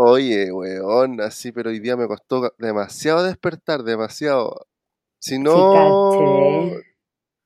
Oye, 0.00 0.52
weón, 0.52 1.20
así, 1.20 1.50
pero 1.50 1.70
hoy 1.70 1.80
día 1.80 1.96
me 1.96 2.06
costó 2.06 2.54
demasiado 2.56 3.24
despertar, 3.24 3.82
demasiado. 3.82 4.68
Si 5.18 5.40
no. 5.40 6.70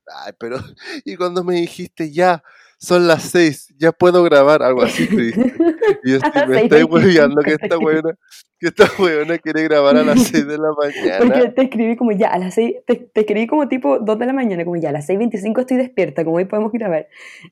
Ay, 0.05 0.33
pero. 0.37 0.57
Y 1.03 1.15
cuando 1.15 1.43
me 1.43 1.55
dijiste 1.55 2.11
ya, 2.11 2.43
son 2.77 3.07
las 3.07 3.23
seis, 3.23 3.73
ya 3.79 3.91
puedo 3.91 4.21
grabar, 4.21 4.61
algo 4.61 4.83
así 4.83 5.07
Y 6.03 6.11
yo 6.11 6.17
estoy, 6.17 6.47
me 6.47 6.61
estoy 6.61 6.83
hueviando 6.83 7.41
que 7.41 7.53
esta 7.53 7.79
weona, 7.79 8.13
que 8.59 8.67
esta 8.67 8.87
weona 8.99 9.39
quiere 9.39 9.63
grabar 9.63 9.97
a 9.97 10.03
las 10.03 10.21
seis 10.27 10.45
de 10.45 10.59
la 10.59 10.73
mañana. 10.77 11.17
Porque 11.25 11.49
te 11.49 11.63
escribí 11.63 11.95
como 11.95 12.11
ya, 12.11 12.27
a 12.27 12.37
las 12.37 12.53
seis, 12.53 12.75
te, 12.85 13.09
escribí 13.15 13.47
como 13.47 13.67
tipo 13.67 13.97
dos 13.97 14.19
de 14.19 14.27
la 14.27 14.33
mañana, 14.33 14.63
como 14.63 14.75
ya, 14.75 14.89
a 14.89 14.91
las 14.91 15.07
seis 15.07 15.17
veinticinco 15.17 15.61
estoy 15.61 15.77
despierta, 15.77 16.23
como 16.23 16.35
hoy 16.35 16.45
podemos 16.45 16.71
grabar. 16.71 17.07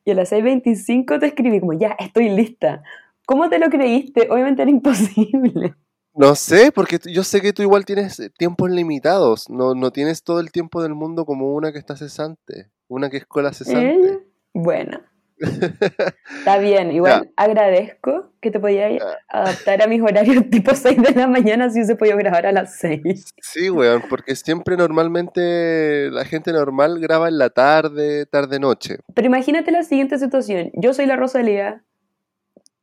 Y 0.06 0.12
a 0.12 0.14
las 0.14 0.30
seis 0.30 0.44
veinticinco 0.44 1.18
te 1.18 1.26
escribí 1.26 1.60
como 1.60 1.74
ya, 1.74 1.96
estoy 1.98 2.30
lista. 2.30 2.84
¿Cómo 3.26 3.50
te 3.50 3.60
lo 3.60 3.70
creíste? 3.70 4.28
Obviamente 4.30 4.62
era 4.62 4.72
imposible. 4.72 5.76
No 6.14 6.36
sé, 6.36 6.72
porque 6.74 7.00
yo 7.06 7.24
sé 7.24 7.42
que 7.42 7.54
tú 7.54 7.62
igual 7.62 7.86
tienes 7.86 8.22
tiempos 8.38 8.70
limitados, 8.70 9.50
no, 9.50 9.76
no 9.76 9.92
tienes 9.92 10.24
todo 10.24 10.42
el 10.42 10.52
tiempo 10.52 10.84
del 10.84 10.94
mundo 10.94 11.26
como 11.26 11.54
una 11.54 11.72
que 11.72 11.80
está 11.80 11.96
cesante, 11.96 12.70
una 12.90 13.10
que 13.10 13.18
es 13.18 13.26
cola 13.26 13.54
cesante. 13.54 14.08
¿Eh? 14.08 14.20
Bueno. 14.54 15.00
Está 16.38 16.60
bien, 16.60 16.92
igual 16.92 17.32
agradezco 17.36 18.32
que 18.42 18.52
te 18.52 18.60
podías 18.60 19.02
adaptar 19.28 19.82
a 19.82 19.88
mis 19.88 20.02
horarios 20.02 20.48
tipo 20.52 20.76
6 20.76 21.02
de 21.02 21.12
la 21.14 21.28
mañana 21.28 21.70
si 21.72 21.84
se 21.84 21.96
podía 21.96 22.16
grabar 22.16 22.46
a 22.46 22.52
las 22.52 22.78
6. 22.78 23.26
Sí, 23.42 23.70
weón, 23.72 24.04
porque 24.08 24.36
siempre 24.36 24.78
normalmente 24.78 26.10
la 26.12 26.26
gente 26.26 26.52
normal 26.52 27.00
graba 27.00 27.28
en 27.28 27.40
la 27.40 27.50
tarde, 27.50 28.28
tarde-noche. 28.28 28.98
Pero 29.16 29.28
imagínate 29.28 29.72
la 29.72 29.84
siguiente 29.84 30.20
situación, 30.20 30.70
yo 30.76 30.94
soy 30.94 31.08
la 31.08 31.16
Rosalía, 31.16 31.84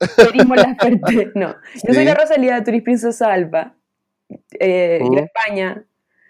la 0.01 0.77
No, 1.35 1.57
yo 1.87 1.95
soy 1.95 2.05
la 2.05 2.15
Rosalía, 2.15 2.63
tú 2.63 2.71
eres 2.71 2.83
Princesa 2.83 3.33
Alba, 3.33 3.75
eh, 4.59 5.01
España, 5.03 5.85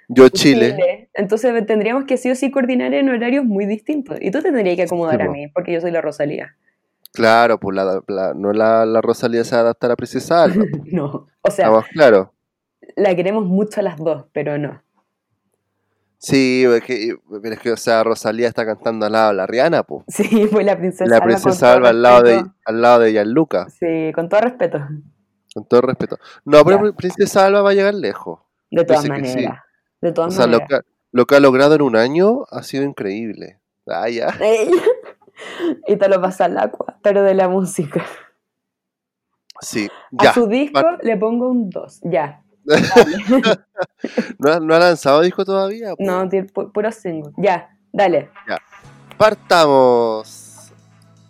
yo 0.09 0.29
Chile. 0.31 1.09
Entonces 1.13 1.67
tendríamos 1.67 2.05
que 2.05 2.17
sí 2.17 2.31
o 2.31 2.35
sí 2.35 2.51
coordinar 2.51 2.95
en 2.95 3.11
horarios 3.11 3.45
muy 3.45 3.67
distintos. 3.67 4.17
Y 4.21 4.31
tú 4.31 4.41
tendrías 4.41 4.77
que 4.77 4.83
acomodar 4.85 5.21
a 5.23 5.29
mí, 5.29 5.49
porque 5.49 5.73
yo 5.73 5.81
soy 5.81 5.91
la 5.91 6.01
Rosalía. 6.01 6.57
Claro, 7.13 7.59
pues 7.61 7.77
la, 7.77 8.03
no 8.35 8.53
la, 8.53 8.87
la, 8.87 9.01
Rosalía 9.01 9.45
se 9.45 9.55
adapta 9.55 9.87
a 9.87 9.91
la 9.91 9.97
princesa 9.97 10.45
Alba. 10.45 10.65
no, 10.87 11.27
o 11.43 11.51
sea, 11.51 11.71
claro. 11.93 12.33
la 12.97 13.15
queremos 13.15 13.45
mucho 13.45 13.81
a 13.81 13.83
las 13.83 13.97
dos, 13.99 14.27
pero 14.33 14.57
no. 14.59 14.83
Sí, 16.19 16.65
es 16.65 16.83
que, 16.83 17.17
pero 17.43 17.55
es 17.55 17.61
que, 17.61 17.71
o 17.71 17.77
sea, 17.77 18.03
Rosalía 18.03 18.49
está 18.49 18.67
cantando 18.67 19.07
al 19.07 19.13
lado 19.13 19.29
de 19.29 19.35
la 19.35 19.47
Rihanna, 19.47 19.85
pues. 19.85 20.05
Sí, 20.09 20.47
fue 20.51 20.65
la 20.65 20.77
princesa 20.77 21.07
La 21.07 21.21
princesa 21.21 21.75
Alba, 21.75 21.91
al 21.91 22.03
lado, 22.03 22.23
de, 22.23 22.45
al 22.65 22.83
lado 22.83 23.01
de 23.01 23.13
Gianluca. 23.13 23.69
Sí, 23.71 24.11
con 24.15 24.29
todo 24.29 24.41
respeto. 24.41 24.81
Con 25.55 25.65
todo 25.67 25.81
respeto. 25.83 26.19
No, 26.45 26.65
pero 26.65 26.93
Princesa 26.95 27.47
Alba 27.47 27.63
va 27.63 27.71
a 27.71 27.75
llegar 27.75 27.95
lejos. 27.95 28.41
De 28.71 28.85
todas 28.85 29.09
maneras. 29.09 29.61
De 30.01 30.13
todas 30.13 30.35
o 30.35 30.37
sea, 30.37 30.47
Lo 30.47 30.59
que, 30.59 30.81
lo 31.13 31.27
que, 31.27 31.37
ha 31.37 31.41
logrado 31.41 31.75
en 31.77 31.83
un 31.83 31.97
año 31.97 32.45
ha 32.51 32.63
sido 32.65 32.83
increíble. 32.83 33.61
Ah, 33.87 34.09
ya. 34.09 34.35
y 35.87 35.97
te 35.97 36.09
lo 36.09 36.21
pasa 36.21 36.47
al 36.47 36.59
agua, 36.59 36.99
pero 37.03 37.23
de 37.23 37.35
la 37.35 37.49
música. 37.49 38.05
Sí, 39.61 39.89
ya. 40.11 40.31
A 40.31 40.35
su 40.35 40.47
disco 40.49 40.85
le 41.03 41.17
pongo 41.17 41.49
un 41.49 41.71
2, 41.71 42.01
ya. 42.05 42.43
¿No, 44.39 44.75
ha 44.75 44.79
lanzado 44.79 45.23
disco 45.23 45.45
todavía? 45.45 45.95
No, 45.99 46.29
puro 46.73 46.93
single. 46.93 47.33
Ya, 47.37 47.75
dale. 47.93 48.31
Ya. 48.49 48.59
Partamos 49.17 50.71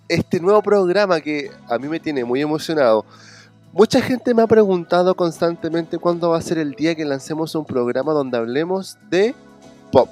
este 0.09 0.41
nuevo 0.41 0.63
programa 0.63 1.21
que 1.21 1.51
a 1.69 1.79
mí 1.79 1.89
me 1.89 2.01
tiene 2.01 2.25
muy 2.25 2.41
emocionado. 2.41 3.05
Mucha 3.73 4.01
gente 4.01 4.35
me 4.35 4.43
ha 4.43 4.47
preguntado 4.47 5.15
constantemente 5.15 5.99
cuándo 5.99 6.31
va 6.31 6.39
a 6.39 6.43
ser 6.43 6.59
el 6.59 6.73
día 6.73 6.95
que 6.95 7.05
lancemos 7.05 7.55
un 7.55 7.65
programa 7.65 8.13
donde 8.13 8.39
hablemos 8.39 8.97
de 9.11 9.35
pop. 9.93 10.09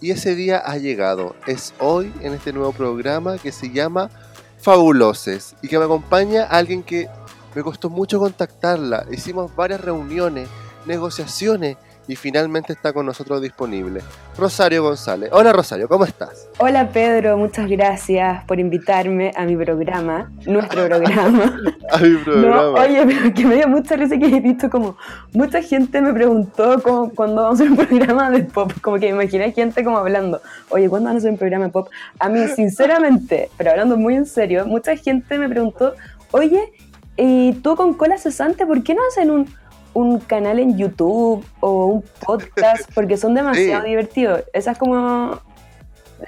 Y 0.00 0.10
ese 0.10 0.34
día 0.34 0.58
ha 0.58 0.76
llegado. 0.76 1.34
Es 1.46 1.72
hoy 1.80 2.12
en 2.20 2.34
este 2.34 2.52
nuevo 2.52 2.72
programa 2.72 3.38
que 3.38 3.50
se 3.50 3.70
llama 3.70 4.10
Fabuloses 4.58 5.56
y 5.62 5.68
que 5.68 5.78
me 5.78 5.84
acompaña 5.84 6.44
alguien 6.44 6.82
que 6.82 7.08
me 7.54 7.62
costó 7.62 7.90
mucho 7.90 8.18
contactarla. 8.18 9.06
Hicimos 9.10 9.54
varias 9.54 9.80
reuniones, 9.80 10.48
negociaciones 10.86 11.76
y 12.06 12.16
finalmente 12.16 12.72
está 12.72 12.92
con 12.92 13.06
nosotros 13.06 13.40
disponible. 13.40 14.02
Rosario 14.36 14.82
González. 14.82 15.30
Hola 15.32 15.52
Rosario, 15.52 15.88
¿cómo 15.88 16.04
estás? 16.04 16.48
Hola 16.58 16.88
Pedro, 16.90 17.36
muchas 17.36 17.68
gracias 17.68 18.44
por 18.44 18.60
invitarme 18.60 19.32
a 19.36 19.44
mi 19.44 19.56
programa, 19.56 20.30
nuestro 20.44 20.86
programa. 20.86 21.58
a 21.90 21.98
mi 21.98 22.16
programa. 22.16 22.80
oye, 22.80 23.06
pero 23.06 23.34
que 23.34 23.46
me 23.46 23.54
dio 23.54 23.68
mucha 23.68 23.96
risa 23.96 24.18
que 24.18 24.26
he 24.26 24.40
visto 24.40 24.68
como 24.68 24.96
mucha 25.32 25.62
gente 25.62 26.02
me 26.02 26.12
preguntó 26.12 26.82
como, 26.82 27.10
cuándo 27.10 27.42
vamos 27.42 27.60
a 27.60 27.64
hacer 27.64 27.70
un 27.70 27.86
programa 27.86 28.30
de 28.30 28.44
pop, 28.44 28.72
como 28.82 28.98
que 28.98 29.06
me 29.06 29.22
imaginé 29.22 29.52
gente 29.52 29.82
como 29.82 29.98
hablando, 29.98 30.42
oye, 30.70 30.88
¿cuándo 30.88 31.08
vamos 31.08 31.20
a 31.20 31.22
hacer 31.22 31.30
un 31.30 31.38
programa 31.38 31.66
de 31.66 31.70
pop? 31.70 31.88
A 32.18 32.28
mí, 32.28 32.46
sinceramente, 32.48 33.50
pero 33.56 33.70
hablando 33.70 33.96
muy 33.96 34.14
en 34.14 34.26
serio, 34.26 34.66
mucha 34.66 34.96
gente 34.96 35.38
me 35.38 35.48
preguntó, 35.48 35.94
oye, 36.32 36.72
¿y 37.16 37.52
tú 37.54 37.76
con 37.76 37.94
cola 37.94 38.18
cesante, 38.18 38.66
por 38.66 38.82
qué 38.82 38.94
no 38.94 39.02
hacen 39.08 39.30
un 39.30 39.48
un 39.94 40.18
canal 40.18 40.58
en 40.58 40.76
YouTube 40.76 41.44
o 41.60 41.86
un 41.86 42.04
podcast 42.20 42.90
porque 42.94 43.16
son 43.16 43.34
demasiado 43.34 43.84
divertidos. 43.84 44.42
Esa 44.52 44.72
es 44.72 44.78
como... 44.78 45.40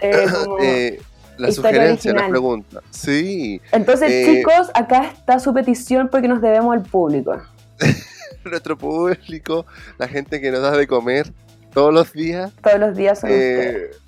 Eh, 0.00 0.26
eh, 0.62 1.00
la 1.36 1.52
sugerencia, 1.52 2.14
la 2.14 2.28
pregunta. 2.28 2.80
Sí. 2.91 3.60
Entonces, 3.72 4.10
eh, 4.10 4.36
chicos, 4.36 4.70
acá 4.72 5.10
está 5.10 5.38
su 5.38 5.52
petición 5.52 6.08
porque 6.10 6.28
nos 6.28 6.41
debemos 6.41 6.74
al 6.74 6.82
público. 6.82 7.42
Nuestro 8.44 8.78
público, 8.78 9.66
la 9.98 10.08
gente 10.08 10.41
que 10.41 10.50
nos 10.50 10.62
da 10.62 10.70
de 10.70 10.86
comer 10.86 11.30
todos 11.74 11.92
los 11.92 12.12
días. 12.12 12.53
Todos 12.62 12.78
los 12.78 12.97
días 12.97 13.20
son 13.20 13.30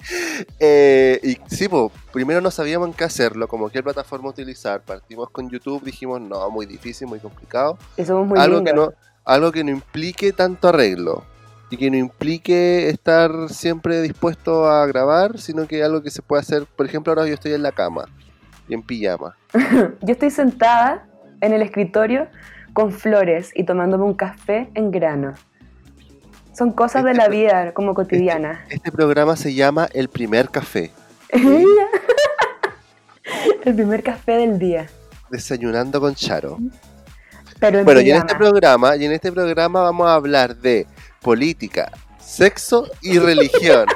eh, 0.59 1.19
y 1.23 1.37
sí, 1.47 1.67
primero 2.11 2.41
no 2.41 2.51
sabíamos 2.51 2.87
en 2.87 2.93
qué 2.93 3.03
hacerlo, 3.03 3.47
como 3.47 3.69
qué 3.69 3.81
plataforma 3.81 4.29
utilizar. 4.29 4.81
Partimos 4.81 5.29
con 5.29 5.49
YouTube, 5.49 5.83
dijimos, 5.83 6.21
no, 6.21 6.49
muy 6.49 6.65
difícil, 6.65 7.07
muy 7.07 7.19
complicado. 7.19 7.77
algo 8.35 8.63
que 8.63 8.73
no 8.73 8.93
Algo 9.25 9.51
que 9.51 9.63
no 9.63 9.71
implique 9.71 10.33
tanto 10.33 10.67
arreglo 10.67 11.23
y 11.69 11.77
que 11.77 11.89
no 11.89 11.97
implique 11.97 12.89
estar 12.89 13.31
siempre 13.49 14.01
dispuesto 14.01 14.67
a 14.67 14.85
grabar, 14.85 15.39
sino 15.39 15.67
que 15.67 15.83
algo 15.83 16.03
que 16.03 16.11
se 16.11 16.21
puede 16.21 16.41
hacer. 16.41 16.65
Por 16.65 16.85
ejemplo, 16.85 17.11
ahora 17.11 17.27
yo 17.27 17.33
estoy 17.33 17.53
en 17.53 17.63
la 17.63 17.71
cama 17.71 18.05
y 18.67 18.75
en 18.75 18.83
pijama. 18.83 19.35
yo 19.53 20.11
estoy 20.11 20.29
sentada 20.29 21.07
en 21.41 21.53
el 21.53 21.61
escritorio 21.61 22.27
con 22.73 22.91
flores 22.91 23.51
y 23.55 23.63
tomándome 23.63 24.03
un 24.03 24.13
café 24.13 24.69
en 24.75 24.91
grano. 24.91 25.33
Son 26.53 26.71
cosas 26.71 27.03
de 27.03 27.11
este 27.11 27.23
la 27.23 27.29
vida 27.29 27.73
como 27.73 27.95
cotidiana. 27.95 28.61
Este, 28.63 28.75
este, 28.75 28.91
programa 28.91 29.35
se 29.35 29.53
llama 29.53 29.89
El 29.91 30.07
primer 30.07 30.49
café. 30.49 30.91
El 33.65 33.75
primer 33.75 34.03
café 34.03 34.33
del 34.33 34.59
día. 34.59 34.87
Desayunando 35.31 35.99
con 35.99 36.13
Charo. 36.13 36.59
Pero 37.59 37.83
bueno, 37.83 38.01
y 38.01 38.11
en 38.11 38.17
este 38.17 38.35
programa, 38.35 38.95
y 38.95 39.05
en 39.05 39.13
este 39.13 39.31
programa 39.31 39.81
vamos 39.81 40.07
a 40.07 40.13
hablar 40.13 40.55
de 40.55 40.85
política, 41.21 41.91
sexo 42.19 42.87
y 43.01 43.17
religión. 43.19 43.87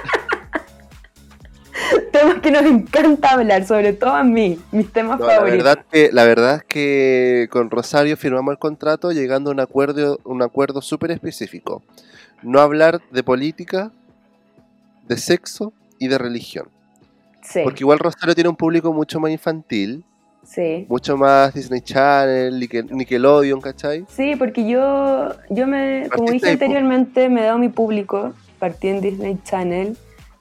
temas 2.12 2.39
que 2.39 2.50
nos 2.50 2.63
encanta 2.63 3.31
hablar, 3.31 3.66
sobre 3.68 3.94
todo 3.94 4.12
a 4.12 4.24
mí, 4.24 4.59
mis 4.72 4.91
temas 4.91 5.19
favoritos. 5.19 5.63
La 5.63 5.75
verdad, 5.75 5.85
que, 5.91 6.09
la 6.12 6.24
verdad 6.24 6.56
es 6.56 6.63
que 6.63 7.47
con 7.51 7.69
Rosario 7.69 8.18
firmamos 8.18 8.53
el 8.53 8.57
contrato 8.57 9.12
llegando 9.12 9.51
a 9.51 9.53
un 9.53 9.59
acuerdo, 9.59 10.19
un 10.24 10.41
acuerdo 10.41 10.81
súper 10.81 11.12
específico 11.12 11.84
no 12.41 12.59
hablar 12.59 13.01
de 13.11 13.23
política, 13.23 13.91
de 15.07 15.17
sexo 15.17 15.73
y 15.99 16.07
de 16.07 16.17
religión. 16.17 16.69
Sí. 17.41 17.61
Porque 17.63 17.83
igual 17.83 17.99
Rosario 17.99 18.35
tiene 18.35 18.49
un 18.49 18.55
público 18.55 18.93
mucho 18.93 19.19
más 19.19 19.31
infantil. 19.31 20.03
Sí. 20.43 20.85
Mucho 20.87 21.17
más 21.17 21.53
Disney 21.53 21.81
Channel, 21.81 22.57
Nickelodeon, 22.91 23.59
¿cachai? 23.59 24.06
Sí, 24.07 24.35
porque 24.38 24.67
yo, 24.67 25.29
yo 25.50 25.67
me, 25.67 26.07
como 26.13 26.31
dije 26.31 26.51
anteriormente, 26.51 27.29
me 27.29 27.41
he 27.41 27.45
dado 27.45 27.57
mi 27.57 27.69
público. 27.69 28.33
Partí 28.59 28.88
en 28.88 29.01
Disney 29.01 29.38
Channel 29.44 29.97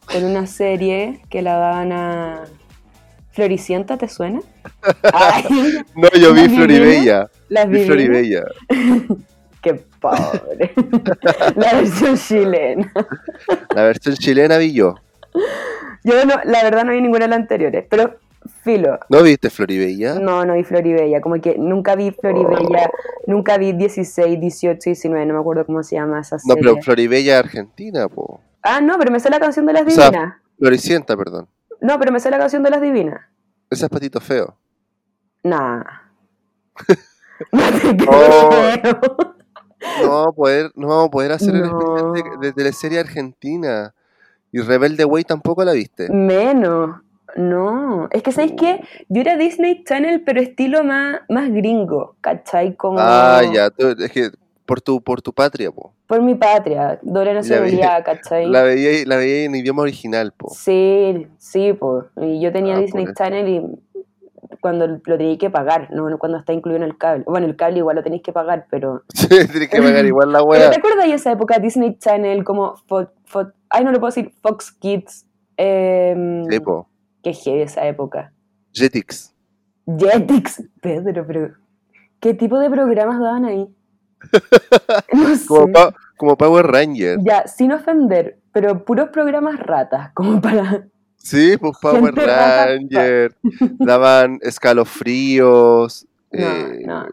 con 0.07 0.25
una 0.25 0.47
serie 0.47 1.21
que 1.29 1.43
la 1.43 1.57
daban 1.57 1.93
a 1.93 2.45
Floricienta, 3.33 3.99
¿te 3.99 4.09
suena? 4.09 4.41
no, 5.95 6.09
yo 6.19 6.33
vi 6.33 6.49
Floribella. 6.49 7.29
Las 7.49 7.69
vi 7.69 7.85
Floribella. 7.85 8.45
Pobre. 10.11 10.73
la 11.57 11.73
versión 11.75 12.17
chilena. 12.17 12.93
La 13.75 13.83
versión 13.83 14.15
chilena 14.17 14.59
vi 14.59 14.73
yo. 14.73 14.95
Yo 16.05 16.25
no, 16.25 16.35
la 16.45 16.63
verdad 16.63 16.85
no 16.85 16.93
vi 16.93 17.01
ninguna 17.01 17.25
de 17.25 17.31
las 17.31 17.39
anteriores, 17.39 17.85
pero 17.89 18.19
filo. 18.63 18.99
¿No 19.09 19.23
viste 19.23 19.51
Floribella? 19.51 20.15
No, 20.21 20.45
no 20.45 20.55
vi 20.55 20.63
Floribella, 20.65 21.21
como 21.21 21.41
que 21.41 21.57
nunca 21.59 21.97
vi 21.97 22.13
Floribella, 22.13 22.91
nunca 23.27 23.59
vi 23.59 23.73
16, 23.73 24.41
18, 24.41 24.79
19, 24.85 25.27
no 25.27 25.35
me 25.35 25.41
acuerdo 25.41 25.67
cómo 25.67 25.83
se 25.83 25.97
llama 25.97 26.21
esa 26.21 26.39
serie. 26.39 26.55
No, 26.55 26.61
pero 26.61 26.83
Floribella 26.83 27.39
Argentina, 27.39 28.09
po. 28.09 28.41
Ah, 28.63 28.81
no, 28.81 28.99
pero 28.99 29.11
me 29.11 29.21
sé 29.21 29.31
la 29.31 29.41
canción 29.41 29.67
de 29.67 29.73
las 29.73 29.87
divinas. 29.87 30.35
Floricienta, 30.59 31.17
perdón. 31.17 31.49
No, 31.81 31.99
pero 31.99 32.13
me 32.13 32.21
sé 32.21 32.31
la 32.31 32.39
canción 32.39 32.63
de 32.63 32.71
las 32.71 32.81
divinas. 32.81 33.21
Ese 33.71 33.85
es 33.85 33.91
Patito 33.91 34.21
Feo. 34.21 34.57
Nah. 35.43 35.83
No 37.53 37.63
te 37.63 38.07
Oh. 38.09 39.36
No 40.03 40.09
vamos 40.11 40.27
a 40.29 40.33
poder, 40.33 40.71
no 40.75 40.89
vamos 40.89 41.07
a 41.07 41.11
poder 41.11 41.33
hacer 41.33 41.55
el 41.55 41.65
especial 41.65 42.13
de, 42.41 42.47
de 42.47 42.53
teleserie 42.53 42.99
argentina. 43.01 43.95
Y 44.53 44.61
Rebelde 44.61 45.05
Way 45.05 45.25
tampoco 45.25 45.65
la 45.65 45.73
viste. 45.73 46.09
Menos. 46.11 46.97
No. 47.37 48.09
Es 48.13 48.23
que, 48.23 48.33
¿sabéis 48.33 48.55
qué? 48.59 48.81
Yo 49.09 49.21
era 49.21 49.37
Disney 49.37 49.85
Channel, 49.85 50.23
pero 50.25 50.41
estilo 50.41 50.85
más, 50.85 51.21
más 51.29 51.51
gringo, 51.53 52.17
¿cachai? 52.21 52.75
Como 52.77 52.99
Ah, 53.01 53.43
ya, 53.53 53.69
tú- 53.71 53.89
es 53.99 54.11
que 54.13 54.31
por 54.65 54.81
tu, 54.81 55.01
por 55.03 55.21
tu 55.23 55.33
patria, 55.33 55.71
po. 55.71 55.93
por 56.07 56.23
mi 56.23 56.35
patria, 56.35 56.99
doble 57.03 57.35
nacionalidad, 57.35 58.05
¿cachai? 58.05 58.47
La 58.49 58.63
veía, 58.63 59.05
la 59.07 59.17
veía 59.17 59.45
en 59.45 59.55
idioma 59.57 59.83
original, 59.83 60.33
po. 60.33 60.49
Sí, 60.51 61.27
sí, 61.39 61.73
pues. 61.75 62.05
Y 62.17 62.41
yo 62.41 62.53
tenía 62.53 62.77
Ah, 62.77 62.81
Disney. 62.81 63.07
Channel 63.15 63.49
y 63.49 63.63
cuando 64.61 64.87
lo 64.87 65.19
tenía 65.19 65.37
que 65.39 65.51
pagar, 65.51 65.91
no 65.93 66.19
cuando 66.19 66.39
está 66.39 66.53
incluido 66.53 66.77
en 66.77 66.83
el 66.91 66.97
cable. 66.99 67.25
Bueno, 67.27 67.47
el 67.47 67.57
cable 67.57 67.79
igual 67.79 67.97
lo 67.97 68.03
tenéis 68.03 68.23
que 68.23 68.33
pagar, 68.33 68.67
pero... 68.71 69.03
Sí, 69.15 69.29
tienes 69.29 69.69
que 69.69 69.83
pagar 69.83 70.05
igual 70.05 70.33
la 70.33 70.39
¿Pero 70.39 70.49
wea. 70.51 70.71
te 70.71 70.77
acuerdas 70.79 71.07
de 71.07 71.15
esa 71.15 71.33
época 71.33 71.59
Disney 71.59 71.97
Channel 71.99 72.45
como... 72.45 72.75
Fo- 72.89 73.11
Fo- 73.31 73.53
ay, 73.71 73.85
no 73.85 73.93
lo 73.93 74.01
puedo 74.01 74.11
decir, 74.15 74.33
Fox 74.43 74.71
Kids. 74.73 75.27
Sí, 75.59 76.61
po. 76.61 76.89
qué 77.23 77.33
heavy 77.33 77.63
esa 77.63 77.87
época. 77.87 78.33
Jetix. 78.73 79.35
Jetix, 79.99 80.63
Pedro, 80.81 81.27
pero... 81.27 81.51
¿Qué 82.21 82.35
tipo 82.35 82.59
de 82.59 82.71
programas 82.71 83.21
daban 83.21 83.45
ahí? 83.45 83.69
No 85.13 85.35
sé. 85.37 85.47
Como, 85.47 85.73
pa- 85.73 85.95
como 86.17 86.37
Power 86.37 86.67
Ranger. 86.67 87.19
Ya, 87.23 87.47
sin 87.47 87.73
ofender, 87.73 88.39
pero 88.53 88.85
puros 88.85 89.09
programas 89.11 89.59
ratas, 89.61 90.11
como 90.15 90.41
para... 90.41 90.87
Sí, 91.27 91.57
pues 91.57 91.77
Power. 91.83 92.15
Ranger. 92.15 93.35
Daban 93.81 94.39
escalofríos. 94.43 96.07
No, 96.31 96.47
eh, 96.47 96.83
no. 96.87 97.07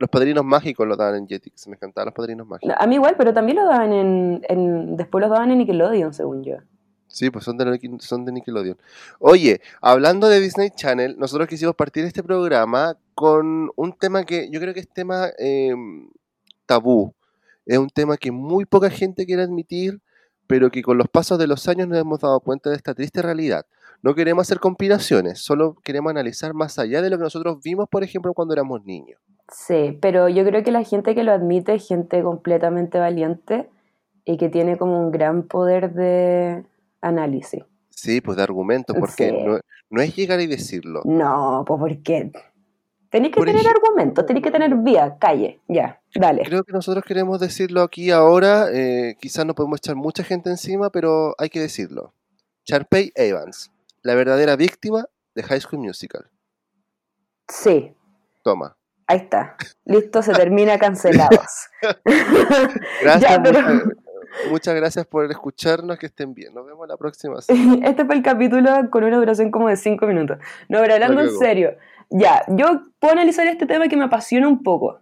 Los 0.00 0.10
padrinos 0.10 0.44
mágicos 0.44 0.88
lo 0.88 0.96
daban 0.96 1.16
en 1.16 1.28
Jetix. 1.28 1.68
Me 1.68 1.76
encantaban 1.76 2.06
los 2.06 2.14
padrinos 2.14 2.48
mágicos. 2.48 2.74
A 2.76 2.86
mí 2.88 2.96
igual, 2.96 3.14
pero 3.16 3.32
también 3.32 3.58
lo 3.58 3.64
daban 3.64 3.92
en, 3.92 4.40
en... 4.48 4.96
Después 4.96 5.22
los 5.22 5.30
daban 5.30 5.52
en 5.52 5.58
Nickelodeon, 5.58 6.12
según 6.12 6.42
yo. 6.42 6.56
Sí, 7.06 7.30
pues 7.30 7.44
son 7.44 7.56
de, 7.56 7.96
son 8.00 8.24
de 8.24 8.32
Nickelodeon. 8.32 8.76
Oye, 9.20 9.60
hablando 9.80 10.28
de 10.28 10.40
Disney 10.40 10.70
Channel, 10.70 11.16
nosotros 11.16 11.46
quisimos 11.46 11.76
partir 11.76 12.04
este 12.04 12.24
programa 12.24 12.96
con 13.14 13.70
un 13.76 13.92
tema 13.92 14.24
que 14.24 14.50
yo 14.50 14.58
creo 14.58 14.74
que 14.74 14.80
es 14.80 14.88
tema 14.88 15.28
eh, 15.38 15.74
tabú. 16.66 17.14
Es 17.66 17.78
un 17.78 17.88
tema 17.88 18.16
que 18.16 18.32
muy 18.32 18.64
poca 18.64 18.90
gente 18.90 19.26
quiere 19.26 19.42
admitir, 19.42 20.00
pero 20.48 20.70
que 20.70 20.82
con 20.82 20.98
los 20.98 21.06
pasos 21.08 21.38
de 21.38 21.46
los 21.46 21.68
años 21.68 21.86
nos 21.86 21.98
hemos 21.98 22.18
dado 22.18 22.40
cuenta 22.40 22.70
de 22.70 22.76
esta 22.76 22.94
triste 22.94 23.22
realidad. 23.22 23.64
No 24.02 24.14
queremos 24.14 24.42
hacer 24.42 24.58
compilaciones, 24.58 25.38
solo 25.40 25.76
queremos 25.84 26.10
analizar 26.10 26.54
más 26.54 26.78
allá 26.78 27.02
de 27.02 27.10
lo 27.10 27.18
que 27.18 27.24
nosotros 27.24 27.58
vimos, 27.62 27.88
por 27.88 28.02
ejemplo, 28.02 28.32
cuando 28.34 28.54
éramos 28.54 28.84
niños. 28.84 29.20
Sí, 29.52 29.96
pero 30.00 30.28
yo 30.28 30.44
creo 30.44 30.62
que 30.64 30.70
la 30.72 30.82
gente 30.84 31.14
que 31.14 31.22
lo 31.22 31.32
admite 31.32 31.74
es 31.74 31.86
gente 31.86 32.22
completamente 32.22 32.98
valiente 32.98 33.68
y 34.24 34.36
que 34.36 34.48
tiene 34.48 34.76
como 34.76 35.00
un 35.00 35.10
gran 35.10 35.42
poder 35.44 35.92
de 35.94 36.64
análisis. 37.00 37.62
Sí, 37.90 38.20
pues 38.20 38.36
de 38.36 38.42
argumentos, 38.42 38.96
porque 38.98 39.28
Sí. 39.30 39.36
no, 39.44 39.58
no 39.90 40.00
es 40.02 40.14
llegar 40.14 40.40
y 40.40 40.46
decirlo. 40.46 41.00
No, 41.04 41.64
pues 41.66 41.80
porque 41.80 42.30
tenéis 43.10 43.32
que 43.34 43.38
Por 43.40 43.46
tener 43.46 43.62
ej- 43.62 43.68
argumentos, 43.70 44.24
tenéis 44.26 44.44
que 44.44 44.50
tener 44.50 44.74
vía, 44.76 45.16
calle, 45.18 45.60
ya, 45.68 46.00
dale. 46.14 46.42
Creo 46.44 46.64
que 46.64 46.72
nosotros 46.72 47.04
queremos 47.04 47.40
decirlo 47.40 47.82
aquí 47.82 48.10
ahora. 48.10 48.66
eh, 48.72 49.16
quizás 49.20 49.44
no 49.46 49.54
podemos 49.54 49.78
echar 49.78 49.96
mucha 49.96 50.22
gente 50.24 50.50
encima, 50.50 50.90
pero 50.90 51.34
hay 51.38 51.48
que 51.48 51.60
decirlo. 51.60 52.12
Sharpay 52.66 53.12
Evans, 53.14 53.70
la 54.02 54.14
verdadera 54.14 54.56
víctima 54.56 55.06
de 55.34 55.42
High 55.42 55.60
School 55.60 55.80
Musical. 55.82 56.26
Sí, 57.48 57.94
Toma. 58.42 58.76
ahí 59.06 59.18
está. 59.18 59.56
Listo, 59.86 60.22
se 60.22 60.32
termina 60.32 60.78
cancelados. 60.78 61.68
Gracias, 63.02 63.30
Ya, 63.30 63.42
pero- 63.42 63.60
muchas, 63.62 63.82
muchas 64.50 64.74
gracias 64.74 65.06
por 65.06 65.30
escucharnos. 65.30 65.98
Que 65.98 66.06
estén 66.06 66.34
bien. 66.34 66.54
Nos 66.54 66.66
vemos 66.66 66.86
la 66.88 66.96
próxima. 66.96 67.40
semana. 67.40 67.86
Este 67.88 68.04
fue 68.04 68.16
el 68.16 68.22
capítulo 68.22 68.70
con 68.90 69.04
una 69.04 69.16
duración 69.16 69.50
como 69.50 69.68
de 69.68 69.76
5 69.76 70.06
minutos. 70.06 70.38
No, 70.68 70.80
pero 70.80 70.94
hablando 70.94 71.22
en 71.22 71.30
serio, 71.38 71.74
ya, 72.10 72.44
yo 72.48 72.82
puedo 72.98 73.12
analizar 73.12 73.46
este 73.46 73.66
tema 73.66 73.88
que 73.88 73.96
me 73.96 74.04
apasiona 74.04 74.48
un 74.48 74.62
poco. 74.62 75.00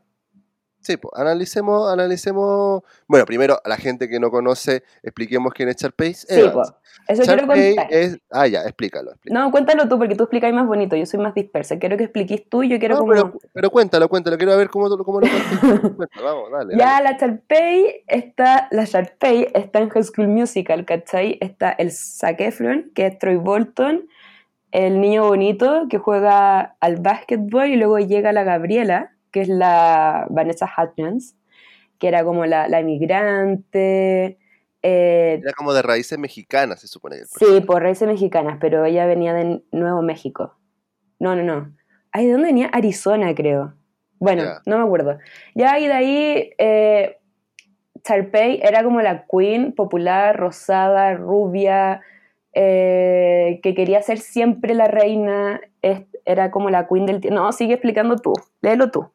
Sí, 0.81 0.97
pues 0.97 1.11
analicemos, 1.17 1.91
analicemos. 1.93 2.83
Bueno, 3.09 3.27
primero, 3.27 3.61
a 3.65 3.69
la 3.69 3.77
gente 3.77 4.09
que 4.09 4.21
no 4.21 4.31
conoce, 4.31 4.85
expliquemos 5.03 5.53
quién 5.53 5.69
es 5.69 5.77
Sharpay 5.79 6.15
Sí, 6.15 6.27
Evans. 6.29 6.53
pues, 6.55 6.73
eso 7.09 7.23
quiero 7.25 7.45
contar. 7.49 7.89
es. 7.91 8.19
Ah, 8.31 8.47
ya, 8.47 8.61
explícalo. 8.63 9.11
explícalo. 9.11 9.45
No, 9.47 9.51
cuéntalo 9.51 9.89
tú, 9.89 9.99
porque 9.99 10.15
tú 10.15 10.23
explicáis 10.25 10.55
más 10.55 10.65
bonito. 10.69 10.95
Yo 10.95 11.05
soy 11.05 11.19
más 11.19 11.35
dispersa. 11.35 11.77
Quiero 11.81 11.97
que 11.97 12.05
expliquís 12.05 12.49
tú 12.49 12.63
y 12.63 12.69
yo 12.69 12.79
quiero 12.79 12.95
No, 12.95 13.01
como... 13.01 13.13
pero, 13.15 13.33
pero 13.53 13.71
cuéntalo, 13.71 14.09
cuéntalo. 14.09 14.37
Quiero 14.37 14.57
ver 14.57 14.71
cómo, 14.71 14.89
cómo 15.05 15.21
lo 15.21 15.27
cuentas. 15.29 16.09
Vamos, 16.23 16.53
dale. 16.53 16.77
Ya 16.77 17.01
la 17.01 17.19
Sharpay 17.19 18.05
está, 18.07 18.69
la 18.71 18.85
Sharpay 18.85 19.49
está 19.55 19.81
en 19.81 19.89
High 19.89 20.05
School 20.05 20.29
Musical, 20.29 20.85
¿cachai? 20.85 21.37
Está 21.41 21.73
el 21.73 21.91
Zac 21.91 22.41
Efron, 22.41 22.93
que 22.95 23.07
es 23.07 23.19
Troy 23.19 23.35
Bolton, 23.37 24.07
el 24.73 25.01
niño 25.01 25.27
bonito 25.27 25.87
que 25.89 25.99
juega 25.99 26.77
al 26.81 26.97
básquetbol 26.97 27.67
y 27.69 27.77
luego 27.77 27.99
llega 27.99 28.33
la 28.33 28.45
Gabriela, 28.45 29.13
que 29.31 29.41
es 29.43 29.49
la 29.49 30.27
Vanessa 30.31 30.71
Hudgens, 30.77 31.37
que 31.99 32.09
era 32.09 32.25
como 32.25 32.47
la, 32.47 32.69
la 32.69 32.81
emigrante. 32.81 34.39
eh, 34.83 35.41
Era 35.43 35.53
como 35.57 35.73
de 35.73 35.83
raíces 35.83 36.19
mexicanas, 36.19 36.81
se 36.81 36.89
supone. 36.89 37.17
sí, 37.27 37.61
por 37.67 37.83
raíces 37.83 38.09
mexicanas, 38.09 38.59
pero 38.61 38.85
ella 38.85 39.07
venía 39.07 39.33
de 39.35 39.63
Nuevo 39.73 40.03
México. 40.03 40.57
No, 41.19 41.35
no, 41.35 41.43
no. 41.43 41.75
Ay, 42.13 42.27
¿de 42.27 42.33
dónde 42.33 42.49
venía? 42.49 42.69
Arizona, 42.69 43.35
creo. 43.35 43.75
Bueno, 44.19 44.45
no 44.65 44.79
me 44.79 44.85
acuerdo. 44.85 45.19
Ya, 45.55 45.79
y 45.79 45.87
de 45.87 45.93
ahí, 45.93 46.51
eh, 46.59 47.19
era 48.63 48.85
como 48.85 49.01
la 49.01 49.27
queen 49.27 49.73
popular, 49.73 50.37
rosada, 50.37 51.15
rubia, 51.15 52.01
eh, 52.59 53.61
que 53.63 53.75
quería 53.75 54.03
ser 54.03 54.19
siempre 54.19 54.75
la 54.75 54.89
reina. 54.89 55.61
es- 55.83 56.03
era 56.25 56.51
como 56.51 56.71
la 56.71 56.89
queen 56.89 57.07
del 57.07 57.21
tiempo. 57.21 57.39
No, 57.41 57.53
sigue 57.53 57.75
explicando 57.75 58.17
tú. 58.17 58.33
Léelo 58.61 58.91
tú. 58.91 59.09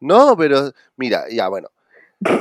No, 0.00 0.36
pero 0.36 0.72
mira, 0.96 1.24
ya 1.30 1.48
bueno. 1.48 1.68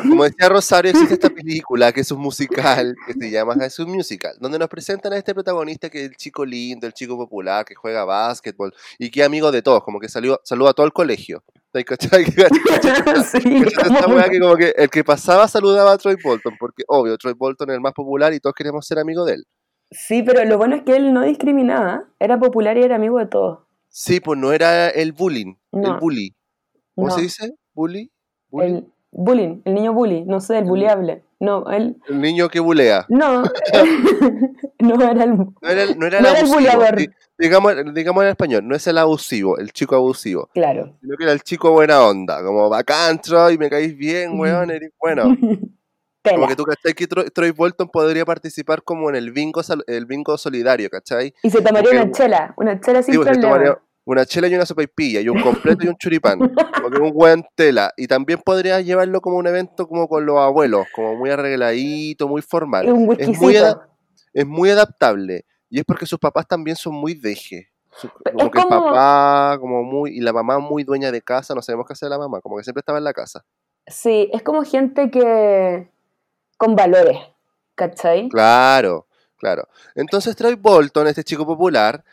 Como 0.04 0.24
decía 0.24 0.50
Rosario, 0.50 0.90
existe 0.92 1.14
esta 1.16 1.30
película 1.30 1.92
que 1.92 2.02
es 2.02 2.12
un 2.12 2.20
musical 2.20 2.96
que 3.06 3.14
se 3.14 3.30
llama 3.30 3.54
High 3.56 3.70
School 3.70 3.90
Musical, 3.90 4.36
donde 4.40 4.58
nos 4.58 4.70
presentan 4.70 5.14
a 5.14 5.18
este 5.18 5.34
protagonista 5.36 5.88
que 5.90 6.04
es 6.06 6.10
el 6.10 6.16
chico 6.16 6.44
lindo, 6.46 6.88
el 6.88 6.94
chico 6.94 7.16
popular, 7.18 7.64
que 7.66 7.76
juega 7.76 8.04
básquetbol 8.06 8.74
y 8.98 9.12
que 9.12 9.20
es 9.20 9.26
amigo 9.28 9.52
de 9.52 9.62
todos, 9.62 9.84
como 9.84 10.00
que 10.00 10.10
salió, 10.10 10.40
saluda 10.44 10.72
a 10.72 10.74
todo 10.74 10.86
el 10.88 10.94
colegio. 10.94 11.44
¿Te 11.72 11.84
cachai? 11.84 12.26
¿Cachai? 12.26 13.24
sí, 13.24 13.40
¿Cachai 13.64 13.84
esta 13.94 14.04
como- 14.04 14.16
wea 14.16 14.30
que 14.30 14.40
como 14.40 14.56
que 14.56 14.74
el 14.76 14.90
que 14.90 15.04
pasaba 15.04 15.48
saludaba 15.48 15.92
a 15.92 15.98
Troy 16.00 16.16
Bolton, 16.24 16.56
porque 16.60 16.84
obvio, 16.88 17.16
Troy 17.18 17.34
Bolton 17.34 17.70
es 17.70 17.76
el 17.76 17.82
más 17.82 17.94
popular 17.94 18.34
y 18.34 18.40
todos 18.40 18.56
queríamos 18.56 18.88
ser 18.88 18.98
amigos 19.00 19.28
de 19.28 19.34
él. 19.34 19.46
Sí, 19.92 20.24
pero 20.24 20.44
lo 20.46 20.58
bueno 20.58 20.76
es 20.76 20.84
que 20.84 20.96
él 20.96 21.14
no 21.14 21.22
discriminaba. 21.24 22.06
Era 22.20 22.40
popular 22.40 22.78
y 22.78 22.84
era 22.84 22.96
amigo 22.96 23.20
de 23.20 23.26
todos. 23.28 23.60
Sí, 23.90 24.20
pues 24.20 24.38
no 24.40 24.52
era 24.54 24.90
el 24.90 25.12
bullying, 25.14 25.56
el 25.72 25.94
bully. 26.00 26.36
¿Cómo 26.96 27.08
No. 27.08 27.14
se 27.16 27.22
dice? 27.22 27.54
¿Bully? 27.74 28.12
¿Bully? 28.50 28.68
El 28.68 28.86
bullying, 29.12 29.62
el 29.66 29.74
niño 29.74 29.94
bully, 29.94 30.24
no 30.26 30.40
sé, 30.40 30.58
el 30.60 30.66
bulliable. 30.66 31.24
No, 31.40 31.70
él. 31.72 31.98
El 32.08 32.20
niño 32.22 32.50
que 32.50 32.60
bulea. 32.60 33.06
No, 33.10 33.44
no 34.80 34.96
era 35.12 35.24
el. 35.24 35.38
No 35.38 35.52
era 35.64 35.84
el, 35.84 36.00
no 36.00 36.06
era 36.08 36.18
el 36.18 36.24
No 36.24 36.30
era 36.30 36.40
el 36.40 36.46
abusivo. 36.46 36.54
buleador. 36.56 36.96
Digamos, 37.40 37.74
digamos 37.94 38.24
en 38.24 38.30
español, 38.30 38.68
no 38.68 38.76
es 38.76 38.88
el 38.88 38.98
abusivo, 38.98 39.60
el 39.60 39.72
chico 39.72 39.96
abusivo, 39.96 40.50
Claro. 40.56 40.96
sino 41.02 41.16
que 41.16 41.24
era 41.24 41.34
el 41.34 41.42
chico 41.44 41.72
buena 41.72 42.02
onda, 42.02 42.44
como 42.44 42.68
bacán, 42.68 43.22
Troy, 43.22 43.60
me 43.60 43.70
caís 43.70 43.96
bien, 43.96 44.40
weón, 44.40 44.72
eres 44.72 44.92
bueno. 45.00 45.24
Como 46.36 46.48
que 46.48 46.56
tú, 46.56 46.64
¿cachai? 46.64 46.94
Que 46.94 47.08
Troy, 47.08 47.30
Troy 47.30 47.52
Bolton 47.52 47.90
podría 47.90 48.26
participar 48.26 48.84
como 48.84 49.10
en 49.10 49.16
el 49.16 49.32
bingo, 49.32 49.62
el 49.88 50.06
bingo 50.06 50.38
solidario, 50.38 50.90
¿cachai? 50.90 51.34
Y 51.44 51.50
se 51.50 51.62
tomaría 51.62 51.90
Porque- 51.92 51.98
una 52.04 52.12
chela, 52.12 52.54
una 52.58 52.80
chela 52.80 53.04
sin 53.04 53.14
Sí, 53.14 53.18
pues, 53.18 53.30
problema. 53.30 53.54
tomaría 53.54 53.80
una 54.06 54.26
chela 54.26 54.48
y 54.48 54.56
una 54.56 54.66
sopaipilla, 54.66 55.20
y 55.20 55.28
un 55.28 55.42
completo 55.42 55.84
y 55.84 55.90
un 55.90 55.98
churipán, 55.98 56.40
porque 56.40 57.00
un 57.02 57.12
weón 57.14 57.44
tela. 57.56 57.92
Y 57.98 58.08
también 58.08 58.40
podría 58.40 58.80
llevarlo 58.80 59.20
como 59.20 59.36
un 59.38 59.48
evento 59.48 59.86
como 59.88 60.08
con 60.08 60.26
los 60.26 60.38
abuelos, 60.40 60.88
como 60.96 61.16
muy 61.16 61.30
arregladito, 61.30 62.28
muy 62.30 62.42
formal. 62.42 62.90
Un 62.92 63.16
Es 63.20 63.38
muy, 63.40 63.56
es 64.34 64.46
muy 64.48 64.70
adaptable. 64.70 65.46
Y 65.70 65.80
es 65.80 65.86
porque 65.86 66.06
sus 66.06 66.20
papás 66.20 66.48
también 66.48 66.78
son 66.78 66.94
muy 66.94 67.16
deje. 67.16 67.68
Como 68.32 68.46
es 68.46 68.52
que 68.52 68.60
el 68.62 68.68
papá, 68.68 69.58
como 69.60 69.84
muy, 69.84 70.12
y 70.18 70.22
la 70.22 70.32
mamá 70.32 70.60
muy 70.60 70.84
dueña 70.86 71.12
de 71.12 71.22
casa, 71.22 71.54
no 71.56 71.62
sabemos 71.62 71.86
qué 71.88 71.94
hacer 71.94 72.10
la 72.10 72.18
mamá, 72.20 72.40
como 72.42 72.56
que 72.58 72.64
siempre 72.64 72.80
estaba 72.80 73.00
en 73.00 73.04
la 73.04 73.12
casa. 73.12 73.44
Sí, 73.88 74.30
es 74.32 74.42
como 74.44 74.64
gente 74.64 75.10
que. 75.12 75.90
Con 76.58 76.76
valores, 76.76 77.18
¿cachai? 77.76 78.30
Claro, 78.30 79.08
claro. 79.38 79.68
Entonces 79.96 80.36
Troy 80.36 80.56
Bolton, 80.56 81.08
este 81.08 81.24
chico 81.24 81.46
popular, 81.46 82.04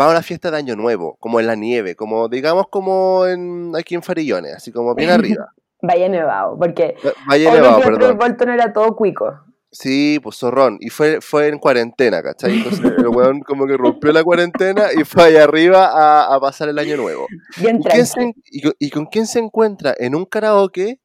va 0.00 0.06
a 0.06 0.10
una 0.10 0.22
fiesta 0.22 0.50
de 0.50 0.58
Año 0.58 0.76
Nuevo, 0.76 1.16
como 1.18 1.40
en 1.40 1.46
la 1.46 1.54
nieve, 1.54 1.96
como 1.96 2.28
digamos 2.28 2.68
como 2.68 3.26
en 3.26 3.72
aquí 3.74 3.94
en 3.94 4.02
Farillones, 4.02 4.54
así 4.54 4.70
como 4.70 4.94
bien 4.94 5.10
arriba. 5.10 5.52
Vaya 5.82 6.08
nevado, 6.08 6.58
porque. 6.58 6.96
Valle 7.28 7.50
Nevado, 7.50 7.76
que 7.76 7.82
Troy 7.82 7.98
perdón. 7.98 8.18
Bolton 8.18 8.48
era 8.50 8.72
todo 8.72 8.96
cuico. 8.96 9.40
Sí, 9.70 10.18
pues 10.22 10.36
zorrón. 10.36 10.78
Y 10.80 10.88
fue, 10.88 11.20
fue 11.20 11.48
en 11.48 11.58
cuarentena, 11.58 12.22
¿cachai? 12.22 12.56
Entonces 12.56 12.80
el 12.80 13.08
weón 13.08 13.40
como 13.40 13.66
que 13.66 13.76
rompió 13.76 14.10
la 14.10 14.24
cuarentena 14.24 14.86
y 14.98 15.04
fue 15.04 15.24
allá 15.24 15.44
arriba 15.44 15.86
a, 15.86 16.34
a 16.34 16.40
pasar 16.40 16.70
el 16.70 16.78
año 16.78 16.96
nuevo. 16.96 17.26
Bien 17.58 17.80
¿Y, 17.80 17.88
quién 17.88 18.06
se 18.06 18.34
y 18.78 18.90
con 18.90 19.06
quién 19.06 19.26
se 19.26 19.38
encuentra 19.38 19.94
en 19.98 20.14
un 20.14 20.24
karaoke? 20.24 21.00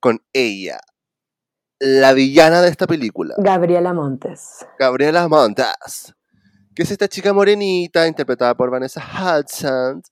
Con 0.00 0.22
ella, 0.32 0.78
la 1.78 2.12
villana 2.12 2.62
de 2.62 2.68
esta 2.68 2.86
película, 2.86 3.34
Gabriela 3.38 3.92
Montes. 3.92 4.66
Gabriela 4.78 5.28
Montas, 5.28 6.14
que 6.74 6.82
es 6.82 6.90
esta 6.90 7.08
chica 7.08 7.32
morenita 7.32 8.06
interpretada 8.06 8.54
por 8.54 8.70
Vanessa 8.70 9.02
Hudson. 9.02 10.02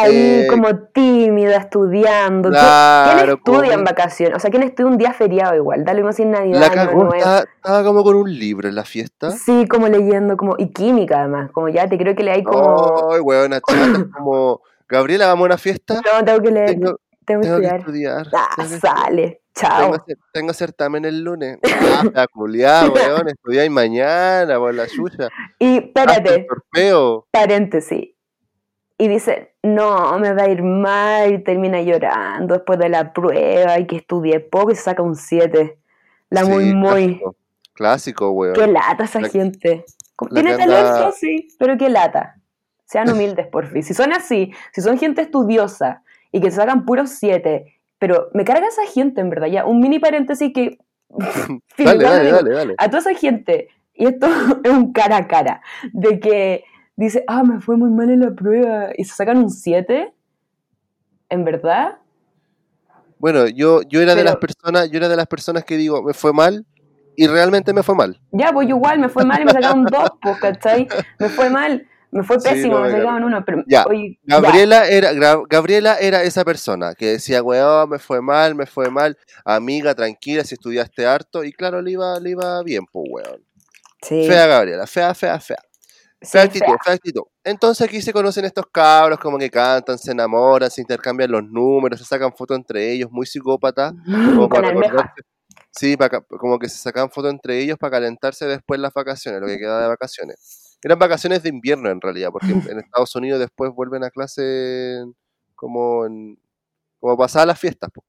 Ahí 0.00 0.14
Eh, 0.14 0.46
como 0.48 0.68
tímida, 0.92 1.56
estudiando. 1.56 2.50
¿Qui- 2.50 2.52
Claro, 2.52 3.16
¿Quién 3.16 3.28
estudia 3.36 3.60
como- 3.70 3.72
en 3.72 3.84
vacaciones? 3.84 4.36
O 4.36 4.38
sea, 4.38 4.48
¿quién 4.48 4.62
estudia 4.62 4.88
un 4.88 4.96
día 4.96 5.12
feriado 5.12 5.56
igual? 5.56 5.84
Dale 5.84 6.02
uno 6.02 6.12
sin 6.12 6.30
Navidad, 6.30 6.60
La 6.60 6.70
cagó, 6.70 7.12
estaba, 7.14 7.38
estaba 7.56 7.82
como 7.82 8.04
con 8.04 8.14
un 8.14 8.32
libro 8.32 8.68
en 8.68 8.76
la 8.76 8.84
fiesta. 8.84 9.32
Sí, 9.32 9.66
como 9.66 9.88
leyendo, 9.88 10.36
como, 10.36 10.54
y 10.56 10.68
química 10.72 11.18
además, 11.20 11.50
como 11.52 11.68
ya 11.68 11.88
te 11.88 11.98
creo 11.98 12.14
que 12.14 12.22
le 12.22 12.30
hay 12.30 12.44
como, 12.44 13.10
Ay, 13.12 13.18
weona 13.20 13.60
chata, 13.60 14.06
como, 14.16 14.60
Gabriela, 14.88 15.26
vamos 15.26 15.42
a 15.42 15.46
una 15.46 15.58
fiesta. 15.58 15.94
no, 15.94 16.24
tengo 16.24 16.42
que 16.42 16.50
leer, 16.52 16.70
Tengo, 16.70 17.00
tengo 17.40 17.60
que 17.60 17.66
estudiar. 17.66 18.26
Ah, 18.34 18.48
tengo 18.56 18.78
sale, 18.78 19.42
chao. 19.54 19.80
Tengo, 20.06 20.20
tengo 20.32 20.52
certamen 20.52 21.04
el 21.04 21.22
lunes. 21.22 21.58
Ah, 22.14 22.26
culiada, 22.32 22.88
weón. 22.90 23.28
Estudiáis 23.28 23.70
mañana 23.70 24.58
por 24.58 24.72
la 24.74 24.86
suya. 24.88 25.28
Y 25.58 25.78
Hasta 25.78 26.02
espérate, 26.14 26.46
paréntesis. 27.30 28.10
Y 29.00 29.08
dice, 29.08 29.54
no, 29.62 30.18
me 30.18 30.32
va 30.32 30.42
a 30.44 30.48
ir 30.48 30.62
mal, 30.62 31.32
y 31.32 31.38
termina 31.44 31.80
llorando 31.80 32.54
después 32.54 32.78
de 32.80 32.88
la 32.88 33.12
prueba 33.12 33.78
y 33.78 33.86
que 33.86 33.96
estudie 33.96 34.40
poco 34.40 34.72
y 34.72 34.74
se 34.74 34.82
saca 34.82 35.02
un 35.02 35.14
7. 35.14 35.78
La 36.30 36.42
Sí, 36.44 36.50
muy, 36.50 36.74
muy. 36.74 37.06
Clásico, 37.18 37.36
clásico 37.74 38.30
weón. 38.32 38.54
Qué 38.54 38.66
lata 38.66 39.04
esa 39.04 39.20
La- 39.20 39.28
gente. 39.28 39.84
La 40.30 40.40
Tiene 40.42 40.56
talento, 40.56 41.12
sí, 41.12 41.48
pero 41.60 41.76
qué 41.76 41.88
lata. 41.88 42.34
Sean 42.86 43.10
humildes, 43.10 43.46
por 43.46 43.66
fin. 43.68 43.82
Si 43.84 43.94
son 43.94 44.12
así, 44.12 44.52
si 44.72 44.80
son 44.80 44.98
gente 44.98 45.22
estudiosa 45.22 46.02
y 46.32 46.40
que 46.40 46.50
se 46.50 46.56
sacan 46.56 46.84
puros 46.84 47.10
7, 47.10 47.74
pero 47.98 48.28
me 48.34 48.44
carga 48.44 48.66
esa 48.68 48.86
gente, 48.86 49.20
en 49.20 49.30
verdad. 49.30 49.48
Ya, 49.48 49.64
un 49.64 49.80
mini 49.80 49.98
paréntesis 49.98 50.52
que. 50.54 50.78
Dale, 51.78 52.04
dale, 52.04 52.30
dale, 52.30 52.50
dale. 52.50 52.74
a 52.78 52.86
toda 52.90 52.98
esa 52.98 53.14
gente, 53.14 53.68
y 53.94 54.06
esto 54.06 54.26
es 54.64 54.70
un 54.70 54.92
cara 54.92 55.16
a 55.16 55.26
cara, 55.26 55.62
de 55.92 56.20
que 56.20 56.64
dice, 56.96 57.24
ah, 57.28 57.42
me 57.44 57.60
fue 57.60 57.76
muy 57.76 57.90
mal 57.90 58.10
en 58.10 58.20
la 58.20 58.32
prueba, 58.32 58.90
y 58.96 59.04
se 59.04 59.14
sacan 59.14 59.38
un 59.38 59.50
7, 59.50 60.12
¿en 61.30 61.44
verdad? 61.44 61.98
Bueno, 63.18 63.48
yo, 63.48 63.82
yo 63.82 64.00
era 64.00 64.14
de 64.14 64.22
Pero- 64.22 64.30
las 64.30 64.36
personas, 64.36 64.90
yo 64.90 64.98
era 64.98 65.08
de 65.08 65.16
las 65.16 65.26
personas 65.26 65.64
que 65.64 65.76
digo, 65.76 66.02
me 66.02 66.14
fue 66.14 66.32
mal 66.32 66.64
y 67.16 67.26
realmente 67.26 67.72
me 67.72 67.82
fue 67.82 67.96
mal. 67.96 68.20
Ya, 68.30 68.52
pues 68.52 68.68
igual, 68.68 69.00
me 69.00 69.08
fue 69.08 69.24
mal 69.24 69.42
y 69.42 69.44
me 69.44 69.50
sacaron 69.50 69.84
dos, 69.84 70.08
pues, 70.22 70.38
¿cachai? 70.38 70.86
Me 71.18 71.28
fue 71.28 71.50
mal, 71.50 71.84
me 72.10 72.22
fue 72.22 72.40
Sí, 72.40 72.48
pésimo, 72.48 72.76
no, 72.78 72.84
me 72.84 72.90
sacaron 72.90 73.24
uno, 73.24 73.44
pero 73.44 73.64
Ya, 73.66 73.84
oye, 73.84 74.18
ya. 74.24 74.40
Gabriela 74.40 74.88
era, 74.88 75.12
Gabriela 75.48 75.98
era 75.98 76.22
esa 76.22 76.44
persona 76.44 76.94
que 76.94 77.06
decía, 77.06 77.42
weón, 77.42 77.90
me 77.90 77.98
fue 77.98 78.20
mal, 78.22 78.54
me 78.54 78.66
fue 78.66 78.90
mal, 78.90 79.18
amiga, 79.44 79.94
tranquila, 79.94 80.44
si 80.44 80.54
estudiaste 80.54 81.06
harto, 81.06 81.44
y 81.44 81.52
claro, 81.52 81.82
le 81.82 81.92
iba, 81.92 82.18
le 82.20 82.30
iba 82.30 82.62
bien, 82.62 82.84
pues 82.90 83.06
weón. 83.10 83.44
Sí, 84.02 84.26
Fea 84.26 84.46
Gabriela, 84.46 84.86
fea, 84.86 85.14
fea, 85.14 85.38
fea. 85.40 85.58
sí, 86.20 86.28
Fea 86.30 86.42
actitud, 86.42 86.66
fea. 86.66 86.76
fea 86.84 86.94
actitud. 86.94 87.22
Entonces 87.44 87.86
aquí 87.86 88.00
se 88.00 88.12
conocen 88.12 88.44
estos 88.44 88.66
cabros, 88.72 89.18
como 89.18 89.38
que 89.38 89.50
cantan, 89.50 89.98
se 89.98 90.12
enamoran, 90.12 90.70
se 90.70 90.80
intercambian 90.80 91.30
los 91.30 91.44
números, 91.44 91.98
se 92.00 92.06
sacan 92.06 92.32
fotos 92.32 92.56
entre 92.56 92.92
ellos, 92.92 93.10
muy 93.10 93.26
psicópata. 93.26 93.92
como 94.34 94.48
para 94.48 94.72
Sí, 95.70 95.96
para, 95.96 96.20
como 96.20 96.58
que 96.58 96.68
se 96.68 96.78
sacan 96.78 97.10
fotos 97.10 97.30
entre 97.32 97.60
ellos 97.60 97.76
para 97.78 97.92
calentarse 97.92 98.46
después 98.46 98.80
las 98.80 98.92
vacaciones, 98.92 99.40
lo 99.40 99.46
que 99.46 99.58
queda 99.58 99.82
de 99.82 99.88
vacaciones. 99.88 100.67
Eran 100.82 100.98
vacaciones 100.98 101.42
de 101.42 101.48
invierno 101.48 101.90
en 101.90 102.00
realidad, 102.00 102.30
porque 102.32 102.50
en, 102.50 102.58
Estados 102.78 103.14
Unidos 103.16 103.40
después 103.40 103.72
vuelven 103.74 104.04
a 104.04 104.10
clase 104.10 105.04
como 105.54 106.06
en, 106.06 106.38
como 107.00 107.16
pasadas 107.16 107.46
las 107.46 107.58
fiestas. 107.58 107.90
po. 107.90 108.04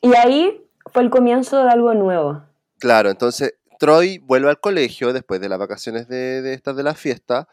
Y 0.00 0.14
ahí 0.14 0.62
fue 0.92 1.02
el 1.02 1.10
comienzo 1.10 1.62
de 1.62 1.70
algo 1.70 1.94
nuevo. 1.94 2.42
Claro, 2.78 3.10
entonces 3.10 3.54
Troy 3.78 4.18
vuelve 4.18 4.50
al 4.50 4.60
colegio 4.60 5.12
después 5.12 5.40
de 5.40 5.48
las 5.48 5.58
vacaciones 5.58 6.08
de, 6.08 6.42
de 6.42 6.54
estas 6.54 6.76
de 6.76 6.82
la 6.82 6.94
fiesta 6.94 7.48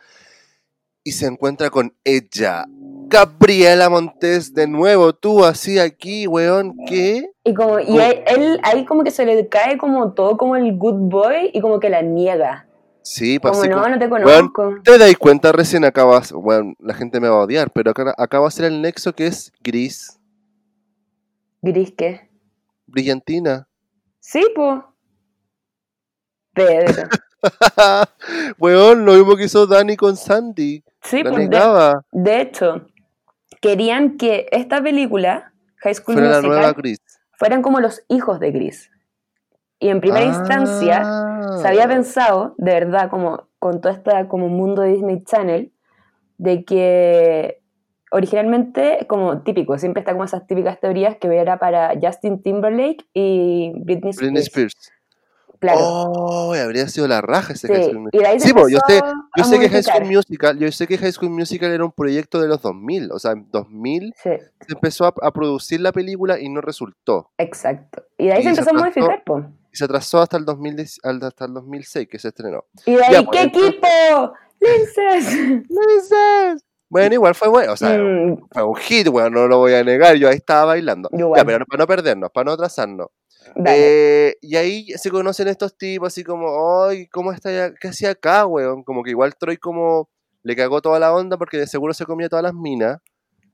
y 1.04 1.12
se 1.12 1.28
encuentra 1.28 1.70
con 1.70 1.94
ella. 2.04 2.66
Gabriela 2.68 3.90
Montes, 3.90 4.54
de 4.54 4.68
nuevo, 4.68 5.14
tú 5.14 5.44
así 5.44 5.78
aquí, 5.78 6.26
weón, 6.26 6.76
¿qué? 6.88 7.30
Y 7.44 7.54
como, 7.54 7.80
y 7.80 8.00
él, 8.00 8.24
él 8.26 8.60
ahí 8.64 8.86
como 8.86 9.04
que 9.04 9.12
se 9.12 9.26
le 9.26 9.48
cae 9.50 9.78
como 9.78 10.14
todo 10.14 10.38
como 10.38 10.56
el 10.56 10.76
good 10.78 11.12
boy 11.12 11.52
y 11.54 11.62
como 11.62 11.80
que 11.80 11.90
la 11.90 12.02
niega. 12.02 12.68
Sí, 13.04 13.38
pues 13.38 13.58
así 13.58 13.68
no, 13.68 13.76
como- 13.82 13.90
no 13.90 14.00
te 14.00 14.10
conozco. 14.10 14.76
te 14.84 14.98
dais 14.98 15.18
cuenta, 15.18 15.52
recién 15.52 15.84
acabas, 15.84 16.32
bueno, 16.32 16.74
la 16.80 16.94
gente 16.94 17.20
me 17.20 17.28
va 17.28 17.36
a 17.36 17.44
odiar, 17.44 17.70
pero 17.72 17.92
acá, 17.92 18.16
acá 18.18 18.40
va 18.40 18.48
a 18.48 18.52
ser 18.52 18.66
el 18.66 18.82
nexo 18.82 19.14
que 19.14 19.28
es 19.28 19.52
gris, 19.62 20.20
Gris, 21.62 21.94
¿qué? 21.98 22.30
brillantina. 22.88 23.68
Sí, 24.20 24.42
po. 24.56 24.94
Pedro. 26.54 27.10
weón, 28.58 29.06
lo 29.06 29.14
mismo 29.14 29.36
que 29.36 29.46
hizo 29.46 29.68
Dani 29.68 29.98
con 29.98 30.16
Sandy. 30.16 30.84
Sí, 31.02 31.24
la 31.24 31.32
pues 31.32 31.50
de, 32.12 32.42
hecho, 32.42 32.88
querían 33.60 34.18
que 34.18 34.48
esta 34.52 34.82
película, 34.82 35.52
High 35.78 35.96
School 35.96 36.16
Fuera 36.16 36.30
la 36.30 36.42
nueva 36.42 36.72
gris. 36.74 37.00
fueran 37.38 37.62
como 37.62 37.82
los 37.82 38.02
hijos 38.08 38.40
de 38.40 38.52
Gris. 38.52 38.90
Y 39.84 39.90
en 39.90 40.00
primera 40.02 40.26
instancia 40.26 41.02
Ah. 41.04 41.58
se 41.62 41.68
había 41.68 41.88
pensado, 41.88 42.56
de 42.58 42.72
verdad, 42.74 43.10
como 43.10 43.48
con 43.60 43.82
todo 43.82 43.92
este 43.92 44.12
como 44.28 44.48
mundo 44.50 44.82
de 44.82 44.90
Disney 44.94 45.24
Channel, 45.24 45.72
de 46.38 46.64
que 46.66 47.60
originalmente, 48.12 49.06
como 49.10 49.42
típico, 49.42 49.78
siempre 49.78 50.02
está 50.02 50.12
como 50.14 50.24
esas 50.24 50.46
típicas 50.48 50.80
teorías 50.80 51.18
que 51.18 51.28
era 51.36 51.58
para 51.58 51.94
Justin 52.02 52.42
Timberlake 52.42 53.06
y 53.14 53.72
Britney 53.76 54.12
Spears. 54.12 54.18
Britney 54.20 54.42
Spears. 54.44 54.92
Claro. 55.60 55.80
Oh, 55.82 56.54
habría 56.54 56.88
sido 56.90 57.08
la 57.08 57.22
raja 57.22 57.54
ese 57.54 57.68
Sí, 57.68 57.74
High 57.74 57.84
School 57.84 58.00
Musical. 58.02 58.12
y 58.14 58.18
de 58.24 58.28
ahí 58.28 58.40
se 58.40 58.48
Sí, 58.48 58.54
po, 58.54 58.68
yo 58.68 58.80
sé, 58.86 59.00
yo 59.38 59.44
sé 59.46 59.60
que 59.60 59.70
High 59.70 59.84
School. 59.84 60.06
Musical, 60.06 60.60
yo 60.60 60.72
sé 60.74 60.88
que 60.88 60.98
High 60.98 61.12
School 61.14 61.30
Musical 61.32 61.72
era 61.72 61.86
un 61.86 61.92
proyecto 61.94 62.42
de 62.42 62.48
los 62.50 62.62
2000, 62.62 63.12
o 63.14 63.20
sea, 63.20 63.32
en 63.32 63.48
2000 63.50 64.14
Sí, 64.22 64.30
se 64.68 64.74
empezó 64.74 65.06
a, 65.06 65.14
a 65.22 65.32
producir 65.32 65.80
la 65.80 65.92
película 65.94 66.38
y 66.40 66.50
no 66.50 66.60
resultó. 66.62 67.32
exacto. 67.38 68.04
Y 68.18 68.26
de 68.28 68.34
ahí 68.34 68.40
Y 68.40 68.44
se 68.44 68.56
se 68.56 68.60
empezó 68.62 68.70
a 68.72 68.80
modificar, 68.80 69.24
po. 69.24 69.44
Y 69.74 69.78
se 69.78 69.86
atrasó 69.86 70.22
hasta 70.22 70.38
el 70.38 70.46
2010 70.46 71.00
al- 71.04 71.24
hasta 71.24 71.46
el 71.46 71.54
2006 71.56 72.08
que 72.08 72.20
se 72.20 72.28
estrenó. 72.28 72.64
Y 72.86 72.94
de 72.96 73.04
ahí, 73.04 73.14
Ya, 73.14 73.24
pues, 73.24 73.40
¿qué 73.40 73.44
equipo? 73.48 74.34
¡Linces! 74.60 75.36
Bueno, 76.90 77.16
igual 77.16 77.34
fue 77.34 77.48
bueno, 77.48 77.74
o 77.74 77.76
sea, 77.76 77.98
Mm, 77.98 78.38
fue 78.52 78.64
un 78.64 78.76
hit, 78.76 79.08
bueno, 79.08 79.32
no 79.32 79.48
lo 79.48 79.58
voy 79.58 79.74
a 79.74 79.84
negar, 79.84 80.16
yo 80.16 80.30
ahí 80.30 80.36
estaba 80.36 80.66
bailando. 80.66 81.10
igual. 81.12 81.40
Ya, 81.40 81.44
pero 81.46 81.58
no- 81.60 81.66
para 81.66 81.80
no 81.82 81.88
perdernos, 81.88 82.30
para 82.32 82.46
no 82.46 82.52
atrasarnos. 82.52 83.08
Eh, 83.66 84.36
y 84.42 84.56
ahí 84.58 84.88
se 84.92 85.10
conocen 85.10 85.48
estos 85.48 85.76
tipos 85.76 86.08
así 86.10 86.24
como, 86.24 86.84
ay, 86.86 87.08
¿cómo 87.08 87.32
está 87.32 87.52
ya? 87.52 87.74
¿Qué 87.74 87.88
hacía 87.88 88.12
acá, 88.12 88.46
weón? 88.46 88.84
Como 88.84 89.02
que 89.02 89.10
igual 89.10 89.36
Troy 89.36 89.58
como 89.58 90.08
le 90.44 90.56
cagó 90.56 90.82
toda 90.84 91.00
la 91.00 91.12
onda 91.16 91.36
porque 91.36 91.58
de 91.58 91.66
seguro 91.66 91.96
se 91.96 92.06
comía 92.06 92.30
todas 92.30 92.44
las 92.44 92.54
minas. 92.54 93.00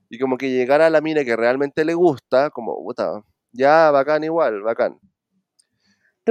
Y 0.09 0.19
como 0.19 0.38
que 0.38 0.49
llegara 0.49 0.88
a 0.88 0.89
la 0.89 0.99
mina 0.99 1.23
que 1.23 1.35
realmente 1.38 1.85
le 1.85 1.93
gusta, 1.93 2.49
como, 2.49 2.75
puta, 2.83 3.23
ya, 3.53 3.89
bacán 3.91 4.21
igual, 4.25 4.61
bacán. 4.63 4.99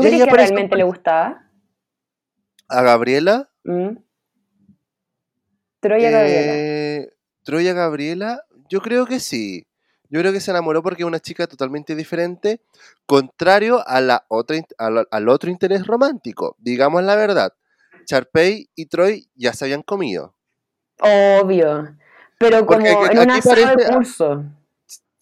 ¿Tú 0.00 0.06
crees 0.06 0.24
que 0.24 0.30
realmente 0.30 0.76
le 0.76 0.84
gustaba? 0.84 1.44
A 2.68 2.82
Gabriela, 2.82 3.50
Mm. 3.64 3.96
Troya 5.80 6.10
Gabriela. 6.10 6.52
eh, 6.54 7.08
Troya 7.44 7.72
Gabriela, 7.72 8.42
yo 8.68 8.80
creo 8.80 9.06
que 9.06 9.20
sí. 9.20 9.64
Yo 10.10 10.20
creo 10.20 10.32
que 10.32 10.40
se 10.40 10.50
enamoró 10.50 10.82
porque 10.82 11.02
es 11.02 11.06
una 11.06 11.20
chica 11.20 11.46
totalmente 11.46 11.94
diferente, 11.94 12.62
contrario 13.06 13.86
a 13.86 14.00
la 14.00 14.24
otra, 14.28 14.56
in- 14.56 14.64
a 14.78 14.90
la- 14.90 15.06
al 15.10 15.28
otro 15.28 15.50
interés 15.50 15.86
romántico. 15.86 16.56
Digamos 16.58 17.02
la 17.04 17.14
verdad. 17.14 17.52
Charpey 18.06 18.70
y 18.74 18.86
Troy 18.86 19.28
ya 19.34 19.52
se 19.52 19.66
habían 19.66 19.82
comido. 19.82 20.34
Obvio. 21.00 21.94
Pero 22.38 22.64
como 22.64 22.78
Porque 22.78 22.88
en 23.12 23.18
un 23.18 23.30
aquí 23.30 23.38
asado 23.40 23.56
de 23.56 23.62
parece- 23.74 23.92
curso. 23.92 24.44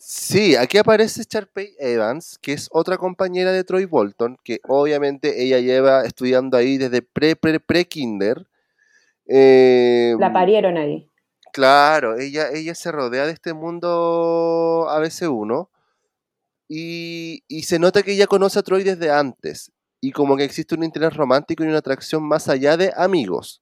Sí, 0.08 0.54
aquí 0.54 0.78
aparece 0.78 1.24
Charpey 1.24 1.74
Evans, 1.80 2.38
que 2.40 2.52
es 2.52 2.68
otra 2.70 2.96
compañera 2.96 3.50
de 3.50 3.64
Troy 3.64 3.86
Bolton, 3.86 4.36
que 4.44 4.60
obviamente 4.62 5.42
ella 5.42 5.58
lleva 5.58 6.04
estudiando 6.04 6.56
ahí 6.56 6.78
desde 6.78 7.02
pre 7.02 7.34
pre 7.34 7.58
pre 7.58 7.86
kinder. 7.86 8.46
Eh, 9.26 10.14
La 10.20 10.32
parieron 10.32 10.76
ahí. 10.76 11.10
Claro, 11.52 12.16
ella, 12.20 12.50
ella 12.52 12.76
se 12.76 12.92
rodea 12.92 13.26
de 13.26 13.32
este 13.32 13.52
mundo 13.52 14.86
ABC1 14.90 15.68
y, 16.68 17.42
y 17.48 17.62
se 17.64 17.80
nota 17.80 18.04
que 18.04 18.12
ella 18.12 18.28
conoce 18.28 18.60
a 18.60 18.62
Troy 18.62 18.84
desde 18.84 19.10
antes 19.10 19.72
y 20.00 20.12
como 20.12 20.36
que 20.36 20.44
existe 20.44 20.76
un 20.76 20.84
interés 20.84 21.14
romántico 21.14 21.64
y 21.64 21.66
una 21.66 21.78
atracción 21.78 22.22
más 22.22 22.48
allá 22.48 22.76
de 22.76 22.92
amigos. 22.96 23.60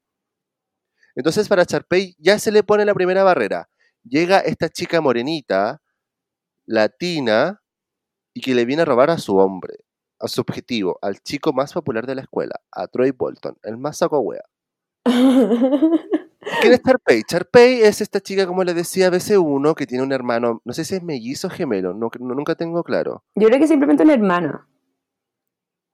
Entonces 1.15 1.49
para 1.49 1.65
Charpey 1.65 2.15
ya 2.19 2.39
se 2.39 2.53
le 2.53 2.63
pone 2.63 2.85
la 2.85 2.93
primera 2.93 3.25
barrera. 3.25 3.71
Llega 4.03 4.41
esta 4.41 4.69
chica 4.69 5.01
morenita, 5.01 5.81
latina, 6.67 7.61
y 8.35 8.41
que 8.41 8.55
le 8.55 8.65
viene 8.65 8.83
a 8.83 8.85
robar 8.87 9.11
a 9.11 9.19
su 9.19 9.37
hombre. 9.37 9.77
a 10.21 10.29
su 10.29 10.41
objetivo, 10.41 10.99
al 11.03 11.21
chico 11.21 11.53
más 11.53 11.73
popular 11.75 12.07
de 12.07 12.15
la 12.15 12.23
escuela, 12.23 12.55
a 12.73 12.87
Troy 12.87 13.11
Bolton, 13.11 13.57
el 13.63 13.77
más 13.77 13.99
saco 13.99 14.21
wea. 14.21 14.43
¿Quién 16.61 16.73
es 16.73 16.83
Charpey? 16.83 17.23
Charpey 17.25 17.83
es 17.83 18.01
esta 18.01 18.21
chica, 18.21 18.47
como 18.47 18.65
le 18.65 18.73
decía, 18.75 19.11
BC1, 19.11 19.75
que 19.75 19.87
tiene 19.87 20.03
un 20.05 20.13
hermano, 20.13 20.63
no 20.65 20.73
sé 20.73 20.85
si 20.85 20.95
es 20.95 21.03
mellizo 21.03 21.49
o 21.49 21.51
gemelo, 21.51 21.93
no, 21.95 22.11
no- 22.21 22.35
nunca 22.35 22.55
tengo 22.55 22.83
claro. 22.85 23.23
Yo 23.35 23.49
creo 23.49 23.59
que 23.61 23.67
simplemente 23.69 24.03
un 24.03 24.11
hermano. 24.11 24.67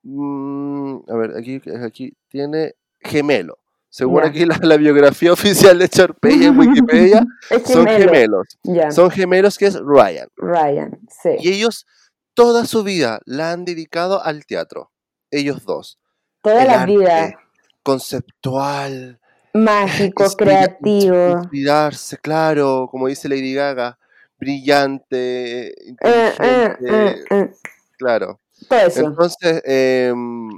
Mm, 0.02 0.98
a 1.08 1.14
ver, 1.16 1.36
aquí, 1.36 1.60
aquí 1.84 2.12
tiene 2.28 2.74
gemelo. 3.00 3.58
Según 3.90 4.22
Ya. 4.22 4.28
aquí 4.28 4.44
la, 4.46 4.58
la 4.62 4.76
biografía 4.76 5.32
oficial 5.32 5.78
de 5.78 5.88
Charpey 5.88 6.44
en 6.44 6.58
Wikipedia, 6.58 7.24
son 7.66 7.86
gemelo. 7.86 8.42
gemelos. 8.64 8.94
Son 8.94 9.10
gemelos 9.10 9.58
que 9.58 9.66
es 9.66 9.78
Ryan. 9.80 10.28
Ryan, 10.36 10.98
sí. 11.22 11.30
Y 11.40 11.52
ellos 11.52 11.86
toda 12.34 12.64
su 12.66 12.82
vida 12.84 13.20
la 13.26 13.52
han 13.52 13.64
dedicado 13.64 14.24
al 14.24 14.46
teatro. 14.46 14.90
Ellos 15.30 15.64
dos. 15.64 15.98
Toda 16.42 16.62
el 16.62 16.68
la 16.68 16.82
arte 16.82 16.96
vida. 16.96 17.34
Conceptual. 17.82 19.18
Mágico, 19.52 20.24
inspira- 20.24 20.36
creativo. 20.36 21.30
Inspirarse, 21.42 22.16
claro, 22.18 22.86
como 22.90 23.08
dice 23.08 23.28
Lady 23.28 23.54
Gaga. 23.54 23.98
Brillante, 24.38 25.68
Eh, 25.68 26.32
eh, 26.40 27.16
eh. 27.30 27.50
Claro. 27.98 28.40
Todo 28.68 28.78
eso. 28.78 29.00
Entonces, 29.06 29.60
em, 29.64 30.48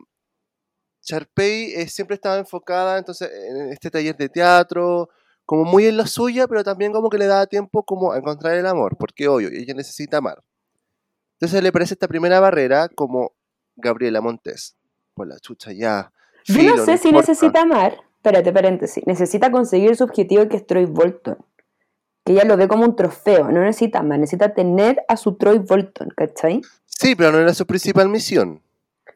Sharpay 1.03 1.75
eh, 1.75 1.89
siempre 1.89 2.15
estaba 2.15 2.39
enfocada 2.39 2.99
entonces 2.99 3.31
en 3.31 3.71
este 3.73 3.91
taller 3.91 4.17
de 4.17 4.29
teatro, 4.29 5.09
como 5.45 5.65
muy 5.65 5.87
en 5.87 5.97
lo 5.97 6.07
suya, 6.07 6.47
pero 6.47 6.63
también 6.65 6.93
como 6.93 7.11
que 7.11 7.19
le 7.19 7.27
daba 7.27 7.47
tiempo 7.47 7.83
como 7.83 8.13
a 8.13 8.19
encontrar 8.19 8.55
el 8.55 8.67
amor, 8.67 8.97
porque 8.99 9.29
obvio, 9.29 9.49
ella 9.49 9.75
necesita 9.75 10.19
amar. 10.19 10.43
Entonces 11.35 11.63
le 11.63 11.73
parece 11.73 11.95
esta 11.95 12.07
primera 12.07 12.39
barrera 12.39 12.89
como 12.89 13.33
Gabriela 13.77 14.21
Montes. 14.21 14.77
Por 15.15 15.27
la 15.27 15.39
chucha 15.41 15.73
ya. 15.73 16.13
Yo 16.45 16.55
filo, 16.55 16.77
no 16.77 16.85
sé 16.85 16.97
si 16.99 17.09
importa. 17.09 17.33
necesita 17.33 17.63
amar. 17.63 17.97
Espérate, 18.17 18.53
paréntesis. 18.53 19.05
Necesita 19.07 19.51
conseguir 19.51 19.97
su 19.97 20.05
objetivo 20.05 20.49
que 20.49 20.57
es 20.57 20.67
Troy 20.67 20.85
Bolton. 20.85 21.37
Que 22.25 22.35
ella 22.35 22.45
lo 22.45 22.57
ve 22.57 22.69
como 22.69 22.85
un 22.85 22.95
trofeo. 22.95 23.51
No 23.51 23.61
necesita 23.61 23.99
amar, 23.99 24.21
necesita 24.21 24.55
tener 24.55 25.03
a 25.09 25.17
su 25.17 25.35
Troy 25.35 25.59
Bolton, 25.59 26.11
¿cachai? 26.17 26.63
Sí, 26.87 27.17
pero 27.17 27.33
no 27.33 27.39
era 27.39 27.53
su 27.53 27.67
principal 27.67 28.09
misión. 28.09 28.63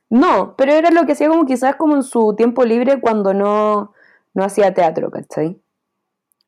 No, 0.09 0.55
pero 0.57 0.73
era 0.73 0.91
lo 0.91 1.05
que 1.07 1.13
hacía 1.13 1.29
como 1.29 1.47
quizás 1.47 1.77
como 1.77 1.97
en 1.97 2.03
su 2.03 2.35
tiempo 2.37 2.65
libre 2.65 3.01
cuando 3.01 3.35
no, 3.35 3.93
no 4.35 4.45
hacía 4.45 4.73
teatro, 4.73 5.11
¿cachai? 5.11 5.61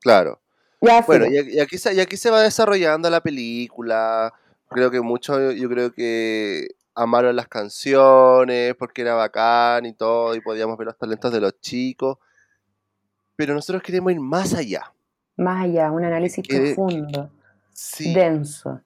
Claro. 0.01 0.41
Ya, 0.81 1.01
Bueno, 1.07 1.27
y, 1.27 1.57
y 1.57 1.61
aquí, 1.61 1.77
se- 1.77 1.93
y 1.95 2.01
aquí 2.01 2.17
se 2.17 2.31
va 2.31 2.41
desarrollando 2.43 3.11
la 3.11 3.21
película. 3.21 4.33
Creo 4.69 4.91
que 4.93 5.01
mucho, 5.01 5.51
yo 5.51 5.69
creo 5.69 5.93
que 5.93 6.69
amaron 6.95 7.35
las 7.35 7.49
canciones 7.49 8.75
porque 8.77 9.03
era 9.03 9.15
bacán 9.15 9.87
y 9.87 9.93
todo, 9.93 10.35
y 10.37 10.41
podíamos 10.41 10.77
ver 10.79 10.87
los 10.87 10.99
talentos 10.99 11.33
de 11.33 11.41
los 11.41 11.61
chicos. 11.61 12.19
Pero 13.35 13.55
nosotros 13.55 13.83
queremos 13.83 14.13
ir 14.13 14.21
más 14.21 14.55
allá. 14.55 14.93
Más 15.37 15.65
allá, 15.65 15.91
un 15.91 16.05
análisis 16.05 16.45
que- 16.47 16.57
profundo, 16.75 17.31
Sí, 17.73 18.13
denso. 18.15 18.81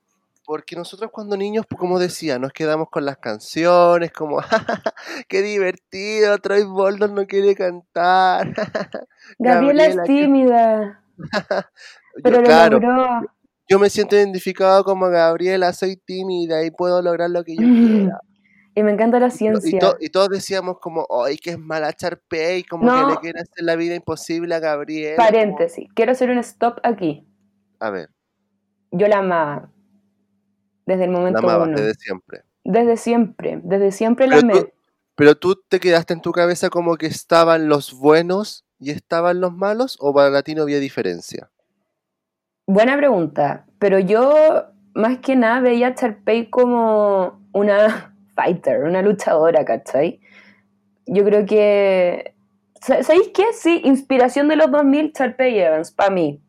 Porque 0.52 0.76
nosotros 0.76 1.11
cuando 1.11 1.35
niños, 1.35 1.64
pues, 1.66 1.78
como 1.80 1.99
decía, 1.99 2.38
nos 2.38 2.52
quedamos 2.52 2.90
con 2.90 3.06
las 3.06 3.16
canciones, 3.16 4.12
como, 4.12 4.37
qué 5.28 5.40
divertido, 5.40 6.37
Troy 6.37 6.62
Bolton 6.64 7.14
no 7.14 7.26
quiere 7.26 7.54
cantar. 7.54 8.49
Gabriela, 9.38 9.85
Gabriela, 9.88 10.02
es 10.02 10.02
tímida, 10.06 11.02
Yo, 11.16 12.23
pero 12.23 12.42
lo 12.42 12.68
logró. 12.80 13.21
yo 13.66 13.78
me 13.78 13.88
siento 13.88 14.14
identificado 14.14 14.85
como 14.85 15.09
Gabriela, 15.09 15.73
soy 15.73 15.97
tímida 15.97 16.62
y 16.66 16.71
puedo 16.71 17.00
lograr 17.00 17.30
lo 17.30 17.42
que 17.44 17.54
yo 17.56 17.62
quiera. 17.62 18.21
Y 18.75 18.82
me 18.82 18.92
encanta 18.92 19.18
la 19.21 19.28
Y, 19.28 19.30
ciencia. 19.30 19.78
to- 19.78 19.97
y 20.00 20.11
todos 20.11 20.28
decíamos 20.28 20.76
como, 20.80 21.06
ay, 21.25 21.38
que 21.38 21.52
es 21.52 21.59
mala 21.59 21.94
Charpey, 21.94 22.62
como 22.64 22.85
No. 22.85 23.06
que 23.09 23.14
le 23.14 23.21
quiere 23.21 23.40
hacer 23.40 23.64
la 23.64 23.75
vida 23.76 23.94
imposible 23.94 24.54
a 24.54 24.59
Gabriela. 24.61 25.16
Paréntesis, 25.16 25.88
quiero 25.94 26.12
hacer 26.12 26.28
un 26.28 26.38
stop 26.38 26.78
aquí. 26.82 27.25
como- 27.78 27.88
a 27.88 27.90
ver, 27.90 28.11
Yo 28.90 29.09
la 29.09 29.18
amaba. 29.21 29.71
Desde 30.87 31.05
el 31.05 31.11
la 31.12 31.19
momento 31.19 31.39
amabas 31.39 31.69
uno. 31.69 31.79
desde 31.79 31.95
siempre. 31.95 32.43
Desde 32.65 32.97
siempre, 32.97 33.61
desde 33.62 33.93
siempre 33.93 34.27
la 34.27 34.37
Pero 34.37 34.49
tú, 34.53 34.59
amé. 34.59 34.73
pero 35.16 35.35
tú 35.37 35.57
te 35.68 35.81
quedaste 35.81 36.14
en 36.14 36.21
tu 36.23 36.33
cabeza 36.33 36.71
como 36.71 36.97
que 36.97 37.07
estaban 37.07 37.68
los 37.68 37.92
buenos 37.99 38.64
y 38.79 38.90
estaban 38.90 39.40
los 39.40 39.53
malos, 39.53 39.97
o 40.01 40.12
para 40.14 40.42
ti 40.42 40.55
no 40.55 40.62
había 40.62 40.79
diferencia. 40.81 41.51
Buena 42.66 42.97
pregunta, 42.97 43.66
pero 43.79 43.99
yo 43.99 44.33
más 44.95 45.18
que 45.18 45.37
nada 45.37 45.61
veía 45.61 45.88
a 45.88 45.95
Charpey 45.95 46.49
como 46.51 47.40
una 47.53 48.14
fighter, 48.35 48.85
una 48.85 49.03
luchadora, 49.03 49.64
¿cachai? 49.64 50.21
Yo 51.07 51.25
creo 51.25 51.45
que... 51.47 52.35
sa- 52.81 53.03
¿Sabéis 53.03 53.31
qué? 53.35 53.45
Sí, 53.53 53.81
inspiración 53.85 54.49
de 54.49 54.57
los 54.57 54.71
2000, 54.71 55.12
Charpey 55.12 55.59
Evans, 55.59 55.90
para 55.92 56.11
mí. 56.11 56.40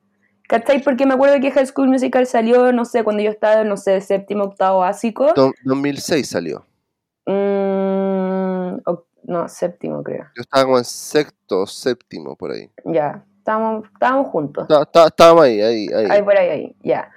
¿Cachai? 0.48 0.82
Porque 0.84 1.06
me 1.06 1.14
acuerdo 1.14 1.40
que 1.40 1.52
High 1.52 1.66
School 1.68 1.88
Musical 1.90 2.26
salió, 2.28 2.72
no 2.74 2.86
sé, 2.86 3.04
cuando 3.04 3.24
yo 3.24 3.30
estaba, 3.32 3.64
no 3.64 3.78
sé, 3.78 4.02
séptimo, 4.02 4.44
octavo 4.44 4.80
básico. 4.80 5.32
Do- 5.34 5.54
2006 5.64 6.30
salió. 6.30 6.66
Mm, 7.26 8.78
no, 9.26 9.48
séptimo 9.48 10.04
creo. 10.04 10.26
Yo 10.36 10.42
estaba 10.42 10.66
como 10.66 10.78
en 10.78 10.84
sexto, 10.84 11.66
séptimo, 11.66 12.36
por 12.36 12.52
ahí. 12.52 12.70
Ya, 12.86 13.24
estábamos, 13.38 13.86
estábamos 13.94 14.28
juntos. 14.28 14.64
Está- 14.70 14.82
está- 14.84 15.08
Estábamos 15.08 15.44
ahí, 15.46 15.62
ahí, 15.62 15.88
ahí. 15.96 16.06
Ahí 16.10 16.22
por 16.24 16.38
ahí, 16.38 16.50
ahí, 16.50 16.76
ya. 16.84 17.10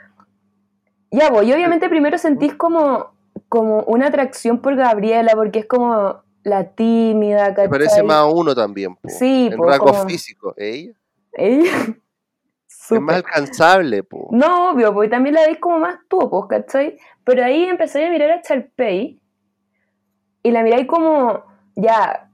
Ya, 1.11 1.31
pues, 1.31 1.47
y 1.49 1.53
obviamente 1.53 1.89
primero 1.89 2.17
sentís 2.19 2.55
como, 2.55 3.13
como 3.49 3.83
una 3.85 4.07
atracción 4.09 4.61
por 4.61 4.77
Gabriela, 4.77 5.33
porque 5.35 5.61
es 5.61 5.67
como 5.67 6.23
la 6.45 6.71
tímida, 6.71 7.49
Me 7.49 7.55
¿cachai? 7.55 7.69
parece 7.69 8.03
más 8.03 8.17
a 8.19 8.27
uno 8.27 8.55
también, 8.55 8.95
po. 8.95 9.09
Sí, 9.09 9.49
en 9.51 9.57
po, 9.57 9.67
rasgos 9.67 9.91
como- 9.93 10.09
físicos. 10.09 10.55
Ella 10.57 10.93
Es 12.91 13.01
más 13.01 13.17
alcanzable, 13.17 14.03
po. 14.03 14.29
No, 14.31 14.71
obvio, 14.71 14.95
porque 14.95 15.09
también 15.09 15.35
la 15.35 15.47
veis 15.47 15.59
como 15.59 15.79
más 15.79 15.99
tú, 16.09 16.47
¿cachai? 16.49 16.97
Pero 17.25 17.45
ahí 17.45 17.65
empecé 17.65 18.07
a 18.07 18.11
mirar 18.11 18.31
a 18.31 18.43
Charpey 18.43 19.21
y 20.43 20.51
la 20.51 20.63
miráis 20.63 20.87
como, 20.87 21.45
ya, 21.75 22.31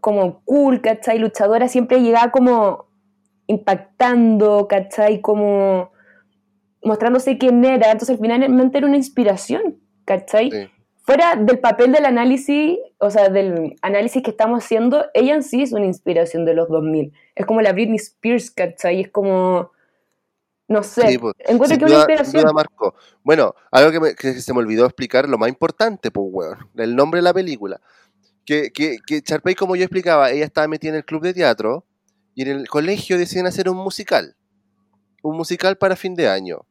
como 0.00 0.42
cool, 0.44 0.80
¿cachai? 0.80 1.18
Luchadora, 1.18 1.68
siempre 1.68 2.00
llegaba 2.00 2.30
como 2.30 2.86
impactando, 3.46 4.68
¿cachai? 4.68 5.20
Como 5.20 5.90
mostrándose 6.82 7.38
quién 7.38 7.64
era. 7.64 7.90
Entonces 7.90 8.10
al 8.10 8.20
final 8.20 8.42
era 8.74 8.86
una 8.86 8.96
inspiración, 8.96 9.80
¿cachai? 10.04 10.50
Sí. 10.50 10.70
Fuera 11.02 11.34
del 11.34 11.58
papel 11.58 11.90
del 11.90 12.04
análisis, 12.04 12.78
o 12.98 13.10
sea, 13.10 13.30
del 13.30 13.74
análisis 13.82 14.22
que 14.22 14.30
estamos 14.30 14.62
haciendo, 14.62 15.06
ella 15.12 15.34
en 15.34 15.42
sí 15.42 15.62
es 15.62 15.72
una 15.72 15.86
inspiración 15.86 16.44
de 16.44 16.54
los 16.54 16.68
2000. 16.68 17.12
Es 17.34 17.46
como 17.46 17.62
la 17.62 17.72
Britney 17.72 17.96
Spears, 17.96 18.52
¿cachai? 18.52 19.00
Es 19.00 19.10
como, 19.10 19.72
no 20.70 20.82
sé, 20.82 21.02
Sí, 21.08 21.18
pues, 21.18 21.34
encuentro 21.40 21.76
que 21.78 21.84
una 21.84 21.94
duda- 21.94 22.06
sin 22.06 22.10
inspiración. 22.12 22.42
Bueno, 23.22 23.54
algo 23.70 23.90
que, 23.90 24.00
me- 24.00 24.14
que 24.14 24.40
se 24.40 24.52
me 24.54 24.60
olvidó 24.60 24.86
explicar, 24.86 25.28
lo 25.28 25.36
más 25.36 25.48
importante, 25.50 26.10
pues, 26.10 26.26
weón, 26.30 26.58
el 26.76 26.96
nombre 26.96 27.18
de 27.18 27.22
la 27.22 27.34
película. 27.34 27.80
Que, 28.46 28.70
que, 28.72 28.96
que 29.06 29.20
Sharpay, 29.20 29.54
como 29.54 29.76
yo 29.76 29.82
explicaba, 29.84 30.30
ella 30.30 30.44
estaba 30.44 30.66
metida 30.68 30.90
en 30.90 30.96
el 30.96 31.04
club 31.04 31.22
de 31.22 31.34
teatro 31.34 31.84
y 32.34 32.42
en 32.42 32.48
el 32.48 32.68
colegio 32.68 33.18
deciden 33.18 33.46
hacer 33.46 33.68
un 33.68 33.76
musical. 33.76 34.36
Un 35.22 35.36
musical 35.36 35.76
para 35.76 35.96
fin 35.96 36.14
de 36.14 36.28
año. 36.28 36.64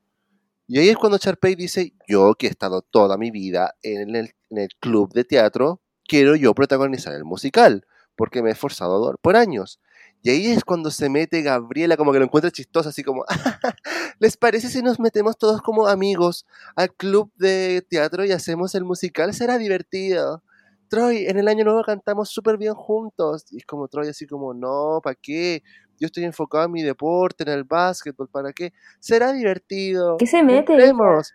Y 0.68 0.80
ahí 0.80 0.90
es 0.90 0.98
cuando 0.98 1.18
Sharpay 1.18 1.56
dice, 1.56 1.94
yo 2.08 2.36
que 2.36 2.48
he 2.48 2.50
estado 2.50 2.82
toda 2.82 3.18
mi 3.18 3.32
vida 3.32 3.76
en 3.84 4.16
el, 4.16 4.34
en 4.50 4.58
el 4.58 4.70
club 4.80 5.12
de 5.14 5.24
teatro, 5.24 5.82
quiero 6.08 6.36
yo 6.36 6.54
protagonizar 6.54 7.14
el 7.14 7.24
musical, 7.26 7.86
porque 8.16 8.42
me 8.42 8.50
he 8.50 8.54
esforzado 8.54 9.00
do- 9.00 9.18
por 9.22 9.36
años. 9.36 9.80
Y 10.22 10.30
ahí 10.30 10.48
es 10.48 10.66
cuando 10.66 10.92
se 10.92 11.10
mete 11.10 11.42
Gabriela, 11.42 11.96
como 11.96 12.12
que 12.12 12.20
lo 12.20 12.26
encuentra 12.26 12.52
chistoso, 12.52 12.90
así 12.90 13.04
como, 13.04 13.24
¿les 14.20 14.36
parece 14.36 14.70
si 14.70 14.82
nos 14.82 15.00
metemos 15.00 15.38
todos 15.38 15.62
como 15.62 15.88
amigos 15.88 16.46
al 16.76 16.94
club 16.94 17.32
de 17.38 17.86
teatro 17.90 18.26
y 18.26 18.32
hacemos 18.32 18.76
el 18.76 18.84
musical? 18.84 19.34
Será 19.34 19.58
divertido. 19.58 20.44
Troy, 20.90 21.28
en 21.28 21.38
el 21.38 21.48
año 21.48 21.64
nuevo 21.64 21.84
cantamos 21.84 22.30
súper 22.30 22.58
bien 22.58 22.74
juntos. 22.74 23.46
Y 23.52 23.58
es 23.58 23.66
como 23.66 23.88
Troy 23.88 24.10
así 24.10 24.28
como, 24.28 24.54
no, 24.54 25.00
¿para 25.02 25.16
qué? 25.16 25.64
Yo 26.00 26.08
estoy 26.08 26.26
enfocado 26.26 26.66
en 26.66 26.72
mi 26.72 26.82
deporte, 26.84 27.44
en 27.44 27.50
el 27.50 27.64
básquetbol, 27.64 28.28
¿para 28.30 28.52
qué? 28.52 28.74
Será 29.00 29.32
divertido. 29.32 30.18
¿Qué 30.18 30.28
se 30.28 30.44
mete? 30.44 30.74
Entremos. 30.74 31.34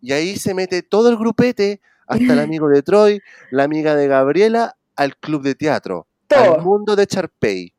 Y 0.00 0.12
ahí 0.12 0.36
se 0.36 0.54
mete 0.54 0.82
todo 0.82 1.08
el 1.08 1.16
grupete, 1.16 1.80
hasta 2.06 2.32
el 2.32 2.38
amigo 2.40 2.68
de 2.68 2.82
Troy, 2.82 3.20
la 3.50 3.64
amiga 3.64 3.96
de 3.96 4.06
Gabriela, 4.06 4.76
al 4.96 5.16
club 5.16 5.42
de 5.42 5.54
teatro, 5.54 6.06
al 6.28 6.54
Todo. 6.54 6.58
mundo 6.58 6.96
de 6.96 7.06
Charpey. 7.06 7.74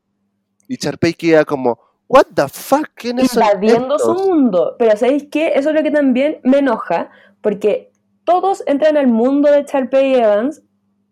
Y 0.68 0.76
Charpey 0.76 1.14
queda 1.14 1.44
como, 1.44 1.78
¿What 2.08 2.26
the 2.34 2.48
fuck? 2.48 2.88
¿Quiénes 2.94 3.30
son 3.30 3.42
invadiendo 3.42 3.98
su 3.98 4.12
estos?" 4.12 4.26
mundo. 4.28 4.76
Pero 4.78 4.96
¿sabéis 4.96 5.26
qué? 5.30 5.52
Eso 5.54 5.70
es 5.70 5.74
lo 5.74 5.82
que 5.82 5.90
también 5.90 6.40
me 6.42 6.58
enoja, 6.58 7.10
porque 7.40 7.90
todos 8.24 8.62
entran 8.66 8.96
al 8.96 9.06
mundo 9.06 9.50
de 9.50 9.64
Charpey 9.64 10.14
Evans 10.14 10.62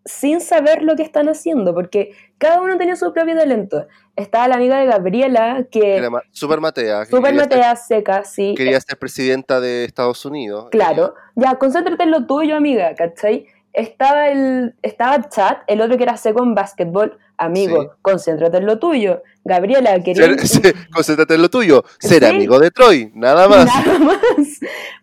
sin 0.05 0.41
saber 0.41 0.81
lo 0.81 0.95
que 0.95 1.03
están 1.03 1.29
haciendo, 1.29 1.75
porque 1.75 2.11
cada 2.39 2.59
uno 2.61 2.75
tenía 2.77 2.95
su 2.95 3.13
propio 3.13 3.35
talento. 3.35 3.85
Estaba 4.15 4.47
la 4.47 4.55
amiga 4.55 4.79
de 4.79 4.87
Gabriela, 4.87 5.65
Que 5.71 5.79
que 5.79 5.95
era 5.97 6.09
ma- 6.09 6.23
Super 6.31 6.59
Matea. 6.59 7.05
que 7.05 7.11
ser, 7.11 7.33
matea 7.35 7.75
seca, 7.75 8.23
sí. 8.23 8.55
quería 8.57 8.79
ser 8.81 8.97
presidenta 8.97 9.59
de 9.59 9.83
Estados 9.85 10.25
Unidos. 10.25 10.69
Claro, 10.71 11.13
ya, 11.35 11.55
concéntrate 11.55 12.01
en 12.03 12.11
lo 12.11 12.25
tuyo, 12.25 12.55
amiga, 12.55 12.95
¿cachai? 12.95 13.45
Estaba 13.73 14.27
el 14.29 14.75
estaba 14.81 15.29
Chat, 15.29 15.59
el 15.67 15.81
otro 15.81 15.97
que 15.97 16.03
era 16.03 16.17
seco 16.17 16.43
en 16.43 16.55
básquetbol. 16.55 17.17
Amigo, 17.37 17.81
Sí. 17.81 17.89
concéntrate 18.03 18.57
en 18.57 18.65
lo 18.67 18.77
tuyo. 18.77 19.23
Gabriela, 19.43 19.99
quería... 20.03 20.35
Ser- 20.37 20.75
concéntrate 20.93 21.33
en 21.35 21.41
lo 21.41 21.49
tuyo. 21.49 21.83
Ser 21.99 22.23
Sí. 22.23 22.29
amigo 22.29 22.59
de 22.59 22.69
Troy, 22.69 23.11
nada 23.15 23.47
más. 23.47 23.65
Nada 23.65 23.97
más. 23.99 24.19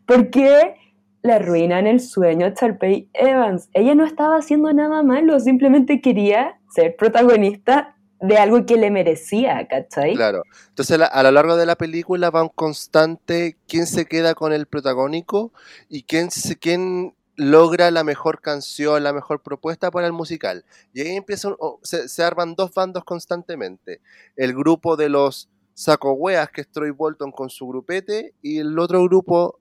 ¿Por 0.07 0.31
qué 0.31 0.75
le 1.23 1.33
arruinan 1.33 1.87
el 1.89 1.99
sueño 2.01 2.47
a 2.47 2.51
Sharpay 2.51 3.09
Evans? 3.13 3.69
Ella 3.75 3.95
no 3.97 4.05
estaba 4.05 4.37
haciendo 4.37 4.73
nada 4.73 5.03
malo, 5.03 5.41
simplemente 5.41 6.01
quería 6.01 6.59
ser 6.73 6.95
protagonista 6.97 7.97
de 8.21 8.37
algo 8.37 8.67
que 8.67 8.77
le 8.77 8.91
merecía, 8.91 9.67
¿cachai? 9.69 10.15
Claro. 10.15 10.43
Entonces, 10.69 11.01
a 11.01 11.23
lo 11.23 11.31
largo 11.33 11.57
de 11.57 11.67
la 11.67 11.77
película 11.77 12.31
va 12.31 12.43
un 12.43 12.49
constante 12.49 13.57
quién 13.69 13.87
se 13.87 14.07
queda 14.07 14.35
con 14.35 14.53
el 14.53 14.67
protagónico 14.67 15.53
y 15.89 16.03
quién, 16.03 16.31
se- 16.31 16.57
quién 16.57 17.15
logra 17.39 17.91
la 17.93 18.03
mejor 18.03 18.41
canción, 18.41 19.03
la 19.05 19.13
mejor 19.13 19.41
propuesta 19.43 19.91
para 19.93 20.07
el 20.09 20.13
musical. 20.13 20.65
Y 20.93 21.01
ahí 21.03 21.15
empiezan, 21.17 21.55
o- 21.61 21.79
se, 21.85 22.09
se 22.09 22.23
arman 22.25 22.55
dos 22.57 22.75
bandos 22.75 23.05
constantemente. 23.05 24.01
El 24.37 24.55
grupo 24.55 24.97
de 24.97 25.09
los 25.09 25.49
saco 25.73 26.13
hueas, 26.13 26.51
que 26.51 26.63
es 26.63 26.69
Troy 26.69 26.91
Bolton 26.91 27.31
con 27.31 27.49
su 27.49 27.69
grupete, 27.69 28.35
y 28.43 28.59
el 28.59 28.77
otro 28.79 29.03
grupo 29.05 29.61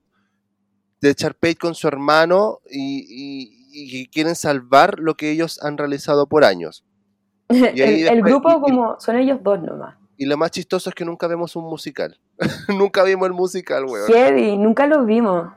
de 1.01 1.13
Charpey 1.13 1.53
con 1.53 1.75
su 1.75 1.87
hermano 1.87 2.59
y, 2.67 3.55
que 3.91 4.09
quieren 4.09 4.33
salvar 4.35 4.97
lo 4.99 5.13
que 5.15 5.29
ellos 5.29 5.61
han 5.63 5.77
realizado 5.77 6.27
por 6.27 6.43
años. 6.43 6.83
Y 7.49 7.79
el, 7.79 8.21
grupo 8.23 8.49
y- 8.49 8.59
como 8.61 8.99
son 8.99 9.17
ellos 9.17 9.39
dos 9.43 9.61
nomás. 9.61 9.95
Y 10.17 10.25
lo 10.25 10.35
más 10.35 10.49
chistoso 10.49 10.89
es 10.89 10.95
que 10.95 11.05
nunca 11.05 11.27
vemos 11.27 11.55
un 11.55 11.65
musical. 11.65 12.19
nunca 12.69 13.03
vimos 13.03 13.27
el 13.27 13.33
musical, 13.33 13.85
weón. 13.85 14.07
Heavy, 14.11 14.57
nunca 14.57 14.87
los 14.87 15.05
vimos. 15.05 15.49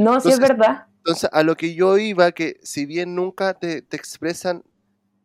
No, 0.00 0.20
sí 0.20 0.28
es 0.30 0.34
Entonces- 0.34 0.40
verdad. 0.40 0.84
Entonces, 1.08 1.30
a 1.32 1.42
lo 1.42 1.56
que 1.56 1.74
yo 1.74 1.96
iba, 1.96 2.32
que 2.32 2.60
si 2.62 2.84
bien 2.84 3.14
nunca 3.14 3.54
te, 3.54 3.80
te 3.80 3.96
expresan 3.96 4.62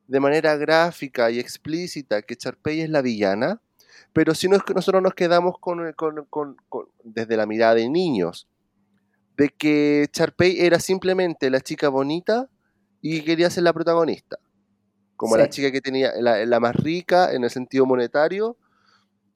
de 0.08 0.22
manera 0.22 0.56
gráfica 0.56 1.30
y 1.30 1.40
explícita 1.40 2.22
que 2.22 2.38
Charpey 2.38 2.80
es 2.80 2.90
la 2.90 3.02
villana, 3.02 3.62
pero 4.14 4.34
si 4.34 4.48
no 4.48 4.56
es 4.56 4.64
que 4.64 4.74
nosotros 4.74 5.04
nos 5.04 5.14
quedamos 5.14 5.56
con, 5.60 5.92
con- 5.92 6.26
con- 6.30 6.56
con- 6.70 6.88
desde 7.04 7.36
la 7.36 7.46
mirada 7.46 7.76
de 7.76 7.90
niños, 7.90 8.48
de 9.36 9.50
que 9.50 10.08
Charpey 10.10 10.62
era 10.62 10.80
simplemente 10.80 11.50
la 11.50 11.60
chica 11.60 11.90
bonita 11.90 12.50
y 13.02 13.20
que 13.20 13.26
quería 13.26 13.50
ser 13.50 13.64
la 13.64 13.74
protagonista. 13.74 14.38
Como 15.18 15.36
la 15.36 15.50
chica 15.50 15.70
que 15.70 15.82
tenía 15.82 16.14
la, 16.22 16.46
la 16.46 16.60
más 16.62 16.78
rica 16.78 17.34
en 17.34 17.44
el 17.44 17.50
sentido 17.50 17.86
monetario 17.86 18.58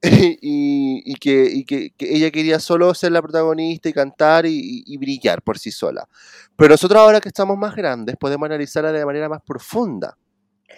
y, 0.40 1.02
y 1.04 1.14
que, 1.16 1.44
y 1.52 1.64
que- 1.64 1.90
que 1.96 2.14
ella 2.16 2.30
quería 2.30 2.60
solo 2.60 2.92
ser 2.94 3.12
la 3.12 3.20
protagonista 3.22 3.88
y 3.88 3.92
cantar 3.92 4.46
y, 4.46 4.82
y- 4.86 4.96
brillar 4.96 5.42
por 5.42 5.58
sí 5.58 5.70
sola. 5.72 6.06
Pero 6.56 6.70
nosotros 6.70 7.00
ahora 7.00 7.20
que 7.20 7.28
estamos 7.28 7.56
más 7.58 7.74
grandes 7.74 8.16
podemos 8.16 8.46
analizarla 8.46 8.92
de 8.92 9.04
manera 9.04 9.28
más 9.28 9.42
profunda 9.42 10.16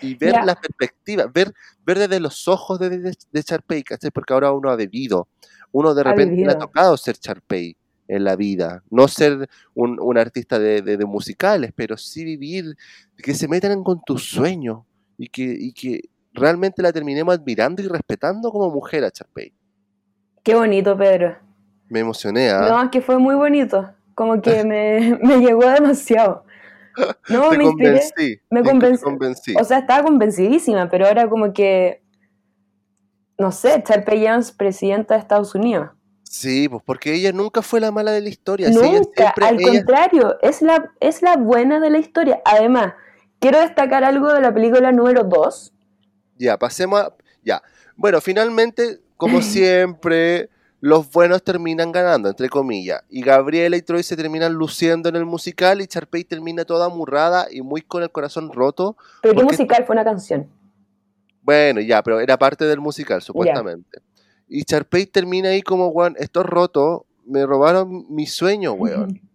y 0.00 0.14
ver 0.14 0.33
Ya. 0.33 0.44
las 0.44 0.56
perspectivas, 0.56 1.30
ver, 1.33 1.52
ver 1.85 1.98
desde 1.98 2.20
los 2.20 2.48
ojos 2.48 2.78
de, 2.78 2.90
de, 2.90 3.14
de 3.33 3.42
Sharpay, 3.42 3.83
¿cachai? 3.83 4.11
Porque 4.11 4.33
ahora 4.33 4.52
uno 4.52 4.70
ha 4.70 4.76
vivido, 4.76 5.28
uno 5.72 5.94
de 5.94 6.02
repente 6.02 6.37
le 6.46 6.52
ha 6.52 6.59
tocado 6.59 6.96
ser 6.96 7.16
Sharpay 7.18 7.76
en 8.09 8.24
la 8.24 8.35
vida, 8.37 8.83
no 8.90 9.06
ser 9.06 9.48
un, 9.74 10.00
un 10.00 10.18
artista 10.18 10.59
de, 10.59 10.83
de- 10.83 10.96
de 10.96 11.04
musicales, 11.04 11.72
pero 11.76 11.96
sí 11.96 12.24
vivir, 12.24 12.74
que 13.18 13.35
se 13.35 13.46
metan 13.48 13.85
con 13.85 14.00
tus 14.04 14.28
sueños 14.30 14.80
y 15.18 15.28
que, 15.28 15.42
y 15.59 15.72
que 15.72 16.09
realmente 16.32 16.82
la 16.82 16.92
terminemos 16.92 17.34
admirando 17.34 17.82
y 17.82 17.88
respetando 17.88 18.50
como 18.50 18.70
mujer 18.70 19.04
a 19.04 19.08
Sharpay. 19.12 19.52
Qué 20.42 20.54
bonito, 20.54 20.96
Pedro. 20.96 21.36
Me 21.88 22.00
emocioné, 22.00 22.50
¿ah? 22.50 22.66
No, 22.68 22.82
es 22.82 22.90
que 22.90 23.00
fue 23.00 23.18
muy 23.18 23.34
bonito. 23.34 23.90
Como 24.14 24.40
que 24.40 24.64
me, 24.64 25.18
me 25.22 25.38
llegó 25.38 25.68
demasiado. 25.68 26.44
No, 27.28 27.50
Te 27.50 27.58
me 27.58 27.64
inspiré. 27.64 27.90
convencí. 27.90 28.40
me 28.50 28.62
convencí. 28.62 29.04
convencí. 29.04 29.54
O 29.58 29.64
sea, 29.64 29.78
estaba 29.78 30.02
convencidísima, 30.04 30.88
pero 30.88 31.06
ahora 31.06 31.28
como 31.28 31.52
que. 31.52 32.02
No 33.38 33.52
sé, 33.52 33.82
Charpey 33.82 34.26
Jones, 34.26 34.52
presidenta 34.52 35.14
de 35.14 35.20
Estados 35.20 35.54
Unidos. 35.54 35.90
Sí, 36.24 36.68
pues 36.68 36.82
porque 36.84 37.14
ella 37.14 37.32
nunca 37.32 37.62
fue 37.62 37.80
la 37.80 37.90
mala 37.90 38.12
de 38.12 38.20
la 38.20 38.28
historia. 38.28 38.68
sí, 38.72 38.74
Nunca, 38.78 39.10
siempre- 39.16 39.46
al 39.46 39.60
ella- 39.60 39.68
contrario, 39.78 40.38
es 40.42 40.62
la, 40.62 40.92
es 41.00 41.22
la 41.22 41.36
buena 41.36 41.80
de 41.80 41.90
la 41.90 41.98
historia. 41.98 42.40
Además, 42.44 42.92
quiero 43.40 43.58
destacar 43.60 44.04
algo 44.04 44.32
de 44.32 44.40
la 44.40 44.52
película 44.52 44.92
número 44.92 45.24
2. 45.24 45.72
Ya, 46.40 46.59
pasemos 46.59 47.00
a... 47.00 47.12
Ya. 47.44 47.62
Bueno, 47.96 48.20
finalmente, 48.20 48.98
como 49.16 49.42
siempre, 49.42 50.48
los 50.81 51.11
buenos 51.12 51.42
terminan 51.42 51.92
ganando, 51.92 52.29
entre 52.31 52.48
comillas. 52.48 53.03
Y 53.11 53.22
Gabriela 53.22 53.76
y 53.76 53.83
Troy 53.83 54.03
se 54.03 54.16
terminan 54.16 54.55
luciendo 54.55 55.09
en 55.11 55.16
el 55.16 55.26
musical 55.26 55.81
y 55.83 55.87
Charpey 55.87 56.24
termina 56.24 56.64
toda 56.64 56.87
amurrada 56.87 57.46
y 57.50 57.61
muy 57.62 57.83
con 57.83 58.03
el 58.03 58.11
corazón 58.11 58.50
roto. 58.53 58.96
Pero 59.22 59.35
qué 59.35 59.44
musical 59.44 59.85
fue 59.87 59.94
una 59.94 60.05
canción. 60.05 60.48
Bueno, 61.42 61.81
ya, 61.81 62.03
pero 62.03 62.20
era 62.20 62.38
parte 62.38 62.64
del 62.64 62.81
musical, 62.81 63.20
supuestamente. 63.22 64.00
Y 64.48 64.64
Charpey 64.64 65.07
termina 65.07 65.50
ahí 65.50 65.62
como, 65.62 65.88
weón, 65.88 66.16
esto 66.18 66.40
es 66.40 66.46
roto, 66.46 67.07
me 67.26 67.44
robaron 67.46 68.07
mi 68.09 68.26
sueño, 68.26 68.72
weón. 68.72 69.20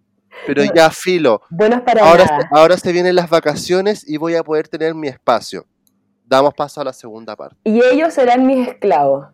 Pero 0.45 0.65
No. 0.65 0.73
ya, 0.75 0.89
filo. 0.89 1.41
Buenos 1.49 1.81
para 1.83 2.01
Ahora, 2.05 2.25
nada. 2.25 2.49
ahora 2.51 2.75
se 2.77 2.91
vienen 2.91 3.15
las 3.15 3.29
vacaciones 3.29 4.05
y 4.05 4.17
voy 4.17 4.35
a 4.35 4.43
poder 4.43 4.67
tener 4.67 4.93
mi 4.93 5.07
espacio. 5.07 5.65
Damos 6.27 6.53
paso 6.53 6.81
a 6.81 6.83
la 6.83 6.93
segunda 6.93 7.35
parte. 7.35 7.55
Y 7.63 7.81
ellos 7.83 8.13
serán 8.13 8.45
mis 8.47 8.67
esclavos. 8.67 9.27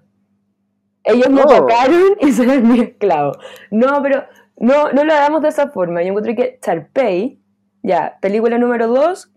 Ellos 1.03 1.29
me 1.29 1.41
No. 1.41 1.47
tocaron 1.47 2.17
y 2.19 2.31
serán 2.31 2.67
mis 2.67 2.81
esclavos. 2.83 3.37
No, 3.71 4.01
pero 4.03 4.25
no, 4.57 4.91
no 4.91 5.03
lo 5.03 5.13
hagamos 5.13 5.41
de 5.41 5.49
esa 5.49 5.69
forma. 5.69 6.01
Yo 6.03 6.09
encontré 6.09 6.35
que 6.35 6.59
Charpey, 6.61 7.41
ya, 7.81 8.17
película 8.21 8.57
número 8.57 8.87
2, 8.87 9.31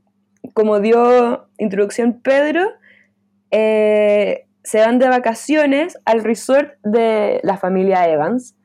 como 0.52 0.80
dio 0.80 1.48
introducción 1.58 2.20
Pedro, 2.20 2.62
eh, 3.50 4.46
se 4.62 4.80
van 4.80 4.98
de 4.98 5.08
vacaciones 5.08 5.98
al 6.04 6.22
resort 6.24 6.74
de 6.82 7.40
la 7.44 7.56
familia 7.56 8.08
Evans. 8.08 8.56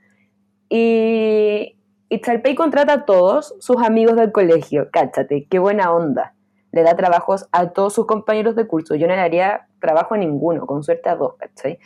Y, 0.69 1.78
y 2.10 2.21
Charpey 2.21 2.56
contrata 2.56 2.93
a 2.93 3.06
todos 3.06 3.56
sus 3.60 3.78
amigos 3.82 4.15
del 4.15 4.32
colegio. 4.32 4.89
Cáchate, 4.91 5.47
qué 5.49 5.60
buena 5.60 5.91
onda. 5.93 6.34
Le 6.72 6.84
da 6.84 6.96
trabajos 6.96 7.48
a 7.52 7.70
todos 7.70 7.94
sus 7.94 8.06
compañeros 8.06 8.56
de 8.56 8.68
curso. 8.68 8.96
Yo 8.96 9.08
no 9.08 9.16
le 9.16 9.22
haría 9.22 9.68
trabajo 9.80 10.14
a 10.14 10.18
ninguno, 10.18 10.66
con 10.68 10.84
suerte 10.84 11.10
a 11.10 11.16
dos, 11.16 11.36
¿cachai? 11.38 11.80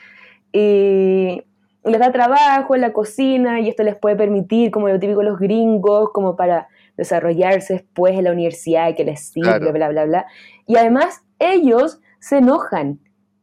Y 0.52 1.44
les 1.84 2.00
da 2.00 2.12
trabajo 2.12 2.76
en 2.76 2.82
la 2.82 2.94
cocina 2.94 3.60
y 3.60 3.70
esto 3.70 3.84
les 3.84 3.96
puede 3.96 4.16
permitir, 4.16 4.72
como 4.72 4.88
lo 4.88 5.00
típico 5.00 5.20
de 5.20 5.26
los 5.26 5.40
gringos, 5.40 6.10
como 6.14 6.36
para 6.36 6.68
desarrollarse 6.98 7.74
después 7.74 8.14
en 8.16 8.26
la 8.26 8.32
universidad 8.32 8.96
que 8.96 9.04
les 9.04 9.22
sirve, 9.28 9.48
Claro. 9.60 9.74
bla, 9.74 9.90
bla, 9.90 10.06
bla. 10.06 10.26
Y 10.68 10.78
además 10.78 11.24
ellos 11.40 12.00
se 12.20 12.38
enojan, 12.38 13.00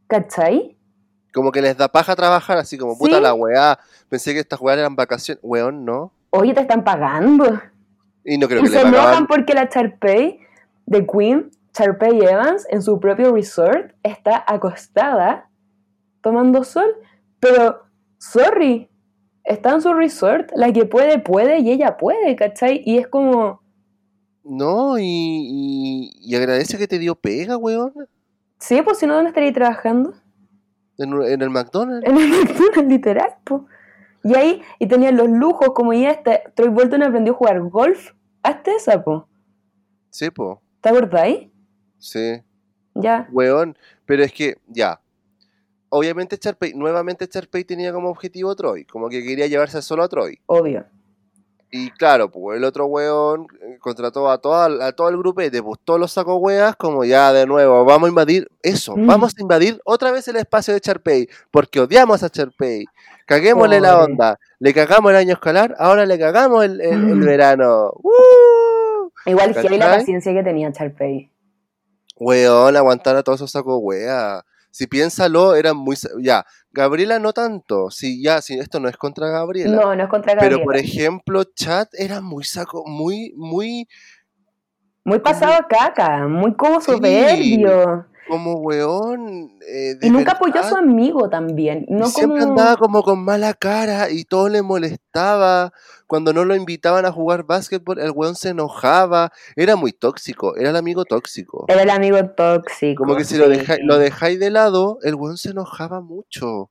¿cachai? 0.06 0.76
Como 1.34 1.52
que 1.52 1.62
les 1.62 1.76
da 1.76 1.88
paja 1.88 2.16
trabajar, 2.16 2.58
así 2.58 2.76
como, 2.78 2.96
puta 2.98 3.20
la 3.20 3.34
weá. 3.34 3.78
Pensé 4.08 4.32
que 4.34 4.40
estas 4.40 4.60
weas 4.60 4.78
eran 4.78 4.96
vacaciones. 4.96 5.40
Weón, 5.44 5.84
no. 5.84 6.12
Oye, 6.30 6.54
te 6.54 6.60
están 6.60 6.82
pagando. 6.84 7.60
Y 8.24 8.36
no 8.38 8.46
creo 8.48 8.60
Y 8.60 8.64
que 8.64 8.70
le 8.70 8.76
se 8.76 8.82
enojan 8.82 9.04
pagaban. 9.04 9.26
porque 9.26 9.54
la 9.54 9.68
Charpey 9.68 10.40
de 10.90 11.06
Queen, 11.06 11.50
Charpey 11.72 12.20
Evans, 12.20 12.66
en 12.68 12.82
su 12.82 12.98
propio 13.00 13.32
resort, 13.32 13.92
está 14.02 14.44
acostada 14.46 15.48
tomando 16.20 16.64
sol. 16.64 16.94
Pero, 17.38 17.84
sorry, 18.18 18.90
está 19.44 19.70
en 19.74 19.80
su 19.80 19.94
resort, 19.94 20.50
la 20.54 20.72
que 20.72 20.84
puede, 20.84 21.18
puede 21.20 21.60
y 21.60 21.70
ella 21.70 21.96
puede, 21.96 22.36
¿cachai? 22.36 22.82
Y 22.84 22.98
es 22.98 23.06
como, 23.06 23.62
No, 24.42 24.98
y, 24.98 25.04
y, 25.04 26.10
y 26.20 26.34
agradece 26.34 26.76
que 26.76 26.88
te 26.88 26.98
dio 26.98 27.14
pega, 27.14 27.56
weón. 27.56 27.92
sí, 28.58 28.82
pues 28.82 28.98
si 28.98 29.06
no, 29.06 29.14
¿dónde 29.14 29.28
estaría 29.28 29.52
trabajando? 29.52 30.12
En, 30.98 31.12
en 31.22 31.40
el 31.40 31.50
McDonald's. 31.50 32.06
En 32.06 32.16
el 32.18 32.28
McDonald's, 32.44 32.88
literal, 32.88 33.34
pues. 33.44 33.62
Y 34.24 34.34
ahí, 34.34 34.62
y 34.78 34.86
tenían 34.88 35.16
los 35.16 35.30
lujos, 35.30 35.70
como 35.72 35.94
ya 35.94 36.10
este, 36.10 36.42
Troy 36.54 36.68
Bolton 36.68 37.02
aprendió 37.04 37.32
a 37.32 37.36
jugar 37.36 37.60
golf. 37.70 38.10
Hazte 38.42 38.74
esa, 38.74 39.02
po. 39.02 39.28
Sí, 40.10 40.30
po. 40.30 40.60
¿Te 40.80 40.88
acordáis? 40.88 41.48
Sí. 41.98 42.40
Ya. 42.94 43.28
Weón. 43.32 43.76
Pero 44.06 44.24
es 44.24 44.32
que, 44.32 44.56
ya. 44.66 45.00
Obviamente 45.88 46.38
Charpey, 46.38 46.72
nuevamente 46.74 47.26
Charpey 47.28 47.64
tenía 47.64 47.92
como 47.92 48.10
objetivo 48.10 48.50
a 48.50 48.54
Troy. 48.56 48.84
Como 48.84 49.08
que 49.08 49.22
quería 49.24 49.46
llevarse 49.46 49.82
solo 49.82 50.02
a 50.04 50.08
Troy. 50.08 50.38
Obvio. 50.46 50.84
Y 51.72 51.90
claro, 51.92 52.30
pues 52.32 52.56
el 52.58 52.64
otro 52.64 52.86
weón 52.86 53.46
eh, 53.62 53.78
contrató 53.80 54.28
a, 54.28 54.38
toda, 54.38 54.86
a 54.88 54.92
todo 54.92 55.08
el 55.08 55.16
grupete, 55.16 55.62
pues 55.62 55.78
todos 55.84 56.00
los 56.00 56.10
sacos 56.10 56.36
weas, 56.40 56.74
como 56.74 57.04
ya 57.04 57.32
de 57.32 57.46
nuevo, 57.46 57.84
vamos 57.84 58.08
a 58.08 58.10
invadir 58.10 58.48
eso, 58.60 58.96
Mm. 58.96 59.06
vamos 59.06 59.34
a 59.38 59.40
invadir 59.40 59.80
otra 59.84 60.10
vez 60.10 60.26
el 60.26 60.34
espacio 60.34 60.74
de 60.74 60.80
Charpey, 60.80 61.28
porque 61.52 61.78
odiamos 61.78 62.24
a 62.24 62.28
Charpey. 62.30 62.86
Caguémosle 63.24 63.80
la 63.80 64.00
onda, 64.02 64.40
le 64.58 64.74
cagamos 64.74 65.12
el 65.12 65.16
año 65.18 65.34
escolar, 65.34 65.76
ahora 65.78 66.06
le 66.06 66.18
cagamos 66.18 66.64
el, 66.64 66.80
el- 66.80 67.08
el 67.10 67.20
verano. 67.38 67.92
¡Uh! 68.02 68.10
Igual 69.26 69.54
que 69.54 69.68
la 69.78 69.86
paciencia 69.86 70.32
que 70.32 70.42
tenía 70.42 70.72
Charpey. 70.72 71.30
Weón, 72.16 72.76
aguantar 72.76 73.16
a 73.16 73.22
todos 73.22 73.38
esos 73.38 73.50
sacos 73.50 73.78
weas. 73.80 74.42
Si 74.70 74.86
piénsalo, 74.86 75.56
eran 75.56 75.76
muy... 75.76 75.96
Ya, 76.20 76.44
Gabriela 76.70 77.18
no 77.18 77.32
tanto, 77.32 77.90
si 77.90 78.22
ya, 78.22 78.40
si 78.40 78.58
esto 78.58 78.78
no 78.78 78.88
es 78.88 78.96
contra 78.96 79.28
Gabriela. 79.28 79.76
No, 79.76 79.96
no 79.96 80.04
es 80.04 80.08
contra 80.08 80.34
Gabriela. 80.34 80.56
Pero 80.56 80.64
por 80.64 80.76
ejemplo, 80.76 81.42
Chat 81.44 81.88
era 81.94 82.20
muy 82.20 82.44
saco, 82.44 82.84
muy, 82.86 83.32
muy. 83.36 83.88
Muy 85.04 85.18
pasado 85.18 85.54
a 85.54 85.66
caca, 85.66 86.28
muy 86.28 86.54
como 86.54 86.80
soberbio. 86.80 88.06
Como 88.30 88.54
weón. 88.54 89.58
eh, 89.68 89.96
Y 90.00 90.10
nunca 90.10 90.32
apoyó 90.32 90.60
a 90.60 90.68
su 90.68 90.76
amigo 90.76 91.28
también. 91.28 91.84
y 91.88 91.92
No 91.94 92.06
siempre 92.06 92.40
como... 92.40 92.52
andaba 92.52 92.76
como 92.76 93.02
con 93.02 93.22
mala 93.24 93.52
cara 93.54 94.10
y 94.10 94.24
todo 94.24 94.48
le 94.48 94.62
molestaba. 94.62 95.72
Cuando 96.06 96.32
no 96.32 96.44
lo 96.44 96.54
invitaban 96.56 97.04
a 97.06 97.12
jugar 97.12 97.44
básquetbol, 97.44 98.00
el 98.00 98.10
weón 98.12 98.34
se 98.34 98.48
enojaba. 98.50 99.30
Era 99.56 99.76
muy 99.76 99.92
tóxico, 99.92 100.56
era 100.56 100.70
el 100.70 100.76
amigo 100.76 101.04
tóxico. 101.04 101.66
Era 101.68 101.82
el 101.82 101.90
amigo 101.90 102.18
tóxico. 102.30 103.04
Como 103.04 103.16
que 103.16 103.24
si 103.24 103.36
lo, 103.36 103.44
sí. 103.44 103.50
deja- 103.58 103.76
lo 103.82 103.98
dejáis 103.98 104.40
de 104.40 104.50
lado, 104.50 104.98
el 105.02 105.14
weón 105.14 105.36
se 105.36 105.50
enojaba 105.50 106.00
mucho. 106.00 106.70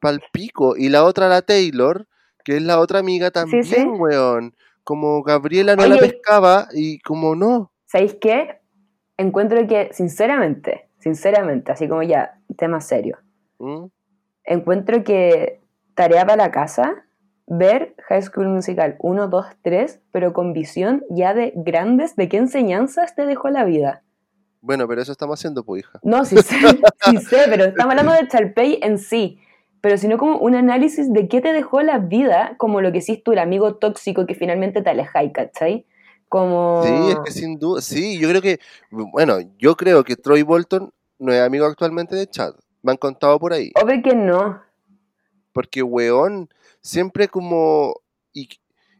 Palpico. 0.00 0.76
Y 0.76 0.88
la 0.88 1.04
otra, 1.04 1.28
la 1.28 1.42
Taylor, 1.42 2.06
que 2.44 2.56
es 2.56 2.62
la 2.62 2.78
otra 2.78 2.98
amiga 2.98 3.30
también, 3.30 3.64
sí. 3.64 3.82
weón. 3.84 4.54
Como 4.84 5.22
Gabriela 5.22 5.74
no 5.74 5.86
la 5.86 5.96
pescaba 5.98 6.68
y 6.72 7.00
como 7.00 7.34
no. 7.34 7.72
¿Sabéis 7.86 8.16
qué? 8.20 8.60
Encuentro 9.18 9.66
que, 9.66 9.90
sinceramente, 9.92 10.88
sinceramente, 10.98 11.72
así 11.72 11.88
como 11.88 12.02
ya, 12.02 12.38
tema 12.56 12.80
serio, 12.80 13.18
¿Mm? 13.58 13.86
encuentro 14.44 15.04
que 15.04 15.60
tarea 15.94 16.26
para 16.26 16.44
la 16.44 16.50
casa, 16.50 17.06
ver 17.46 17.94
High 18.08 18.22
School 18.22 18.48
Musical 18.48 18.96
1, 18.98 19.28
2, 19.28 19.46
3, 19.62 20.00
pero 20.12 20.32
con 20.32 20.52
visión 20.52 21.04
ya 21.10 21.32
de 21.32 21.52
grandes, 21.56 22.16
de 22.16 22.28
qué 22.28 22.36
enseñanzas 22.36 23.14
te 23.14 23.24
dejó 23.24 23.48
la 23.50 23.64
vida. 23.64 24.02
Bueno, 24.60 24.88
pero 24.88 25.00
eso 25.00 25.12
estamos 25.12 25.38
haciendo, 25.38 25.64
pues, 25.64 25.84
hija. 25.84 26.00
No, 26.02 26.24
sí 26.24 26.36
sé, 26.38 26.56
sí 27.04 27.18
sé, 27.18 27.44
pero 27.48 27.66
estamos 27.66 27.92
hablando 27.92 28.12
de 28.12 28.28
Charpey 28.28 28.80
en 28.82 28.98
sí. 28.98 29.38
Pero 29.80 29.98
sino 29.98 30.18
como 30.18 30.38
un 30.38 30.56
análisis 30.56 31.12
de 31.12 31.28
qué 31.28 31.40
te 31.40 31.52
dejó 31.52 31.82
la 31.82 31.98
vida, 31.98 32.54
como 32.58 32.80
lo 32.80 32.90
que 32.90 32.98
hiciste 32.98 33.22
tú, 33.22 33.32
el 33.32 33.38
amigo 33.38 33.76
tóxico 33.76 34.26
que 34.26 34.34
finalmente 34.34 34.82
te 34.82 34.90
alejáis, 34.90 35.32
¿cachai? 35.32 35.86
Como... 36.28 36.82
Sí, 36.84 37.10
es 37.10 37.18
que 37.24 37.30
sin 37.30 37.58
duda, 37.58 37.80
sí, 37.80 38.18
yo 38.18 38.28
creo 38.28 38.42
que, 38.42 38.58
bueno, 38.90 39.38
yo 39.58 39.76
creo 39.76 40.02
que 40.04 40.16
Troy 40.16 40.42
Bolton 40.42 40.92
no 41.18 41.32
es 41.32 41.40
amigo 41.40 41.66
actualmente 41.66 42.16
de 42.16 42.26
Chad. 42.26 42.54
Me 42.82 42.92
han 42.92 42.98
contado 42.98 43.38
por 43.38 43.52
ahí. 43.52 43.72
Obvio 43.80 44.02
que 44.02 44.14
no. 44.14 44.62
Porque, 45.52 45.82
weón, 45.82 46.48
siempre 46.80 47.28
como, 47.28 48.00
y, 48.32 48.48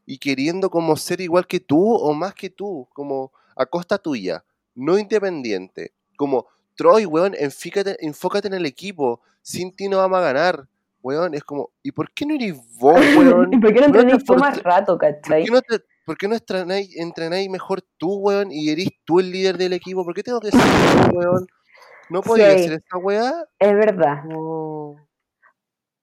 y 0.06 0.18
queriendo 0.18 0.70
como 0.70 0.96
ser 0.96 1.20
igual 1.20 1.46
que 1.46 1.60
tú 1.60 1.94
o 1.94 2.14
más 2.14 2.34
que 2.34 2.50
tú, 2.50 2.88
como 2.92 3.32
a 3.56 3.66
costa 3.66 3.98
tuya, 3.98 4.44
no 4.74 4.98
independiente. 4.98 5.92
Como, 6.16 6.46
Troy, 6.76 7.06
weón, 7.06 7.34
enfícate, 7.38 7.96
enfócate 8.00 8.48
en 8.48 8.54
el 8.54 8.66
equipo, 8.66 9.20
sin 9.42 9.74
ti 9.74 9.88
no 9.88 9.98
vamos 9.98 10.18
a 10.18 10.22
ganar. 10.22 10.68
Weón, 11.02 11.34
es 11.34 11.44
como, 11.44 11.70
¿y 11.82 11.92
por 11.92 12.10
qué 12.10 12.26
no 12.26 12.34
eres 12.34 12.56
vos, 12.78 12.94
weón? 13.16 13.52
¿Y 13.52 13.58
por 13.58 13.72
qué 13.72 13.80
no 13.80 13.92
te 13.92 13.98
entrenáis 13.98 14.24
tú 14.24 14.34
más 14.36 14.62
rato, 14.62 14.98
¿Por 14.98 15.00
cachai? 15.00 15.44
qué 15.44 15.50
no, 15.50 15.62
te, 15.62 15.80
por 16.06 16.16
qué 16.16 16.28
no 16.28 16.34
entrenáis, 16.34 16.96
entrenáis 16.96 17.50
mejor 17.50 17.82
tú, 17.98 18.14
weón, 18.18 18.50
y 18.50 18.70
eres 18.70 18.88
tú 19.04 19.20
el 19.20 19.30
líder 19.30 19.58
del 19.58 19.72
equipo? 19.74 20.04
¿Por 20.04 20.14
qué 20.14 20.22
tengo 20.22 20.40
que 20.40 20.50
ser 20.52 20.60
yo, 20.60 21.18
weón? 21.18 21.46
¿No 22.08 22.22
podía 22.22 22.52
Sí. 22.52 22.60
hacer 22.64 22.72
esta 22.74 22.96
weá? 22.96 23.32
Es 23.58 23.72
verdad. 23.74 24.22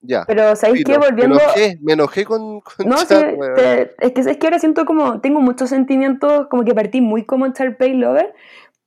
Ya. 0.02 0.24
Pero 0.26 0.54
¿sabéis 0.54 0.84
qué? 0.84 0.98
Volviendo... 0.98 1.36
Me 1.36 1.42
enojé, 1.42 1.78
me 1.80 1.92
enojé 1.94 2.24
con, 2.26 2.60
con 2.60 2.86
No, 2.86 2.98
sí, 2.98 3.06
Chad, 3.08 3.34
weón. 3.36 3.54
te- 3.54 3.94
es, 4.00 4.12
que, 4.12 4.20
es 4.20 4.36
que 4.36 4.46
ahora 4.46 4.58
siento 4.58 4.84
como, 4.84 5.20
tengo 5.22 5.40
muchos 5.40 5.70
sentimientos, 5.70 6.46
como 6.50 6.64
que 6.64 6.74
partí 6.74 7.00
muy 7.00 7.24
como 7.24 7.50
Charpey 7.54 7.94
Lover, 7.94 8.34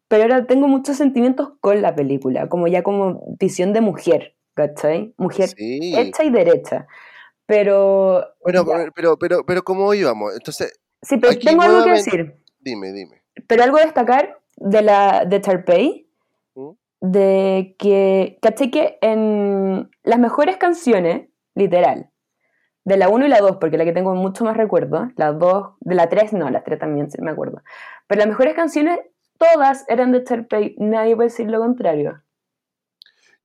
pero 0.08 0.24
ahora 0.24 0.46
tengo 0.46 0.68
muchos 0.68 0.98
sentimientos 0.98 1.54
con 1.60 1.82
la 1.82 1.96
película, 1.96 2.48
como 2.50 2.68
ya 2.68 2.84
como 2.84 3.36
visión 3.40 3.74
de 3.74 3.82
mujer, 3.82 4.36
¿cachai? 4.54 5.16
Mujer 5.18 5.50
Sí. 5.50 5.94
hecha 5.98 6.24
y 6.24 6.30
derecha. 6.30 6.86
Pero, 7.48 8.24
Bueno, 8.44 8.64
ya. 8.68 8.92
pero, 8.94 9.18
pero, 9.18 9.44
pero 9.46 9.64
¿cómo 9.64 9.92
íbamos? 9.96 10.34
Entonces, 10.36 10.80
sí, 11.02 11.18
pero 11.18 11.34
aquí 11.34 11.46
tengo 11.46 11.64
algo 11.64 11.84
que 11.84 11.92
decir. 11.92 12.36
dime, 12.60 12.92
dime. 12.92 13.24
Pero 13.48 13.64
algo 13.64 13.78
a 13.78 13.82
destacar 13.82 14.40
de 14.56 14.82
la 14.82 15.26
de 15.26 15.42
Charpey, 15.42 16.10
¿Mm? 16.56 16.72
de 17.02 17.76
que, 17.78 18.40
¿cachai? 18.42 18.72
Que 18.72 18.98
en 19.02 19.90
las 20.04 20.20
mejores 20.20 20.58
canciones, 20.58 21.30
literal, 21.56 22.10
de 22.84 22.98
la 22.98 23.10
1 23.10 23.26
y 23.26 23.30
la 23.30 23.40
2, 23.40 23.58
porque 23.58 23.78
la 23.78 23.84
que 23.86 23.92
tengo 23.92 24.16
mucho 24.16 24.46
más 24.46 24.56
recuerdo, 24.56 25.10
la 25.18 25.34
2, 25.34 25.76
de 25.82 25.96
la 25.96 26.08
3 26.08 26.34
no, 26.34 26.50
la 26.50 26.64
3 26.64 26.80
también 26.80 27.12
sí 27.12 27.22
me 27.22 27.32
acuerdo, 27.32 27.62
pero 28.08 28.20
las 28.20 28.30
mejores 28.30 28.54
canciones, 28.54 29.00
todas 29.38 29.86
eran 29.90 30.12
de 30.12 30.24
Charpey, 30.24 30.76
nadie 30.80 31.16
puede 31.16 31.30
decir 31.30 31.50
lo 31.52 31.60
contrario. 31.60 32.24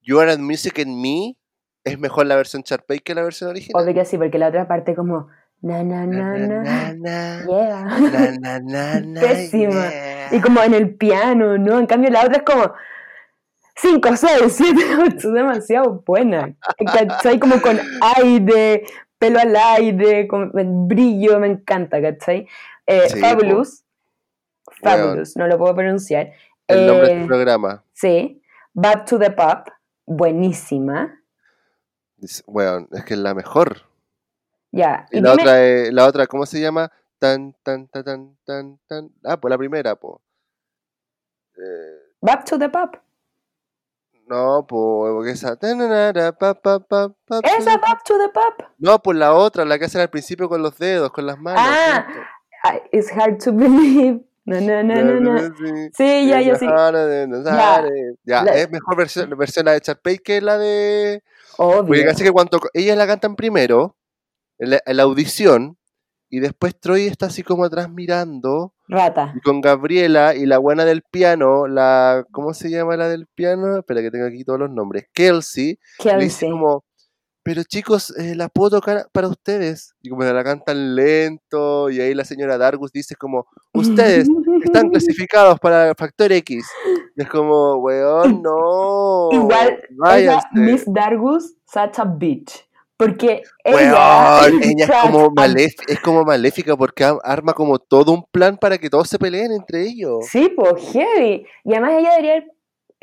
You 0.00 0.20
Are 0.20 0.36
Music 0.38 0.78
and 0.78 0.96
Me 0.96 1.36
es 1.84 1.98
mejor 1.98 2.26
la 2.26 2.36
versión 2.36 2.62
Charpey 2.62 3.00
que 3.00 3.14
la 3.14 3.22
versión 3.22 3.50
original. 3.50 3.82
Obvio 3.82 3.94
que 3.94 4.04
sí, 4.04 4.16
porque 4.16 4.38
la 4.38 4.48
otra 4.48 4.68
parte 4.68 4.94
como, 4.94 5.28
na, 5.62 5.82
na, 5.84 6.04
na, 6.06 6.36
na, 6.36 6.92
na, 6.94 7.42
yeah. 7.48 7.84
na, 8.00 8.30
na, 8.38 8.58
na, 8.60 9.00
na, 9.00 9.20
Pésima. 9.20 9.88
yeah. 9.90 10.28
Y 10.34 10.40
como 10.40 10.60
en 10.62 10.74
el 10.74 10.94
piano, 10.96 11.56
¿no? 11.58 11.78
En 11.78 11.86
cambio 11.86 12.10
la 12.10 12.22
otra 12.24 12.38
es 12.38 12.42
como 12.42 12.72
5, 13.76 14.16
6, 14.16 14.52
7, 14.52 14.80
8, 15.16 15.30
demasiado 15.32 16.02
buena. 16.06 16.54
¿Cachai? 16.92 17.38
Como 17.38 17.60
con 17.60 17.78
aire, 18.16 18.84
pelo 19.18 19.38
al 19.40 19.54
aire, 19.56 20.26
con 20.28 20.50
brillo, 20.88 21.38
me 21.40 21.46
encanta, 21.48 22.00
¿cachai? 22.02 22.46
Eh, 22.86 23.08
Sí, 23.08 23.20
Fabulous. 23.20 23.84
Fabulous, 24.82 25.36
no 25.36 25.46
lo 25.46 25.58
puedo 25.58 25.74
pronunciar. 25.74 26.32
El 26.66 26.86
nombre 26.86 27.08
de 27.14 27.22
Eh, 27.22 27.26
programa. 27.26 27.82
Sí. 27.92 28.42
Back 28.74 29.04
to 29.06 29.18
the 29.18 29.30
Pop, 29.30 29.68
buenísima. 30.06 31.20
Weón, 32.46 32.88
es 32.92 33.04
que 33.04 33.14
es 33.14 33.20
la 33.20 33.34
mejor. 33.34 33.82
Ya. 34.72 35.06
Y 35.12 35.18
Y 35.18 35.20
la 35.20 35.30
dime- 35.32 35.42
otra, 35.42 35.64
es- 35.64 35.92
la 35.92 36.06
otra, 36.06 36.26
¿cómo 36.26 36.46
se 36.46 36.60
llama? 36.60 36.90
Tan, 37.18 37.54
tan, 37.62 37.86
tan, 37.88 38.04
tan, 38.04 38.36
tan, 38.44 38.78
tan. 38.88 39.10
Ah, 39.24 39.36
pues 39.40 39.50
la 39.50 39.58
primera, 39.58 39.94
pues. 39.94 40.16
Back 42.20 42.44
to 42.46 42.58
the 42.58 42.68
Pop. 42.68 42.96
no, 44.26 44.64
pues, 44.66 45.12
porque 45.12 45.30
esa. 45.32 45.56
pa, 45.56 46.54
pa, 46.54 46.80
pa, 46.80 47.08
pa, 47.26 47.40
Esa. 47.58 47.76
Back 47.76 48.02
to 48.04 48.14
the 48.18 48.28
Pop. 48.32 48.66
No, 48.78 48.98
pues 49.02 49.18
la 49.18 49.34
otra, 49.34 49.64
la 49.64 49.78
que 49.78 49.84
hacen 49.84 50.00
al 50.00 50.08
principio 50.10 50.48
con 50.48 50.62
los 50.62 50.78
dedos, 50.78 51.10
con 51.12 51.26
las 51.26 51.38
manos. 51.38 51.60
Ah, 51.62 52.06
¿cierto? 52.06 52.88
It's 52.92 53.10
hard 53.12 53.38
to 53.44 53.52
believe. 53.52 54.20
No, 54.44 54.60
no, 54.60 54.82
no, 54.82 54.94
no, 55.04 55.20
no. 55.20 55.38
Sí. 55.38 55.90
Sí, 55.94 56.28
ya, 56.28 56.40
ya, 56.40 56.56
sí. 56.56 56.66
Ya, 56.66 57.84
ya 58.24 58.42
La- 58.42 58.54
es 58.54 58.70
mejor 58.70 58.96
versión, 58.96 59.30
versión 59.38 59.66
la 59.66 59.72
de 59.72 59.80
Charpey 59.80 60.18
que 60.18 60.40
la 60.40 60.58
de. 60.58 61.22
Porque 61.56 61.76
Obvio. 61.78 62.04
casi 62.06 62.24
que 62.24 62.32
cuando 62.32 62.58
ellas 62.72 62.96
la 62.96 63.06
cantan 63.06 63.36
primero, 63.36 63.94
la, 64.66 64.80
la 64.86 65.02
audición, 65.02 65.76
y 66.34 66.40
después 66.40 66.74
Troy 66.80 67.02
está 67.08 67.26
así 67.26 67.42
como 67.42 67.62
atrás 67.64 67.90
mirando, 67.90 68.72
Rata. 68.88 69.34
y 69.36 69.40
con 69.40 69.60
Gabriela 69.60 70.34
y 70.34 70.46
la 70.46 70.56
buena 70.56 70.86
del 70.86 71.02
piano, 71.02 71.66
la. 71.66 72.24
¿Cómo 72.32 72.54
se 72.54 72.70
llama 72.70 72.96
la 72.96 73.08
del 73.08 73.26
piano? 73.26 73.78
Espera 73.78 74.00
que 74.00 74.10
tengo 74.10 74.26
aquí 74.26 74.42
todos 74.42 74.58
los 74.58 74.70
nombres. 74.70 75.04
Kelsey, 75.12 75.78
le 76.02 76.14
dice 76.14 76.46
Kelsey. 76.46 76.50
como. 76.50 76.84
Pero 77.44 77.64
chicos, 77.64 78.16
eh, 78.16 78.34
la 78.34 78.48
puedo 78.48 78.78
tocar 78.78 79.08
para 79.12 79.28
ustedes. 79.28 79.94
Y 80.00 80.08
como 80.08 80.22
la 80.22 80.42
cantan 80.42 80.94
lento, 80.94 81.90
y 81.90 82.00
ahí 82.00 82.14
la 82.14 82.24
señora 82.24 82.56
Dargus 82.56 82.92
dice 82.92 83.14
como, 83.16 83.46
ustedes 83.74 84.28
están 84.64 84.88
clasificados 84.88 85.58
para 85.58 85.92
Factor 85.94 86.32
X. 86.32 86.64
Y 87.14 87.20
es 87.22 87.28
como, 87.28 87.74
weón, 87.74 88.40
no. 88.40 89.28
Igual. 89.32 89.82
Miss 90.52 90.84
Dargus, 90.86 91.56
such 91.66 91.98
a 91.98 92.04
bitch. 92.04 92.64
Porque 93.04 93.42
ella, 93.64 94.40
es 94.78 94.90
como, 95.02 95.20
a- 95.20 95.28
maléf- 95.30 95.82
es 95.88 96.00
como 96.00 96.24
maléfica 96.24 96.76
porque 96.76 97.04
arma 97.24 97.52
como 97.52 97.78
todo 97.78 98.12
un 98.12 98.24
plan 98.30 98.56
para 98.56 98.78
que 98.78 98.88
todos 98.90 99.08
se 99.08 99.18
peleen 99.18 99.52
entre 99.52 99.82
ellos. 99.82 100.26
Sí, 100.30 100.52
pues, 100.54 100.74
heavy. 100.92 101.46
Y 101.64 101.72
además 101.72 101.92
ella 101.98 102.10
debería 102.16 102.44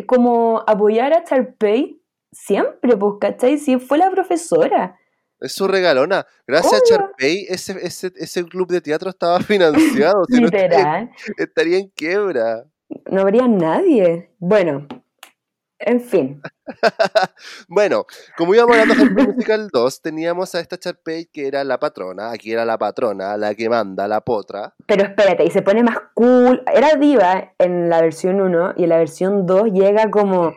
como 0.06 0.64
apoyar 0.66 1.14
a 1.14 1.24
Charpey 1.24 2.02
siempre, 2.32 2.96
pues, 2.96 3.14
¿cachai? 3.20 3.58
Si 3.58 3.78
fue 3.80 3.98
la 3.98 4.10
profesora. 4.12 4.96
Es 5.42 5.54
su 5.54 5.68
regalona. 5.68 6.26
Gracias 6.48 6.82
a. 6.82 6.84
Charpey, 6.86 7.46
ese, 7.50 7.74
ese, 7.82 8.12
ese 8.18 8.44
club 8.46 8.70
de 8.70 8.82
teatro 8.82 9.10
estaba 9.10 9.40
financiado. 9.42 10.26
si 10.30 10.40
no 10.42 10.48
estaría, 10.48 11.12
estaría 11.38 11.78
en 11.80 11.88
quiebra. 11.90 12.66
No 13.12 13.22
habría 13.22 13.48
nadie. 13.48 14.32
Bueno, 14.40 14.88
en 15.80 16.02
fin. 16.02 16.42
Bueno, 17.68 18.06
como 18.38 18.54
íbamos 18.54 18.78
hablando 18.78 19.04
de 19.06 19.10
Musical 19.28 19.70
2, 19.72 20.02
teníamos 20.02 20.54
a 20.56 20.60
esta 20.60 20.78
Charpey 20.78 21.26
que 21.32 21.48
era 21.48 21.64
la 21.64 21.80
patrona. 21.80 22.32
Aquí 22.32 22.52
era 22.52 22.66
la 22.66 22.78
patrona, 22.78 23.38
la 23.38 23.56
que 23.56 23.70
manda, 23.70 24.08
la 24.08 24.22
potra. 24.22 24.74
Pero 24.86 25.04
espérate, 25.04 25.44
y 25.46 25.52
se 25.52 25.62
pone 25.62 25.84
más 25.84 25.98
cool. 26.14 26.64
Era 26.74 26.96
diva 26.96 27.54
en 27.58 27.90
la 27.90 28.02
versión 28.02 28.42
1 28.42 28.74
y 28.78 28.84
en 28.84 28.90
la 28.90 28.98
versión 28.98 29.46
2 29.46 29.72
llega 29.72 30.10
como 30.10 30.54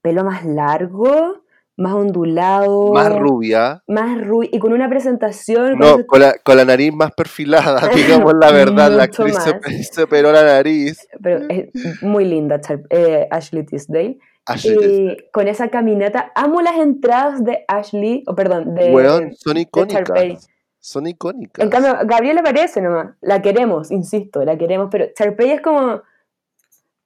pelo 0.00 0.24
más 0.24 0.44
largo, 0.44 1.42
más 1.76 1.94
ondulado. 1.94 2.92
Más 2.92 3.12
rubia. 3.14 3.82
Más 3.88 4.18
ru- 4.18 4.48
y 4.50 4.58
con 4.58 4.72
una 4.72 4.88
presentación. 4.88 5.78
No, 5.78 6.04
con 6.06 6.20
la, 6.20 6.34
con 6.44 6.56
la 6.56 6.64
nariz 6.64 6.92
más 6.92 7.12
perfilada, 7.12 7.88
digamos 7.94 8.32
la 8.40 8.52
verdad. 8.52 8.90
La 8.90 9.04
actriz 9.04 9.36
se, 9.36 9.82
se 9.84 10.02
operó 10.02 10.32
la 10.32 10.44
nariz. 10.44 11.06
Pero 11.22 11.46
es 11.48 12.02
muy 12.02 12.24
linda 12.24 12.60
eh, 12.90 13.26
Ashley 13.30 13.64
Tisdale. 13.64 14.18
Y 14.64 15.16
con 15.32 15.46
esa 15.48 15.68
caminata, 15.68 16.32
amo 16.34 16.60
las 16.62 16.76
entradas 16.76 17.44
de 17.44 17.64
Ashley, 17.68 18.24
o 18.26 18.34
perdón, 18.34 18.74
de, 18.74 18.90
Weón, 18.92 19.34
son 19.36 19.56
icónicas. 19.56 20.04
Charpey. 20.04 20.38
Son 20.80 21.06
icónicas. 21.06 21.62
En 21.64 21.70
cambio, 21.70 21.96
Gabriela 22.04 22.40
aparece 22.40 22.80
nomás. 22.80 23.14
La 23.20 23.40
queremos, 23.40 23.92
insisto, 23.92 24.44
la 24.44 24.58
queremos, 24.58 24.88
pero 24.90 25.06
Charpey 25.14 25.50
es 25.52 25.60
como 25.60 26.02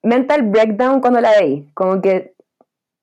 mental 0.03 0.42
breakdown 0.44 1.01
cuando 1.03 1.20
la 1.20 1.33
veis. 1.38 1.64
Como 1.75 2.01
que, 2.01 2.35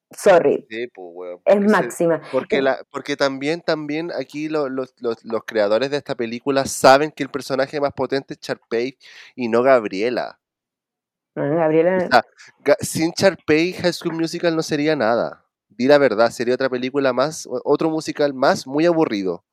sorry, 0.10 0.66
Sí, 0.70 0.88
pues, 0.88 1.08
weón, 1.14 1.40
es 1.46 1.54
se- 1.54 1.60
máxima. 1.70 2.22
Porque, 2.32 2.62
la, 2.62 2.80
porque 2.92 3.16
también, 3.16 3.62
también 3.62 4.12
aquí 4.20 4.50
lo- 4.50 4.68
los, 4.70 4.96
los- 5.00 5.24
los 5.24 5.44
creadores 5.46 5.92
de 5.92 5.98
esta 5.98 6.16
película 6.16 6.66
saben 6.66 7.12
que 7.12 7.22
el 7.22 7.30
personaje 7.30 7.80
más 7.80 7.94
potente 7.94 8.34
es 8.34 8.40
Sharpay 8.40 8.98
y 9.36 9.50
no 9.50 9.62
Gabriela. 9.62 10.40
No, 11.36 11.56
Gabriela, 11.56 11.98
O 11.98 12.00
sea, 12.12 12.24
Ga- 12.64 12.78
sin 12.82 13.12
Sharpay, 13.12 13.74
High 13.74 13.94
School 13.94 14.14
Musical 14.14 14.56
no 14.56 14.62
sería 14.62 14.96
nada. 14.96 15.44
Di 15.70 15.88
la 15.88 15.98
verdad, 15.98 16.30
sería 16.30 16.54
otra 16.54 16.70
película 16.70 17.12
más, 17.14 17.48
otro 17.64 17.90
musical 17.90 18.34
más 18.34 18.68
muy 18.68 18.86
aburrido. 18.86 19.44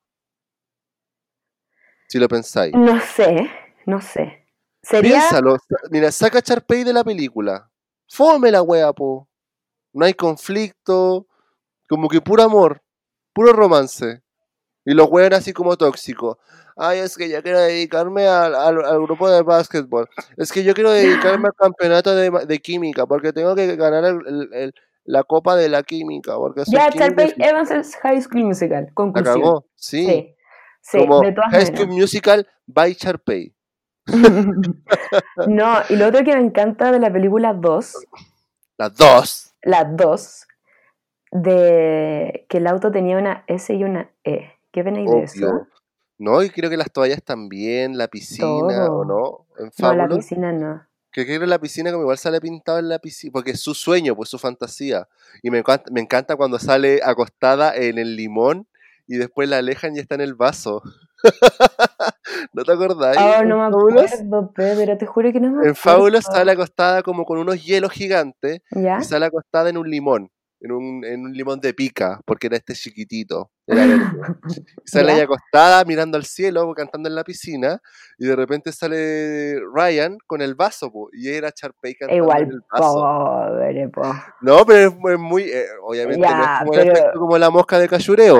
Si 2.07 2.19
lo 2.19 2.27
pensáis. 2.27 2.73
no 2.75 2.99
sé, 3.01 3.49
no 3.85 4.01
sé. 4.01 4.45
Sería, 4.83 5.19
Piénsalo. 5.19 5.57
sa- 5.57 5.77
Mira, 5.89 6.11
saca 6.11 6.39
a 6.39 6.41
Sharpay 6.41 6.83
de 6.83 6.93
la 6.93 7.03
película. 7.03 7.69
Fome 8.09 8.51
la 8.51 8.61
wea, 8.61 8.91
po. 8.93 9.27
No 9.93 10.05
hay 10.05 10.13
conflicto. 10.13 11.27
Como 11.87 12.07
que 12.09 12.21
puro 12.21 12.43
amor. 12.43 12.81
Puro 13.33 13.53
romance. 13.53 14.21
Y 14.85 14.93
los 14.93 15.07
weón 15.09 15.33
así 15.33 15.53
como 15.53 15.77
tóxicos. 15.77 16.37
Ay, 16.75 16.99
es 16.99 17.15
que 17.17 17.29
yo 17.29 17.43
quiero 17.43 17.59
dedicarme 17.59 18.27
al, 18.27 18.55
al- 18.55 18.85
al 18.85 19.01
grupo 19.03 19.29
de 19.29 19.41
básquetbol. 19.43 20.07
Es 20.37 20.51
que 20.51 20.63
yo 20.63 20.73
quiero 20.73 20.91
dedicarme 20.91 21.47
al 21.49 21.53
campeonato 21.53 22.15
de, 22.15 22.31
de 22.47 22.59
química. 22.59 23.05
Porque 23.05 23.33
tengo 23.33 23.53
que 23.55 23.75
ganar 23.75 24.03
el- 24.05 24.25
el- 24.27 24.49
el- 24.53 24.73
la 25.03 25.23
copa 25.23 25.55
de 25.55 25.69
la 25.69 25.83
química. 25.83 26.35
Porque 26.37 26.63
ya 26.67 26.89
Charpey 26.89 27.29
sí". 27.29 27.35
Evans 27.37 27.69
es 27.71 27.95
High 27.97 28.21
School 28.21 28.45
Musical. 28.45 28.89
Conclusión. 28.93 29.35
cagó. 29.41 29.65
Sí. 29.75 30.05
Sí, 30.05 30.35
sí, 30.81 30.97
como 30.99 31.21
de 31.21 31.31
todas 31.33 31.51
High 31.51 31.65
School 31.67 31.79
maneras. 31.87 31.95
Musical 32.01 32.47
by 32.65 32.93
Sharpay. 32.93 33.53
no, 35.47 35.77
y 35.89 35.95
lo 35.95 36.07
otro 36.07 36.23
que 36.23 36.35
me 36.35 36.41
encanta 36.41 36.91
de 36.91 36.99
la 36.99 37.11
película 37.13 37.53
2, 37.53 37.93
Las 38.77 38.95
dos. 38.97 39.53
las 39.61 39.95
dos, 39.95 40.47
de 41.31 42.45
que 42.49 42.57
el 42.57 42.67
auto 42.67 42.91
tenía 42.91 43.17
una 43.17 43.43
S 43.47 43.73
y 43.73 43.83
una 43.83 44.09
E. 44.23 44.51
¿Qué 44.71 44.83
de 44.83 45.23
eso? 45.23 45.47
Obvio. 45.47 45.67
No, 46.17 46.43
y 46.43 46.49
creo 46.49 46.69
que 46.69 46.77
las 46.77 46.91
toallas 46.91 47.23
también, 47.23 47.97
la 47.97 48.07
piscina, 48.07 48.91
¿o 48.91 49.03
no? 49.05 49.47
En 49.57 49.71
No, 49.79 49.93
la 49.93 50.07
piscina 50.07 50.51
no. 50.51 50.85
Que 51.11 51.25
creo 51.25 51.39
que 51.41 51.47
la 51.47 51.59
piscina 51.59 51.91
como 51.91 52.03
igual 52.03 52.17
sale 52.17 52.39
pintado 52.39 52.79
en 52.79 52.87
la 52.89 52.99
piscina, 52.99 53.31
porque 53.33 53.51
es 53.51 53.59
su 53.59 53.73
sueño, 53.73 54.15
pues 54.15 54.29
su 54.29 54.37
fantasía. 54.37 55.07
Y 55.41 55.49
me 55.49 55.57
encanta, 55.59 55.91
me 55.91 55.99
encanta 55.99 56.35
cuando 56.35 56.59
sale 56.59 57.01
acostada 57.03 57.75
en 57.75 57.97
el 57.97 58.15
limón 58.15 58.67
y 59.07 59.17
después 59.17 59.49
la 59.49 59.57
alejan 59.57 59.95
y 59.95 59.99
está 59.99 60.15
en 60.15 60.21
el 60.21 60.35
vaso. 60.35 60.81
¿No 62.53 62.63
te 62.63 62.71
acordáis? 62.71 63.19
Oh, 63.19 63.43
no 63.43 63.57
me 63.57 63.63
acuerdo, 63.65 64.51
pe, 64.53 64.73
pero 64.75 64.97
te 64.97 65.05
juro 65.05 65.31
que 65.31 65.39
no 65.39 65.51
me 65.51 65.67
En 65.67 65.75
Fábulos 65.75 66.21
acuerdo. 66.25 66.37
sale 66.39 66.51
acostada 66.51 67.03
como 67.03 67.25
con 67.25 67.39
unos 67.39 67.63
hielos 67.63 67.91
gigantes 67.91 68.61
¿Ya? 68.71 68.99
y 69.01 69.03
sale 69.03 69.25
acostada 69.25 69.69
en 69.69 69.77
un 69.77 69.89
limón, 69.89 70.29
en 70.61 70.71
un, 70.71 71.03
en 71.03 71.21
un 71.25 71.33
limón 71.33 71.59
de 71.59 71.73
pica, 71.73 72.19
porque 72.25 72.47
era 72.47 72.57
este 72.57 72.73
chiquitito, 72.73 73.49
era 73.67 74.13
sale 74.85 75.11
ahí 75.13 75.19
acostada 75.21 75.83
mirando 75.85 76.17
al 76.17 76.25
cielo, 76.25 76.71
cantando 76.75 77.09
en 77.09 77.15
la 77.15 77.23
piscina, 77.23 77.79
y 78.17 78.27
de 78.27 78.35
repente 78.35 78.71
sale 78.71 79.59
Ryan 79.73 80.17
con 80.27 80.41
el 80.41 80.55
vaso, 80.55 80.91
po, 80.91 81.09
y 81.13 81.29
era 81.29 81.51
Charpey 81.51 81.95
cantando 81.95 82.15
en 82.15 82.23
Igual, 82.23 82.41
el 82.43 82.61
vaso. 82.71 82.93
pobre, 82.93 83.89
po. 83.89 84.01
No, 84.41 84.65
pero 84.65 84.89
es, 84.89 85.13
es 85.13 85.19
muy, 85.19 85.43
eh, 85.43 85.65
obviamente 85.83 86.21
no 86.21 86.27
Ya, 86.29 86.53
es 86.53 86.59
como 86.59 86.73
el 86.73 86.79
pero- 86.79 86.93
efecto 86.93 87.19
como 87.19 87.37
la 87.37 87.49
mosca 87.49 87.79
de 87.79 87.89
cachureo, 87.89 88.37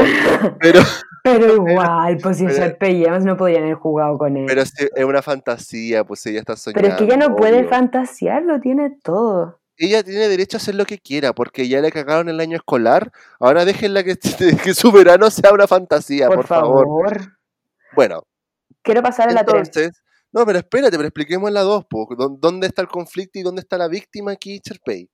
pero, 0.59 0.79
Pero 1.23 1.55
igual, 1.55 2.17
pues 2.21 2.37
si 2.37 2.47
Sharpay 2.47 3.05
no 3.23 3.37
podían 3.37 3.63
haber 3.63 3.75
jugado 3.75 4.17
con 4.17 4.37
él. 4.37 4.45
pero 4.47 4.61
es 4.61 4.73
una 5.05 5.21
fantasía, 5.21 6.03
pues 6.03 6.25
ella 6.25 6.39
está 6.39 6.55
soñando. 6.55 6.81
Pero 6.81 6.93
es 6.93 6.97
que 6.97 7.03
ella 7.05 7.17
no 7.17 7.35
puede 7.35 7.63
fantasear, 7.65 8.41
lo 8.43 8.59
tiene 8.59 8.97
todo. 9.03 9.60
Ella 9.77 10.03
tiene 10.03 10.27
derecho 10.27 10.57
a 10.57 10.59
hacer 10.59 10.75
lo 10.75 10.85
que 10.85 10.99
quiera, 10.99 11.33
porque 11.33 11.67
ya 11.67 11.81
le 11.81 11.91
cagaron 11.91 12.29
el 12.29 12.39
año 12.39 12.57
escolar, 12.57 13.11
ahora 13.39 13.65
déjenla 13.65 14.03
que, 14.03 14.15
que 14.63 14.73
su 14.73 14.91
verano 14.91 15.29
sea 15.31 15.53
una 15.53 15.67
fantasía, 15.67 16.27
por, 16.27 16.37
por, 16.37 16.47
favor. 16.47 16.85
favor. 16.85 17.37
Bueno, 17.95 18.23
Quiero 18.83 19.01
pasar 19.03 19.29
a 19.29 19.33
la 19.33 19.43
3. 19.45 19.57
Entonces, 19.67 20.01
no, 20.31 20.45
pero 20.45 20.57
espérate, 20.59 20.97
pero 20.97 21.07
expliquemos 21.07 21.51
la 21.51 21.61
2, 21.61 21.85
po. 21.85 22.07
¿Dó- 22.17 22.35
¿Dónde 22.39 22.65
está 22.67 22.81
el 22.81 22.87
conflicto 22.87 23.37
y 23.37 23.43
dónde 23.43 23.61
está 23.61 23.77
la 23.77 23.87
víctima 23.87 24.31
aquí, 24.31 24.59
Charpey? 24.59 25.07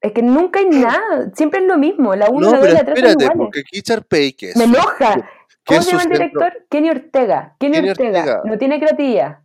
Es 0.00 0.12
que 0.12 0.22
nunca 0.22 0.60
hay 0.60 0.66
nada, 0.68 1.30
siempre 1.34 1.60
es 1.60 1.66
lo 1.66 1.76
mismo. 1.76 2.14
La 2.14 2.28
1, 2.30 2.40
No, 2.40 2.52
la 2.52 2.58
2 2.60 2.68
y 2.68 2.72
la 2.72 2.78
3 2.84 2.86
son 2.86 2.96
espérate, 2.96 3.24
iguales. 3.24 3.36
porque 3.38 3.60
aquí 3.60 3.82
Charpey, 3.82 4.32
que 4.32 4.50
es, 4.50 4.56
Me 4.56 4.64
enoja. 4.64 5.28
¿Cómo 5.66 5.82
se 5.82 5.90
llama 5.90 6.02
el 6.04 6.08
director? 6.10 6.52
Kenny 6.70 6.90
Ortega. 6.90 7.56
Kenny, 7.58 7.74
Kenny 7.76 7.90
Ortega. 7.90 8.18
Ortega. 8.20 8.42
No 8.44 8.58
tiene 8.58 8.78
creatividad. 8.78 9.38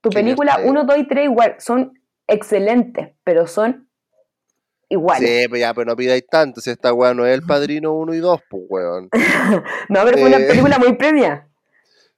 Tu 0.00 0.10
Kenny 0.10 0.22
película 0.24 0.52
Ortega. 0.56 0.70
1, 0.70 0.84
2 0.84 0.98
y 0.98 1.08
3 1.08 1.24
igual 1.24 1.56
son 1.58 1.92
excelentes, 2.26 3.14
pero 3.24 3.46
son 3.46 3.87
iguales. 4.88 5.28
Sí, 5.28 5.46
pero 5.48 5.56
ya, 5.58 5.74
pero 5.74 5.84
no 5.86 5.96
pidáis 5.96 6.26
tanto, 6.26 6.60
si 6.60 6.70
esta 6.70 6.92
weá 6.92 7.14
no 7.14 7.26
es 7.26 7.34
el 7.34 7.42
padrino 7.42 7.92
1 7.94 8.14
y 8.14 8.18
2, 8.18 8.40
pues 8.48 8.62
weón. 8.68 9.08
No, 9.88 10.00
pero 10.04 10.18
fue 10.18 10.28
una 10.28 10.38
Eh. 10.38 10.46
película 10.48 10.78
muy 10.78 10.94
premia. 10.96 11.44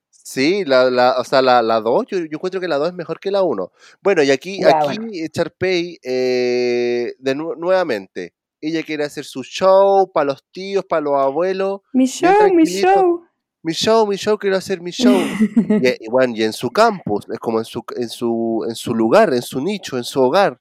Sí, 0.09 0.63
la, 0.65 0.89
la, 0.89 1.15
o 1.19 1.23
sea, 1.23 1.41
la, 1.41 1.61
la 1.61 1.81
2, 1.81 2.05
yo, 2.07 2.17
yo 2.19 2.25
encuentro 2.31 2.61
que 2.61 2.67
la 2.67 2.77
2 2.77 2.89
es 2.89 2.93
mejor 2.93 3.19
que 3.19 3.31
la 3.31 3.43
1. 3.43 3.71
Bueno, 4.01 4.23
y 4.23 4.31
aquí, 4.31 4.59
Ya, 4.61 4.79
aquí 4.79 5.27
Charpey, 5.29 5.97
eh, 6.03 7.13
de 7.19 7.35
nu- 7.35 7.55
nuevamente, 7.55 8.33
ella 8.61 8.83
quiere 8.83 9.03
hacer 9.03 9.25
su 9.25 9.43
show 9.43 10.09
para 10.13 10.25
los 10.25 10.43
tíos, 10.51 10.85
para 10.85 11.01
los 11.01 11.19
abuelos. 11.19 11.81
Mi 11.93 12.05
show, 12.05 12.31
mi 12.53 12.63
show. 12.65 13.23
Mi 13.63 13.73
show, 13.73 14.07
mi 14.07 14.15
show, 14.15 14.37
quiero 14.37 14.57
hacer 14.57 14.79
mi 14.81 14.91
show. 14.91 15.11
y, 15.83 16.05
y 16.05 16.09
bueno, 16.09 16.33
y 16.35 16.43
en 16.43 16.53
su 16.53 16.69
campus, 16.71 17.25
es 17.31 17.39
como 17.39 17.59
en 17.59 17.65
su, 17.65 17.83
en 17.95 18.09
su, 18.09 18.65
en 18.69 18.75
su 18.75 18.93
lugar, 18.95 19.33
en 19.33 19.41
su 19.41 19.59
nicho, 19.61 19.97
en 19.97 20.03
su 20.03 20.21
hogar. 20.21 20.59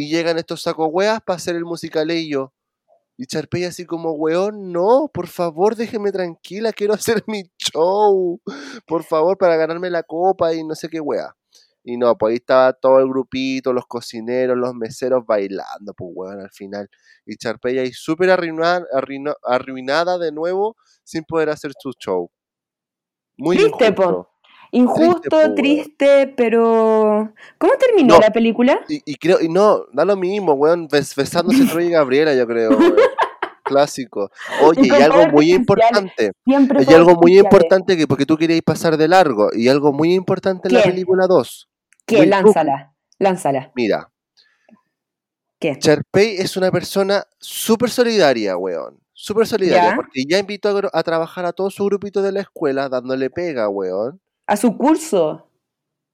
Y 0.00 0.08
llegan 0.08 0.38
estos 0.38 0.62
sacos 0.62 0.88
weas 0.92 1.20
para 1.26 1.38
hacer 1.38 1.56
el 1.56 1.64
musicalillo. 1.64 2.52
Y 3.16 3.26
Charpey 3.26 3.64
así 3.64 3.84
como, 3.84 4.12
weón, 4.12 4.70
no, 4.70 5.10
por 5.12 5.26
favor, 5.26 5.74
déjeme 5.74 6.12
tranquila, 6.12 6.72
quiero 6.72 6.94
hacer 6.94 7.24
mi 7.26 7.50
show. 7.58 8.40
Por 8.86 9.02
favor, 9.02 9.36
para 9.36 9.56
ganarme 9.56 9.90
la 9.90 10.04
copa 10.04 10.54
y 10.54 10.62
no 10.62 10.76
sé 10.76 10.88
qué 10.88 11.00
wea. 11.00 11.34
Y 11.82 11.96
no, 11.96 12.16
pues 12.16 12.30
ahí 12.30 12.36
estaba 12.36 12.72
todo 12.74 13.00
el 13.00 13.08
grupito, 13.08 13.72
los 13.72 13.86
cocineros, 13.86 14.56
los 14.56 14.72
meseros 14.72 15.26
bailando, 15.26 15.92
pues 15.96 16.10
weón, 16.14 16.40
al 16.42 16.50
final. 16.52 16.88
Y 17.26 17.36
Charpey 17.36 17.80
ahí 17.80 17.92
súper 17.92 18.30
arruinada, 18.30 18.86
arruina- 18.92 19.34
arruinada 19.42 20.16
de 20.16 20.30
nuevo, 20.30 20.76
sin 21.02 21.24
poder 21.24 21.50
hacer 21.50 21.72
su 21.76 21.90
show. 21.98 22.30
Muy 23.36 23.56
injusto. 23.56 23.84
Injusto, 23.84 24.12
po, 24.12 24.27
weón. 24.72 25.54
triste, 25.54 26.32
pero. 26.36 27.32
¿Cómo 27.58 27.72
terminó 27.78 28.14
No. 28.14 28.20
la 28.20 28.30
película? 28.30 28.80
Y, 28.88 29.02
y 29.04 29.14
creo, 29.16 29.40
y 29.40 29.48
no, 29.48 29.84
da 29.92 30.04
lo 30.04 30.16
mismo, 30.16 30.52
weón, 30.54 30.88
bes- 30.88 31.14
besándose 31.16 31.64
Troy 31.66 31.86
y 31.86 31.90
Gabriela, 31.90 32.34
yo 32.34 32.46
creo, 32.46 32.70
weón. 32.70 32.94
Clásico. 33.64 34.30
Oye, 34.62 34.86
Y 34.86 34.90
algo 35.02 35.28
muy 35.28 35.52
importante, 35.52 36.32
Siempre 36.44 36.84
y 36.88 36.94
algo 36.94 37.16
muy 37.16 37.38
importante 37.38 37.98
que 37.98 38.06
porque 38.06 38.24
tú 38.24 38.38
querías 38.38 38.62
pasar 38.62 38.96
de 38.96 39.08
largo, 39.08 39.50
y 39.52 39.68
algo 39.68 39.92
muy 39.92 40.14
importante 40.14 40.68
en 40.68 40.74
la 40.74 40.82
película 40.82 41.26
2. 41.26 41.68
¿Qué? 42.06 42.16
muy 42.18 42.26
Lánzala. 42.26 42.94
Lánzala. 43.18 43.70
Mira, 43.74 44.10
¿Qué? 45.58 45.76
Charpey 45.78 46.36
es 46.38 46.56
una 46.56 46.70
persona 46.70 47.24
súper 47.38 47.90
solidaria, 47.90 48.56
weón. 48.56 48.98
Súper 49.12 49.46
solidaria, 49.46 49.90
Ya. 49.90 49.96
porque 49.96 50.22
ya 50.26 50.38
invitó 50.38 50.80
a 50.92 51.02
trabajar 51.02 51.44
a 51.44 51.52
todo 51.52 51.68
su 51.70 51.84
grupito 51.84 52.22
de 52.22 52.30
la 52.32 52.40
escuela 52.40 52.88
dándole 52.88 53.28
pega, 53.28 53.68
weón. 53.68 54.20
A 54.48 54.56
su 54.56 54.76
curso. 54.76 55.48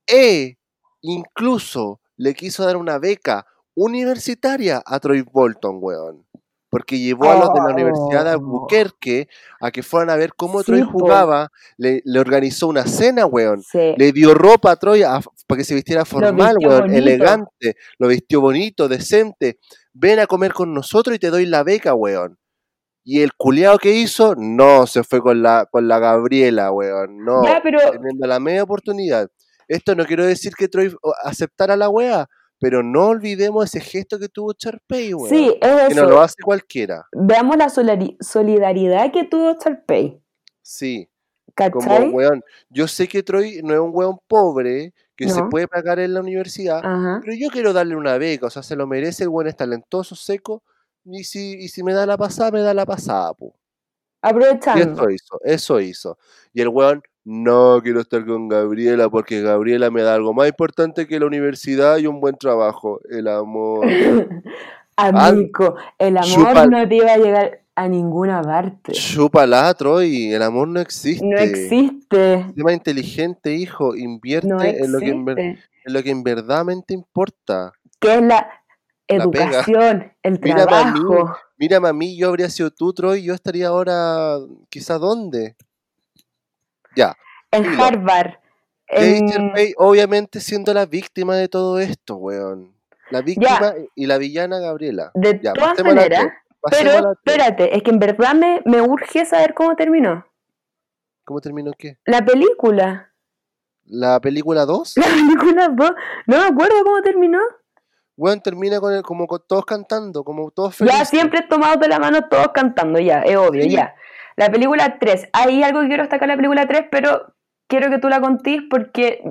E 0.07 0.57
incluso 1.01 2.01
le 2.17 2.35
quiso 2.35 2.65
dar 2.65 2.77
una 2.77 2.99
beca 2.99 3.47
universitaria 3.75 4.83
a 4.85 5.01
Troy 5.01 5.23
Bolton, 5.23 5.79
weón. 5.81 6.27
Porque 6.69 6.99
llevó 6.99 7.31
a 7.31 7.37
los 7.39 7.55
de 7.55 7.61
la 7.61 7.73
Universidad 7.73 8.25
de 8.25 8.31
Oh. 8.31 8.33
Albuquerque 8.33 9.29
a 9.61 9.71
que 9.71 9.85
fueran 9.85 10.11
a 10.11 10.17
ver 10.17 10.35
cómo 10.35 10.59
Sí, 10.61 10.67
Troy 10.67 10.83
jugaba. 10.83 11.53
Le, 11.77 12.03
le 12.05 12.19
organizó 12.19 12.67
una 12.67 12.85
cena, 12.85 13.27
weón. 13.27 13.63
Sí. 13.63 13.95
Le 13.97 14.11
dio 14.11 14.35
ropa 14.35 14.73
a 14.73 14.77
Troy 14.77 15.05
a- 15.05 15.21
para 15.47 15.59
que 15.59 15.65
se 15.65 15.75
vistiera 15.77 16.05
formal, 16.05 16.57
weón. 16.61 16.81
bonito. 16.81 16.99
Elegante. 16.99 17.77
Lo 17.99 18.09
vistió 18.09 18.41
bonito, 18.41 18.89
decente. 18.89 19.61
Ven 19.93 20.19
a 20.19 20.27
comer 20.27 20.53
con 20.53 20.75
nosotros 20.75 21.15
y 21.15 21.21
te 21.21 21.31
doy 21.31 21.47
la 21.47 21.63
beca, 21.63 21.95
weón. 21.95 22.37
Y 23.05 23.21
el 23.21 23.35
culiao 23.35 23.79
que 23.79 23.93
hizo, 23.95 24.35
no, 24.35 24.87
se 24.87 25.05
fue 25.05 25.21
con 25.21 25.43
la, 25.43 25.67
con 25.71 25.87
la 25.87 25.99
Gabriela, 25.99 26.73
weón. 26.73 27.23
No 27.25 27.45
Ya, 27.45 27.61
pero. 27.63 27.79
teniendo 27.93 28.27
la 28.27 28.41
media 28.41 28.63
oportunidad. 28.63 29.29
Esto 29.69 29.95
no 29.95 30.05
quiero 30.07 30.25
decir 30.25 30.53
que 30.57 30.69
Troy 30.69 30.95
aceptara 31.23 31.77
la 31.77 31.89
wea, 31.91 32.29
pero 32.59 32.83
no 32.83 33.09
olvidemos 33.09 33.65
ese 33.67 33.81
gesto 33.81 34.19
que 34.19 34.29
tuvo 34.29 34.53
Charpey, 34.55 35.13
weón. 35.13 35.29
Sí, 35.29 35.49
es 35.61 35.89
que 35.89 35.95
no 35.95 36.03
eso. 36.03 36.11
lo 36.11 36.21
hace 36.23 36.37
cualquiera. 36.43 37.07
Veamos 37.13 37.57
la 37.59 37.69
solidaridad 37.69 39.13
que 39.13 39.25
tuvo 39.25 39.57
Charpey. 39.59 40.21
Sí, 40.63 41.09
como 41.55 41.81
¿Cachai? 41.81 42.09
weón. 42.09 42.43
Yo 42.71 42.89
sé 42.89 43.07
que 43.07 43.23
Troy 43.23 43.61
no 43.63 43.75
es 43.75 43.81
un 43.81 43.91
weón 43.93 44.19
pobre 44.27 44.95
que 45.17 45.29
se 45.29 45.43
puede 45.45 45.69
pagar 45.69 46.01
en 46.01 46.13
la 46.15 46.21
universidad, 46.21 46.79
Ajá. 46.79 47.21
pero 47.23 47.37
yo 47.37 47.49
quiero 47.51 47.73
darle 47.73 47.95
una 47.95 48.19
beca, 48.19 48.47
o 48.47 48.51
sea, 48.51 48.65
se 48.65 48.75
lo 48.75 48.87
merece, 48.89 49.23
el 49.23 49.29
weón 49.29 49.47
es 49.47 49.57
talentoso, 49.57 50.17
seco, 50.17 50.65
y 51.05 51.25
si, 51.25 51.55
y 51.59 51.69
si 51.69 51.83
me 51.83 51.93
da 51.93 52.07
la 52.07 52.17
pasada, 52.17 52.51
me 52.51 52.61
da 52.61 52.73
la 52.75 52.87
pasada. 52.87 53.33
Y 53.41 53.47
Aprovechando. 54.23 54.83
eso 55.09 55.11
hizo, 55.11 55.41
eso 55.45 55.81
hizo. 55.81 56.19
Y 56.53 56.61
el 56.63 56.69
weón 56.69 57.03
no 57.25 57.81
quiero 57.83 58.01
estar 58.01 58.25
con 58.27 58.49
Gabriela 58.49 59.09
porque 59.09 59.41
Gabriela 59.43 59.91
me 59.91 60.03
da 60.03 60.15
algo 60.15 60.33
más 60.35 60.49
importante 60.49 61.07
que 61.07 61.19
la 61.21 61.27
universidad 61.27 61.99
y 61.99 62.07
un 62.07 62.21
buen 62.21 62.37
trabajo, 62.37 63.01
el 63.11 63.29
amor. 63.29 63.87
Amigo, 64.97 65.75
el 65.99 66.17
amor 66.17 66.29
chupa- 66.29 66.67
no 66.71 66.89
te 66.89 66.95
iba 66.97 67.13
a 67.13 67.17
llegar 67.19 67.61
a 67.75 67.89
ninguna 67.89 68.41
parte. 68.43 68.93
Chúpala, 68.93 69.75
Troy, 69.75 70.33
el 70.33 70.43
amor 70.43 70.69
no 70.69 70.81
existe. 70.81 71.27
No 71.27 71.37
existe. 71.37 72.47
Sé 72.55 72.63
más 72.63 72.75
inteligente, 72.75 73.53
hijo, 73.55 73.97
invierte 73.97 74.47
No 74.49 74.63
en, 74.63 74.93
lo 74.93 75.01
que 75.01 75.09
en, 75.09 75.25
ver- 75.25 75.39
existe. 75.41 75.71
en 75.87 75.93
lo 75.93 76.03
que 76.03 76.11
en 76.11 76.23
verdadmente 76.23 76.95
importa. 76.95 77.73
¿Qué 77.99 78.15
es 78.15 78.23
la. 78.23 78.47
Educación, 79.09 80.13
el 80.23 80.41
Mira, 80.41 80.67
mami. 80.67 81.01
trabajo? 81.01 81.37
Mira, 81.57 81.81
mami, 81.81 82.17
yo 82.17 82.29
habría 82.29 82.49
sido 82.51 82.71
tú, 82.71 82.93
Troy, 82.93 83.23
yo 83.23 83.35
estaría 83.35 83.69
ahora, 83.69 84.39
quizá 84.69 84.99
dónde. 84.99 85.57
Ya. 86.97 87.15
En 87.51 87.63
Dilo. 87.65 87.85
Harvard. 87.85 88.35
En- 88.89 89.27
Sherpay, 89.27 89.75
obviamente 89.79 90.41
siendo 90.41 90.73
la 90.75 90.87
víctima 90.87 91.37
de 91.37 91.49
todo 91.49 91.79
esto, 91.79 92.17
weón. 92.17 92.75
La 93.11 93.21
víctima 93.23 93.75
y 93.95 94.07
la 94.07 94.19
villana 94.19 94.59
Gabriela. 94.59 95.11
de 95.15 95.41
Ya, 95.43 95.53
todas 95.53 95.83
maneras, 95.85 96.27
pero 96.71 97.13
espérate, 97.13 97.77
es 97.77 97.83
que 97.83 97.91
en 97.91 97.99
verdad 97.99 98.35
me, 98.35 98.63
me 98.65 98.81
urge 98.81 99.25
saber 99.27 99.55
cómo 99.55 99.77
terminó. 99.77 100.27
¿Cómo 101.25 101.41
terminó 101.41 101.73
qué? 101.77 101.99
La 102.07 102.25
película. 102.25 103.11
¿La 103.87 104.21
película 104.21 104.65
2? 104.65 104.95
La 104.97 105.05
película 105.07 105.69
2. 105.69 105.91
No 106.27 106.39
me 106.39 106.45
acuerdo 106.47 106.83
cómo 106.85 107.03
terminó. 107.03 107.41
Weón, 108.17 108.41
termina 108.41 108.81
con 108.81 108.93
el, 108.95 109.03
como 109.03 109.27
con 109.27 109.43
todos 109.47 109.65
cantando, 109.65 110.23
como 110.25 110.51
todos 110.51 110.77
felices. 110.77 110.99
Ya 111.01 111.05
siempre 111.05 111.43
tomados 111.43 111.81
de 111.81 111.89
la 111.89 111.99
mano, 111.99 112.29
todos 112.29 112.49
cantando, 112.55 112.99
ya, 113.01 113.21
es 113.23 113.37
obvio, 113.37 113.63
Sí. 113.65 113.71
ya. 113.71 113.95
La 114.37 114.51
película 114.51 114.99
3. 114.99 115.29
Hay 115.33 115.63
algo 115.63 115.81
que 115.81 115.89
quiero 115.89 116.03
destacar 116.03 116.25
en 116.29 116.31
la 116.31 116.37
película 116.37 116.67
3, 116.67 116.87
pero 116.91 117.35
quiero 117.69 117.91
que 117.91 117.99
tú 117.99 118.09
la 118.09 118.21
contís 118.21 118.63
porque 118.71 119.23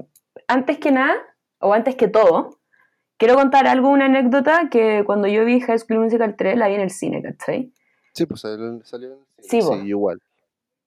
antes 0.48 0.78
que 0.80 0.92
nada, 0.92 1.16
o 1.60 1.74
antes 1.74 1.96
que 1.96 2.08
todo, 2.08 2.60
quiero 3.18 3.36
contar 3.36 3.68
algo, 3.68 3.90
una 3.90 4.06
anécdota 4.06 4.70
que 4.70 5.04
cuando 5.06 5.28
yo 5.28 5.46
vi 5.46 5.62
High 5.62 5.80
School 5.80 6.00
Musical 6.00 6.36
3 6.36 6.58
la 6.58 6.68
vi 6.68 6.76
en 6.76 6.82
el 6.82 6.90
cine, 6.90 7.22
¿cachai? 7.22 7.72
Sí, 8.14 8.26
pues 8.26 8.42
salió, 8.42 8.84
salió 8.86 9.08
en 9.14 9.14
el 9.38 9.44
Sí, 9.44 9.62
cine, 9.62 9.78
vos. 9.78 9.86
igual. 9.86 10.20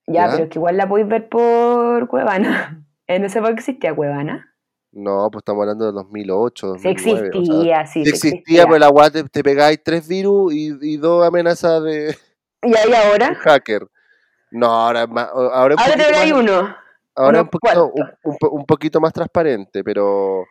Ya, 0.06 0.26
¿Ya? 0.26 0.30
pero 0.32 0.44
es 0.44 0.50
que 0.50 0.58
igual 0.58 0.76
la 0.76 0.88
podéis 0.88 1.08
ver 1.08 1.28
por 1.28 2.06
Cuevana. 2.08 2.82
En 3.08 3.24
esa 3.24 3.38
época 3.38 3.54
existía 3.54 3.94
Cuevana. 3.94 4.52
No, 4.98 5.28
pues 5.30 5.42
estamos 5.42 5.60
hablando 5.60 5.84
de 5.84 5.92
2008, 5.92 6.74
Sí 6.78 6.88
2009. 6.88 7.04
o 7.12 7.12
sea, 7.12 7.26
existía, 7.26 7.86
sí, 7.86 7.92
sí 7.92 8.04
sí 8.04 8.28
existía, 8.28 8.64
pero 8.64 8.78
la 8.78 8.88
weá 8.88 9.10
te, 9.10 9.24
te 9.24 9.42
pegáis 9.42 9.78
tres 9.84 10.08
virus 10.08 10.54
y, 10.54 10.72
y 10.80 10.96
dos 10.96 11.22
amenazas 11.26 11.82
de, 11.82 12.16
Y 12.62 12.74
ahí 12.74 12.90
de 12.90 12.96
ahora, 12.96 13.34
hacker. 13.34 13.86
No, 14.50 14.66
ahora 14.68 15.02
es 15.02 15.08
más. 15.10 15.28
Ahora, 15.32 15.74
es 15.74 15.80
ahora 15.80 15.96
te 15.96 16.12
más- 16.12 16.32
uno. 16.32 16.76
Ahora 17.14 17.42
un 17.42 17.48
poquito, 17.48 17.92
un, 17.94 18.10
un 18.24 18.36
un 18.52 18.64
poquito 18.66 19.00
más 19.00 19.12
transparente, 19.12 19.84
pero. 19.84 20.44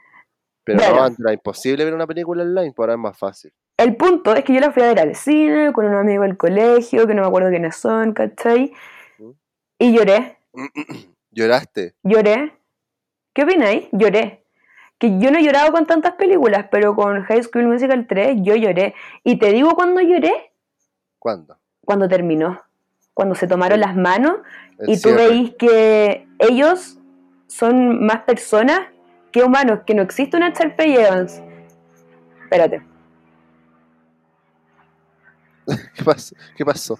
Pero 0.63 0.79
no, 0.79 1.03
antes 1.03 1.19
era 1.19 1.31
imposible 1.33 1.83
ver 1.85 1.93
una 1.93 2.07
película 2.07 2.41
online, 2.43 2.71
pues 2.75 2.83
ahora 2.85 2.93
es 2.93 2.99
más 2.99 3.17
fácil. 3.17 3.51
El 3.77 3.95
punto 3.95 4.33
es 4.35 4.43
que 4.43 4.53
yo 4.53 4.59
la 4.59 4.71
fui 4.71 4.81
a 4.83 4.87
ver 4.87 4.99
al 4.99 5.15
cine 5.15 5.71
con 5.73 5.85
un 5.85 5.93
amigo 5.95 6.23
del 6.23 6.37
colegio, 6.37 7.05
que 7.07 7.13
no 7.13 7.21
me 7.21 7.27
acuerdo 7.27 7.49
quiénes 7.49 7.75
son, 7.75 8.13
¿cachai? 8.13 8.73
Y 9.79 9.93
lloré, 9.95 10.37
¿Lloraste? 11.31 11.95
lloré. 12.03 12.53
¿Qué 13.35 13.43
opináis? 13.43 13.87
Lloré. 13.91 14.41
Que 14.97 15.19
yo 15.19 15.29
no 15.29 15.37
he 15.37 15.43
llorado 15.43 15.73
con 15.73 15.85
tantas 15.85 16.13
películas, 16.13 16.67
pero 16.71 16.95
con 16.95 17.21
High 17.23 17.43
School 17.43 17.67
Musical 17.67 18.07
3 18.07 18.37
yo 18.41 18.55
lloré. 18.55 18.95
Y 19.25 19.37
te 19.37 19.51
digo 19.51 19.75
cuando 19.75 19.99
lloré, 19.99 20.53
¿Cuándo? 21.19 21.57
cuando 21.83 22.07
terminó. 22.07 22.61
Cuando 23.13 23.35
se 23.35 23.45
tomaron 23.47 23.79
las 23.81 23.95
manos 23.95 24.37
El 24.79 24.89
y 24.91 25.01
tú 25.01 25.13
veis 25.13 25.53
que 25.55 26.27
ellos 26.39 26.97
son 27.47 28.05
más 28.05 28.21
personas 28.21 28.79
que 29.31 29.43
humanos, 29.43 29.81
que 29.85 29.93
no 29.95 30.01
existe 30.01 30.37
una 30.37 30.51
Sharpay 30.51 30.95
Evans. 30.95 31.41
Espérate, 32.43 32.81
¿Qué 35.95 36.03
pasó? 36.05 36.35
¿Qué 36.55 36.65
pasó? 36.65 36.97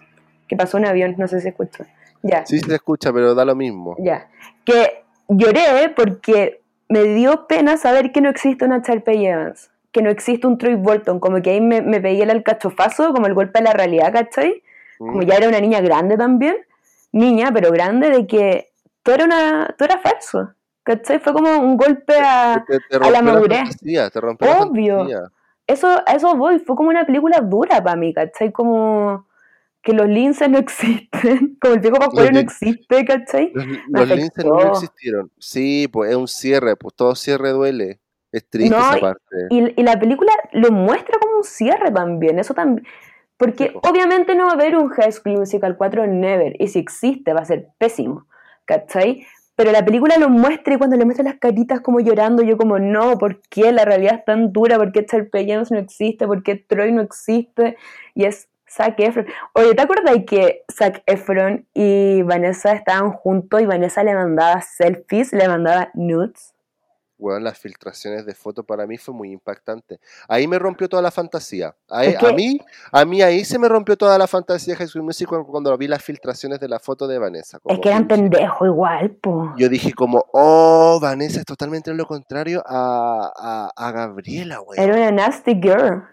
que 0.48 0.56
pasó 0.56 0.78
un 0.78 0.86
avión, 0.86 1.16
no 1.18 1.28
sé 1.28 1.40
si 1.40 1.48
escucho. 1.48 1.86
Ya. 2.22 2.46
Sí 2.46 2.60
se 2.60 2.76
escucha, 2.76 3.12
pero 3.14 3.34
da 3.34 3.46
lo 3.46 3.56
mismo. 3.56 3.96
Ya. 4.00 4.28
Que 4.64 5.05
lloré 5.28 5.90
porque 5.96 6.62
me 6.90 7.04
dio 7.04 7.48
pena 7.48 7.78
saber 7.78 8.12
que 8.12 8.22
no 8.22 8.30
existe 8.30 8.66
una 8.66 8.80
Sharpay 8.80 9.26
Evans, 9.26 9.72
que 9.92 10.02
no 10.02 10.10
existe 10.10 10.46
un 10.48 10.58
Troy 10.58 10.76
Bolton, 10.76 11.20
como 11.20 11.42
que 11.42 11.52
ahí 11.52 11.62
me, 11.62 11.82
me 11.82 12.00
pegué 12.02 12.24
el 12.24 12.30
alcachofazo, 12.30 13.14
como 13.14 13.28
el 13.28 13.34
golpe 13.34 13.60
a 13.60 13.64
la 13.64 13.74
realidad, 13.74 14.14
¿cachai? 14.14 14.62
Como 14.98 15.20
¿Mm? 15.20 15.26
ya 15.26 15.36
era 15.36 15.48
una 15.48 15.60
niña 15.60 15.82
grande 15.82 16.18
también, 16.18 16.56
niña, 17.12 17.52
pero 17.54 17.72
grande, 17.72 18.10
de 18.10 18.28
que 18.28 18.72
todo 19.04 19.16
era, 19.16 19.26
una, 19.26 19.76
todo 19.78 19.88
era 19.90 20.00
falso, 20.00 20.54
¿cachai? 20.84 21.20
Fue 21.20 21.34
como 21.34 21.58
un 21.60 21.78
golpe 21.78 22.14
a... 22.20 22.64
Te, 22.68 22.80
te 22.90 22.98
a 22.98 23.00
la 23.00 23.10
la 23.12 23.22
madurez. 23.22 23.60
fantasía, 23.60 24.10
te 24.10 24.22
la 24.22 24.28
Obvio. 24.32 24.98
fantasía. 25.00 25.32
Eso, 25.68 25.88
a 26.06 26.14
eso 26.14 26.36
voy, 26.36 26.60
fue 26.60 26.76
como 26.76 26.90
una 26.90 27.06
película 27.06 27.40
dura 27.42 27.84
para 27.84 27.96
mí, 27.96 28.14
¿cachai? 28.14 28.52
Como 28.52 29.26
que 29.86 29.94
los 29.94 30.10
linces 30.10 30.50
no 30.50 30.58
existen, 30.58 31.58
como 31.62 31.76
el 31.76 31.80
pico 31.80 32.00
pascuero 32.00 32.32
no 32.32 32.40
existe, 32.40 33.06
¿cachai? 33.06 33.54
Los, 33.88 34.10
linces 34.10 34.44
no 34.44 34.72
existieron. 34.72 35.32
Sí, 35.38 35.88
pues 35.94 36.10
es 36.10 36.18
un 36.18 36.28
cierre, 36.28 36.76
pues 36.76 36.96
todo 36.96 37.14
cierre 37.14 37.52
duele. 37.52 38.02
Es 38.32 38.50
triste 38.50 38.76
No, 38.76 38.82
esa 38.82 39.00
parte. 39.00 39.36
Y, 39.52 39.80
y 39.80 39.84
la 39.84 40.00
película 40.00 40.34
lo 40.54 40.72
muestra 40.72 41.20
como 41.20 41.38
un 41.38 41.44
cierre 41.44 41.92
también, 41.92 42.40
eso 42.40 42.56
también. 42.56 42.86
Porque 43.38 43.66
Sí, 43.66 43.70
po. 43.70 43.88
obviamente 43.88 44.34
no 44.34 44.46
va 44.46 44.54
a 44.54 44.56
haber 44.56 44.76
un 44.76 44.90
High 44.90 45.12
School 45.12 45.38
Musical 45.38 45.78
4 45.78 46.08
Never, 46.08 46.56
y 46.60 46.68
si 46.68 46.80
existe 46.80 47.34
va 47.34 47.42
a 47.42 47.46
ser 47.46 47.68
pésimo, 47.78 48.26
¿cachai? 48.66 49.28
Pero 49.56 49.72
la 49.72 49.86
película 49.86 50.18
lo 50.18 50.30
muestra 50.30 50.74
y 50.74 50.78
cuando 50.80 50.98
le 50.98 51.06
muestra 51.06 51.24
las 51.24 51.38
caritas 51.38 51.80
como 51.80 52.00
llorando, 52.00 52.42
yo 52.42 52.58
como, 52.58 52.80
no, 52.80 53.20
¿por 53.20 53.40
qué 53.50 53.72
la 53.72 53.86
realidad 53.86 54.16
es 54.16 54.26
tan 54.26 54.52
dura? 54.52 54.78
¿Por 54.78 54.92
qué 54.92 55.06
Charlie 55.06 55.48
James 55.48 55.70
no 55.70 55.78
existe? 55.78 56.26
¿Por 56.26 56.42
qué 56.42 56.56
Troy 56.56 56.92
no 56.92 57.04
existe? 57.04 57.78
Y 58.16 58.26
es 58.26 58.50
Zac 58.76 59.00
Efron. 59.00 59.26
Oye, 59.54 59.74
¿te 59.74 59.82
acuerdas 59.82 60.16
que 60.28 60.64
Zac 60.72 61.02
Efron 61.06 61.66
y 61.74 62.22
Vanessa 62.24 62.74
estaban 62.74 63.12
juntos 63.12 63.62
y 63.62 63.66
Vanessa 63.66 64.04
le 64.04 64.14
mandaba 64.16 64.62
selfies, 64.62 65.32
le 65.34 65.48
mandaba 65.48 65.90
nudes? 65.94 66.52
Weón, 67.18 67.46
las 67.46 67.58
filtraciones 67.58 68.26
de 68.26 68.36
fotos 68.36 68.66
para 68.66 68.86
mí 68.86 68.98
fue 68.98 69.14
muy 69.14 69.32
impactante. 69.32 70.02
Ahí 70.28 70.48
me 70.50 70.60
rompió 70.60 70.90
toda 70.90 71.02
la 71.02 71.12
fantasía. 71.12 71.74
Ahí- 71.90 72.10
Es 72.10 72.18
que- 72.18 72.28
A 72.28 72.34
mí, 72.34 72.60
a 72.92 73.06
mí 73.06 73.22
ahí 73.22 73.46
se 73.46 73.58
me 73.58 73.70
rompió 73.70 73.96
toda 73.96 74.18
la 74.18 74.28
fantasía 74.28 74.76
de 74.76 74.86
School 74.86 75.04
Musical 75.06 75.30
cuando, 75.46 75.48
cuando 75.50 75.78
vi 75.78 75.88
las 75.88 76.04
filtraciones 76.04 76.60
de 76.60 76.68
la 76.68 76.78
foto 76.78 77.08
de 77.08 77.18
Vanessa. 77.18 77.56
Es 77.56 77.64
como 77.64 77.80
que 77.80 77.88
eran 77.88 78.10
pendejos 78.10 78.68
igual, 78.68 79.12
po. 79.12 79.54
Yo 79.56 79.70
dije 79.70 79.94
como, 79.94 80.26
oh, 80.34 81.00
Vanessa 81.02 81.40
es 81.40 81.46
totalmente 81.46 81.94
lo 81.94 82.06
contrario 82.06 82.62
a, 82.66 83.32
a, 83.78 83.88
a 83.88 83.92
Gabriela, 83.94 84.60
weón. 84.60 84.84
Era 84.84 84.94
una 84.98 85.12
nasty 85.12 85.54
girl. 85.54 86.04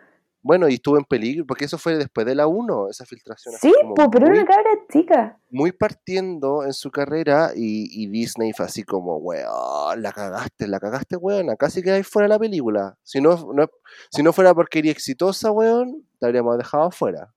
Bueno, 0.44 0.68
y 0.68 0.74
estuvo 0.74 0.98
en 0.98 1.04
peligro, 1.04 1.46
porque 1.46 1.66
eso 1.66 1.78
fue 1.78 1.96
después 1.96 2.26
de 2.26 2.34
la 2.34 2.48
1, 2.48 2.88
esa 2.90 3.04
filtración. 3.06 3.54
Sí, 3.60 3.72
po, 3.94 4.10
pero 4.10 4.26
era 4.26 4.34
una 4.34 4.44
cabra 4.44 4.70
chica. 4.90 5.38
muy 5.50 5.70
partiendo 5.70 6.64
en 6.64 6.72
su 6.72 6.90
carrera 6.90 7.50
y, 7.54 7.86
y 8.02 8.08
Disney 8.08 8.52
fue 8.52 8.66
así 8.66 8.82
como, 8.82 9.18
weón, 9.18 10.02
la 10.02 10.10
cagaste, 10.10 10.66
la 10.66 10.80
cagaste, 10.80 11.16
weón, 11.16 11.46
casi 11.56 11.80
quedáis 11.80 12.08
fuera 12.08 12.24
de 12.26 12.30
la 12.30 12.38
película. 12.40 12.96
Si 13.04 13.20
no, 13.20 13.36
no- 13.54 13.70
si 14.10 14.22
no 14.24 14.32
fuera 14.32 14.52
porque 14.52 14.80
eres 14.80 14.92
exitosa, 14.92 15.52
weón, 15.52 16.04
te 16.18 16.26
habríamos 16.26 16.58
dejado 16.58 16.90
fuera. 16.90 17.32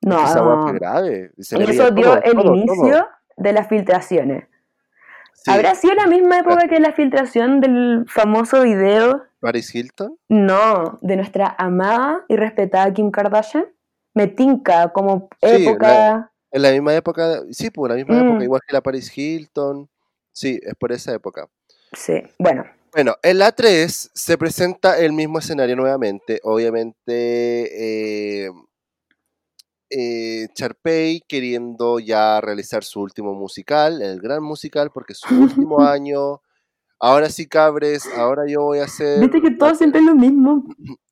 No. 0.00 0.14
Porque 0.16 0.30
esa 0.30 0.42
weón 0.46 0.62
fue 0.62 0.78
grave. 0.78 1.32
y 1.36 1.42
se 1.42 1.58
Y 1.58 1.62
eso 1.64 1.90
dio 1.90 2.04
todo, 2.04 2.16
el 2.22 2.32
todo, 2.34 2.42
todo. 2.44 2.54
inicio 2.54 3.08
de 3.36 3.52
las 3.52 3.66
filtraciones. 3.68 4.44
Sí, 5.34 5.50
¿Habrá 5.50 5.74
sido 5.74 5.94
la 5.94 6.06
misma 6.06 6.38
época 6.38 6.68
que 6.68 6.78
la 6.78 6.92
filtración 6.92 7.60
del 7.60 8.04
famoso 8.08 8.62
video? 8.62 9.24
Paris 9.40 9.74
Hilton. 9.74 10.18
No, 10.28 10.98
de 11.00 11.16
nuestra 11.16 11.54
amada 11.58 12.24
y 12.28 12.36
respetada 12.36 12.92
Kim 12.92 13.10
Kardashian. 13.10 13.66
Me 14.14 14.26
tinca 14.26 14.92
como 14.92 15.28
Sí, 15.42 15.66
época. 15.66 16.32
En 16.50 16.62
la 16.62 16.70
misma 16.72 16.94
época, 16.94 17.42
sí, 17.50 17.70
pues 17.70 17.90
la 17.90 17.96
misma 17.96 18.16
Mm. 18.16 18.26
época, 18.26 18.44
igual 18.44 18.60
que 18.66 18.72
la 18.72 18.80
Paris 18.80 19.16
Hilton. 19.16 19.88
Sí, 20.32 20.58
es 20.62 20.74
por 20.74 20.92
esa 20.92 21.12
época. 21.14 21.48
Sí, 21.92 22.22
bueno. 22.38 22.64
Bueno, 22.92 23.14
en 23.22 23.38
la 23.38 23.52
3 23.52 24.10
se 24.14 24.38
presenta 24.38 24.98
el 24.98 25.12
mismo 25.12 25.38
escenario 25.38 25.76
nuevamente. 25.76 26.40
Obviamente, 26.42 28.46
eh, 28.46 28.50
eh, 29.90 30.48
Charpey 30.54 31.20
queriendo 31.26 31.98
ya 31.98 32.40
realizar 32.40 32.84
su 32.84 33.00
último 33.00 33.34
musical, 33.34 34.02
el 34.02 34.20
gran 34.20 34.42
musical, 34.42 34.90
porque 34.92 35.12
es 35.12 35.20
su 35.20 35.28
último 35.68 35.82
año. 35.82 36.40
Ahora 37.00 37.30
sí, 37.30 37.46
cabres, 37.46 38.08
ahora 38.16 38.42
yo 38.48 38.62
voy 38.62 38.80
a 38.80 38.84
hacer. 38.84 39.20
Viste 39.20 39.40
que 39.40 39.50
todos 39.52 39.78
sienten 39.78 40.06
lo 40.06 40.14
mismo. 40.14 40.64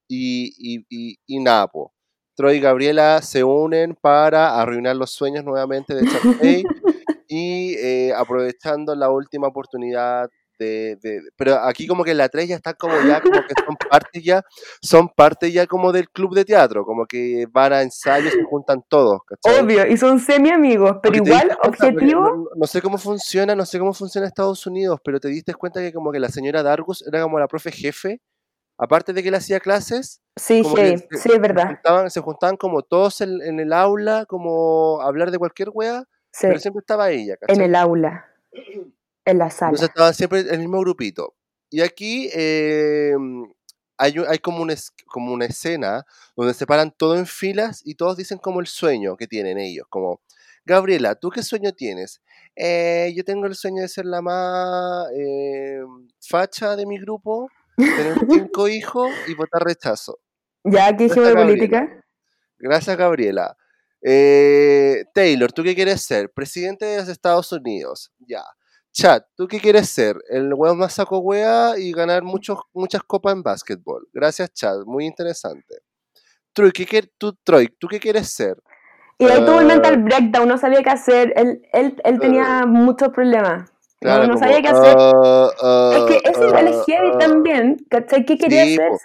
Y, 0.09 0.53
y, 0.59 0.85
y, 0.89 1.17
y 1.27 1.41
nada, 1.41 1.69
po. 1.69 1.93
Troy 2.37 2.57
y 2.57 2.61
Gabriela 2.61 3.23
se 3.23 3.45
unen 3.45 3.97
para 3.99 4.61
arruinar 4.61 4.95
los 4.97 5.11
sueños 5.11 5.43
nuevamente 5.45 5.95
de 5.95 6.07
Charpey 6.07 6.65
y 7.29 7.75
eh, 7.77 8.13
aprovechando 8.15 8.95
la 8.95 9.11
última 9.11 9.49
oportunidad 9.49 10.29
de, 10.59 10.97
de- 11.03 11.21
pero 11.37 11.57
aquí 11.57 11.87
como 11.87 12.05
que 12.05 12.13
en 12.13 12.19
la 12.19 12.29
3 12.29 12.49
ya 12.49 12.57
están 12.57 12.75
como 12.79 12.95
ya, 13.07 13.21
como 13.21 13.43
que 13.43 13.55
son 13.65 13.77
parte 13.89 14.23
ya, 14.23 14.43
son 14.83 15.09
parte 15.09 15.51
ya 15.53 15.67
como 15.67 15.93
del 15.93 16.09
club 16.11 16.35
de 16.35 16.45
teatro, 16.45 16.85
como 16.85 17.07
que 17.07 17.47
van 17.51 17.73
a 17.73 17.83
ensayos 17.83 18.33
se 18.33 18.43
juntan 18.45 18.83
todos, 18.89 19.21
¿cachai? 19.27 19.61
Obvio, 19.63 19.87
y 19.87 19.97
son 19.97 20.19
semi 20.21 20.51
amigos, 20.51 20.97
pero 21.03 21.17
igual, 21.17 21.57
objetivo, 21.63 22.23
No, 22.23 22.45
no 22.57 22.67
sé 22.67 22.81
cómo 22.83 22.99
funciona, 22.99 23.55
no 23.55 23.65
sé 23.67 23.79
cómo 23.79 23.93
funciona 23.93 24.27
Estados 24.27 24.67
Unidos, 24.67 25.01
pero 25.05 25.21
te 25.21 25.29
diste 25.29 25.55
cuenta 25.55 25.81
que 25.81 25.93
como 25.93 26.13
que 26.13 26.19
la 26.21 26.29
señora 26.29 26.63
Dargus 26.63 27.05
era 27.07 27.23
como 27.23 27.39
la 27.39 27.49
profe 27.49 27.71
jefe, 27.73 28.21
aparte 28.79 29.13
de 29.13 29.23
que 29.23 29.31
le 29.31 29.37
hacía 29.39 29.61
clases, 29.61 30.21
sí, 30.37 30.63
heavy, 30.65 30.99
se- 30.99 31.07
sí, 31.19 31.29
es 31.31 31.35
se 31.35 31.39
verdad. 31.39 31.67
juntaban, 31.69 32.11
se 32.11 32.21
juntaban 32.21 32.57
como 32.57 32.83
todos 32.83 33.21
en, 33.21 33.41
en 33.43 33.61
el 33.61 33.73
aula, 33.73 34.27
como 34.27 35.01
a 35.01 35.07
hablar 35.07 35.31
de 35.31 35.39
cualquier 35.39 35.71
wea, 35.73 36.05
Sí, 36.33 36.49
pero 36.49 36.59
siempre 36.61 36.81
estaba 36.81 37.11
ella, 37.11 37.35
en 37.35 37.47
¿cachai? 37.49 37.65
el 37.65 37.75
aula, 37.75 38.27
en 39.27 39.39
la 39.39 39.51
sala. 39.51 39.71
Entonces 39.71 39.89
estaban 39.91 40.15
siempre 40.15 40.41
el 40.41 40.59
mismo 40.61 40.81
grupito. 40.81 41.35
Y 41.69 41.81
aquí 41.83 42.31
eh, 42.33 43.13
hay, 43.99 44.15
hay 44.29 44.39
como, 44.39 44.63
una, 44.63 44.75
como 45.07 45.33
una 45.33 45.47
escena 45.47 46.05
donde 46.37 46.55
se 46.55 46.67
paran 46.67 46.93
todos 46.97 47.19
en 47.19 47.27
filas 47.27 47.83
y 47.85 47.95
todos 47.97 48.17
dicen 48.17 48.39
como 48.39 48.61
el 48.61 48.67
sueño 48.67 49.17
que 49.17 49.27
tienen 49.27 49.59
ellos. 49.59 49.87
Como, 49.91 50.21
Gabriela, 50.65 51.15
¿tú 51.17 51.31
qué 51.31 51.43
sueño 51.43 51.73
tienes? 51.73 52.21
"Eh, 52.57 53.13
yo 53.17 53.25
tengo 53.25 53.47
el 53.47 53.55
sueño 53.55 53.83
de 53.83 53.89
ser 53.89 54.07
la 54.07 54.23
más 54.23 55.09
eh, 55.15 55.81
facha 56.21 56.77
de 56.77 56.87
mi 56.87 56.99
grupo, 56.99 57.49
tener 57.77 58.15
cinco 58.51 58.69
hijos 58.69 59.11
y 59.29 59.35
votar 59.35 59.63
rechazo. 59.65 60.19
¿Ya 60.65 60.97
qué 60.97 61.05
dijo 61.05 61.21
de 61.21 61.35
política? 61.35 62.05
Gracias, 62.59 62.97
Gabriela. 62.97 63.57
Eh, 64.03 65.05
Taylor, 65.15 65.53
¿tú 65.53 65.63
qué 65.63 65.75
quieres 65.75 66.03
ser? 66.03 66.31
Presidente 66.33 66.85
de 66.87 66.99
los 66.99 67.09
Estados 67.09 67.51
Unidos. 67.53 68.13
Ya. 68.21 68.43
Chat, 68.99 69.27
¿tú 69.37 69.47
qué 69.47 69.61
quieres 69.61 69.91
ser? 69.91 70.17
El 70.31 70.55
huevo 70.55 70.75
más 70.75 70.95
saco 70.95 71.19
wea 71.19 71.75
y 71.77 71.93
ganar 71.93 72.23
muchos, 72.23 72.59
muchas 72.73 73.03
copas 73.03 73.35
en 73.35 73.43
básquetbol. 73.43 74.09
Gracias, 74.11 74.51
Chat. 74.55 74.87
Muy 74.87 75.05
interesante. 75.05 75.77
Troy, 76.55 76.73
¿qué, 76.73 76.87
quie- 76.87 77.11
tú, 77.19 77.37
Troy, 77.45 77.69
¿tú 77.79 77.89
qué 77.89 78.01
quieres 78.01 78.31
ser? 78.33 78.57
Y 79.19 79.27
ahí 79.27 79.45
tuvo 79.45 79.61
el 79.61 79.71
Ah. 79.71 79.75
mental 79.75 80.03
breakdown, 80.03 80.49
no 80.49 80.57
sabía 80.57 80.83
qué 80.83 80.89
hacer, 80.89 81.35
él, 81.37 81.61
él, 81.75 82.01
él 82.05 82.19
tenía 82.19 82.65
muchos 82.65 83.11
problemas. 83.11 83.71
Claro, 84.01 84.29
no, 84.29 84.39
sabía 84.39 84.63
qué 84.63 84.69
hacer. 84.69 84.97
ah, 84.99 85.51
ah, 85.63 85.93
es 85.97 86.05
que 86.23 86.31
eso 86.31 86.47
igual 86.49 86.69
es 86.69 86.77
ah, 86.77 86.85
heavy 86.87 87.11
ah. 87.15 87.19
también, 87.19 87.77
¿cachai? 87.91 88.25
¿Qué 88.25 88.39
quería 88.39 88.65
Sí, 88.65 88.75
hacer? 88.77 88.89
po. 88.89 88.99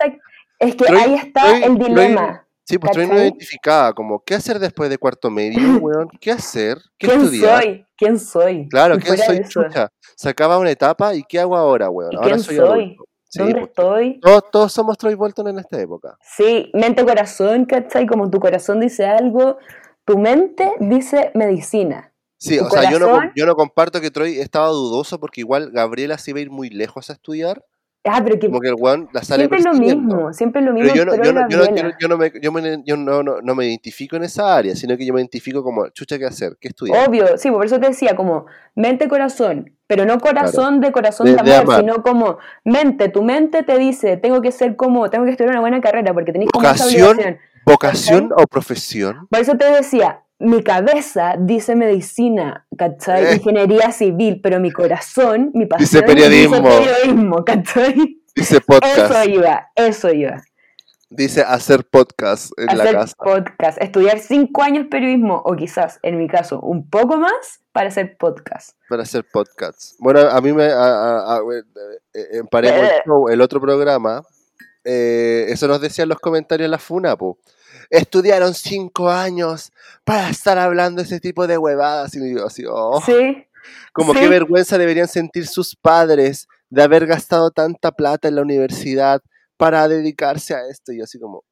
Es 0.60 0.76
que 0.76 0.86
Troy- 0.86 0.98
ahí 1.02 1.16
está 1.16 1.42
Troy- 1.42 1.64
el 1.64 1.78
Troy- 1.78 1.88
dilema. 1.90 2.48
Sí, 2.72 2.80
pues 2.80 2.92
Troy 2.94 3.06
no 3.06 3.12
¿cachai? 3.12 3.28
identificaba 3.28 3.94
como, 3.94 4.24
¿qué 4.24 4.36
hacer 4.36 4.58
después 4.60 4.90
de 4.90 4.98
cuarto 4.98 5.30
medio, 5.30 5.58
weón? 5.82 6.08
¿Qué 6.20 6.32
hacer? 6.32 6.78
¿Qué 6.98 7.08
¿Quién 7.08 7.22
estudiar? 7.22 7.62
soy? 7.64 7.86
¿Quién 7.98 8.20
soy? 8.20 8.70
Claro, 8.70 8.98
¿quién 8.98 9.18
soy 9.18 9.42
chucha? 9.48 9.90
Se 10.16 10.30
acaba 10.30 10.58
una 10.58 10.72
etapa 10.72 11.14
y 11.14 11.24
¿qué 11.24 11.40
hago 11.40 11.58
ahora, 11.58 11.90
weón? 11.90 12.14
¿Y 12.14 12.16
Ahora 12.16 12.28
quién 12.30 12.40
soy. 12.40 12.98
Sí, 13.28 13.40
¿Dónde 13.40 13.54
pues, 13.54 13.68
estoy? 13.68 14.20
todos, 14.20 14.44
todos 14.52 14.74
somos 14.74 14.98
Troy 14.98 15.16
Bolton 15.16 15.48
en 15.48 15.60
esta 15.60 15.80
época. 15.80 16.18
Sí, 16.22 16.70
mente-corazón, 16.74 17.66
¿cachai? 17.66 18.06
Como 18.06 18.30
tu 18.30 18.40
corazón 18.40 18.80
dice 18.82 19.06
algo, 19.06 19.58
tu 20.06 20.18
mente 20.18 20.72
dice 20.80 21.32
medicina. 21.34 22.14
Sí, 22.38 22.58
Tu 22.58 22.66
o 22.66 22.70
sea, 22.70 22.90
yo 22.92 23.00
no, 23.00 23.20
yo 23.36 23.46
no 23.46 23.56
comparto 23.56 24.02
que 24.02 24.12
Troy 24.12 24.40
estaba 24.40 24.68
dudoso 24.68 25.20
porque 25.20 25.42
igual 25.42 25.72
Gabriela 25.72 26.18
se 26.18 26.32
iba 26.32 26.40
a 26.40 26.42
ir 26.42 26.52
muy 26.52 26.70
lejos 26.70 27.10
a 27.10 27.14
estudiar. 27.14 27.64
Ah, 28.04 28.20
pero 28.24 28.40
que 28.40 28.48
Como 28.48 28.60
que 28.60 28.70
el 28.70 28.76
weón 28.80 29.10
la 29.14 29.22
sale 29.22 29.42
siempre 29.48 29.60
es 29.60 29.66
lo 29.66 29.74
mismo, 29.74 30.34
siempre 30.34 30.62
es 30.62 30.66
lo 30.68 30.74
mismo. 30.74 30.90
Pero 30.92 30.96
yo 30.98 31.06
no, 31.06 31.16
yo 31.24 31.34
no, 31.34 31.48
yo 31.50 31.58
no, 31.58 31.66
yo 32.00 32.08
no- 32.08 32.18
me, 32.18 32.32
yo 32.42 32.52
me- 32.52 32.84
yo 32.84 32.98
no, 32.98 33.56
me 33.56 33.66
identifico 33.68 34.16
en 34.16 34.24
esa 34.24 34.56
área, 34.58 34.76
sino 34.76 34.98
que 34.98 35.06
yo 35.06 35.14
me 35.14 35.20
identifico 35.22 35.64
como, 35.64 35.88
chucha, 35.90 36.18
¿qué 36.18 36.26
hacer? 36.26 36.58
¿Qué 36.60 36.70
estudiar? 36.70 37.08
Obvio, 37.08 37.38
sí, 37.38 37.52
por 37.52 37.64
eso 37.64 37.80
te 37.80 37.88
decía 37.90 38.16
como 38.16 38.48
mente-corazón, 38.96 39.76
pero 39.88 40.06
no 40.06 40.20
corazón 40.20 40.82
de 40.82 40.92
corazón 40.92 41.28
De- 41.28 41.36
de, 41.36 41.44
de 41.44 41.54
amor, 41.56 41.64
amar. 41.76 41.80
sino 41.80 42.04
como 42.04 42.38
mente, 42.66 43.10
tu 43.10 43.24
mente 43.24 43.64
te 43.64 43.78
dice, 43.78 44.18
tengo 44.18 44.42
que 44.42 44.52
ser 44.52 44.76
como, 44.76 45.10
tengo 45.10 45.26
que 45.26 45.32
estudiar 45.32 45.52
una 45.52 45.62
buena 45.62 45.80
carrera 45.82 46.14
porque 46.14 46.32
tenés 46.32 46.50
como 46.52 46.66
esa 46.68 46.84
Vocación. 46.84 47.08
obligación. 47.10 47.38
¿Vocación 47.66 48.30
o 48.36 48.48
profesión? 48.48 49.28
Por 49.30 49.40
eso 49.40 49.56
te 49.56 49.66
decía, 49.72 50.22
mi 50.42 50.64
cabeza 50.64 51.36
dice 51.40 51.76
medicina, 51.76 52.66
¿cachai? 52.78 53.26
Eh. 53.26 53.36
Ingeniería 53.36 53.92
civil, 53.92 54.42
pero 54.42 54.60
mi 54.60 54.72
corazón, 54.72 55.52
mi 55.54 55.66
pasión 55.66 55.86
Dice 55.90 56.04
periodismo. 56.04 56.58
dice 56.58 56.70
periodismo, 56.80 57.46
¿cachai? 57.46 58.22
Dice 58.36 58.62
podcast. 58.62 59.12
Eso 59.12 59.30
iba, 59.30 59.70
eso 59.76 60.14
iba. 60.14 60.42
Dice 61.10 61.42
hacer 61.42 61.84
podcast 61.84 62.52
en 62.58 62.68
la 62.78 62.84
Hacer 62.84 62.96
casa. 62.96 63.16
podcast, 63.18 63.82
estudiar 63.82 64.20
cinco 64.20 64.64
años 64.64 64.88
periodismo, 64.90 65.42
o 65.44 65.56
quizás, 65.58 66.00
en 66.04 66.18
mi 66.18 66.28
caso, 66.30 66.62
un 66.62 66.90
poco 66.90 67.18
más 67.18 67.34
para 67.74 67.90
hacer 67.90 68.16
podcast. 68.18 68.78
para 68.90 69.04
hacer 69.04 69.26
podcasts. 69.32 69.96
Bueno, 70.00 70.22
a 70.22 70.40
mí 70.42 70.54
me. 70.54 70.66
a- 70.66 70.78
a- 70.78 71.36
a- 71.36 71.40
eh, 72.14 72.28
en 72.34 72.48
Paremos 72.48 72.80
el, 72.80 72.86
Eh. 72.86 73.02
Show, 73.06 73.28
el 73.30 73.42
otro 73.42 73.60
programa, 73.60 74.24
eh, 74.86 75.46
eso 75.50 75.68
nos 75.68 75.82
decían 75.82 76.08
los 76.10 76.20
comentarios 76.20 76.66
en 76.66 76.72
la 76.72 76.80
FUNAPU. 76.80 77.38
Estudiaron 77.92 78.54
cinco 78.56 79.10
años 79.10 79.72
para 80.04 80.30
estar 80.30 80.58
hablando 80.58 81.02
ese 81.04 81.20
tipo 81.20 81.46
de 81.46 81.58
huevadas. 81.60 82.16
Y 82.16 82.34
yo 82.34 82.48
así, 82.48 82.64
oh, 82.68 83.00
Sí, 83.06 83.46
como 83.94 84.14
sí. 84.14 84.20
qué 84.22 84.28
vergüenza 84.30 84.78
deberían 84.80 85.08
sentir 85.08 85.46
sus 85.46 85.76
padres 85.76 86.48
de 86.70 86.82
haber 86.82 87.06
gastado 87.06 87.52
tanta 87.52 87.92
plata 87.92 88.28
en 88.30 88.36
la 88.36 88.42
universidad 88.42 89.22
para 89.58 89.88
dedicarse 89.88 90.56
a 90.56 90.66
esto. 90.68 90.92
Y 90.92 90.98
yo 91.00 91.04
así 91.04 91.20
como, 91.20 91.44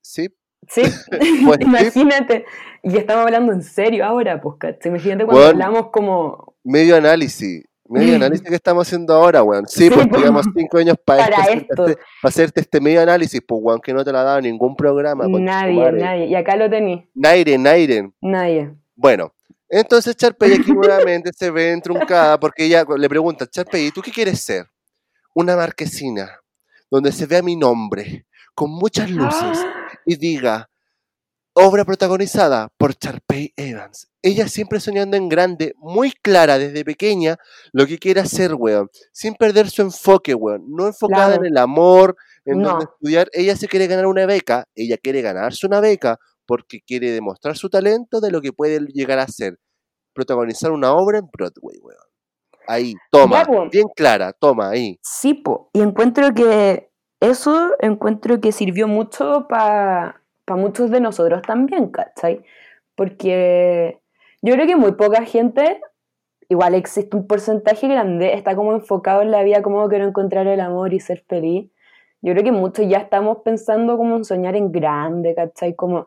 sí, 0.00 0.28
Sí, 0.68 0.82
Pues 1.44 1.60
imagínate. 1.60 2.44
Y 2.84 2.96
estamos 2.96 3.24
hablando 3.24 3.52
en 3.52 3.62
serio 3.62 4.04
ahora, 4.04 4.40
pues. 4.40 4.56
Imagínate 4.84 5.24
cuando 5.24 5.42
Bueno. 5.42 5.48
hablamos 5.64 5.90
como 5.90 6.54
medio 6.62 6.94
análisis. 6.96 7.64
Medio 7.92 8.16
análisis 8.16 8.48
que 8.48 8.54
estamos 8.54 8.86
haciendo 8.86 9.14
ahora, 9.14 9.42
weón. 9.42 9.66
Sí, 9.68 9.84
Sí, 9.84 9.90
pues 9.90 10.08
digamos 10.10 10.46
cinco 10.56 10.78
años 10.78 10.96
para, 11.04 11.24
para 11.28 11.44
este, 11.44 11.58
esto. 11.70 11.84
para 11.84 11.96
hacerte 12.22 12.60
este 12.60 12.80
medio 12.80 13.00
análisis, 13.02 13.40
pues, 13.46 13.60
weón, 13.62 13.80
que 13.80 13.92
no 13.92 14.04
te 14.04 14.12
lo 14.12 14.18
ha 14.18 14.22
dado 14.24 14.40
ningún 14.40 14.74
programa. 14.76 15.24
Nadie, 15.28 15.92
nadie. 15.92 16.26
Y 16.26 16.34
acá 16.34 16.56
lo 16.56 16.68
tení, 16.70 17.08
Naire, 17.14 17.58
Naire. 17.58 18.10
nadie. 18.20 18.74
Bueno, 18.94 19.32
entonces 19.68 20.14
Charpey 20.16 20.52
aquí 20.52 20.72
nuevamente 20.72 21.30
se 21.36 21.50
ve 21.50 21.72
entruncada 21.72 22.38
porque 22.38 22.64
ella 22.66 22.84
le 22.96 23.08
pregunta, 23.08 23.46
Charpey, 23.46 23.90
¿tú 23.90 24.00
qué 24.02 24.10
quieres 24.10 24.40
ser? 24.40 24.66
Una 25.34 25.56
marquesina 25.56 26.30
donde 26.90 27.10
se 27.10 27.24
vea 27.26 27.42
mi 27.42 27.56
nombre 27.56 28.26
con 28.54 28.70
muchas 28.70 29.10
luces 29.10 29.58
¡Ah! 29.64 29.98
y 30.04 30.16
diga, 30.16 30.68
obra 31.54 31.84
protagonizada 31.86 32.68
por 32.76 32.94
Charpey 32.94 33.52
Evans. 33.56 34.08
Ella 34.22 34.46
siempre 34.46 34.78
soñando 34.78 35.16
en 35.16 35.28
grande, 35.28 35.74
muy 35.78 36.12
clara 36.12 36.56
desde 36.58 36.84
pequeña 36.84 37.36
lo 37.72 37.86
que 37.86 37.98
quiere 37.98 38.20
hacer, 38.20 38.54
weón, 38.54 38.88
sin 39.12 39.34
perder 39.34 39.68
su 39.68 39.82
enfoque, 39.82 40.34
weón, 40.34 40.64
no 40.68 40.86
enfocada 40.86 41.26
Claro. 41.28 41.42
en 41.44 41.52
el 41.52 41.58
amor, 41.58 42.16
en 42.44 42.58
No. 42.60 42.70
dónde 42.70 42.84
estudiar, 42.84 43.28
ella 43.32 43.56
se 43.56 43.66
quiere 43.66 43.88
ganar 43.88 44.06
una 44.06 44.24
beca, 44.26 44.64
ella 44.76 44.96
quiere 44.96 45.22
ganarse 45.22 45.66
una 45.66 45.80
beca 45.80 46.18
porque 46.46 46.80
quiere 46.86 47.10
demostrar 47.10 47.56
su 47.56 47.68
talento 47.68 48.20
de 48.20 48.30
lo 48.30 48.40
que 48.40 48.52
puede 48.52 48.78
llegar 48.92 49.18
a 49.18 49.26
ser, 49.26 49.58
protagonizar 50.14 50.70
una 50.70 50.92
obra 50.92 51.18
en 51.18 51.26
Broadway, 51.32 51.78
weón. 51.80 51.98
Ahí, 52.68 52.94
toma, 53.10 53.44
bien 53.72 53.88
clara, 53.96 54.32
toma, 54.32 54.70
ahí. 54.70 54.96
Sí, 55.02 55.34
po. 55.34 55.68
Y 55.72 55.80
encuentro 55.80 56.32
que 56.32 56.90
eso 57.20 57.72
encuentro 57.80 58.40
que 58.40 58.52
sirvió 58.52 58.86
mucho 58.86 59.46
para 59.48 60.20
muchos 60.48 60.90
de 60.90 61.00
nosotros 61.00 61.42
también, 61.42 61.88
¿cachai? 61.90 62.44
Porque 62.94 64.00
yo 64.42 64.54
creo 64.54 64.66
que 64.66 64.76
muy 64.76 64.92
poca 64.92 65.24
gente, 65.24 65.80
igual 66.48 66.74
existe 66.74 67.16
un 67.16 67.26
porcentaje 67.26 67.88
grande, 67.88 68.34
está 68.34 68.54
como 68.54 68.72
enfocado 68.72 69.22
en 69.22 69.30
la 69.30 69.42
vida, 69.42 69.62
como 69.62 69.88
quiero 69.88 70.06
encontrar 70.06 70.46
el 70.46 70.60
amor 70.60 70.92
y 70.92 71.00
ser 71.00 71.24
feliz. 71.28 71.70
Yo 72.20 72.32
creo 72.32 72.44
que 72.44 72.52
muchos 72.52 72.86
ya 72.88 72.98
estamos 72.98 73.38
pensando 73.44 73.96
como 73.96 74.16
en 74.16 74.24
soñar 74.24 74.54
en 74.54 74.70
grande, 74.70 75.34
¿cachai? 75.34 75.74
Como 75.74 76.06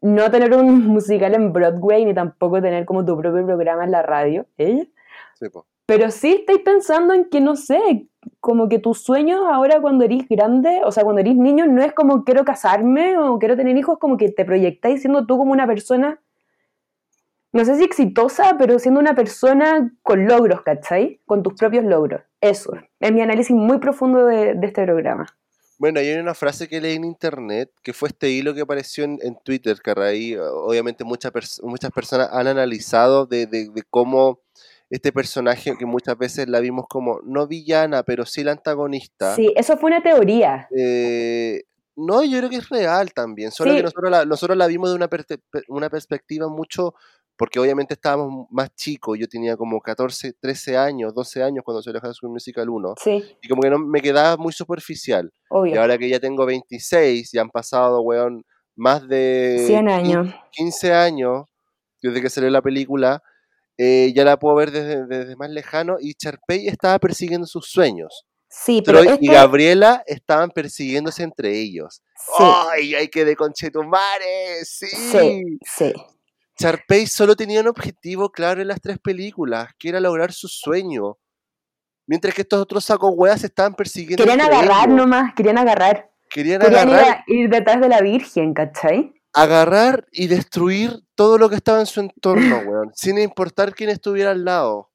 no 0.00 0.30
tener 0.30 0.52
un 0.54 0.86
musical 0.88 1.34
en 1.34 1.52
Broadway 1.52 2.04
ni 2.04 2.14
tampoco 2.14 2.60
tener 2.60 2.84
como 2.84 3.04
tu 3.04 3.16
propio 3.16 3.46
programa 3.46 3.84
en 3.84 3.90
la 3.90 4.02
radio. 4.02 4.46
¿eh? 4.58 4.88
Sí, 5.34 5.48
po. 5.48 5.66
Pero 5.86 6.10
sí 6.10 6.32
estáis 6.40 6.60
pensando 6.60 7.14
en 7.14 7.30
que, 7.30 7.40
no 7.40 7.56
sé, 7.56 8.08
como 8.40 8.68
que 8.68 8.78
tus 8.78 9.02
sueños 9.02 9.40
ahora 9.50 9.80
cuando 9.80 10.04
eres 10.04 10.28
grande, 10.28 10.82
o 10.84 10.92
sea, 10.92 11.02
cuando 11.02 11.20
eres 11.20 11.34
niño, 11.34 11.66
no 11.66 11.82
es 11.82 11.94
como 11.94 12.24
quiero 12.24 12.44
casarme 12.44 13.16
o 13.16 13.38
quiero 13.38 13.56
tener 13.56 13.74
hijos, 13.76 13.98
como 13.98 14.18
que 14.18 14.30
te 14.30 14.44
proyectáis 14.44 15.00
siendo 15.00 15.24
tú 15.24 15.38
como 15.38 15.52
una 15.52 15.66
persona, 15.66 16.20
no 17.52 17.64
sé 17.64 17.76
si 17.76 17.84
exitosa, 17.84 18.56
pero 18.58 18.78
siendo 18.78 19.00
una 19.00 19.14
persona 19.14 19.92
con 20.02 20.26
logros, 20.26 20.62
¿cachai? 20.62 21.20
Con 21.26 21.42
tus 21.42 21.54
propios 21.54 21.84
logros. 21.84 22.22
Eso, 22.40 22.72
es 23.00 23.12
mi 23.12 23.20
análisis 23.20 23.54
muy 23.56 23.78
profundo 23.78 24.26
de, 24.26 24.54
de 24.54 24.66
este 24.66 24.84
programa. 24.84 25.26
Bueno, 25.80 26.00
hay 26.00 26.12
una 26.14 26.34
frase 26.34 26.68
que 26.68 26.80
leí 26.80 26.96
en 26.96 27.04
internet, 27.04 27.70
que 27.82 27.92
fue 27.92 28.08
este 28.08 28.30
hilo 28.30 28.52
que 28.52 28.62
apareció 28.62 29.04
en, 29.04 29.18
en 29.22 29.36
Twitter, 29.44 29.76
que 29.82 29.92
a 29.92 29.94
raíz, 29.94 30.36
obviamente 30.38 31.04
muchas, 31.04 31.32
pers- 31.32 31.62
muchas 31.62 31.92
personas 31.92 32.28
han 32.32 32.48
analizado 32.48 33.26
de, 33.26 33.46
de- 33.46 33.68
de 33.72 33.82
cómo 33.88 34.40
este 34.90 35.12
personaje, 35.12 35.74
que 35.78 35.86
muchas 35.86 36.18
veces 36.18 36.48
la 36.48 36.60
vimos 36.60 36.86
como 36.88 37.20
no 37.24 37.46
villana, 37.46 38.02
pero 38.02 38.24
sí 38.26 38.42
la 38.42 38.52
antagonista, 38.52 39.34
Sí, 39.36 39.52
eso 39.54 39.76
fue 39.76 39.88
una 39.90 40.02
teoría. 40.02 40.66
eh, 40.76 41.62
no, 41.94 42.22
yo 42.24 42.38
creo 42.38 42.50
que 42.50 42.56
es 42.56 42.68
real 42.68 43.12
también, 43.12 43.50
solo 43.52 43.70
Sí. 43.72 43.76
que 43.78 43.82
nosotros 43.82 44.10
la, 44.10 44.24
nosotros 44.24 44.56
la 44.56 44.66
vimos 44.66 44.90
de 44.90 44.96
una 45.68 45.90
perspectiva 45.90 46.48
mucho 46.48 46.94
porque 47.38 47.60
obviamente 47.60 47.94
estábamos 47.94 48.48
más 48.50 48.74
chicos, 48.74 49.16
yo 49.18 49.28
tenía 49.28 49.56
como 49.56 49.80
14, 49.80 50.34
13 50.40 50.76
años, 50.76 51.14
12 51.14 51.42
años 51.42 51.64
cuando 51.64 51.80
salió 51.80 52.00
High 52.00 52.12
School 52.12 52.32
Musical 52.32 52.68
1, 52.68 52.94
Sí, 53.02 53.24
y 53.40 53.48
como 53.48 53.62
que 53.62 53.70
no 53.70 53.78
me 53.78 54.00
quedaba 54.00 54.36
muy 54.36 54.52
superficial. 54.52 55.30
Y 55.32 55.46
obvio. 55.50 55.80
ahora 55.80 55.96
que 55.96 56.08
ya 56.08 56.18
tengo 56.18 56.44
26, 56.44 57.30
ya 57.32 57.40
han 57.40 57.50
pasado, 57.50 58.00
weón, 58.02 58.44
más 58.76 59.06
de 59.08 59.62
100 59.66 59.88
años. 59.88 60.34
15 60.50 60.92
años 60.92 61.44
desde 62.02 62.20
que 62.20 62.28
salió 62.28 62.50
la 62.50 62.62
película, 62.62 63.22
eh, 63.76 64.12
ya 64.14 64.24
la 64.24 64.38
puedo 64.38 64.56
ver 64.56 64.72
desde, 64.72 65.06
desde 65.06 65.36
más 65.36 65.50
lejano 65.50 65.96
y 66.00 66.14
Charpey 66.14 66.66
estaba 66.66 66.98
persiguiendo 66.98 67.46
sus 67.46 67.70
sueños. 67.70 68.24
Sí, 68.50 68.82
pero 68.84 69.00
Troy 69.00 69.12
este... 69.12 69.24
y 69.26 69.28
Gabriela 69.28 70.02
estaban 70.06 70.50
persiguiéndose 70.50 71.22
entre 71.22 71.56
ellos. 71.56 72.02
Sí, 72.16 72.44
¡Ay, 72.72 72.94
ay, 72.94 73.08
que 73.08 73.24
de 73.24 73.36
conchetumare! 73.36 74.64
¡Sí! 74.64 74.86
sí, 74.86 75.42
sí. 75.64 75.92
Charpey 76.58 77.06
solo 77.06 77.36
tenía 77.36 77.60
un 77.60 77.68
objetivo 77.68 78.30
claro 78.30 78.60
en 78.60 78.68
las 78.68 78.80
tres 78.80 78.98
películas, 78.98 79.68
que 79.78 79.88
era 79.90 80.00
lograr 80.00 80.32
su 80.32 80.48
sueño. 80.48 81.16
Mientras 82.06 82.34
que 82.34 82.42
estos 82.42 82.60
otros 82.60 82.84
sacos 82.84 83.14
se 83.38 83.46
estaban 83.46 83.74
persiguiendo. 83.74 84.24
Querían 84.24 84.40
agarrar 84.40 84.88
ellos. 84.88 84.96
nomás, 84.96 85.34
querían 85.34 85.58
agarrar. 85.58 86.10
Querían 86.30 86.60
Querían 86.60 86.88
ir, 86.88 86.94
agarrar, 86.94 87.18
a- 87.18 87.24
ir 87.26 87.48
detrás 87.48 87.80
de 87.80 87.88
la 87.88 88.00
Virgen, 88.00 88.54
¿cachai? 88.54 89.14
agarrar 89.34 90.06
y 90.10 90.26
destruir 90.26 91.00
todo 91.14 91.38
lo 91.38 91.48
que 91.48 91.54
estaba 91.56 91.78
en 91.80 91.86
su 91.86 92.00
entorno, 92.00 92.58
weón. 92.66 92.90
sin 92.94 93.18
importar 93.18 93.74
quién 93.74 93.90
estuviera 93.90 94.30
al 94.32 94.44
lado. 94.44 94.90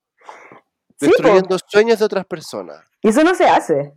Sí. 0.99 1.07
Destruyendo 1.07 1.57
sueños 1.67 1.99
de 1.99 2.05
otras 2.05 2.25
personas. 2.25 2.81
Y 3.01 3.09
eso 3.09 3.23
no 3.23 3.35
se 3.35 3.45
hace. 3.45 3.93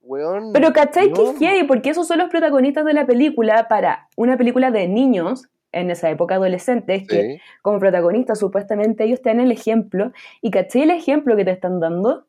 Weón. 0.00 0.52
Pero 0.52 0.72
¿cachai 0.72 1.08
no. 1.10 1.14
que 1.38 1.46
heavy? 1.46 1.66
Porque 1.66 1.90
esos 1.90 2.06
son 2.06 2.18
los 2.18 2.28
protagonistas 2.28 2.84
de 2.84 2.92
la 2.92 3.06
película 3.06 3.68
para 3.68 4.08
una 4.16 4.36
película 4.36 4.70
de 4.70 4.86
niños 4.86 5.48
en 5.74 5.90
esa 5.90 6.08
época 6.10 6.36
adolescentes 6.36 7.06
que 7.06 7.22
Sí. 7.22 7.40
como 7.62 7.78
protagonistas 7.78 8.38
supuestamente 8.38 9.04
ellos 9.04 9.20
te 9.22 9.30
dan 9.30 9.40
el 9.40 9.52
ejemplo 9.52 10.12
y 10.40 10.50
¿cachai 10.50 10.82
el 10.82 10.90
ejemplo 10.90 11.36
que 11.36 11.44
te 11.44 11.50
están 11.50 11.80
dando? 11.80 12.26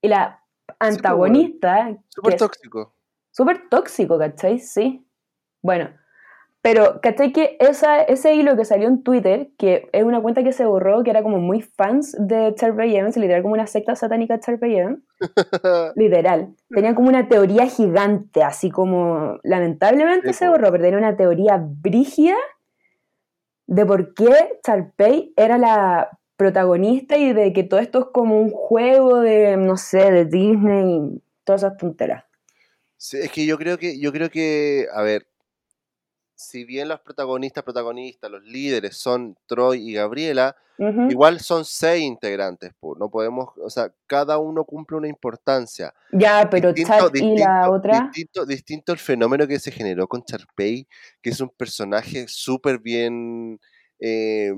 Y 0.00 0.08
la 0.08 0.42
antagonista, 0.78 1.96
Súper 2.08 2.32
que 2.32 2.38
tóxico. 2.38 2.94
súper 3.30 3.68
tóxico, 3.68 4.18
¿cachai? 4.18 4.58
Sí. 4.58 5.06
Bueno, 5.62 5.90
pero 6.62 7.00
¿cachai 7.00 7.32
que 7.32 7.56
esa, 7.58 8.02
ese 8.02 8.34
hilo 8.34 8.56
que 8.56 8.64
salió 8.64 8.86
en 8.86 9.02
Twitter, 9.02 9.50
que 9.58 9.88
es 9.92 10.04
una 10.04 10.22
cuenta 10.22 10.44
que 10.44 10.52
se 10.52 10.64
borró, 10.64 11.02
que 11.02 11.10
era 11.10 11.24
como 11.24 11.38
muy 11.38 11.60
fans 11.60 12.16
de 12.16 12.54
Charlie 12.54 12.96
Evans, 12.96 13.16
literal 13.16 13.42
como 13.42 13.54
una 13.54 13.66
secta 13.66 13.96
satánica 13.96 14.34
de 14.34 14.40
Charlie 14.40 14.78
Evans, 14.78 15.00
literal, 15.96 16.54
tenían 16.68 16.94
como 16.94 17.08
una 17.08 17.28
teoría 17.28 17.66
gigante, 17.66 18.44
así 18.44 18.70
como, 18.70 19.40
lamentablemente 19.42 20.32
Sí, 20.32 20.38
se 20.38 20.48
borró, 20.48 20.70
pero 20.70 20.84
tenía 20.84 20.98
una 20.98 21.16
teoría 21.16 21.60
brígida 21.60 22.36
de 23.66 23.84
por 23.84 24.14
qué 24.14 24.60
Charpey 24.62 25.32
era 25.36 25.58
la 25.58 26.16
protagonista 26.36 27.16
y 27.16 27.32
de 27.32 27.52
que 27.52 27.64
todo 27.64 27.80
esto 27.80 27.98
es 27.98 28.06
como 28.12 28.40
un 28.40 28.50
juego 28.50 29.20
de, 29.20 29.56
no 29.56 29.76
sé, 29.76 30.12
de 30.12 30.26
Disney 30.26 30.96
y 30.96 31.22
todas 31.42 31.62
esas 31.64 31.76
tonteras. 31.76 32.24
Sí, 32.96 33.18
es 33.18 33.32
que 33.32 33.46
yo 33.46 33.58
creo 33.58 33.78
que, 33.78 33.98
yo 33.98 34.12
creo 34.12 34.30
que, 34.30 34.86
a 34.94 35.02
ver, 35.02 35.26
si 36.42 36.64
bien 36.64 36.88
los 36.88 37.00
protagonistas, 37.00 37.64
protagonistas, 37.64 38.30
los 38.30 38.42
líderes 38.42 38.96
son 38.96 39.36
Troy 39.46 39.90
y 39.90 39.94
Gabriela, 39.94 40.56
igual 41.08 41.40
son 41.40 41.64
seis 41.64 42.02
integrantes, 42.02 42.72
po, 42.80 42.96
no 42.96 43.08
podemos, 43.08 43.50
o 43.56 43.70
sea, 43.70 43.92
cada 44.06 44.38
uno 44.38 44.64
cumple 44.64 44.96
una 44.96 45.08
importancia. 45.08 45.94
Ya, 46.10 46.48
pero 46.50 46.74
Chad 46.74 47.14
y 47.14 47.38
la 47.38 47.70
otra. 47.70 48.00
Distinto, 48.00 48.46
distinto 48.46 48.92
el 48.92 48.98
fenómeno 48.98 49.46
que 49.46 49.58
se 49.58 49.70
generó 49.70 50.08
con 50.08 50.24
Charpey, 50.24 50.88
que 51.22 51.30
es 51.30 51.40
un 51.40 51.50
personaje 51.50 52.26
súper 52.26 52.78
bien 52.80 53.60
eh, 54.00 54.52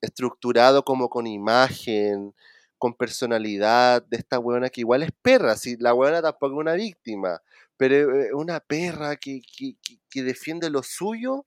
estructurado 0.00 0.84
como 0.84 1.10
con 1.10 1.26
imagen, 1.26 2.34
con 2.78 2.94
personalidad 2.94 4.02
de 4.06 4.16
esta 4.16 4.38
weona 4.38 4.70
que 4.70 4.80
igual 4.80 5.02
es 5.02 5.10
perra, 5.20 5.56
si 5.56 5.76
la 5.76 5.92
weona 5.92 6.22
tampoco 6.22 6.54
es 6.54 6.60
una 6.60 6.74
víctima, 6.74 7.42
pero 7.78 8.20
es 8.20 8.32
una 8.34 8.60
perra 8.60 9.16
que, 9.16 9.40
que- 9.40 9.76
que- 10.10 10.22
defiende 10.22 10.68
lo 10.68 10.82
suyo 10.82 11.44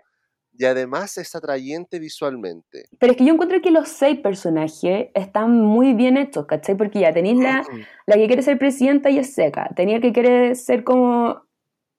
y 0.58 0.66
además 0.66 1.18
es 1.18 1.36
atrayente 1.36 2.00
visualmente. 2.00 2.86
Pero 3.00 3.12
es 3.12 3.18
que 3.18 3.26
yo 3.26 3.34
encuentro 3.34 3.62
que 3.62 3.72
los 3.72 3.90
seis 3.90 4.20
personajes 4.20 5.10
están 5.14 5.52
muy 5.62 5.94
bien 5.94 6.18
hechos, 6.18 6.46
¿cachai? 6.46 6.76
Porque 6.76 7.00
ya 7.02 7.14
tenéis 7.14 7.38
la, 7.38 7.66
la 8.08 8.16
que 8.16 8.28
quiere 8.28 8.42
ser 8.42 8.58
presidenta 8.58 9.10
y 9.10 9.20
es 9.20 9.34
seca. 9.34 9.70
Tenía 9.76 9.98
el 9.98 10.02
que 10.02 10.14
quiere 10.14 10.56
ser 10.56 10.84
como 10.84 11.44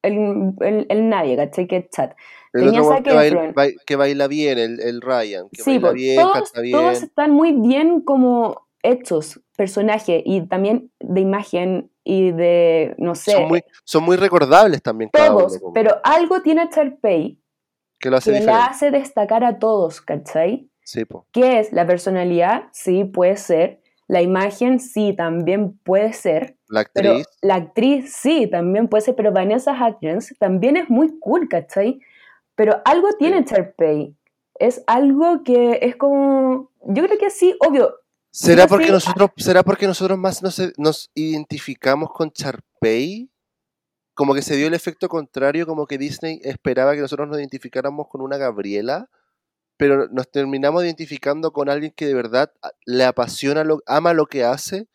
el, 0.02 0.54
el, 0.60 0.86
el 0.88 1.08
nadie, 1.08 1.36
¿cachai? 1.36 1.66
Que 1.66 1.76
es 1.76 1.90
Chad. 1.90 2.12
El 2.52 2.64
Tenía 2.64 2.82
otro 2.82 3.02
que, 3.02 3.12
baila, 3.14 3.52
que 3.86 4.28
bien, 4.28 4.58
el, 4.58 4.80
el 4.80 5.00
Ryan, 5.00 5.48
que 5.50 5.62
Sí, 5.62 5.78
baila 5.78 5.92
bien, 5.92 6.16
todos, 6.16 6.52
bien. 6.60 6.80
todos 6.80 7.02
están 7.02 7.30
muy 7.32 7.52
bien 7.52 8.00
como 8.02 8.68
hechos, 8.82 9.40
personajes, 9.56 10.22
y 10.24 10.42
también 10.42 10.90
de 11.00 11.20
imagen 11.20 11.90
y 12.04 12.32
de, 12.32 12.94
no 12.98 13.14
sé, 13.14 13.32
son, 13.32 13.48
muy, 13.48 13.62
son 13.84 14.04
muy 14.04 14.16
recordables 14.16 14.82
también 14.82 15.10
todos. 15.10 15.58
uno, 15.60 15.72
Pero 15.72 16.00
algo 16.02 16.42
tiene 16.42 16.68
Charpey 16.68 17.38
que 17.98 18.10
lo 18.10 18.16
hace 18.16 18.32
que 18.32 18.40
la 18.40 18.66
hace 18.66 18.90
destacar 18.90 19.44
a 19.44 19.58
todos, 19.58 20.00
¿cachai? 20.00 20.68
Sí, 20.82 21.04
po. 21.04 21.26
¿Qué 21.32 21.60
es? 21.60 21.72
La 21.72 21.86
personalidad, 21.86 22.64
sí, 22.72 23.04
puede 23.04 23.36
ser. 23.36 23.80
La 24.08 24.20
imagen, 24.20 24.80
sí, 24.80 25.14
también 25.16 25.78
puede 25.78 26.12
ser. 26.12 26.56
La 26.68 26.84
Pero 26.92 27.12
actriz, 27.12 27.26
la 27.40 27.54
actriz, 27.54 28.12
sí, 28.12 28.48
también 28.48 28.88
puede 28.88 29.02
ser. 29.02 29.14
Pero 29.14 29.32
Vanessa 29.32 29.72
Hudgens 29.72 30.34
también 30.40 30.76
es 30.76 30.90
muy 30.90 31.16
cool, 31.20 31.48
¿cachai? 31.48 32.00
Pero 32.56 32.82
algo 32.84 33.08
tiene 33.18 33.44
Charpey. 33.44 34.16
Es 34.58 34.82
algo 34.86 35.44
que 35.44 35.78
es 35.82 35.96
como. 35.96 36.70
Yo 36.84 37.04
creo 37.04 37.18
que 37.18 37.30
sí, 37.30 37.56
obvio. 37.60 37.94
¿Será 38.32 38.66
porque 38.66 38.90
nosotros, 38.90 39.30
será 39.36 39.62
porque 39.62 39.86
nosotros 39.86 40.18
más 40.18 40.42
nos, 40.42 40.60
nos 40.78 41.10
identificamos 41.14 42.10
con 42.12 42.30
Charpey? 42.32 43.30
Como 44.14 44.34
que 44.34 44.42
se 44.42 44.56
dio 44.56 44.66
el 44.66 44.74
efecto 44.74 45.08
contrario, 45.08 45.66
como 45.66 45.86
que 45.86 45.96
Disney 45.98 46.40
esperaba 46.42 46.94
que 46.94 47.00
nosotros 47.00 47.28
nos 47.28 47.38
identificáramos 47.38 48.08
con 48.08 48.20
una 48.20 48.36
Gabriela, 48.36 49.08
pero 49.78 50.06
nos 50.08 50.30
terminamos 50.30 50.84
identificando 50.84 51.52
con 51.52 51.68
alguien 51.70 51.92
que 51.96 52.06
de 52.06 52.14
verdad 52.14 52.52
a- 52.62 52.72
le 52.84 53.04
apasiona, 53.04 53.64
lo, 53.64 53.82
ama 53.86 54.12
lo 54.12 54.26
que 54.26 54.44
hace 54.44 54.88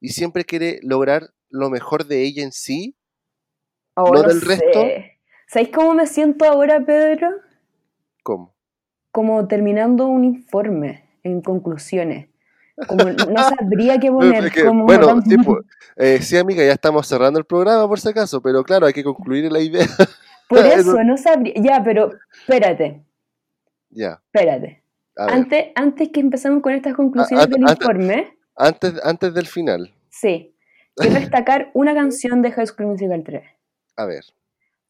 y 0.00 0.08
siempre 0.10 0.44
quiere 0.44 0.80
lograr 0.82 1.30
lo 1.48 1.70
mejor 1.70 2.06
de 2.06 2.22
ella 2.22 2.42
en 2.42 2.52
sí. 2.52 2.96
Oh, 3.94 4.12
¿No 4.12 4.22
no 4.22 4.28
del 4.28 4.40
sé. 4.40 4.46
resto? 4.46 4.84
¿Sabéis 5.48 5.70
cómo 5.72 5.94
me 5.94 6.06
siento 6.08 6.44
ahora, 6.44 6.84
Pedro? 6.84 7.30
¿Cómo? 8.24 8.56
Como 9.12 9.46
terminando 9.46 10.06
un 10.08 10.24
informe 10.24 11.18
en 11.22 11.40
conclusiones. 11.40 12.28
Como 12.88 13.04
no 13.04 13.14
sabría 13.58 13.98
qué 13.98 14.10
poner. 14.10 14.44
Es 14.44 14.52
que, 14.52 14.64
como 14.64 14.84
bueno, 14.84 15.06
tan- 15.06 15.22
eh, 15.96 16.20
sí, 16.20 16.36
amiga, 16.36 16.64
ya 16.64 16.72
estamos 16.72 17.06
cerrando 17.06 17.38
el 17.38 17.46
programa 17.46 17.88
por 17.88 17.98
si 18.00 18.08
acaso, 18.08 18.40
pero 18.42 18.62
claro, 18.64 18.86
hay 18.86 18.92
que 18.92 19.02
concluir 19.04 19.50
la 19.50 19.60
idea. 19.60 19.86
Por 20.48 20.58
eso- 20.64 21.02
no 21.02 21.16
sabría. 21.16 21.54
Ya, 21.56 21.82
pero 21.82 22.10
espérate, 22.40 23.02
ya, 23.90 24.20
espérate. 24.32 24.82
Antes, 25.16 25.66
antes 25.74 26.10
que 26.12 26.20
empezamos 26.20 26.62
con 26.62 26.72
estas 26.74 26.94
conclusiones 26.94 27.48
del 27.48 27.62
informe, 27.62 28.36
Antes, 28.54 28.94
antes 29.02 29.32
del 29.34 29.46
final, 29.46 29.94
sí, 30.10 30.54
quiero 30.94 31.14
destacar 31.16 31.70
una 31.74 31.94
canción 31.94 32.42
de 32.42 32.52
High 32.52 32.66
School 32.66 32.88
Musical 32.88 33.22
3. 33.24 33.42
a 33.96 34.04
ver. 34.04 34.24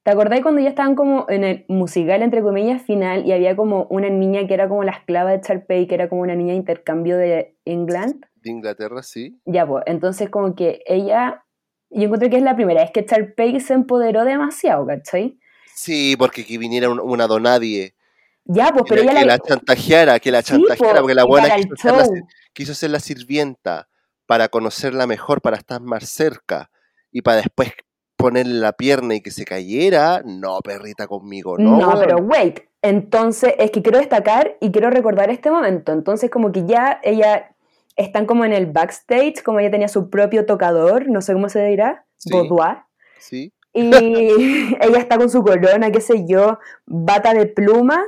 ¿Te 0.06 0.12
acordáis 0.12 0.40
cuando 0.44 0.60
ya 0.60 0.68
estaban 0.68 0.94
como 0.94 1.26
en 1.28 1.42
el 1.42 1.64
musical, 1.66 2.22
entre 2.22 2.40
comillas, 2.40 2.80
final 2.80 3.26
y 3.26 3.32
había 3.32 3.56
como 3.56 3.88
una 3.90 4.08
niña 4.08 4.46
que 4.46 4.54
era 4.54 4.68
como 4.68 4.84
la 4.84 4.92
esclava 4.92 5.32
de 5.32 5.40
Charpey, 5.40 5.88
que 5.88 5.96
era 5.96 6.08
como 6.08 6.22
una 6.22 6.36
niña 6.36 6.52
de 6.52 6.58
intercambio 6.58 7.16
de 7.18 7.56
England? 7.64 8.24
De 8.36 8.50
Inglaterra, 8.50 9.02
sí. 9.02 9.40
Ya, 9.46 9.66
pues, 9.66 9.82
entonces 9.88 10.30
como 10.30 10.54
que 10.54 10.84
ella, 10.86 11.44
yo 11.90 12.04
encuentro 12.04 12.30
que 12.30 12.36
es 12.36 12.44
la 12.44 12.54
primera 12.54 12.82
vez 12.82 12.92
que 12.92 13.04
Charpey 13.04 13.58
se 13.58 13.74
empoderó 13.74 14.24
demasiado, 14.24 14.86
¿cachai? 14.86 15.40
Sí, 15.74 16.14
porque 16.16 16.46
que 16.46 16.56
viniera 16.56 16.88
un- 16.88 17.00
una 17.00 17.26
donadie 17.26 17.96
Ya, 18.44 18.68
pues, 18.72 18.84
que, 18.84 18.90
pero 18.90 19.02
la, 19.02 19.10
ella 19.10 19.20
que 19.22 19.26
la... 19.26 19.32
la 19.32 19.38
chantajeara, 19.40 20.20
que 20.20 20.30
la 20.30 20.42
chantajeara, 20.44 20.94
po, 20.94 21.00
porque 21.00 21.14
la 21.16 21.24
buena 21.24 21.52
quiso 21.56 21.74
ser 21.74 21.96
la, 21.96 22.06
quiso 22.52 22.74
ser 22.74 22.90
la 22.90 23.00
sirvienta 23.00 23.88
para 24.24 24.50
conocerla 24.50 25.08
mejor, 25.08 25.42
para 25.42 25.56
estar 25.56 25.80
más 25.80 26.08
cerca 26.08 26.70
y 27.10 27.22
para 27.22 27.38
después 27.38 27.72
ponerle 28.16 28.54
la 28.60 28.72
pierna 28.72 29.14
y 29.14 29.20
que 29.20 29.30
se 29.30 29.44
cayera. 29.44 30.22
No, 30.24 30.58
perrita 30.60 31.06
conmigo, 31.06 31.56
no. 31.58 31.78
No, 31.78 31.98
pero 31.98 32.16
wait. 32.16 32.60
Entonces, 32.82 33.54
es 33.58 33.70
que 33.70 33.82
quiero 33.82 33.98
destacar 33.98 34.56
y 34.60 34.70
quiero 34.70 34.90
recordar 34.90 35.30
este 35.30 35.50
momento. 35.50 35.92
Entonces, 35.92 36.30
como 36.30 36.52
que 36.52 36.64
ya 36.66 37.00
ella 37.02 37.54
están 37.96 38.26
como 38.26 38.44
en 38.44 38.52
el 38.52 38.66
backstage, 38.66 39.42
como 39.42 39.58
ella 39.60 39.70
tenía 39.70 39.88
su 39.88 40.10
propio 40.10 40.46
tocador, 40.46 41.08
no 41.08 41.20
sé 41.20 41.32
cómo 41.32 41.48
se 41.48 41.64
dirá, 41.66 42.04
Sí. 42.16 42.30
boudoir. 42.32 42.78
Sí, 43.18 43.52
Y 43.72 43.90
ella 44.80 44.98
está 44.98 45.18
con 45.18 45.28
su 45.30 45.42
corona, 45.42 45.90
qué 45.90 46.00
sé 46.00 46.24
yo, 46.26 46.58
bata 46.86 47.34
de 47.34 47.46
pluma, 47.46 48.02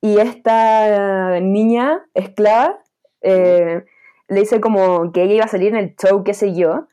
y 0.00 0.18
esta 0.18 1.40
niña 1.40 2.04
esclava 2.14 2.78
eh, 3.22 3.84
le 4.28 4.40
dice 4.40 4.60
como 4.60 5.12
que 5.12 5.22
ella 5.22 5.34
iba 5.34 5.44
a 5.44 5.48
salir 5.48 5.68
en 5.68 5.76
el 5.78 5.94
show, 5.96 6.22
qué 6.24 6.34
sé 6.34 6.54
yo. 6.54 6.86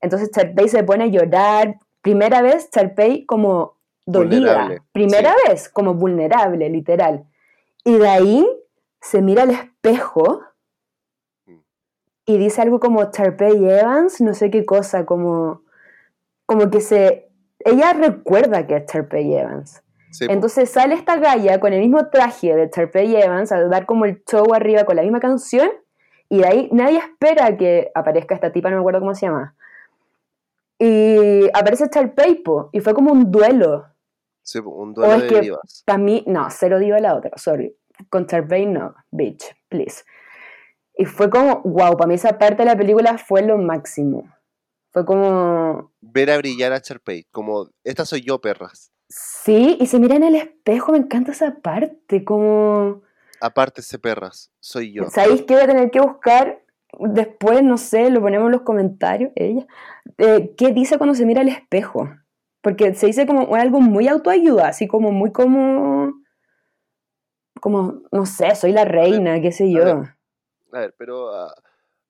Entonces 0.00 0.30
Charpey 0.30 0.68
se 0.68 0.84
pone 0.84 1.04
a 1.04 1.06
llorar. 1.08 1.76
Primera 2.02 2.42
vez 2.42 2.70
Charpey 2.70 3.26
como 3.26 3.76
dolida. 4.06 4.38
Vulnerable, 4.38 4.82
Primera 4.92 5.34
vez 5.46 5.68
como 5.68 5.94
vulnerable, 5.94 6.68
literal. 6.70 7.26
Y 7.84 7.98
de 7.98 8.08
ahí 8.08 8.46
se 9.00 9.22
mira 9.22 9.42
al 9.42 9.50
espejo 9.50 10.42
y 12.26 12.36
dice 12.36 12.60
algo 12.60 12.78
como 12.78 13.10
Tarpey 13.10 13.64
Evans, 13.64 14.20
no 14.20 14.34
sé 14.34 14.50
qué 14.50 14.66
cosa, 14.66 15.06
como, 15.06 15.62
como 16.44 16.70
que 16.70 16.80
se... 16.80 17.30
Ella 17.60 17.94
recuerda 17.94 18.66
que 18.66 18.76
es 18.76 18.86
Tarpey 18.86 19.34
Evans. 19.34 19.82
Sí. 20.10 20.26
Entonces 20.28 20.70
sale 20.70 20.94
esta 20.94 21.16
galla 21.16 21.58
con 21.58 21.72
el 21.72 21.80
mismo 21.80 22.08
traje 22.08 22.54
de 22.54 22.68
Tarpey 22.68 23.16
Evans 23.16 23.50
a 23.50 23.62
dar 23.68 23.86
como 23.86 24.04
el 24.04 24.22
show 24.24 24.52
arriba 24.52 24.84
con 24.84 24.96
la 24.96 25.02
misma 25.02 25.20
canción 25.20 25.70
y 26.28 26.38
de 26.38 26.46
ahí 26.46 26.68
nadie 26.70 26.98
espera 26.98 27.56
que 27.56 27.90
aparezca 27.94 28.34
esta 28.34 28.52
tipa, 28.52 28.68
no 28.68 28.76
me 28.76 28.80
acuerdo 28.80 29.00
cómo 29.00 29.14
se 29.14 29.26
llama. 29.26 29.56
Y 30.78 31.48
aparece 31.54 31.88
Tarpey, 31.88 32.36
po, 32.36 32.70
y 32.72 32.80
fue 32.80 32.94
como 32.94 33.12
un 33.12 33.30
duelo. 33.30 33.86
Sí, 34.42 34.60
un 34.64 34.94
duelo 34.94 35.14
es 35.14 35.22
de 35.22 35.28
que- 35.28 35.40
divas. 35.40 35.82
Para 35.84 35.98
mí, 35.98 36.24
no, 36.26 36.46
cero 36.50 36.78
diva 36.78 36.98
la 37.00 37.14
otra, 37.14 37.32
sorry. 37.36 37.76
Con 38.10 38.26
Tarpey 38.26 38.66
no, 38.66 38.94
bitch, 39.10 39.44
please. 39.68 40.04
Y 40.96 41.04
fue 41.04 41.28
como, 41.30 41.60
wow, 41.62 41.96
para 41.96 42.06
mí 42.08 42.14
esa 42.14 42.38
parte 42.38 42.62
de 42.62 42.64
la 42.66 42.76
película 42.76 43.18
fue 43.18 43.42
lo 43.42 43.58
máximo. 43.58 44.28
Fue 44.90 45.04
como, 45.04 45.92
Ver 46.00 46.30
a 46.30 46.38
brillar 46.38 46.72
a 46.72 46.80
Charpey, 46.80 47.24
como, 47.30 47.68
esta 47.84 48.04
soy 48.04 48.22
yo, 48.22 48.40
perras. 48.40 48.90
sí, 49.08 49.76
y 49.80 49.86
se 49.86 49.98
mira 49.98 50.16
en 50.16 50.24
el 50.24 50.34
espejo, 50.36 50.92
me 50.92 50.98
encanta 50.98 51.32
esa 51.32 51.56
parte, 51.56 52.24
como... 52.24 53.02
Apártese, 53.40 53.98
perras, 53.98 54.50
soy 54.60 54.92
yo. 54.92 55.08
¿Sabéis 55.10 55.42
que 55.42 55.54
voy 55.54 55.62
a 55.62 55.66
tener 55.68 55.90
que 55.90 56.00
buscar 56.00 56.62
después? 56.98 57.62
No 57.62 57.78
sé, 57.78 58.10
lo 58.10 58.20
ponemos 58.20 58.46
en 58.46 58.52
los 58.52 58.62
comentarios, 58.62 59.32
ella. 59.34 59.66
eh, 60.18 60.54
¿Qué 60.56 60.72
dice 60.72 60.98
cuando 60.98 61.14
se 61.14 61.26
mira 61.26 61.40
al 61.40 61.48
espejo? 61.48 62.08
Porque 62.60 62.94
se 62.94 63.06
dice 63.06 63.26
como 63.26 63.54
algo 63.54 63.80
muy 63.80 64.08
autoayuda, 64.08 64.68
así 64.68 64.86
como 64.88 65.12
muy 65.12 65.32
como. 65.32 66.12
Como, 67.60 68.02
no 68.12 68.24
sé, 68.26 68.54
soy 68.54 68.72
la 68.72 68.84
reina, 68.84 69.40
qué 69.40 69.50
sé 69.52 69.64
a 69.64 69.68
yo. 69.68 69.84
ver. 69.84 69.96
A 70.72 70.78
ver, 70.80 70.94
pero 70.96 71.34
ah, 71.34 71.52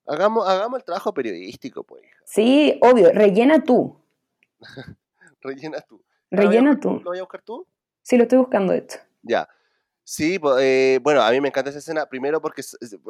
hagamos, 0.07 0.47
hagamos 0.49 0.79
el 0.79 0.85
trabajo 0.85 1.15
periodístico, 1.15 1.85
pues. 1.85 2.03
Sí, 2.25 2.79
obvio, 2.83 3.11
rellena 3.13 3.63
tú. 3.63 3.97
Rellena 5.41 5.81
tú. 5.83 6.03
Rellena 6.31 6.73
¿Lo 6.73 6.81
tú. 6.81 6.91
¿Lo 7.05 7.11
voy 7.11 7.19
a 7.19 7.23
buscar 7.23 7.43
tú? 7.43 7.67
Sí, 8.03 8.17
lo 8.17 8.25
estoy 8.25 8.39
buscando 8.39 8.73
esto. 8.73 8.97
Ya. 9.23 9.49
Sí, 10.11 10.41
eh, 10.59 11.01
bueno, 11.03 11.21
a 11.21 11.31
mí 11.31 11.39
me 11.39 11.49
encanta 11.49 11.69
esa 11.69 11.81
escena. 11.81 12.07
Primero 12.07 12.41
porque 12.41 12.63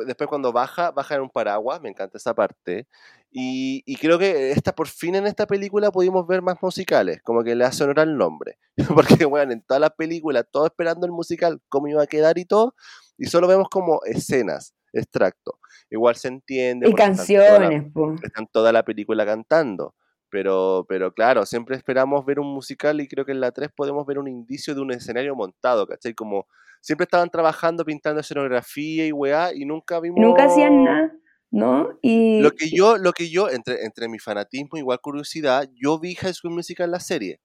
después 0.05 0.29
cuando 0.29 0.53
baja, 0.53 0.91
baja 0.91 1.15
en 1.15 1.21
un 1.21 1.31
paraguas, 1.31 1.81
me 1.81 1.89
encanta 1.89 2.19
esa 2.19 2.35
parte. 2.35 2.89
Y, 3.31 3.85
y 3.87 3.95
creo 3.95 4.19
que 4.19 4.51
esta, 4.51 4.75
por 4.75 4.89
fin 4.89 5.15
en 5.15 5.25
esta 5.29 5.47
película 5.47 5.93
pudimos 5.93 6.27
ver 6.27 6.43
más 6.43 6.57
musicales, 6.61 7.23
como 7.23 7.45
que 7.45 7.55
le 7.55 7.65
hace 7.65 7.85
honor 7.85 8.01
al 8.01 8.17
nombre. 8.17 8.59
Porque, 8.97 9.25
bueno, 9.27 9.53
en 9.53 9.63
todas 9.63 9.81
las 9.81 9.93
películas, 9.93 10.45
todo 10.51 10.67
esperando 10.67 11.07
el 11.07 11.13
musical, 11.13 11.61
cómo 11.69 11.87
iba 11.87 12.03
a 12.03 12.09
quedar 12.09 12.37
y 12.37 12.45
todo, 12.47 12.75
y 13.17 13.27
solo 13.27 13.47
vemos 13.47 13.69
como 13.71 14.01
escenas, 14.05 14.75
extractos. 14.93 15.55
Igual 15.91 16.17
se 16.17 16.27
entiende. 16.27 16.89
Y 16.89 16.91
porque 16.91 17.05
están 17.05 17.27
toda 17.27 17.59
la- 17.61 17.69
canciones, 17.69 17.93
están 18.25 18.47
toda 18.49 18.73
la 18.73 18.83
película 18.83 19.25
cantando. 19.25 19.95
Pero, 20.31 20.85
pero 20.89 21.13
claro, 21.13 21.47
siempre 21.47 21.77
esperamos 21.77 22.25
ver 22.27 22.39
un 22.39 22.53
musical 22.53 23.01
y 23.01 23.09
creo 23.09 23.25
que 23.25 23.33
en 23.33 23.41
la 23.41 23.51
3 23.51 23.71
podemos 23.75 24.07
ver 24.07 24.19
un 24.19 24.29
indicio 24.29 24.75
de 24.75 24.81
un 24.81 24.93
escenario 24.93 25.35
montado, 25.35 25.87
¿cachai? 25.87 26.15
Como 26.15 26.47
siempre 26.81 27.05
estaban 27.05 27.31
trabajando, 27.31 27.85
pintando 27.85 28.21
escenografía 28.21 29.07
y 29.07 29.13
weá, 29.13 29.55
y 29.55 29.65
nunca 29.65 30.01
vimos... 30.01 30.19
Y 30.19 30.21
nunca 30.21 30.45
hacían 30.45 30.85
nada, 30.85 31.13
¿no? 31.51 31.99
Y. 32.03 32.41
Lo 32.41 32.51
que 32.51 32.69
yo, 32.71 32.99
lo 32.99 33.13
que 33.13 33.31
yo, 33.31 33.49
entre, 33.49 33.85
entre 33.85 34.09
mi 34.09 34.19
fanatismo, 34.19 34.79
igual 34.79 35.01
curiosidad, 35.01 35.69
yo 35.75 35.99
vi 35.99 36.15
High 36.15 36.35
School 36.35 36.55
Musical 36.55 36.87
en 36.87 36.93
la 36.93 37.01
serie. 37.01 37.41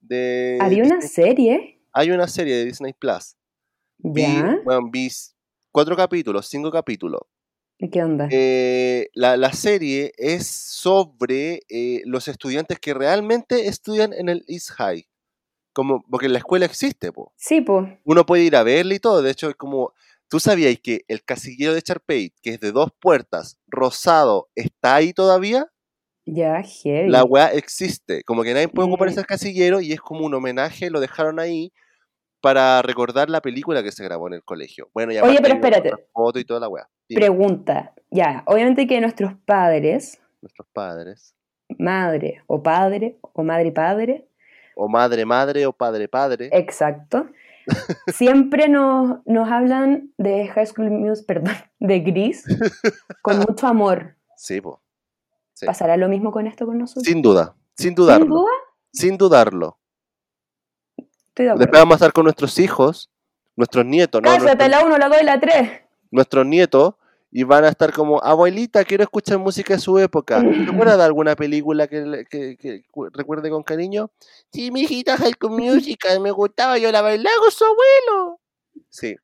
De 0.00 0.58
Había 0.60 0.82
una 0.82 1.00
serie. 1.00 1.80
hay 1.92 2.10
una 2.10 2.26
serie 2.26 2.56
de 2.56 2.64
Disney 2.64 2.92
Plus. 2.92 3.36
Vi, 3.98 4.22
¿Ya? 4.22 4.58
bueno, 4.64 4.88
vi 4.90 5.08
cuatro 5.70 5.94
capítulos, 5.96 6.48
cinco 6.48 6.70
capítulos. 6.70 7.20
¿Y 7.82 7.90
¿Qué 7.90 8.00
onda? 8.00 8.28
Eh, 8.30 9.08
la, 9.12 9.36
la 9.36 9.52
serie 9.52 10.12
es 10.16 10.46
sobre 10.46 11.62
eh, 11.68 12.02
los 12.04 12.28
estudiantes 12.28 12.78
que 12.78 12.94
realmente 12.94 13.66
estudian 13.66 14.12
en 14.12 14.28
el 14.28 14.44
East 14.46 14.70
High. 14.76 15.08
Como, 15.72 16.04
porque 16.08 16.28
la 16.28 16.38
escuela 16.38 16.64
existe, 16.64 17.10
po. 17.10 17.32
Sí, 17.36 17.60
pues. 17.60 17.88
Uno 18.04 18.24
puede 18.24 18.44
ir 18.44 18.54
a 18.54 18.62
verla 18.62 18.94
y 18.94 19.00
todo. 19.00 19.20
De 19.20 19.32
hecho, 19.32 19.50
es 19.50 19.56
como. 19.56 19.92
¿Tú 20.28 20.38
sabías 20.38 20.78
que 20.80 21.04
el 21.08 21.24
casillero 21.24 21.74
de 21.74 21.82
Charpey, 21.82 22.32
que 22.40 22.50
es 22.50 22.60
de 22.60 22.70
dos 22.70 22.90
puertas, 23.00 23.58
rosado, 23.66 24.48
está 24.54 24.94
ahí 24.94 25.12
todavía? 25.12 25.66
Ya, 26.24 26.62
heavy. 26.62 27.10
La 27.10 27.24
weá 27.24 27.48
existe. 27.48 28.22
Como 28.22 28.44
que 28.44 28.54
nadie 28.54 28.68
puede 28.68 28.88
ocupar 28.88 29.08
ese 29.08 29.24
casillero 29.24 29.80
y 29.80 29.92
es 29.92 30.00
como 30.00 30.24
un 30.24 30.32
homenaje, 30.34 30.88
lo 30.88 31.00
dejaron 31.00 31.40
ahí 31.40 31.72
para 32.40 32.82
recordar 32.82 33.28
la 33.28 33.40
película 33.40 33.82
que 33.82 33.92
se 33.92 34.04
grabó 34.04 34.26
en 34.28 34.34
el 34.34 34.44
colegio. 34.44 34.88
Bueno, 34.94 35.12
y 35.12 35.18
Oye, 35.18 35.38
pero 35.42 35.54
espérate. 35.54 35.90
foto 36.12 36.38
y 36.38 36.44
toda 36.44 36.60
la 36.60 36.68
weá. 36.68 36.88
Pregunta. 37.14 37.92
Ya, 38.10 38.42
obviamente 38.46 38.86
que 38.86 39.00
nuestros 39.00 39.32
padres, 39.46 40.20
nuestros 40.40 40.66
padres. 40.72 41.34
madre 41.78 42.42
o 42.46 42.62
padre, 42.62 43.18
o 43.22 43.42
madre 43.42 43.68
y 43.68 43.70
padre, 43.70 44.28
o 44.76 44.88
madre 44.88 45.24
madre 45.24 45.66
o 45.66 45.72
padre 45.72 46.08
padre. 46.08 46.50
exacto, 46.52 47.26
siempre 48.12 48.68
nos, 48.68 49.18
nos 49.26 49.48
hablan 49.50 50.12
de 50.18 50.48
High 50.48 50.66
School 50.66 50.90
Music, 50.90 51.24
perdón, 51.28 51.54
de 51.78 52.00
Gris, 52.00 52.44
con 53.22 53.38
mucho 53.48 53.66
amor. 53.66 54.16
Sí, 54.36 54.60
po. 54.60 54.82
Sí. 55.54 55.66
¿Pasará 55.66 55.96
lo 55.96 56.08
mismo 56.08 56.32
con 56.32 56.46
esto 56.46 56.66
con 56.66 56.78
nosotros? 56.78 57.04
Sin 57.04 57.22
duda, 57.22 57.54
sin 57.76 57.88
¿Sin 57.88 57.94
dudarlo. 57.94 58.26
duda? 58.26 58.50
Sin 58.92 59.16
dudarlo. 59.16 59.78
Estoy 61.28 61.46
de 61.46 61.54
Después 61.54 61.80
vamos 61.80 61.92
a 61.92 61.96
estar 61.96 62.12
con 62.12 62.24
nuestros 62.24 62.58
hijos, 62.58 63.10
nuestros 63.56 63.86
nietos, 63.86 64.20
¿no? 64.20 64.28
Cállate, 64.28 64.44
Nuestros, 64.68 64.68
la 64.70 64.84
1, 64.84 64.98
la 64.98 65.08
2 65.08 65.18
y 65.22 65.24
la 65.24 65.40
3. 65.40 65.70
nuestros 66.10 66.46
nietos, 66.46 66.94
y 67.34 67.44
van 67.44 67.64
a 67.64 67.68
estar 67.70 67.92
como, 67.92 68.22
abuelita, 68.22 68.84
quiero 68.84 69.02
escuchar 69.04 69.38
música 69.38 69.72
de 69.74 69.80
su 69.80 69.98
época. 69.98 70.42
¿Te 70.42 70.70
acuerdas 70.70 70.98
de 70.98 71.04
alguna 71.04 71.34
película 71.34 71.86
que, 71.88 72.26
que- 72.30 72.56
que 72.58 72.82
cu- 72.90 73.08
recuerde 73.10 73.48
con 73.48 73.62
cariño? 73.62 74.10
Sí, 74.52 74.70
mi 74.70 74.82
hijita 74.82 75.16
High 75.16 75.32
School 75.32 75.52
Musical, 75.58 76.20
me 76.20 76.30
gustaba, 76.30 76.76
yo 76.78 76.92
la 76.92 77.00
bailaba 77.00 77.34
con 77.40 77.50
su 77.50 77.64
abuelo. 77.64 78.38
Sí, 78.90 79.16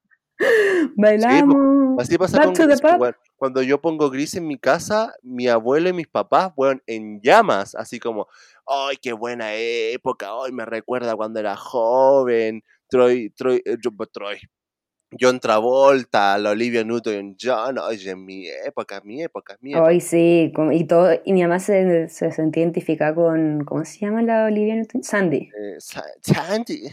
Bailamos. 0.97 1.99
así 1.99 2.17
pasa 2.17 2.43
con 2.43 2.55
Gris, 2.55 2.81
pues. 2.81 3.15
Cuando 3.37 3.63
yo 3.63 3.81
pongo 3.81 4.11
Gris 4.11 4.35
en 4.35 4.47
mi 4.47 4.59
casa, 4.59 5.15
mi 5.23 5.47
abuelo 5.49 5.89
y 5.89 5.93
mis 5.93 6.09
papás, 6.09 6.53
weón, 6.57 6.83
en 6.87 7.21
llamas, 7.21 7.75
así 7.75 8.01
como, 8.01 8.27
¡ay, 8.67 8.97
qué 8.97 9.13
buena 9.13 9.55
época! 9.55 10.29
¡Ay, 10.45 10.51
me 10.53 10.65
recuerda 10.65 11.15
cuando 11.15 11.39
era 11.39 11.57
joven! 11.57 12.63
Troy, 12.89 13.31
Troy, 13.31 13.63
eh, 13.65 13.77
Troy. 14.13 14.39
John 15.19 15.41
Travolta, 15.41 16.37
la 16.39 16.51
Olivia 16.51 16.85
Newton-John, 16.85 17.79
oye, 17.79 18.15
mi 18.15 18.47
época, 18.49 19.01
mi 19.05 19.23
época, 19.23 19.57
mi 19.61 19.73
época. 19.73 19.89
Ay, 19.89 20.01
sí, 20.01 20.53
y 20.73 20.85
todo, 20.85 21.11
y 21.25 21.33
mi 21.33 21.43
mamá 21.43 21.61
se, 21.61 22.09
se 22.09 22.31
sentía 22.31 22.63
identificada 22.63 23.15
con, 23.15 23.65
¿cómo 23.65 23.85
se 23.85 23.99
llama 24.01 24.23
la 24.23 24.45
Olivia 24.45 24.75
Newton? 24.75 25.03
Sandy. 25.03 25.49
Eh, 25.59 25.77
Sa- 25.79 26.05
Sandy. 26.21 26.89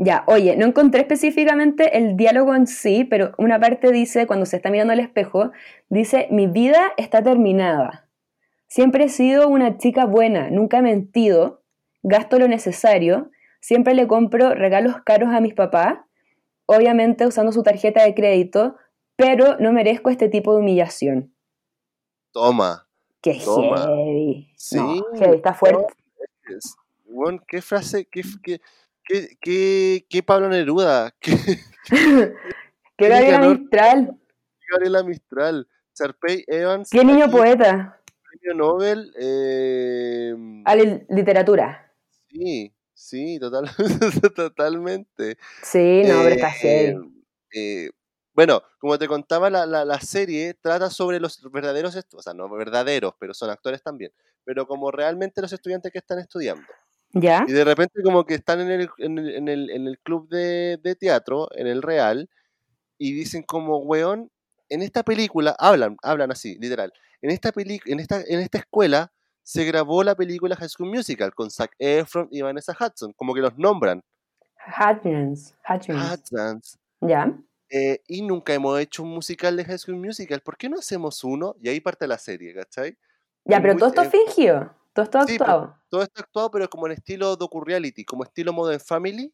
Ya, 0.00 0.22
oye, 0.28 0.56
no 0.56 0.66
encontré 0.66 1.00
específicamente 1.00 1.98
el 1.98 2.16
diálogo 2.16 2.54
en 2.54 2.68
sí, 2.68 3.02
pero 3.02 3.32
una 3.36 3.58
parte 3.58 3.90
dice, 3.90 4.28
cuando 4.28 4.46
se 4.46 4.54
está 4.56 4.70
mirando 4.70 4.92
al 4.92 5.00
espejo, 5.00 5.50
dice, 5.88 6.28
mi 6.30 6.46
vida 6.46 6.92
está 6.96 7.20
terminada. 7.22 8.08
Siempre 8.68 9.04
he 9.04 9.08
sido 9.08 9.48
una 9.48 9.76
chica 9.78 10.04
buena, 10.04 10.50
nunca 10.50 10.78
he 10.78 10.82
mentido, 10.82 11.62
gasto 12.04 12.38
lo 12.38 12.46
necesario, 12.46 13.32
siempre 13.60 13.94
le 13.94 14.06
compro 14.06 14.54
regalos 14.54 15.02
caros 15.04 15.30
a 15.34 15.40
mis 15.40 15.54
papás, 15.54 15.98
obviamente 16.70 17.26
usando 17.26 17.50
su 17.52 17.62
tarjeta 17.62 18.04
de 18.04 18.14
crédito, 18.14 18.76
pero 19.16 19.56
no 19.58 19.72
merezco 19.72 20.10
este 20.10 20.28
tipo 20.28 20.52
de 20.54 20.60
humillación. 20.60 21.34
Toma. 22.32 22.86
Qué 23.22 23.40
Toma. 23.44 23.86
heavy. 23.86 24.52
Sí, 24.56 24.76
No, 24.76 25.02
heavy, 25.18 25.36
está 25.36 25.54
fuerte. 25.54 25.86
Weón, 27.06 27.42
¿Qué 27.48 27.62
frase? 27.62 28.06
¿Qué, 28.06 28.22
qué, 28.42 28.60
qué, 29.04 29.28
qué, 29.40 30.06
qué 30.08 30.22
Pablo 30.22 30.48
Neruda? 30.48 31.14
¿Qué, 31.22 32.34
Qué 32.96 33.08
Gabriela. 33.08 33.48
Mistral. 33.48 34.16
Gabriela 34.70 35.02
Mistral? 35.02 35.68
Charpey 35.94 36.44
Evans. 36.46 36.90
Qué 36.90 37.04
niño 37.04 37.24
aquí, 37.24 37.32
poeta. 37.32 38.00
Premio 38.22 38.54
Nobel. 38.54 39.12
eh, 39.18 40.34
A 40.64 40.76
la 40.76 41.00
literatura. 41.08 41.92
Sí, 42.30 42.72
sí, 42.98 43.38
total, 43.38 43.70
totalmente. 44.34 45.38
Sí, 45.62 46.02
no, 46.04 46.22
pero 46.22 46.34
está 46.34 46.52
Eh, 46.62 46.94
eh, 47.54 47.90
bueno, 48.34 48.62
como 48.78 48.98
te 48.98 49.08
contaba, 49.08 49.50
la, 49.50 49.66
la, 49.66 49.84
la 49.84 50.00
serie 50.00 50.54
trata 50.54 50.90
sobre 50.90 51.20
los 51.20 51.40
verdaderos, 51.50 51.96
o 52.14 52.22
sea, 52.22 52.34
no 52.34 52.48
verdaderos, 52.50 53.14
pero 53.18 53.34
son 53.34 53.50
actores 53.50 53.82
también, 53.82 54.12
pero 54.44 54.66
como 54.66 54.90
realmente 54.90 55.40
los 55.40 55.52
estudiantes 55.52 55.92
que 55.92 55.98
están 55.98 56.18
estudiando. 56.18 56.66
¿Ya? 57.12 57.44
Y 57.48 57.52
de 57.52 57.64
repente 57.64 58.02
como 58.02 58.24
que 58.26 58.34
están 58.34 58.60
en 58.60 58.70
el, 58.70 58.90
en 58.98 59.18
el, 59.18 59.34
en 59.34 59.48
el, 59.48 59.70
en 59.70 59.86
el 59.86 59.98
club 60.00 60.28
de, 60.28 60.78
de 60.82 60.94
teatro, 60.94 61.48
en 61.54 61.66
el 61.66 61.82
Real, 61.82 62.28
y 62.98 63.12
dicen 63.12 63.42
como, 63.42 63.78
weón, 63.78 64.30
en 64.68 64.82
esta 64.82 65.02
película, 65.02 65.56
hablan, 65.58 65.96
hablan 66.02 66.30
así, 66.30 66.58
literal, 66.60 66.92
en 67.22 67.30
esta, 67.30 67.52
peli, 67.52 67.80
en 67.86 68.00
esta, 68.00 68.20
en 68.20 68.40
esta 68.40 68.58
escuela 68.58 69.12
se 69.48 69.64
grabó 69.64 70.04
la 70.04 70.14
película 70.14 70.54
High 70.56 70.68
School 70.68 70.90
Musical 70.90 71.32
con 71.34 71.50
Zac 71.50 71.74
Efron 71.78 72.28
y 72.30 72.42
Vanessa 72.42 72.76
Hudson, 72.78 73.14
como 73.14 73.32
que 73.32 73.40
los 73.40 73.56
nombran. 73.56 74.02
Hutchins. 74.78 75.54
Hudson. 75.66 76.60
¿Ya? 77.00 77.32
Eh, 77.70 78.02
y 78.06 78.20
nunca 78.20 78.52
hemos 78.52 78.78
hecho 78.78 79.02
un 79.02 79.08
musical 79.14 79.56
de 79.56 79.64
High 79.64 79.78
School 79.78 79.96
Musical. 79.96 80.40
¿Por 80.42 80.58
qué 80.58 80.68
no 80.68 80.78
hacemos 80.78 81.24
uno? 81.24 81.54
Y 81.62 81.70
ahí 81.70 81.80
parte 81.80 82.06
la 82.06 82.18
serie, 82.18 82.54
¿cachai? 82.54 82.98
Ya, 83.46 83.60
pero 83.62 83.72
muy- 83.72 83.78
todo 83.80 83.88
esto 83.88 84.02
eh, 84.02 84.10
fingido. 84.10 84.70
Todo 84.92 85.04
esto 85.04 85.26
sí, 85.26 85.32
actuado. 85.36 85.76
Todo 85.88 86.02
esto 86.02 86.20
actuado, 86.20 86.50
pero 86.50 86.68
como 86.68 86.84
en 86.86 86.92
estilo 86.92 87.34
docu-reality, 87.34 88.04
como 88.04 88.24
estilo 88.24 88.52
Modern 88.52 88.80
Family. 88.80 89.32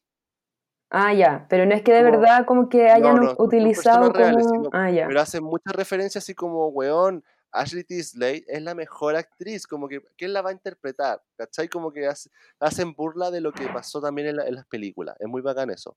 Ah, 0.91 1.13
ya. 1.13 1.45
Pero 1.49 1.67
no 1.67 1.75
es 1.75 1.83
que 1.83 1.93
de 1.93 2.05
como- 2.05 2.21
verdad 2.21 2.47
como 2.47 2.69
que 2.69 2.89
hayan 2.89 3.17
no, 3.17 3.23
no, 3.23 3.35
utilizado 3.39 4.13
reales, 4.13 4.47
como... 4.47 4.65
sino- 4.67 4.71
Ah, 4.73 4.91
ya. 4.91 5.09
Pero 5.09 5.21
hacen 5.21 5.43
muchas 5.43 5.75
referencias 5.75 6.23
así 6.23 6.37
como, 6.37 6.69
weón, 6.69 7.25
Ashley 7.55 7.85
Tisdale 7.85 8.45
es 8.49 8.61
la 8.63 8.75
mejor 8.75 9.17
actriz, 9.17 9.67
como 9.67 9.89
que, 9.89 10.01
¿quién 10.19 10.33
la 10.33 10.43
va 10.43 10.51
a 10.51 10.53
interpretar? 10.53 11.23
¿Cachai? 11.37 11.69
Como 11.69 11.93
que 11.93 12.07
hace- 12.07 12.29
hacen 12.61 12.93
burla 12.95 13.31
de 13.31 13.41
lo 13.41 13.53
que 13.53 13.67
pasó 13.69 14.01
también 14.01 14.29
en, 14.29 14.37
la- 14.37 14.47
en 14.47 14.55
las 14.57 14.67
películas. 14.67 15.17
Es 15.21 15.29
muy 15.29 15.41
bacán 15.41 15.71
eso. 15.71 15.97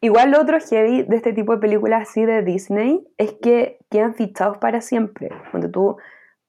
Igual 0.00 0.30
lo 0.30 0.40
otro 0.40 0.58
heavy 0.60 1.02
de 1.04 1.16
este 1.16 1.32
tipo 1.32 1.52
de 1.52 1.58
películas 1.58 2.08
así 2.08 2.24
de 2.24 2.42
Disney 2.42 3.04
es 3.16 3.32
que 3.40 3.78
quedan 3.90 4.14
fichados 4.14 4.58
para 4.58 4.80
siempre. 4.80 5.30
Cuando 5.50 5.70
tú, 5.70 5.96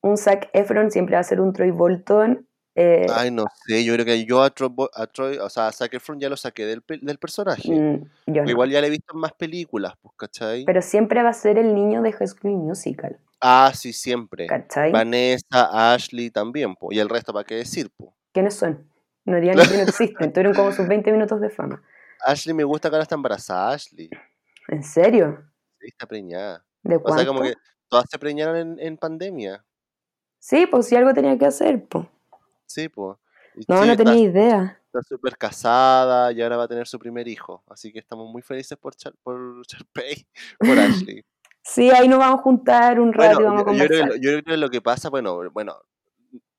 un 0.02 0.18
Zac 0.18 0.50
Efron 0.54 0.92
siempre 0.92 1.16
va 1.16 1.22
a 1.22 1.24
ser 1.24 1.42
un 1.42 1.54
Troy 1.54 1.72
Bolton. 1.72 2.46
eh, 2.76 3.08
Ay, 3.14 3.32
no 3.32 3.46
sé, 3.66 3.84
yo 3.84 3.94
creo 3.94 4.06
que 4.06 4.24
yo 4.26 4.42
a 4.42 4.50
Troy, 4.52 4.72
a 4.94 5.08
Troy- 5.08 5.38
o 5.40 5.50
sea, 5.50 5.68
a 5.68 5.72
Zac 5.72 5.94
Efron 5.94 6.20
ya 6.20 6.30
lo 6.30 6.38
saqué 6.38 6.66
del, 6.66 6.82
pe- 6.82 7.00
del 7.02 7.18
personaje. 7.18 7.70
mm, 7.70 8.04
yo 8.28 8.44
no. 8.44 8.50
Igual 8.50 8.70
ya 8.70 8.80
le 8.80 8.88
he 8.88 8.90
visto 8.90 9.14
en 9.14 9.20
más 9.20 9.34
películas, 9.34 9.94
pues, 10.02 10.14
¿cachai? 10.16 10.64
Pero 10.66 10.82
siempre 10.82 11.22
va 11.24 11.30
a 11.30 11.34
ser 11.34 11.58
el 11.58 11.74
niño 11.76 12.02
de 12.02 12.12
High 12.14 12.28
School 12.28 12.54
Musical. 12.54 13.18
Ah, 13.42 13.72
sí, 13.74 13.94
siempre. 13.94 14.48
¿Cachai? 14.48 14.92
Vanessa, 14.92 15.94
Ashley 15.94 16.30
también, 16.32 16.76
pues. 16.76 16.96
Y 16.98 17.00
el 17.00 17.10
resto, 17.10 17.34
¿para 17.34 17.46
qué 17.46 17.56
decir, 17.56 17.90
pues? 17.96 18.12
¿Quiénes 18.34 18.56
son? 18.56 18.88
No 19.26 19.36
dirían 19.36 19.58
que 19.58 19.78
no 19.78 19.84
existen. 19.90 20.32
Tuvieron 20.34 20.54
como 20.54 20.72
sus 20.72 20.88
20 20.88 21.12
minutos 21.12 21.40
de 21.42 21.50
fama. 21.50 21.82
Ashley 22.26 22.54
me 22.54 22.64
gusta 22.64 22.90
que 22.90 22.96
ahora 22.96 23.04
está 23.04 23.16
embarazada, 23.16 23.74
Ashley. 23.74 24.10
¿En 24.68 24.84
serio? 24.84 25.44
Sí, 25.80 25.88
está 25.88 26.06
preñada. 26.06 26.66
¿De 26.84 26.96
O 26.98 27.16
sea, 27.16 27.26
como 27.26 27.40
cuánto? 27.40 27.56
que 27.56 27.62
todas 27.88 28.06
se 28.10 28.20
preñaron 28.20 28.56
en, 28.58 28.80
en 28.80 28.98
pandemia. 28.98 29.64
Sí, 30.40 30.66
pues 30.68 30.88
si 30.88 30.96
algo 30.96 31.14
tenía 31.14 31.38
que 31.38 31.46
hacer, 31.46 31.86
pues. 31.88 32.06
Sí, 32.66 32.88
pues. 32.90 33.18
No, 33.68 33.82
sí, 33.82 33.86
no 33.88 33.92
está- 33.92 34.04
tenía 34.04 34.20
idea. 34.20 34.76
Está 34.86 35.04
súper 35.04 35.38
casada 35.38 36.32
y 36.32 36.42
ahora 36.42 36.58
va 36.58 36.64
a 36.64 36.68
tener 36.68 36.88
su 36.88 36.98
primer 36.98 37.28
hijo. 37.28 37.64
Así 37.70 37.92
que 37.94 38.00
estamos 38.00 38.28
muy 38.32 38.42
felices 38.42 38.76
por, 38.78 38.96
Char 38.96 39.14
por 39.22 39.62
Sharpay, 39.68 40.26
por 40.60 40.80
Ashley. 40.80 41.24
Sí, 41.64 41.90
ahí 41.92 42.08
nos 42.08 42.20
vamos 42.20 42.40
a 42.40 42.44
juntar 42.44 43.00
un 43.00 43.14
rato 43.14 43.32
y 43.42 43.44
Bueno, 43.44 43.50
vamos 43.64 43.68
a 43.68 43.72
yo, 43.74 43.78
yo 43.84 43.88
creo 43.88 44.02
que, 44.04 44.08
lo- 44.10 44.16
yo 44.16 44.30
creo 44.32 44.44
que 44.44 44.58
lo 44.58 44.70
que 44.70 44.82
pasa, 44.82 45.10
bueno, 45.10 45.40
bueno, 45.52 45.76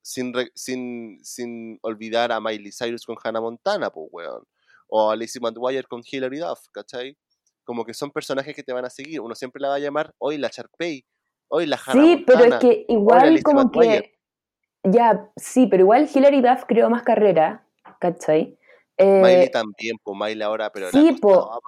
sin, 0.01 0.33
re- 0.33 0.51
sin, 0.55 1.19
sin 1.23 1.79
olvidar 1.81 2.31
a 2.31 2.39
Miley 2.39 2.71
Cyrus 2.71 3.05
con 3.05 3.17
Hannah 3.23 3.41
Montana, 3.41 3.89
pues, 3.89 4.07
weón. 4.11 4.43
O 4.87 5.09
a 5.11 5.15
Lizzie 5.15 5.39
McGuire 5.41 5.83
con 5.87 6.01
Hilary 6.09 6.39
Duff, 6.39 6.67
¿cachai? 6.71 7.17
Como 7.63 7.85
que 7.85 7.93
son 7.93 8.11
personajes 8.11 8.55
que 8.55 8.63
te 8.63 8.73
van 8.73 8.85
a 8.85 8.89
seguir. 8.89 9.21
Uno 9.21 9.35
siempre 9.35 9.61
la 9.61 9.69
va 9.69 9.75
a 9.75 9.79
llamar 9.79 10.13
hoy 10.17 10.37
la 10.37 10.49
Sharpay, 10.51 11.05
hoy 11.47 11.65
la 11.65 11.77
Hannah 11.85 12.01
Sí, 12.01 12.23
pero 12.25 12.39
es 12.39 12.43
Montana. 12.49 12.59
que 12.59 12.85
igual 12.89 13.43
como 13.43 13.63
McGuire. 13.63 14.01
que... 14.01 14.89
Ya, 14.91 15.29
sí, 15.37 15.67
pero 15.67 15.81
igual 15.83 16.09
Hilary 16.13 16.41
Duff 16.41 16.63
creó 16.67 16.89
más 16.89 17.03
carrera, 17.03 17.65
¿cachai? 17.99 18.57
Eh, 18.97 19.21
Miley 19.23 19.51
también, 19.51 19.95
pues 20.03 20.17
Miley 20.19 20.41
ahora, 20.41 20.71
pero 20.71 20.89
sí, 20.89 21.17
po. 21.21 21.61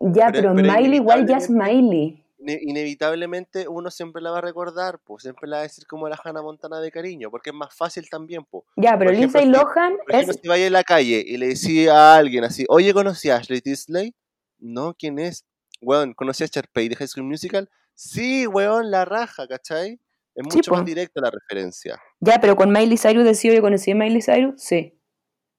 ya, 0.00 0.30
pero, 0.32 0.54
Miley 0.54 0.94
igual 0.96 1.26
ya 1.26 1.36
es 1.36 1.50
Miley. 1.50 2.23
Ine- 2.38 2.58
Inevitablemente 2.62 3.68
uno 3.68 3.90
siempre 3.90 4.22
la 4.22 4.30
va 4.30 4.38
a 4.38 4.42
recordar, 4.42 4.98
pues 5.04 5.22
siempre 5.22 5.48
la 5.48 5.56
va 5.56 5.60
a 5.60 5.62
decir 5.64 5.86
como 5.86 6.08
la 6.08 6.18
Hannah 6.22 6.42
Montana 6.42 6.80
de 6.80 6.90
cariño, 6.90 7.30
porque 7.30 7.50
es 7.50 7.56
más 7.56 7.74
fácil 7.74 8.08
también, 8.10 8.44
pues. 8.44 8.64
Ya, 8.76 8.98
pero 8.98 9.10
ejemplo, 9.10 9.40
Lindsay 9.40 9.46
Lohan 9.62 9.96
Por 9.98 10.10
ejemplo, 10.14 10.34
es... 10.34 10.40
si 10.42 10.48
vaya 10.48 10.66
en 10.66 10.72
la 10.72 10.84
calle 10.84 11.22
y 11.26 11.36
le 11.36 11.48
decía 11.48 11.94
a 11.94 12.16
alguien 12.16 12.44
así, 12.44 12.64
oye, 12.68 12.92
¿conocí 12.92 13.30
a 13.30 13.36
Ashley 13.36 13.60
Tisdale? 13.60 14.14
No, 14.58 14.94
¿quién 14.98 15.18
es? 15.18 15.44
Weón, 15.80 16.14
¿conocí 16.14 16.44
a 16.44 16.46
Sharpay 16.46 16.88
de 16.88 16.96
High 16.96 17.08
School 17.08 17.26
Musical? 17.26 17.68
Sí, 17.94 18.46
weón, 18.46 18.90
la 18.90 19.04
raja, 19.04 19.46
¿cachai? 19.46 20.00
Es 20.34 20.44
Sí, 20.50 20.56
mucho 20.56 20.70
más 20.72 20.80
po. 20.80 20.86
directa 20.86 21.20
la 21.20 21.30
referencia. 21.30 22.00
Ya, 22.20 22.40
pero 22.40 22.56
con 22.56 22.72
Miley 22.72 22.96
Cyrus 22.98 23.24
decía 23.24 23.54
yo 23.54 23.60
conocí 23.62 23.92
a 23.92 23.94
Miley 23.94 24.20
Cyrus, 24.22 24.54
sí. 24.60 24.98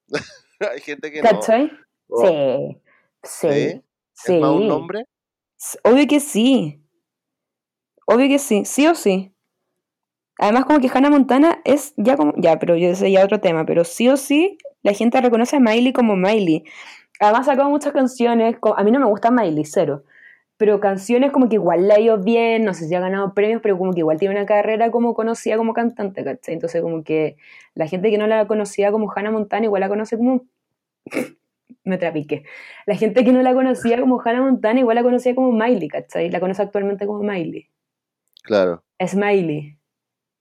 Hay 0.60 0.82
gente 0.82 1.12
que 1.12 1.22
no. 1.22 1.30
¿Cachai? 1.30 1.72
Oh, 2.10 2.26
Sí. 2.28 2.82
Sí. 3.24 3.48
¿sí? 3.50 3.82
Sí. 4.14 4.34
¿Es 4.36 4.42
más 4.42 4.52
un 4.52 4.68
nombre? 4.68 5.06
Obvio 5.84 6.08
que 6.08 6.20
sí. 6.20 6.82
Obvio 8.06 8.28
que 8.28 8.40
sí, 8.40 8.66
sí 8.66 8.88
o 8.88 8.96
sí. 8.96 9.34
Además, 10.38 10.66
como 10.66 10.80
que 10.80 10.90
Hannah 10.94 11.10
Montana 11.10 11.62
es 11.64 11.94
ya 11.98 12.18
como. 12.18 12.34
Ya, 12.38 12.60
pero 12.60 12.76
yo 12.76 12.94
sé 12.96 13.12
ya 13.12 13.24
otro 13.24 13.40
tema. 13.40 13.66
Pero 13.66 13.84
sí 13.84 14.10
o 14.10 14.18
sí, 14.18 14.58
la 14.84 14.94
gente 14.94 15.22
reconoce 15.22 15.58
a 15.58 15.60
Miley 15.60 15.94
como 15.94 16.16
Miley. 16.16 16.64
Además, 17.20 17.46
sacado 17.46 17.70
muchas 17.70 17.94
canciones. 17.94 18.58
A 18.76 18.84
mí 18.84 18.92
no 18.92 19.00
me 19.00 19.06
gusta 19.08 19.32
Miley, 19.32 19.66
cero. 19.66 20.04
Pero 20.58 20.80
canciones 20.80 21.32
como 21.32 21.50
que 21.50 21.56
igual 21.56 21.88
la 21.88 21.96
ha 21.96 22.00
ido 22.00 22.18
bien. 22.20 22.66
No 22.66 22.74
sé 22.74 22.88
si 22.88 22.96
ha 22.96 23.00
ganado 23.00 23.34
premios, 23.34 23.62
pero 23.62 23.78
como 23.78 23.94
que 23.94 24.00
igual 24.00 24.20
tiene 24.20 24.36
una 24.36 24.46
carrera 24.46 24.92
como 24.92 25.14
conocida 25.14 25.58
como 25.58 25.74
cantante, 25.74 26.24
¿cachai? 26.24 26.56
Entonces, 26.56 26.82
como 26.82 27.04
que 27.04 27.38
la 27.76 27.88
gente 27.88 28.12
que 28.12 28.18
no 28.18 28.28
la 28.28 28.48
conocía 28.48 28.92
como 28.92 29.12
Hannah 29.14 29.32
Montana 29.32 29.66
igual 29.66 29.82
la 29.82 29.90
conoce 29.90 30.18
como. 30.18 30.46
Me 31.84 31.98
trapiqué. 31.98 32.44
La 32.86 32.96
gente 32.96 33.24
que 33.24 33.32
no 33.32 33.42
la 33.42 33.54
conocía 33.54 34.00
como 34.00 34.22
Hannah 34.24 34.42
Montana 34.42 34.80
igual 34.80 34.96
la 34.96 35.04
conocía 35.04 35.36
como 35.36 35.52
Miley, 35.52 35.88
¿cachai? 35.88 36.30
La 36.30 36.40
conoce 36.40 36.62
actualmente 36.62 37.06
como 37.08 37.24
Miley. 37.24 37.70
Claro, 38.44 38.84
Smiley. 39.06 39.78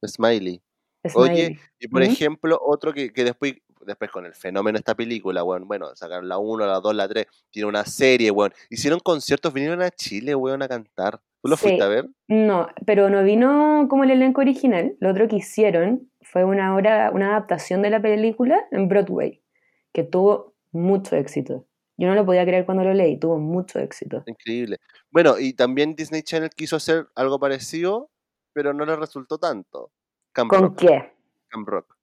Smiley. 0.07 0.63
Smiley. 1.07 1.31
Oye, 1.33 1.59
y 1.79 1.89
por 1.89 2.03
ejemplo, 2.03 2.59
otro 2.63 2.93
que, 2.93 3.13
que 3.13 3.25
después, 3.25 3.55
después 3.87 4.11
con 4.11 4.25
el 4.27 4.35
fenómeno 4.35 4.77
de 4.77 4.81
esta 4.81 4.95
película, 4.95 5.43
weón, 5.45 5.67
bueno, 5.69 5.95
sacaron 5.97 6.29
la 6.29 6.39
1, 6.39 6.67
la 6.67 6.81
2, 6.81 6.95
la 6.95 7.09
3, 7.09 7.27
tiene 7.51 7.69
una 7.69 7.85
serie, 7.85 8.31
weón. 8.31 8.53
Hicieron 8.71 9.01
conciertos, 9.01 9.53
vinieron 9.53 9.83
a 9.83 9.91
Chile, 9.91 10.35
weón, 10.35 10.63
a 10.63 10.69
cantar. 10.69 11.21
¿Tú 11.43 11.49
lo 11.51 11.57
Sí. 11.57 11.65
fuiste 11.65 11.83
a 11.83 11.89
ver? 11.89 12.09
No, 12.29 12.69
pero 12.87 13.11
no 13.11 13.23
vino 13.23 13.87
como 13.91 14.05
el 14.05 14.11
elenco 14.13 14.41
original. 14.41 14.97
Lo 15.01 15.11
otro 15.11 15.29
que 15.29 15.37
hicieron 15.37 16.11
fue 16.23 16.45
una 16.45 16.75
obra, 16.75 17.11
una 17.13 17.31
adaptación 17.33 17.83
de 17.83 17.91
la 17.91 18.01
película 18.01 18.65
en 18.71 18.89
Broadway, 18.89 19.43
que 19.93 20.05
tuvo 20.05 20.54
mucho 20.75 21.17
éxito. 21.17 21.67
Yo 21.97 22.09
no 22.09 22.15
lo 22.15 22.27
podía 22.27 22.45
creer 22.45 22.67
cuando 22.67 22.83
lo 22.85 22.93
leí, 22.93 23.19
tuvo 23.19 23.39
mucho 23.39 23.79
éxito. 23.79 24.25
Increíble. 24.27 24.79
Bueno, 25.11 25.39
y 25.39 25.53
también 25.53 25.95
Disney 25.95 26.23
Channel 26.23 26.51
quiso 26.51 26.77
hacer 26.77 27.07
algo 27.15 27.39
parecido, 27.39 28.11
pero 28.53 28.73
no 28.75 28.85
le 28.85 28.97
resultó 28.97 29.39
tanto. 29.39 29.93
Camp 30.33 30.51
¿Con 30.51 30.63
Rock. 30.63 30.79
qué? 30.79 31.13
Camp 31.49 31.69
Rock. 31.69 31.97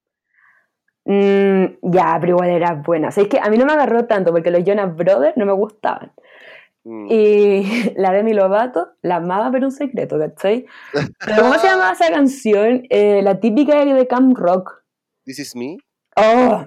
Mm, 1.06 1.66
ya, 1.92 2.18
pero 2.22 2.34
igual 2.34 2.50
era 2.50 2.74
buena. 2.76 3.10
O 3.10 3.12
sea, 3.12 3.24
es 3.24 3.30
que 3.30 3.40
a 3.40 3.50
mí 3.50 3.58
no 3.58 3.66
me 3.66 3.74
agarró 3.74 4.06
tanto 4.06 4.32
porque 4.32 4.52
los 4.52 4.64
Jonas 4.64 4.96
Brothers 4.96 5.36
no 5.36 5.46
me 5.46 5.54
gustaban. 5.54 6.14
Mm, 6.84 7.08
Y 7.10 7.64
la 7.98 8.12
Demi 8.14 8.34
Lovato 8.34 8.94
la 9.02 9.18
amaba 9.18 9.52
pero 9.52 9.66
un 9.66 9.72
secreto, 9.72 10.18
¿cachai? 10.18 10.66
Pero 10.94 11.42
¿cómo 11.42 11.54
se 11.56 11.68
llamaba 11.68 11.92
esa 11.92 12.10
canción? 12.10 12.84
Eh, 12.90 13.22
la 13.24 13.40
típica 13.40 13.84
de 13.84 14.08
Camp 14.08 14.38
Rock. 14.38 14.84
This 15.26 15.40
is 15.40 15.56
me. 15.56 15.78
¡Oh! 16.16 16.66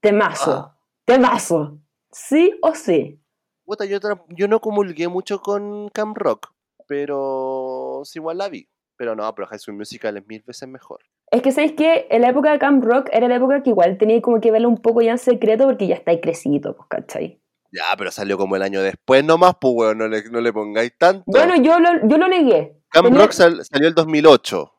Temazo. 0.00 0.52
Ah. 0.52 0.76
Temazo. 1.10 1.76
¿Sí 2.12 2.52
o 2.62 2.72
sí? 2.76 3.20
Puta, 3.64 3.84
yo, 3.84 3.98
yo 4.28 4.46
no 4.46 4.60
comulgué 4.60 5.08
mucho 5.08 5.40
con 5.40 5.88
Camp 5.88 6.16
Rock, 6.16 6.52
pero 6.86 8.02
sí, 8.04 8.20
igual 8.20 8.38
la 8.38 8.48
vi. 8.48 8.68
Pero 8.96 9.16
no, 9.16 9.34
pero 9.34 9.48
High 9.48 9.58
School 9.58 9.76
Musical 9.76 10.16
es 10.18 10.26
mil 10.28 10.42
veces 10.46 10.68
mejor. 10.68 11.00
Es 11.32 11.42
que 11.42 11.50
sabéis 11.50 11.72
que 11.72 12.06
en 12.10 12.22
la 12.22 12.28
época 12.28 12.52
de 12.52 12.60
Camp 12.60 12.84
Rock 12.84 13.08
era 13.12 13.26
la 13.26 13.36
época 13.36 13.60
que 13.62 13.70
igual 13.70 13.98
tenía 13.98 14.20
como 14.22 14.40
que 14.40 14.52
verlo 14.52 14.68
un 14.68 14.78
poco 14.80 15.00
ya 15.02 15.10
en 15.12 15.18
secreto 15.18 15.64
porque 15.64 15.88
ya 15.88 15.96
estáis 15.96 16.20
crecido, 16.22 16.76
pues, 16.76 16.86
¿cachai? 16.88 17.40
Ya, 17.72 17.84
pero 17.98 18.10
salió 18.12 18.38
como 18.38 18.54
el 18.54 18.62
año 18.62 18.80
después 18.80 19.24
nomás, 19.24 19.54
pues, 19.60 19.72
weón, 19.74 19.98
no 19.98 20.06
le, 20.06 20.22
no 20.30 20.40
le 20.40 20.52
pongáis 20.52 20.92
tanto. 20.96 21.24
Bueno, 21.26 21.56
yo 21.56 21.80
lo, 21.80 22.06
yo 22.06 22.18
lo 22.18 22.28
negué. 22.28 22.76
Camp 22.90 23.06
tenía- 23.06 23.20
Rock 23.22 23.32
sal- 23.32 23.64
salió 23.64 23.88
el 23.88 23.94
2008. 23.94 24.72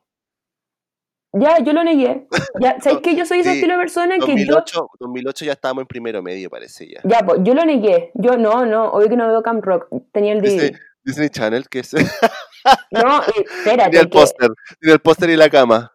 Ya, 1.34 1.58
yo 1.60 1.72
lo 1.72 1.82
negué. 1.82 2.26
Ya, 2.60 2.76
¿sabéis 2.82 3.00
que 3.02 3.16
yo 3.16 3.24
soy 3.24 3.40
ese 3.40 3.50
Sí, 3.50 3.56
estilo 3.56 3.74
de 3.74 3.78
persona 3.80 4.14
que 4.18 4.20
yo 4.44 4.54
2008, 4.54 4.90
2008 5.00 5.44
ya 5.46 5.52
estábamos 5.52 5.82
en 5.82 5.86
primero 5.88 6.22
medio, 6.22 6.50
parece 6.50 6.88
ya. 6.88 7.00
Ya, 7.04 7.20
pues 7.26 7.40
yo 7.42 7.54
lo 7.54 7.64
negué. 7.64 8.10
Yo 8.14 8.36
no, 8.36 8.66
no, 8.66 8.90
obvio 8.92 9.08
que 9.08 9.16
no 9.16 9.26
veo 9.28 9.42
Camp 9.42 9.64
Rock. 9.64 9.88
Tenía 10.12 10.32
el 10.34 10.40
DVD. 10.42 10.50
Dice- 10.70 10.78
Disney 11.04 11.28
Channel, 11.30 11.68
que 11.68 11.80
es... 11.80 11.92
No, 12.92 13.20
espérate. 13.22 13.90
Tiene 13.90 13.98
el 14.04 14.10
que- 14.10 14.18
póster, 14.18 14.50
tiene 14.80 14.92
el 14.94 15.00
póster 15.00 15.30
y 15.30 15.36
la 15.36 15.50
cama. 15.50 15.90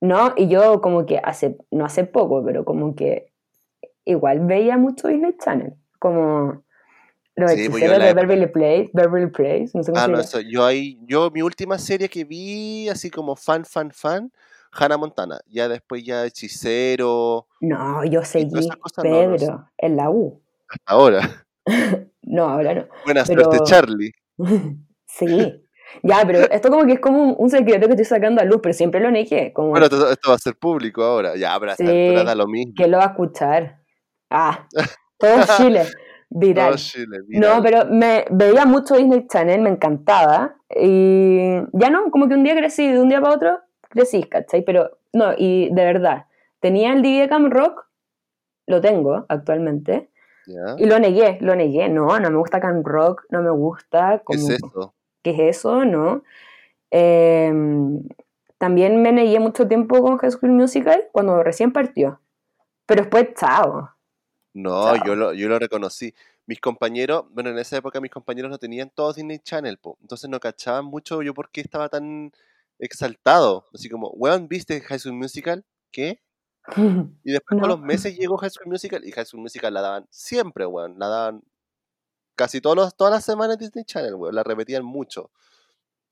no, 0.00 0.32
y 0.36 0.46
yo 0.48 0.80
como 0.80 1.06
que 1.06 1.18
hace, 1.18 1.56
no 1.72 1.84
hace 1.84 2.04
poco, 2.04 2.44
pero 2.44 2.64
como 2.64 2.94
que 2.94 3.32
igual 4.04 4.40
veía 4.46 4.76
mucho 4.76 5.08
Disney 5.08 5.34
Channel. 5.42 5.72
Como 5.98 6.62
los 7.34 7.50
Sí, 7.50 7.68
pues 7.68 7.80
de 7.82 7.86
época- 7.96 8.12
Beverly 8.14 8.46
Place, 8.46 8.90
Beverly 8.92 9.30
Place, 9.30 9.70
no 9.74 9.82
sé 9.82 9.90
cómo 9.90 10.00
Ah, 10.04 10.06
se 10.06 10.12
no, 10.12 10.20
eso, 10.20 10.40
yo 10.40 10.64
ahí, 10.64 11.00
yo 11.02 11.30
mi 11.32 11.42
última 11.42 11.78
serie 11.78 12.08
que 12.08 12.24
vi, 12.24 12.88
así 12.88 13.10
como 13.10 13.34
fan, 13.34 13.64
fan, 13.64 13.90
fan, 13.90 14.30
Hannah 14.76 14.96
Montana. 14.96 15.38
Ya 15.48 15.68
después 15.68 16.04
ya 16.04 16.24
Hechicero, 16.24 17.46
No, 17.60 18.04
yo 18.04 18.22
seguí 18.24 18.68
cosas 18.78 19.04
no, 19.04 19.10
no. 19.28 19.36
Pedro 19.36 19.70
en 19.78 19.96
la 19.96 20.10
U. 20.10 20.42
hasta 20.68 20.92
ahora. 20.92 21.46
No, 22.26 22.48
ahora 22.48 22.74
no. 22.74 22.86
Buena 23.04 23.22
Pero- 23.24 23.44
suerte, 23.44 23.64
Charlie. 23.64 24.10
sí. 25.06 25.60
Ya, 26.02 26.22
pero 26.26 26.40
esto 26.50 26.70
como 26.70 26.86
que 26.86 26.94
es 26.94 27.00
como 27.00 27.22
un, 27.22 27.34
un 27.38 27.50
secreto 27.50 27.86
que 27.86 27.92
estoy 27.92 28.06
sacando 28.06 28.40
a 28.40 28.44
luz, 28.44 28.58
pero 28.62 28.72
siempre 28.72 28.98
lo 29.00 29.10
negué. 29.10 29.52
Como, 29.52 29.68
Bueno, 29.68 29.84
esto, 29.86 30.10
esto 30.10 30.30
va 30.30 30.34
a 30.36 30.38
ser 30.38 30.56
público 30.56 31.04
ahora. 31.04 31.36
Ya, 31.36 31.54
hasta 31.54 31.76
Sí. 31.76 32.14
da 32.14 32.34
lo 32.34 32.46
mismo. 32.48 32.72
¿Quién 32.74 32.90
lo 32.90 32.98
va 32.98 33.04
a 33.04 33.08
escuchar? 33.08 33.78
Ah, 34.30 34.66
todo 35.18 35.36
Chile. 35.58 35.82
Viral. 36.30 36.68
Todo 36.70 36.76
Chile, 36.78 37.18
No, 37.28 37.60
viral. 37.60 37.62
pero 37.62 37.84
me 37.94 38.24
veía 38.30 38.64
mucho 38.64 38.96
Disney 38.96 39.26
Channel, 39.28 39.60
me 39.60 39.70
encantaba. 39.70 40.56
Y 40.74 41.56
ya 41.74 41.90
no, 41.90 42.10
como 42.10 42.26
que 42.26 42.34
un 42.34 42.42
día 42.42 42.56
crecí, 42.56 42.90
de 42.90 43.00
un 43.00 43.08
día 43.10 43.20
para 43.20 43.34
otro 43.34 43.58
crecí, 43.94 44.24
¿cachai? 44.24 44.62
Pero 44.62 44.98
no, 45.12 45.32
y 45.36 45.70
de 45.72 45.84
verdad, 45.84 46.26
tenía 46.60 46.92
el 46.92 47.02
DVD 47.02 47.22
de 47.22 47.28
Cam 47.28 47.50
Rock, 47.50 47.86
lo 48.66 48.80
tengo 48.80 49.24
actualmente, 49.28 50.10
y 50.46 50.84
lo 50.84 50.98
negué, 50.98 51.38
lo 51.40 51.56
negué. 51.56 51.88
No, 51.88 52.20
no 52.20 52.30
me 52.30 52.36
gusta 52.36 52.60
Cam 52.60 52.82
Rock, 52.84 53.24
no 53.30 53.40
me 53.42 53.50
gusta. 53.50 54.18
¿Qué 54.18 54.24
Como, 54.24 54.38
es 54.40 54.50
eso? 54.50 54.94
¿Qué 55.22 55.30
es 55.30 55.56
eso? 55.56 55.84
No. 55.86 56.22
Eh, 56.90 57.50
también 58.58 59.02
me 59.02 59.12
negué 59.12 59.40
mucho 59.40 59.66
tiempo 59.66 60.00
con 60.02 60.18
High 60.18 60.30
School 60.30 60.52
Musical 60.52 61.08
cuando 61.12 61.42
recién 61.42 61.72
partió. 61.72 62.20
Pero 62.86 63.02
después, 63.02 63.34
chao. 63.34 63.90
No, 64.52 64.94
Chao. 64.94 65.04
yo 65.06 65.16
lo, 65.16 65.32
yo 65.34 65.48
lo 65.48 65.58
reconocí. 65.58 66.14
Mis 66.46 66.60
compañeros, 66.60 67.24
bueno, 67.30 67.50
en 67.50 67.58
esa 67.58 67.78
época 67.78 68.00
mis 68.00 68.10
compañeros 68.10 68.50
no 68.50 68.58
tenían 68.58 68.90
todos 68.90 69.16
Disney 69.16 69.38
Channel, 69.38 69.78
po. 69.78 69.96
Entonces 70.02 70.28
no 70.28 70.38
cachaban 70.38 70.84
mucho 70.84 71.22
yo 71.22 71.34
por 71.34 71.50
qué 71.50 71.62
estaba 71.62 71.88
tan 71.88 72.32
exaltado. 72.78 73.66
Así 73.74 73.88
como, 73.88 74.08
weón, 74.10 74.48
¿viste 74.48 74.80
High 74.80 74.98
School 74.98 75.14
Musical? 75.14 75.64
¿Qué? 75.92 76.20
Y 77.24 77.32
después 77.32 77.60
con 77.60 77.68
No. 77.68 77.68
los 77.68 77.80
meses 77.80 78.16
llegó 78.16 78.36
High 78.38 78.50
School 78.50 78.68
Musical 78.70 79.04
y 79.04 79.12
High 79.12 79.26
School 79.26 79.42
Musical 79.42 79.72
la 79.74 79.82
daban 79.82 80.06
siempre, 80.10 80.66
weón. 80.66 80.98
La 80.98 81.08
daban 81.08 81.42
casi 82.36 82.60
todos 82.60 82.76
los, 82.76 82.96
todas 82.96 83.12
las 83.12 83.24
semanas 83.24 83.54
en 83.56 83.60
Disney 83.60 83.84
Channel, 83.84 84.14
weón. 84.14 84.34
La 84.34 84.42
repetían 84.42 84.84
mucho. 84.84 85.30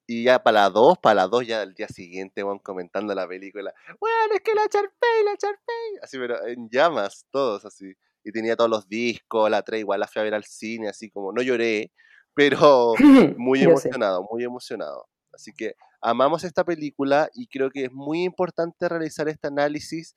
Y 0.07 0.25
ya 0.25 0.43
para 0.43 0.63
las 0.65 0.73
dos, 0.73 0.99
para 0.99 1.15
las 1.15 1.31
dos 1.31 1.47
ya 1.47 1.63
al 1.63 1.75
día 1.75 1.89
siguiente, 1.89 2.43
weón, 2.45 2.59
comentando 2.59 3.15
la 3.15 3.27
película. 3.27 3.73
Weón, 4.01 4.33
es 4.35 4.41
que 4.41 4.55
la 4.55 4.69
Charpey, 4.69 5.25
la 5.25 5.37
Charpey. 5.37 5.99
Así, 6.03 6.19
pero 6.19 6.45
en 6.47 6.69
llamas, 6.69 7.25
todos 7.31 7.65
así. 7.65 7.95
Y 8.25 8.31
tenía 8.33 8.55
todos 8.57 8.71
los 8.71 8.89
discos, 8.89 9.51
la 9.51 9.63
3 9.63 9.81
igual 9.81 10.01
la 10.01 10.07
fui 10.09 10.21
a 10.21 10.25
ver 10.25 10.35
al 10.35 10.45
cine, 10.45 10.89
así 10.89 11.11
como, 11.11 11.33
no 11.33 11.41
lloré, 11.43 11.93
pero 12.35 12.93
muy 13.39 13.63
emocionado, 13.63 14.27
muy 14.31 14.45
emocionado. 14.45 15.09
Así 15.33 15.53
que 15.57 15.75
amamos 16.03 16.45
esta 16.45 16.65
película 16.65 17.31
y 17.35 17.47
creo 17.47 17.71
que 17.71 17.85
es 17.87 17.93
muy 17.93 18.25
importante 18.25 18.89
realizar 18.89 19.29
este 19.29 19.47
análisis 19.49 20.17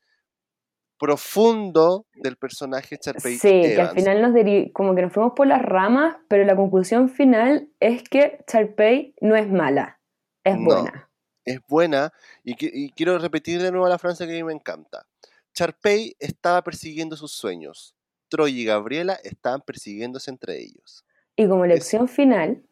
profundo 0.98 2.06
del 2.16 2.38
personaje 2.38 2.98
Charpey 2.98 3.36
Sí, 3.38 3.50
que 3.50 3.80
al 3.82 3.90
final 3.96 4.22
nos 4.22 4.72
como 4.74 4.96
que 4.96 5.02
nos 5.02 5.14
fuimos 5.14 5.34
por 5.36 5.46
las 5.48 5.62
ramas, 5.62 6.16
pero 6.28 6.46
la 6.46 6.56
conclusión 6.56 7.10
final 7.10 7.70
es 7.80 8.04
que 8.08 8.40
Charpey 8.48 9.14
no 9.22 9.36
es 9.36 9.50
mala, 9.50 10.00
es 10.44 10.58
No. 10.58 10.66
buena. 10.66 11.10
es 11.48 11.60
buena 11.68 12.12
y, 12.44 12.56
que- 12.56 12.72
y 12.74 12.90
quiero 12.92 13.20
repetir 13.20 13.62
de 13.62 13.72
nuevo 13.72 13.88
la 13.88 14.00
frase 14.00 14.26
que 14.26 14.32
a 14.34 14.36
mí 14.36 14.44
me 14.44 14.54
encanta. 14.54 15.06
Charpey 15.54 16.16
estaba 16.20 16.64
persiguiendo 16.64 17.16
sus 17.16 17.34
sueños. 17.34 17.94
Troy 18.30 18.62
y 18.62 18.66
Gabriela 18.66 19.14
estaban 19.24 19.62
persiguiéndose 19.62 20.32
entre 20.32 20.60
ellos. 20.60 21.06
Y 21.36 21.48
como 21.48 21.66
Es- 21.66 21.70
lección 21.70 22.08
final, 22.08 22.64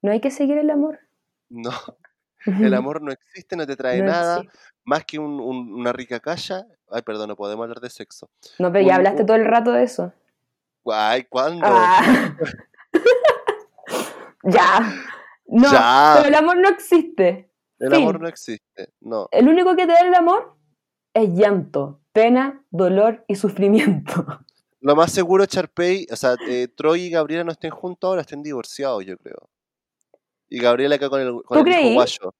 no 0.00 0.12
hay 0.12 0.20
que 0.20 0.30
seguir 0.30 0.58
el 0.58 0.70
amor. 0.70 1.00
No, 1.48 1.72
el 2.46 2.74
amor 2.74 3.02
no 3.02 3.12
existe, 3.12 3.56
no 3.56 3.66
te 3.66 3.76
trae 3.76 3.98
No 3.98 4.06
nada 4.06 4.38
existe. 4.40 4.58
más 4.84 5.04
que 5.04 5.18
un- 5.18 5.40
un- 5.40 5.74
una 5.74 5.92
rica 5.92 6.20
calla. 6.20 6.66
Ay, 6.90 7.02
perdón, 7.02 7.28
no 7.28 7.36
podemos 7.36 7.64
hablar 7.64 7.80
de 7.80 7.90
sexo. 7.90 8.30
No, 8.58 8.72
pero 8.72 8.84
ya 8.86 8.94
un- 8.94 8.98
hablaste 8.98 9.20
un- 9.22 9.26
todo 9.26 9.36
el 9.36 9.44
rato 9.44 9.72
de 9.72 9.82
eso. 9.84 10.12
Ay, 10.90 11.24
¿cuándo? 11.24 11.66
Ah. 11.66 12.00
ya. 14.44 14.92
No, 15.46 15.70
Ya. 15.72 16.14
pero 16.16 16.28
el 16.28 16.34
amor 16.34 16.56
no 16.58 16.68
existe. 16.68 17.50
el 17.80 17.90
fin. 17.92 18.02
amor 18.02 18.20
no 18.20 18.28
existe. 18.28 18.92
No. 19.00 19.28
El 19.30 19.48
único 19.48 19.76
que 19.76 19.86
te 19.86 19.92
da 19.92 20.00
el 20.00 20.14
amor 20.14 20.56
es 21.14 21.30
llanto, 21.30 22.00
pena, 22.12 22.64
dolor 22.70 23.24
y 23.28 23.36
sufrimiento. 23.36 24.24
Lo 24.80 24.96
más 24.96 25.12
seguro, 25.12 25.46
Charpey, 25.46 26.06
o 26.10 26.16
sea, 26.16 26.34
eh, 26.48 26.68
Troy 26.68 27.02
y 27.02 27.10
Gabriela 27.10 27.44
no 27.44 27.52
estén 27.52 27.70
juntos 27.70 28.08
ahora, 28.08 28.22
estén 28.22 28.42
divorciados, 28.42 29.04
yo 29.04 29.16
creo. 29.18 29.47
Y 30.48 30.58
Gabriela 30.60 30.94
acá 30.96 31.08
con 31.10 31.20
el, 31.20 31.42
con 31.44 31.62
guayo. 31.62 32.34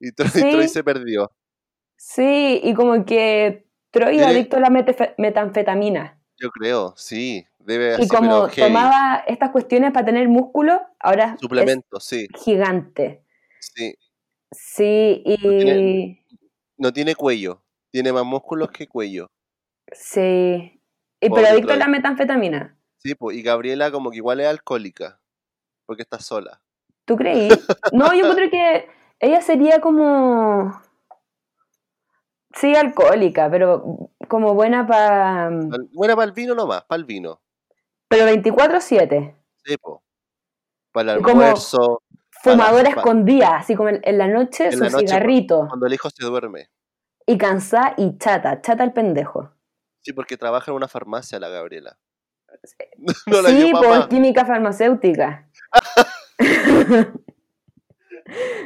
Y 0.00 0.12
Troy, 0.12 0.28
Sí. 0.30 0.40
Troy 0.52 0.68
se 0.68 0.84
perdió. 0.84 1.30
Sí, 1.96 2.60
y 2.62 2.74
como 2.74 3.04
que 3.04 3.66
Troy 3.90 4.18
es 4.18 4.26
adicto 4.26 4.56
a 4.56 4.60
la 4.60 4.70
metanfetamina. 5.18 6.20
Yo 6.38 6.50
creo, 6.50 6.94
sí. 6.96 7.46
Debe 7.60 7.90
Y 7.90 7.94
así, 7.94 8.08
como 8.08 8.28
pero 8.28 8.48
heavy. 8.48 8.68
tomaba 8.72 9.24
estas 9.26 9.50
cuestiones 9.50 9.92
para 9.92 10.04
tener 10.04 10.28
músculo, 10.28 10.82
ahora 11.00 11.36
Suplemento, 11.40 11.98
sí, 12.00 12.26
es 12.32 12.42
gigante. 12.42 13.24
sí. 13.60 13.94
Sí, 14.56 15.22
y 15.24 15.36
tiene- 15.40 16.24
No 16.76 16.92
tiene 16.92 17.14
cuello. 17.16 17.64
Tiene 17.90 18.12
más 18.12 18.24
músculos 18.24 18.70
que 18.70 18.86
cuello. 18.86 19.30
sí. 19.92 20.80
Y 21.20 21.30
pero 21.30 21.46
adicto 21.48 21.72
a 21.72 21.76
la 21.76 21.88
metanfetamina. 21.88 22.76
Sí, 22.98 23.14
pues. 23.14 23.36
Y 23.36 23.42
Gabriela 23.42 23.90
como 23.90 24.10
que 24.10 24.18
igual 24.18 24.40
es 24.40 24.46
alcohólica. 24.46 25.20
Porque 25.86 26.02
está 26.02 26.18
sola. 26.18 26.60
¿Tú 27.04 27.16
creí? 27.16 27.48
No, 27.92 28.14
yo 28.14 28.34
creo 28.34 28.50
que 28.50 28.88
ella 29.20 29.40
sería 29.40 29.80
como. 29.80 30.82
Sí, 32.54 32.74
alcohólica, 32.74 33.50
pero 33.50 34.10
como 34.28 34.54
buena 34.54 34.86
para. 34.86 35.50
Buena 35.92 36.14
para 36.14 36.26
el 36.26 36.32
vino 36.32 36.54
nomás, 36.54 36.84
para 36.84 36.98
el 36.98 37.04
vino. 37.04 37.40
Pero 38.08 38.26
24-7. 38.26 39.34
Sí, 39.64 39.76
pues. 39.76 39.98
Para 40.92 41.14
el 41.14 41.22
como 41.22 41.40
almuerzo, 41.40 42.02
Fumadora 42.44 42.90
escondida, 42.90 43.56
así 43.56 43.74
como 43.74 43.88
en, 43.88 44.18
la 44.18 44.28
noche 44.28 44.66
En 44.66 44.72
su 44.72 44.84
la 44.84 44.90
noche, 44.90 45.06
cigarrito. 45.06 45.66
cuando 45.66 45.86
el 45.86 45.94
hijo 45.94 46.10
se 46.10 46.24
duerme. 46.24 46.70
Y 47.26 47.38
cansada 47.38 47.94
y 47.96 48.18
chata, 48.18 48.60
chata 48.60 48.84
el 48.84 48.92
pendejo. 48.92 49.50
Sí, 50.02 50.12
porque 50.12 50.36
trabaja 50.36 50.70
en 50.70 50.76
una 50.76 50.86
farmacia 50.86 51.40
la 51.40 51.48
Gabriela. 51.48 51.98
No 53.26 53.42
la 53.42 53.48
sí, 53.48 53.72
por 53.72 54.08
química 54.08 54.44
farmacéutica. 54.44 55.50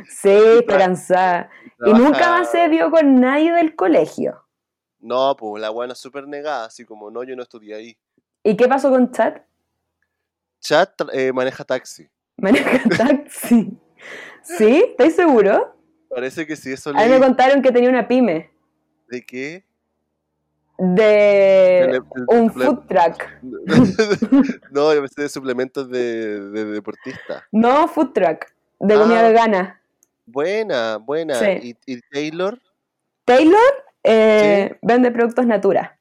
sí, 0.09 0.31
está 0.61 0.79
cansada. 0.79 1.51
Y 1.87 1.93
nunca 1.93 2.31
más 2.31 2.51
se 2.51 2.69
vio 2.69 2.91
con 2.91 3.21
nadie 3.21 3.53
del 3.53 3.77
colegio. 3.77 4.45
No, 5.01 5.37
pues 5.37 5.61
la 5.61 5.71
buena 5.71 5.95
súper 5.95 6.27
negada, 6.27 6.67
así 6.67 6.85
como 6.85 7.11
no, 7.11 7.23
yo 7.23 7.37
no 7.37 7.43
estudié 7.43 7.75
ahí. 7.75 7.99
¿Y 8.43 8.57
qué 8.57 8.67
pasó 8.67 8.91
con 8.91 9.11
Chat? 9.13 9.43
Chat 10.61 11.01
eh, 11.13 11.33
maneja 11.33 11.65
taxi. 11.65 12.09
Maneja 12.37 12.81
taxi. 12.97 13.79
¿Sí? 14.43 14.85
¿Estáis 14.89 15.15
seguro? 15.15 15.77
Parece 16.09 16.47
que 16.47 16.57
sí, 16.57 16.73
eso 16.73 16.91
A 16.91 17.05
mí 17.05 17.09
me 17.09 17.19
contaron 17.19 17.61
que 17.63 17.71
tenía 17.71 17.91
una 17.91 18.09
pyme 18.09 18.51
¿De 19.09 19.25
qué? 19.25 19.68
De 20.79 22.01
un 22.29 22.51
food 22.53 22.87
truck. 22.87 23.23
no, 24.71 24.95
yo 24.95 25.01
pensé 25.01 25.23
de 25.23 25.29
suplementos 25.29 25.91
de, 25.91 26.41
de 26.51 26.65
deportista. 26.67 27.45
No 27.53 27.89
food 27.89 28.13
truck, 28.13 28.47
de 28.81 28.95
Ah. 28.95 28.99
comida 29.01 29.23
vegana. 29.29 29.81
Buena, 30.27 30.97
buena. 30.99 31.35
Sí. 31.35 31.77
¿Y, 31.87 31.93
y 31.95 32.01
Taylor? 32.13 32.59
Taylor 33.25 33.61
eh, 34.05 34.77
vende 34.83 35.11
productos 35.11 35.47
Natura. 35.47 35.99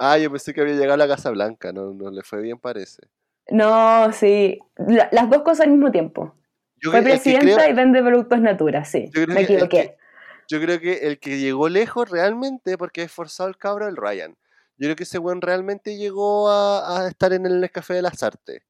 Ah, 0.00 0.18
yo 0.18 0.30
pensé 0.30 0.52
que 0.54 0.60
había 0.60 0.74
llegado 0.74 0.94
a 0.94 0.96
la 0.96 1.08
Casa 1.08 1.30
Blanca, 1.30 1.72
no, 1.72 1.92
no 1.92 2.10
le 2.10 2.22
fue 2.22 2.40
bien, 2.40 2.58
parece. 2.58 3.02
No, 3.50 4.10
sí. 4.12 4.58
La- 4.76 5.08
las 5.12 5.28
dos 5.30 5.42
cosas 5.42 5.66
al 5.66 5.72
mismo 5.72 5.90
tiempo. 5.92 6.34
Yo, 6.80 6.90
Fue 6.90 7.02
presidenta 7.02 7.56
creo, 7.62 7.70
y 7.70 7.74
vende 7.74 8.02
productos 8.02 8.40
Natura, 8.40 8.84
sí. 8.84 9.06
yo 9.14 9.24
creo 9.24 9.34
Me 9.34 9.42
equivoqué. 9.42 9.96
Yo 10.48 10.60
creo 10.60 10.80
que 10.80 11.06
el 11.06 11.18
que 11.18 11.38
llegó 11.38 11.68
lejos 11.68 12.10
realmente, 12.10 12.76
porque 12.78 13.02
es 13.02 13.12
forzado 13.12 13.48
el 13.48 13.56
cabro, 13.56 13.88
el 13.88 13.96
Ryan. 13.96 14.36
Yo 14.76 14.86
creo 14.86 14.96
que 14.96 15.04
ese 15.04 15.18
buen 15.18 15.40
realmente 15.40 15.96
llegó 15.96 16.50
a, 16.50 17.00
a 17.04 17.08
estar 17.08 17.32
en 17.32 17.46
el 17.46 17.70
Café 17.70 17.94
de 17.94 18.02
las 18.02 18.22
Artes, 18.22 18.62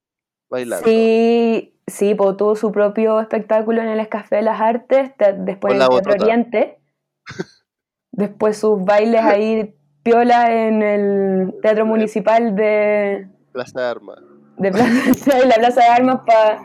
bailando. 0.51 0.87
Sí, 0.87 1.79
sí, 1.87 2.15
pues 2.15 2.37
tuvo 2.37 2.57
su 2.57 2.71
propio 2.73 3.21
espectáculo 3.21 3.81
en 3.81 3.89
el 3.89 4.09
Café 4.09 4.37
de 4.37 4.43
las 4.43 4.61
Artes, 4.61 5.17
te- 5.17 5.33
después 5.33 5.75
en 5.75 5.81
el 5.83 5.89
Teatro. 5.89 6.13
Oriente, 6.13 6.79
después 8.13 8.57
sus 8.59 8.85
bailes 8.85 9.23
ahí 9.23 9.75
piola 10.03 10.53
en 10.67 10.83
el 10.83 11.55
Teatro 11.63 11.87
Municipal 11.87 12.55
de, 12.55 13.27
Plaza 13.53 13.81
de 13.81 13.87
Armas. 13.87 14.19
de 14.59 14.71
Plaza, 14.71 15.39
de 15.39 15.47
la 15.47 15.55
Plaza 15.55 15.81
de 15.81 15.87
Armas 15.89 16.21
para... 16.27 16.61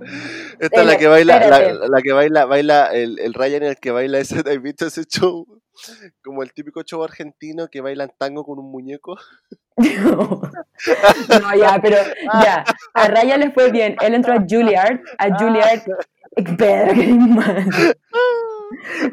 Esta 0.60 0.80
es 0.80 0.86
la 0.86 0.96
que 0.98 1.06
baila, 1.06 1.40
la, 1.88 2.02
que 2.02 2.12
baila, 2.12 2.44
baila, 2.46 2.86
el, 2.92 3.18
el 3.18 3.34
Ryan 3.34 3.62
el 3.64 3.76
que 3.76 3.90
baila 3.90 4.18
ese, 4.18 4.36
¿has 4.46 4.62
visto 4.62 4.86
ese 4.86 5.04
show? 5.04 5.46
Como 6.24 6.42
el 6.42 6.52
típico 6.52 6.82
show 6.82 7.02
argentino 7.04 7.68
que 7.68 7.80
bailan 7.80 8.10
tango 8.18 8.44
con 8.44 8.58
un 8.58 8.70
muñeco. 8.70 9.16
No, 9.76 10.40
No, 11.40 11.54
ya, 11.56 11.78
pero 11.80 11.96
ya, 12.42 12.64
a 12.94 13.08
Raya 13.08 13.36
le 13.36 13.52
fue 13.52 13.70
bien, 13.70 13.96
él 14.00 14.14
entró 14.14 14.32
a 14.34 14.44
Juilliard, 14.48 15.00
a 15.18 15.38
Juilliard, 15.38 15.82
Pedro, 16.56 16.92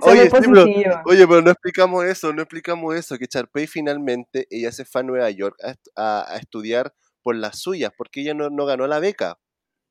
Oye, 0.02 0.24
sí, 0.30 0.30
pero-. 0.52 1.02
Oye, 1.06 1.28
pero 1.28 1.42
no 1.42 1.52
explicamos 1.52 2.06
eso, 2.06 2.34
no 2.34 2.42
explicamos 2.42 2.96
eso, 2.96 3.18
que 3.18 3.28
Charpey 3.28 3.68
finalmente, 3.68 4.48
ella 4.50 4.72
se 4.72 4.86
fue 4.86 5.02
a 5.02 5.04
Nueva 5.04 5.30
York 5.32 5.56
a, 5.64 5.72
est- 5.72 5.88
a- 5.96 6.26
a 6.34 6.38
estudiar 6.38 6.94
por 7.24 7.36
las 7.36 7.60
suyas, 7.60 7.92
porque 7.98 8.22
ella 8.22 8.34
no, 8.34 8.50
no 8.50 8.66
ganó 8.66 8.88
la 8.88 9.00
beca. 9.00 9.38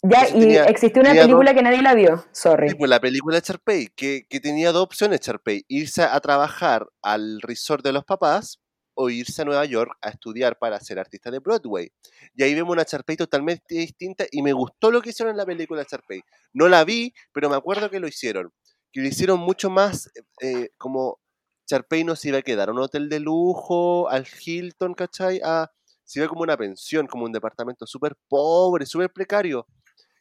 Ya, 0.07 0.19
Entonces 0.19 0.37
y 0.37 0.41
tenía- 0.41 0.65
existió 0.65 1.01
una 1.01 1.11
tenía 1.11 1.23
dos- 1.23 1.29
película 1.29 1.55
que 1.55 1.63
nadie 1.63 1.83
la 1.83 1.95
vio, 1.95 2.25
sorry. 2.33 2.69
Sí, 2.69 2.75
pues 2.77 2.91
la 2.91 3.01
película 3.01 3.37
de 3.37 3.43
Charpey, 3.43 3.89
que, 3.97 4.27
que 4.29 4.39
tenía 4.41 4.71
dos 4.71 4.83
opciones 4.83 5.21
Charpey, 5.21 5.65
irse 5.69 6.03
a 6.03 6.21
trabajar 6.21 6.87
al 7.03 7.41
resort 7.41 7.83
de 7.85 7.93
los 7.93 8.05
papás 8.05 8.61
o 8.97 9.09
irse 9.09 9.43
a 9.43 9.45
Nueva 9.47 9.65
York 9.65 9.97
a 10.03 10.11
estudiar 10.11 10.59
para 10.59 10.79
ser 10.79 10.99
artista 10.99 11.31
de 11.31 11.39
Broadway. 11.39 11.91
Y 12.35 12.43
ahí 12.43 12.55
vemos 12.55 12.73
una 12.73 12.85
Charpey 12.85 13.17
totalmente 13.17 13.75
distinta 13.77 14.25
y 14.31 14.43
me 14.43 14.53
gustó 14.53 14.91
lo 14.91 15.01
que 15.01 15.09
hicieron 15.11 15.33
en 15.33 15.39
la 15.39 15.47
película 15.47 15.85
Charpey. 15.87 16.21
No 16.53 16.69
la 16.69 16.85
vi, 16.85 17.13
pero 17.33 17.49
me 17.49 17.57
acuerdo 17.57 17.89
que 17.91 17.99
lo 17.99 18.07
hicieron. 18.07 18.53
Que 18.93 19.01
lo 19.01 19.09
hicieron 19.09 19.41
mucho 19.41 19.71
más 19.71 20.11
eh, 20.41 20.69
como 20.79 21.19
Charpey 21.67 22.05
no 22.05 22.15
se 22.15 22.29
iba 22.29 22.39
a 22.39 22.43
quedar 22.43 22.69
a 22.69 22.73
un 22.73 22.79
hotel 22.79 23.09
de 23.09 23.21
lujo, 23.21 24.09
al 24.11 24.27
Hilton, 24.45 24.93
¿cachai? 24.95 25.41
A, 25.43 25.71
se 26.05 26.21
iba 26.21 26.29
como 26.29 26.43
una 26.43 26.57
pensión, 26.59 27.07
como 27.07 27.25
un 27.25 27.33
departamento 27.33 27.87
súper 27.87 28.15
pobre, 28.29 28.85
súper 28.85 29.11
precario. 29.11 29.67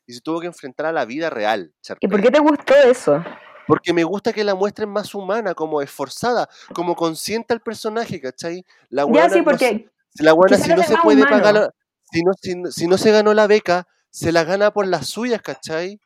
Y 0.06 0.14
se 0.14 0.22
tuvo 0.22 0.39
que 0.41 0.47
enfrentar 0.47 0.86
a 0.88 0.91
la 0.91 1.06
vida 1.06 1.30
real. 1.30 1.74
¿Y 1.99 2.08
por 2.08 2.22
qué 2.22 2.30
te 2.30 2.39
gustó 2.39 2.74
eso? 2.76 3.24
Porque 3.68 3.93
me 3.93 4.04
gusta 4.04 4.34
que 4.34 4.43
la 4.43 4.56
muestren 4.56 4.89
más 4.89 5.16
humana, 5.16 5.54
como 5.54 5.82
esforzada, 5.82 6.49
como 6.74 6.95
consciente 6.95 7.54
al 7.54 7.62
personaje, 7.62 8.20
¿cachai? 8.20 8.66
La 8.89 9.06
ya, 9.12 9.30
sí, 9.30 9.41
porque. 9.41 9.89
la 10.16 10.34
buena, 10.34 10.58
si 10.58 10.70
no 10.70 10.84
se 10.84 10.97
puede 10.97 11.24
pagar. 11.24 11.74
Si 12.12 12.22
no, 12.22 12.34
si, 12.70 12.88
no 12.88 12.97
se 12.97 13.12
ganó 13.12 13.34
la 13.34 13.47
beca, 13.47 13.88
se 14.12 14.32
la 14.32 14.43
gana 14.43 14.72
por 14.72 14.86
las 14.86 15.08
suyas, 15.08 15.41
¿cachai? 15.41 15.99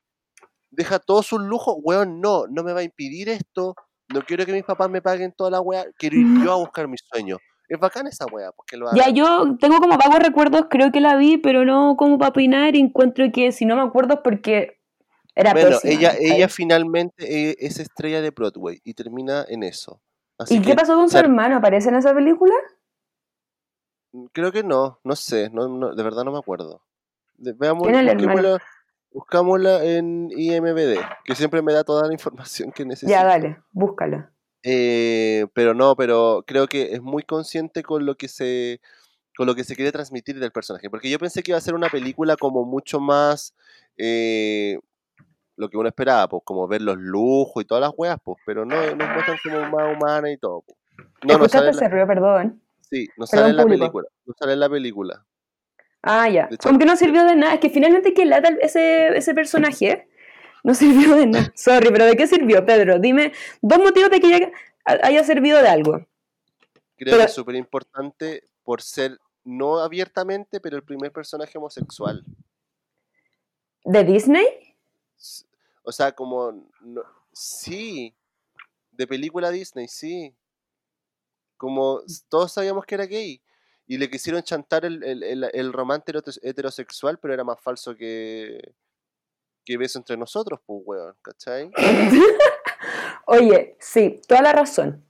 Deja 0.69 0.99
todos 0.99 1.25
sus 1.25 1.41
lujos. 1.41 1.75
Weón, 1.81 2.21
no, 2.21 2.45
no 2.47 2.63
me 2.63 2.71
va 2.71 2.79
a 2.79 2.83
impedir 2.83 3.27
esto. 3.27 3.75
No 4.13 4.21
quiero 4.21 4.45
que 4.45 4.53
mis 4.53 4.63
papás 4.63 4.89
me 4.89 5.01
paguen 5.01 5.33
toda 5.33 5.49
la 5.51 5.59
weá. 5.59 5.85
Quiero 5.97 6.15
ir 6.15 6.43
yo 6.43 6.53
a 6.53 6.55
buscar 6.55 6.87
mis 6.87 7.01
sueños. 7.11 7.39
Es 7.67 7.79
bacán 7.79 8.07
esa 8.07 8.25
weá, 8.25 8.51
porque 8.51 8.77
lo 8.77 8.93
Ya, 8.95 9.09
yo 9.09 9.57
tengo 9.59 9.79
como 9.79 9.97
vagos 9.97 10.19
recuerdos, 10.19 10.67
creo 10.69 10.91
que 10.91 11.01
la 11.01 11.15
vi, 11.17 11.37
pero 11.37 11.65
no 11.65 11.95
como 11.97 12.17
para 12.17 12.29
opinar. 12.29 12.75
Encuentro 12.75 13.25
que 13.33 13.51
si 13.51 13.65
no 13.65 13.75
me 13.75 13.81
acuerdo 13.81 14.15
es 14.15 14.19
porque 14.23 14.77
bueno, 15.53 15.77
ella, 15.83 16.15
ella 16.19 16.49
finalmente 16.49 17.49
eh, 17.49 17.55
es 17.59 17.79
estrella 17.79 18.21
de 18.21 18.31
Broadway 18.31 18.81
y 18.83 18.93
termina 18.93 19.45
en 19.47 19.63
eso. 19.63 20.01
¿Y 20.49 20.61
qué 20.61 20.75
pasó 20.75 20.95
con 20.95 21.09
su 21.09 21.17
hermano? 21.17 21.57
¿Aparece 21.57 21.89
en 21.89 21.95
esa 21.95 22.13
película? 22.13 22.53
Mm, 24.13 24.25
creo 24.31 24.51
que 24.51 24.63
no, 24.63 24.99
no 25.03 25.15
sé, 25.15 25.49
no, 25.51 25.93
de 25.93 26.03
verdad 26.03 26.23
no 26.23 26.31
me 26.31 26.39
acuerdo. 26.39 26.81
Veamos, 27.37 27.87
buscámosla, 29.11 29.83
en 29.83 30.29
IMBD, 30.31 30.99
que 31.23 31.35
siempre 31.35 31.61
me 31.61 31.73
da 31.73 31.83
toda 31.83 32.07
la 32.07 32.13
información 32.13 32.71
que 32.71 32.85
necesito. 32.85 33.11
Ya, 33.11 33.23
dale, 33.23 33.61
búscala. 33.71 34.31
Eh, 34.63 35.45
pero 35.53 35.73
no, 35.73 35.95
pero 35.95 36.43
creo 36.45 36.67
que 36.67 36.93
es 36.93 37.01
muy 37.01 37.23
consciente 37.23 37.83
con 37.83 38.05
lo 38.05 38.15
que 38.15 38.27
se 38.27 38.81
con 39.37 39.45
lo 39.45 39.53
que 39.53 39.63
se 39.63 39.75
quiere 39.75 39.91
transmitir 39.91 40.39
del 40.39 40.51
personaje, 40.51 40.89
porque 40.89 41.11
yo 41.11 41.19
pensé 41.19 41.43
que 41.43 41.51
iba 41.51 41.59
a 41.59 41.61
ser 41.61 41.75
una 41.75 41.89
película 41.89 42.35
como 42.37 42.65
mucho 42.65 42.99
más 42.99 43.53
eh, 43.95 44.79
lo 45.57 45.69
que 45.69 45.77
uno 45.77 45.87
esperaba, 45.87 46.27
pues, 46.27 46.41
como 46.43 46.67
ver 46.67 46.81
los 46.81 46.97
lujos 46.97 47.63
y 47.63 47.65
todas 47.67 47.81
las 47.81 47.91
weas, 47.95 48.17
pues, 48.23 48.37
pero 48.47 48.65
no, 48.65 48.75
nos 48.75 49.09
muestran 49.09 49.37
como 49.43 49.59
más 49.69 49.95
humana 49.95 50.31
y 50.31 50.37
todo. 50.37 50.63
Pues. 50.65 50.77
No, 51.23 51.37
no 51.37 51.47
sale 51.47 51.71
río, 51.71 52.07
perdón. 52.07 52.61
Sí, 52.81 53.07
no 53.17 53.27
sale 53.27 53.49
en 53.49 53.57
la 53.57 53.65
película. 53.65 54.07
No 54.25 54.33
sale 54.39 54.53
en 54.53 54.59
la 54.59 54.69
película. 54.69 55.25
Ah, 56.01 56.29
ya. 56.29 56.49
Como 56.63 56.79
que 56.79 56.85
no 56.85 56.95
sirvió 56.95 57.23
de 57.25 57.35
nada. 57.35 57.55
Es 57.55 57.59
que 57.59 57.69
finalmente 57.69 58.13
que 58.13 58.25
lata 58.25 58.49
ese, 58.61 59.17
ese 59.17 59.33
personaje 59.33 60.07
no 60.67 60.75
sirvió 60.75 61.15
de 61.15 61.27
nada. 61.27 61.51
Sorry, 61.55 61.89
pero 61.91 62.05
¿de 62.05 62.17
qué 62.17 62.27
sirvió, 62.27 62.65
Pedro? 62.65 62.99
Dime 62.99 63.31
dos 63.61 63.79
motivos 63.79 64.11
de 64.11 64.19
que 64.19 64.51
haya 64.83 65.23
servido 65.23 65.61
de 65.61 65.69
algo. 65.69 66.05
Creo 66.97 67.17
que 67.17 67.23
es 67.23 67.33
súper 67.33 67.55
importante 67.55 68.43
por 68.65 68.81
ser, 68.81 69.17
no 69.45 69.79
abiertamente, 69.79 70.59
pero 70.59 70.75
el 70.75 70.83
primer 70.83 71.13
personaje 71.13 71.57
homosexual. 71.57 72.21
¿De 73.85 74.03
Disney? 74.03 74.45
O 75.83 75.91
sea, 75.93 76.11
como, 76.11 76.69
sí, 77.31 78.13
de 78.91 79.07
película 79.07 79.51
Disney, 79.51 79.87
sí. 79.87 80.35
Como 81.55 82.01
todos 82.27 82.51
sabíamos 82.51 82.85
que 82.85 82.95
era 82.95 83.05
gay. 83.05 83.41
Y 83.87 83.97
le 83.97 84.09
quisieron 84.09 84.43
chantar 84.43 84.83
el, 84.83 85.01
el, 85.01 85.71
romance 85.71 86.11
heterosexual, 86.41 87.19
pero 87.19 87.33
era 87.33 87.45
más 87.45 87.61
falso 87.61 87.95
que, 87.95 88.73
que 89.67 89.77
beso 89.77 89.99
entre 89.99 90.15
nosotros, 90.15 90.61
pues, 90.65 90.81
weón, 90.85 91.13
¿cachai? 91.21 91.69
Oye, 93.27 93.75
sí, 93.79 94.21
toda 94.25 94.41
la 94.41 94.53
razón. 94.53 95.03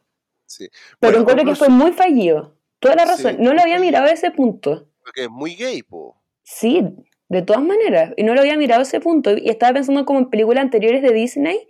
Sí. 0.48 0.68
Pero 1.00 1.20
encuentro 1.20 1.46
que 1.46 1.54
fue 1.54 1.70
muy 1.70 1.92
fallido. 1.92 2.56
Toda 2.80 2.96
la 2.96 3.06
razón. 3.06 3.38
no 3.40 3.54
lo 3.54 3.62
había 3.62 3.80
mirado 3.80 4.08
a 4.08 4.12
ese 4.12 4.32
punto. 4.32 4.88
Porque 5.04 5.26
es 5.26 5.30
muy 5.30 5.54
gay, 5.54 5.84
po. 5.84 6.20
Sí, 6.42 6.82
de 7.30 7.42
todas 7.44 7.62
maneras. 7.62 8.14
Y 8.18 8.24
no 8.24 8.34
lo 8.34 8.40
había 8.40 8.58
mirado 8.58 8.80
a 8.80 8.84
ese 8.84 9.00
punto. 9.00 9.38
Y 9.38 9.48
estaba 9.50 9.74
pensando 9.74 10.06
como 10.06 10.20
en 10.20 10.30
películas 10.32 10.64
anteriores 10.64 11.04
de 11.04 11.14
Disney. 11.14 11.68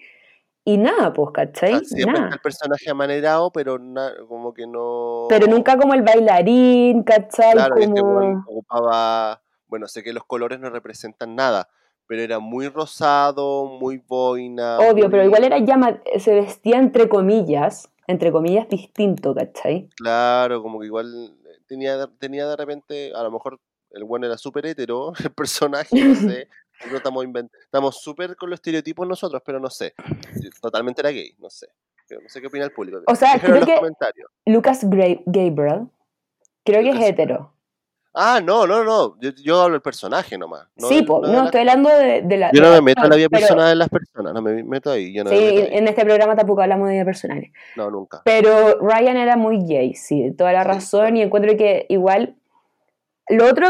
Y 0.64 0.78
nada, 0.78 1.12
pues, 1.12 1.32
¿cachai? 1.34 1.82
nada. 2.06 2.30
el 2.32 2.40
personaje 2.40 2.90
amanerado, 2.90 3.52
pero 3.52 3.78
como 4.30 4.54
que 4.54 4.66
no. 4.66 5.26
Pero 5.28 5.48
nunca 5.48 5.78
como 5.78 5.94
el 5.94 6.04
bailarín, 6.04 7.04
¿cachai? 7.04 7.52
Claro, 7.52 7.76
este 7.76 8.02
ocupaba. 8.02 9.42
Bueno, 9.68 9.88
sé 9.90 10.04
que 10.04 10.14
los 10.14 10.24
colores 10.24 10.60
no 10.62 10.70
representan 10.70 11.36
nada, 11.36 11.68
pero 12.08 12.22
era 12.22 12.40
muy 12.40 12.70
rosado, 12.70 13.66
muy 13.66 13.98
boina. 13.98 14.80
Obvio, 14.80 15.10
pero 15.10 15.24
igual 15.24 15.44
era 15.44 15.60
llama, 15.60 16.02
se 16.18 16.34
vestía 16.34 16.78
entre 16.78 17.10
comillas, 17.10 17.90
entre 18.08 18.32
comillas 18.32 18.68
distinto, 18.70 19.36
¿cachai? 19.36 19.90
Claro, 19.98 20.62
como 20.62 20.80
que 20.80 20.86
igual 20.88 21.36
tenía, 21.68 22.08
tenía 22.20 22.48
de 22.48 22.56
repente, 22.56 23.12
a 23.14 23.22
lo 23.24 23.32
mejor 23.32 23.60
el 23.92 24.06
bueno 24.06 24.26
era 24.26 24.38
súper 24.38 24.66
hetero, 24.66 25.14
el 25.24 25.32
personaje, 25.32 26.04
no 26.04 26.16
sé. 26.16 26.48
no 26.92 26.98
estamos 26.98 27.26
estamos 27.64 28.02
súper 28.02 28.36
con 28.36 28.50
los 28.50 28.58
estereotipos 28.58 29.08
nosotros, 29.08 29.42
pero 29.46 29.60
no 29.60 29.70
sé. 29.70 29.94
Totalmente 30.62 31.02
era 31.02 31.10
gay, 31.10 31.36
no 31.40 31.50
sé. 31.50 31.68
No 32.10 32.30
sé 32.30 32.40
qué 32.40 32.48
opina 32.48 32.64
el 32.64 32.72
público. 32.72 33.02
O 33.08 33.16
sea, 33.16 33.38
creo 33.40 33.66
que 33.66 33.80
Lucas 34.46 34.82
Gabriel, 34.84 35.90
creo 36.64 36.84
que 36.84 36.90
es 36.90 37.02
hetero. 37.02 37.57
Ah, 38.20 38.42
no, 38.44 38.66
no, 38.66 38.84
no. 38.84 39.16
Yo, 39.20 39.62
hablo 39.62 39.74
del 39.74 39.82
personaje 39.82 40.40
nomás. 40.40 40.68
sí, 40.76 41.04
pues, 41.04 41.32
no, 41.32 41.46
estoy 41.46 41.60
hablando 41.60 41.90
de, 41.90 42.38
la. 42.38 42.52
Yo 42.52 42.62
no 42.62 42.72
me 42.72 42.82
meto 42.82 43.04
en 43.04 43.10
la 43.12 43.16
vida 43.16 43.30
personal 43.30 43.70
de 43.70 43.76
las 43.76 43.90
personas, 43.90 44.34
no 44.34 44.42
me 44.42 44.64
meto 44.64 44.92
ahí. 44.92 45.14
Yo 45.14 45.24
no 45.24 45.30
sí, 45.30 45.38
en 45.38 45.88
este 45.88 46.04
programa 46.04 46.36
tampoco 46.36 46.62
hablamos 46.62 46.88
de 46.88 46.96
vida 46.96 47.06
personales. 47.06 47.52
No, 47.76 47.92
nunca. 47.92 48.24
Pero 48.26 48.80
Ryan 48.80 49.18
era 49.18 49.38
muy 49.38 49.64
gay, 49.68 49.94
sí, 49.94 50.34
toda 50.36 50.52
la 50.52 50.64
razón, 50.64 51.16
y 51.16 51.22
encuentro 51.22 51.56
que 51.58 51.86
igual 51.90 52.36
lo 53.30 53.46
otro, 53.46 53.68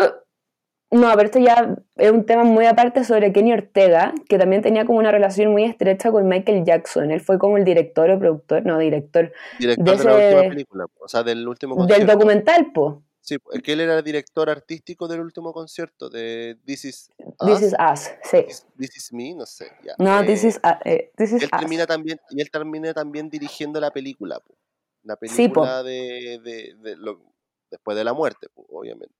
no, 0.92 1.12
pero 1.16 1.24
esto 1.24 1.40
ya 1.40 1.76
es 1.98 2.12
un 2.12 2.26
tema 2.26 2.46
muy 2.46 2.66
aparte 2.66 3.04
sobre 3.04 3.34
Kenny 3.34 3.52
Ortega, 3.52 4.14
que 4.30 4.38
también 4.38 4.62
tenía 4.62 4.86
como 4.86 5.00
una 5.00 5.12
relación 5.12 5.52
muy 5.52 5.66
estrecha 5.66 6.12
con 6.12 6.26
Michael 6.30 6.64
Jackson. 6.64 7.12
Él 7.12 7.20
fue 7.20 7.38
como 7.38 7.58
el 7.58 7.66
director 7.66 8.10
o 8.10 8.18
productor, 8.18 8.66
no, 8.66 8.78
director. 8.78 9.34
Director 9.60 9.98
de, 9.98 10.04
la 10.06 10.14
última 10.16 10.50
película, 10.50 10.86
o 11.00 11.08
sea, 11.10 11.24
del 11.24 11.46
último 11.46 11.76
concierto. 11.76 12.06
Del 12.06 12.16
documental, 12.16 12.72
po. 12.72 13.04
Sí, 13.28 13.36
que 13.62 13.74
él 13.74 13.82
era 13.82 13.98
el 13.98 14.04
director 14.06 14.50
artístico 14.50 15.10
del 15.10 15.20
último 15.20 15.52
concierto 15.52 16.10
de 16.10 16.58
This 16.64 16.86
Is 16.86 17.12
Us. 17.42 17.60
This 17.60 17.62
Is 17.62 17.74
Us, 17.74 18.10
sí. 18.24 18.46
This, 18.78 18.96
Is 18.96 19.12
Me, 19.12 19.36
no 19.36 19.46
sé. 19.46 19.70
Ya. 19.84 19.96
No, 19.98 20.26
This 20.26 20.46
Is, 20.46 20.62
eh, 20.86 21.12
this 21.18 21.34
is 21.34 21.44
él 21.44 21.50
Us. 21.52 21.60
Termina 21.60 21.86
también, 21.86 22.22
y 22.30 22.40
él 22.40 22.50
termina 22.50 22.94
también 22.94 23.30
dirigiendo 23.30 23.82
la 23.82 23.92
película, 23.92 24.40
po. 24.40 24.56
La 25.04 25.18
película 25.18 25.84
de, 25.84 26.40
de, 26.42 26.76
de 26.80 26.96
lo, 26.96 27.22
después 27.70 27.98
de 27.98 28.06
la 28.06 28.14
muerte, 28.14 28.48
po, 28.48 28.66
obviamente. 28.70 29.14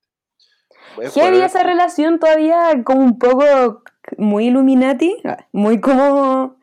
Heavy 1.14 1.42
esa 1.42 1.64
relación 1.64 2.18
todavía 2.18 2.84
como 2.86 3.02
un 3.02 3.20
poco 3.20 3.84
muy 4.18 4.48
Illuminati, 4.48 5.22
muy 5.52 5.82
como 5.82 6.62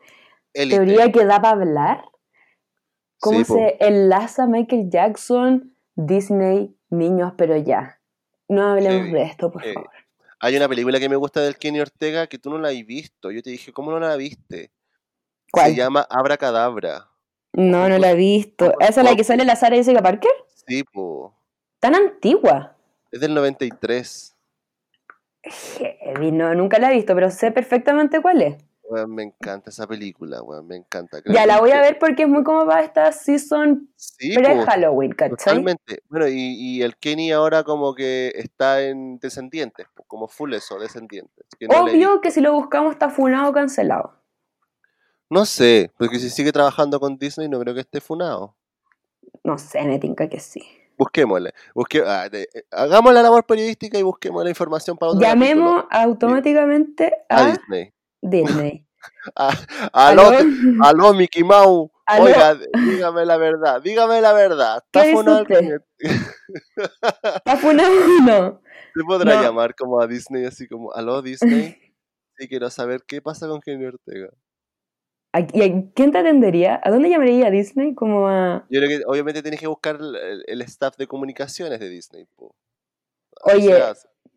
teoría 0.51 1.11
que 1.11 1.25
da 1.25 1.39
para 1.41 1.61
hablar. 1.61 2.05
¿Cómo 3.19 3.43
se 3.43 3.77
enlaza 3.79 4.47
Michael 4.47 4.89
Jackson, 4.89 5.75
Disney, 5.95 6.74
niños, 6.95 7.33
pero 7.37 7.55
ya? 7.57 7.99
No 8.47 8.71
hablemos 8.71 9.11
de 9.11 9.21
esto, 9.23 9.51
por 9.51 9.63
favor. 9.63 9.89
Hay 10.39 10.55
una 10.55 10.67
película 10.67 10.99
que 10.99 11.09
me 11.09 11.15
gusta 11.15 11.41
del 11.41 11.57
Kenny 11.57 11.79
Ortega 11.79 12.27
que 12.27 12.37
tú 12.37 12.49
no 12.49 12.57
la 12.57 12.69
has 12.69 12.85
visto. 12.85 13.31
Yo 13.31 13.41
te 13.41 13.49
dije, 13.49 13.71
¿cómo 13.71 13.91
no 13.91 13.99
la 13.99 14.15
viste? 14.15 14.71
¿Cuál? 15.51 15.71
Se 15.71 15.75
llama 15.75 16.05
Abracadabra. 16.09 17.09
No, 17.53 17.87
no 17.87 17.97
la 17.97 18.11
he 18.11 18.15
visto. 18.15 18.73
¿Esa 18.79 19.01
es 19.01 19.09
la 19.09 19.15
que 19.15 19.23
sale 19.23 19.45
la 19.45 19.55
Sara 19.55 19.75
Jessica 19.75 20.01
Parker? 20.01 20.31
Sí, 20.67 20.83
po. 20.83 21.33
Tan 21.79 21.95
antigua. 21.95 22.75
Es 23.11 23.21
del 23.21 23.33
93. 23.33 24.35
Heavy, 25.43 26.31
no, 26.31 26.53
nunca 26.55 26.79
la 26.79 26.91
he 26.91 26.95
visto, 26.95 27.15
pero 27.15 27.29
sé 27.31 27.51
perfectamente 27.51 28.21
cuál 28.21 28.41
es. 28.41 28.57
Me 29.07 29.23
encanta 29.23 29.69
esa 29.69 29.87
película, 29.87 30.41
me 30.63 30.75
encanta. 30.75 31.19
ya 31.25 31.45
la 31.45 31.59
voy 31.59 31.71
a 31.71 31.81
ver 31.81 31.97
porque 31.99 32.23
es 32.23 32.29
muy 32.29 32.43
como 32.43 32.65
va 32.65 32.81
esta 32.81 33.11
season 33.11 33.89
pre-Halloween, 34.17 35.11
¿cachai? 35.11 35.37
Totalmente. 35.37 36.03
Bueno, 36.09 36.27
y, 36.27 36.81
el 36.81 36.95
Kenny 36.97 37.31
ahora 37.31 37.63
como 37.63 37.95
que 37.95 38.31
está 38.35 38.83
en 38.83 39.17
Descendientes, 39.19 39.87
como 40.07 40.27
full 40.27 40.53
eso, 40.53 40.79
Descendientes. 40.79 41.45
Obvio 41.67 42.21
que 42.21 42.31
si 42.31 42.41
lo 42.41 42.53
buscamos 42.53 42.93
está 42.93 43.09
funado 43.09 43.49
o 43.49 43.53
cancelado. 43.53 44.13
No 45.29 45.45
sé, 45.45 45.91
porque 45.97 46.19
si 46.19 46.29
sigue 46.29 46.51
trabajando 46.51 46.99
con 46.99 47.17
Disney 47.17 47.49
no 47.49 47.59
creo 47.59 47.73
que 47.73 47.81
esté 47.81 47.99
funado. 47.99 48.55
No 49.43 49.57
sé, 49.57 49.83
me 49.83 49.99
tinca 49.99 50.29
que 50.29 50.39
sí 50.39 50.63
busquémosle. 50.97 51.53
Busque, 51.73 52.03
ah, 52.05 52.29
hagamos 52.71 53.13
la 53.13 53.21
labor 53.21 53.45
periodística 53.45 53.97
y 53.97 54.03
busquemos 54.03 54.43
la 54.43 54.49
información 54.49 54.97
para 54.97 55.11
otro 55.11 55.21
Llamemos 55.21 55.85
automáticamente 55.89 57.13
a, 57.29 57.47
Disney. 57.47 57.93
Disney. 58.21 58.85
aló, 59.93 60.31
aló, 60.81 61.13
Mickey 61.13 61.43
Mouse. 61.43 61.91
Aló. 62.07 62.23
Oiga, 62.25 62.57
dígame 62.85 63.25
la 63.25 63.37
verdad, 63.37 63.81
dígame 63.81 64.21
la 64.21 64.33
verdad. 64.33 64.83
¿Qué 64.91 64.99
¿Está 64.99 65.11
funado? 65.17 65.45
¿Está 67.35 67.57
funado 67.57 67.89
no? 68.25 68.61
¿Se 68.95 69.03
podrá 69.03 69.35
No. 69.35 69.41
llamar 69.43 69.75
como 69.75 69.99
a 69.99 70.07
Disney 70.07 70.45
así 70.45 70.67
como, 70.67 70.93
aló 70.93 71.21
Disney? 71.21 71.77
Sí, 72.37 72.47
quiero 72.47 72.69
saber 72.69 73.03
qué 73.07 73.21
pasa 73.21 73.47
con 73.47 73.59
Kenny 73.61 73.85
Ortega. 73.85 74.29
¿A- 75.33 75.39
¿Y 75.41 75.61
a 75.63 75.83
quién 75.93 76.11
te 76.11 76.17
atendería? 76.17 76.79
¿A 76.83 76.91
dónde 76.91 77.09
llamaría 77.09 77.47
a 77.47 77.51
Disney? 77.51 77.93
Como 77.95 78.27
a... 78.27 78.65
Yo 78.69 78.79
creo 78.81 78.89
que 78.99 79.03
obviamente 79.05 79.41
tienes 79.41 79.59
que 79.59 79.67
buscar 79.67 79.97
el, 79.99 80.43
el- 80.47 80.61
staff 80.61 80.95
de 80.97 81.07
comunicaciones 81.07 81.79
de 81.79 81.89
Disney. 81.89 82.25
po. 82.35 82.55
Oye. 83.43 83.81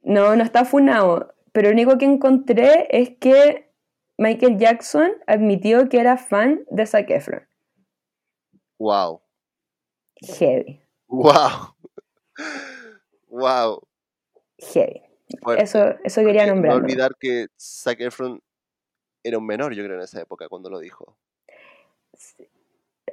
No, 0.03 0.35
no 0.35 0.43
está 0.43 0.65
funado. 0.65 1.35
Pero 1.53 1.69
lo 1.69 1.75
único 1.75 1.99
que 1.99 2.05
encontré 2.05 2.89
es 2.91 3.11
que 3.21 3.68
Michael 4.19 4.59
Jackson 4.59 5.13
admitió 5.29 5.89
que 5.89 6.01
era 6.01 6.17
fan 6.17 6.65
de 6.71 6.85
Zac 6.87 7.09
Efron. 7.09 7.47
Wow. 8.79 9.23
Heavy, 10.21 10.83
Wow. 11.07 11.75
Wow. 13.29 13.89
heavy. 14.59 15.03
Eso, 15.59 15.95
eso 16.03 16.23
quería 16.23 16.47
Porque 16.47 16.69
No 16.69 16.75
olvidar 16.75 17.13
que 17.19 17.47
Zac 17.59 18.01
Efron 18.01 18.43
era 19.23 19.39
un 19.39 19.47
menor, 19.47 19.75
yo 19.75 19.85
creo, 19.85 19.97
en 19.97 20.03
esa 20.03 20.21
época 20.21 20.49
cuando 20.49 20.69
lo 20.71 20.81
dijo. 20.81 21.17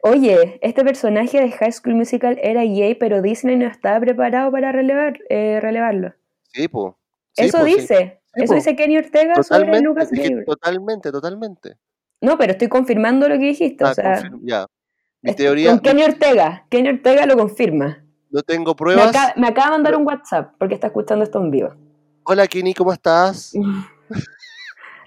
Oye, 0.01 0.59
este 0.61 0.83
personaje 0.83 1.39
de 1.39 1.51
High 1.51 1.71
School 1.71 1.95
Musical 1.95 2.39
era 2.41 2.63
gay, 2.63 2.95
pero 2.95 3.21
Disney 3.21 3.57
no 3.57 3.67
estaba 3.67 3.99
preparado 3.99 4.51
para 4.51 4.71
relevar, 4.71 5.19
eh, 5.29 5.59
relevarlo. 5.61 6.13
Sí, 6.53 6.67
po. 6.67 6.97
Sí, 7.33 7.45
eso 7.45 7.59
po, 7.59 7.65
dice. 7.65 8.21
Eso 8.35 8.53
dice 8.55 8.75
Kenny 8.75 8.97
Ortega 8.97 9.35
sobre 9.35 9.43
Totalmente, 9.65 9.81
Lucas 9.87 10.11
es 10.11 10.19
que 10.19 10.43
totalmente, 10.45 11.11
totalmente. 11.11 11.77
No, 12.21 12.37
pero 12.37 12.51
estoy 12.53 12.67
confirmando 12.69 13.27
lo 13.29 13.35
que 13.35 13.45
dijiste. 13.45 13.83
Ah, 13.85 13.91
o 13.91 13.93
sea, 13.93 14.13
confirmo, 14.15 14.39
ya. 14.43 14.65
Mi 15.21 15.33
teoría, 15.33 15.69
con 15.71 15.79
Kenny 15.79 16.03
Ortega. 16.03 16.65
Kenny 16.69 16.89
Ortega 16.89 17.25
lo 17.25 17.35
confirma. 17.37 18.03
no 18.29 18.41
tengo 18.43 18.71
Me, 18.71 18.75
pruebas. 18.75 19.07
acaba, 19.09 19.33
me 19.37 19.47
acaba 19.47 19.67
de 19.67 19.71
mandar 19.71 19.91
pero- 19.93 19.99
un 20.01 20.07
WhatsApp 20.07 20.53
porque 20.59 20.73
está 20.75 20.87
escuchando 20.87 21.23
esto 21.23 21.39
en 21.39 21.51
vivo. 21.51 21.73
Hola, 22.25 22.47
Kenny, 22.47 22.73
¿cómo 22.73 22.91
estás? 22.93 23.53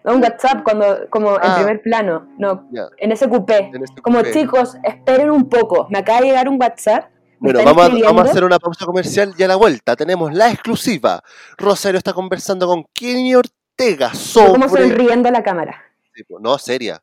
No, 0.05 0.15
un 0.15 0.23
WhatsApp 0.23 0.63
cuando, 0.63 1.09
como 1.11 1.33
en 1.33 1.41
Ah. 1.43 1.57
primer 1.57 1.83
plano. 1.83 2.29
No, 2.39 2.69
en 2.99 3.13
ese 3.13 3.29
coupé. 3.29 3.71
en 3.75 3.83
este 3.83 4.01
Como 4.01 4.23
chicos, 4.23 4.77
esperen 4.85 5.31
un 5.31 5.49
poco. 5.49 5.87
Me 5.91 5.99
acaba 5.99 6.21
de 6.21 6.27
llegar 6.27 6.49
un 6.49 6.57
WhatsApp. 6.59 7.11
Bueno, 7.41 7.61
vamos 7.65 7.85
a, 7.85 8.05
vamos 8.05 8.27
a 8.27 8.31
hacer 8.31 8.45
una 8.45 8.59
pausa 8.59 8.85
comercial 8.85 9.33
y 9.37 9.43
a 9.43 9.49
la 9.49 9.57
vuelta 9.57 9.95
tenemos 9.97 10.33
la 10.33 10.51
exclusiva. 10.51 11.23
Rosario 11.57 11.99
está 11.99 12.13
conversando 12.13 12.67
con 12.67 12.85
Kenny 12.93 13.35
Ortega 13.35 14.11
Como 14.35 14.69
sobre... 14.69 14.89
sonriendo 14.89 15.29
a 15.29 15.33
la 15.33 15.43
cámara. 15.43 15.83
Po, 16.29 16.41
No, 16.41 16.59
seria. 16.59 17.01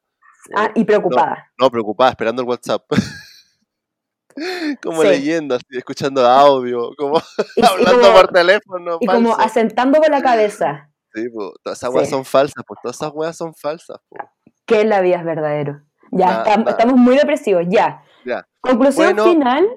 Ah, 0.56 0.70
y 0.76 0.84
preocupada. 0.84 1.52
No, 1.57 1.72
preocupada, 1.72 2.12
esperando 2.12 2.41
el 2.41 2.48
WhatsApp. 2.48 2.84
como 4.84 5.02
Sí. 5.02 5.07
leyendo, 5.07 5.56
así, 5.56 5.66
escuchando 5.72 6.26
audio, 6.28 6.91
como 6.98 7.20
Y, 7.56 7.62
y 7.62 7.66
hablando 7.66 8.02
como, 8.02 8.14
por 8.14 8.28
teléfono. 8.28 8.98
y 8.99 9.06
como 9.07 9.36
asentando 9.38 9.99
con 9.99 10.12
la 10.12 10.22
cabeza. 10.22 10.90
Sí, 11.14 11.30
po, 11.30 11.53
todas 11.64 11.80
esas 11.80 11.90
weas 11.91 12.07
Sí. 12.07 12.14
son 12.14 12.26
falsas, 12.26 12.64
pues 12.68 12.80
todas 12.84 12.98
esas 12.98 13.12
weas 13.14 13.38
son 13.38 13.53
falsas. 13.56 13.98
po. 14.10 14.18
Que 14.66 14.84
la 14.84 14.99
vida 15.02 15.18
es 15.18 15.24
verdadero. 15.24 15.82
Ya, 16.12 16.26
Nada, 16.28 16.45
estam- 16.45 16.57
nada. 16.60 16.72
estamos 16.72 16.95
muy 16.98 17.16
depresivos. 17.16 17.64
Ya. 17.70 18.03
Ya. 18.26 18.45
Conclusión 18.60 19.16
Bueno, 19.16 19.24
final. 19.32 19.68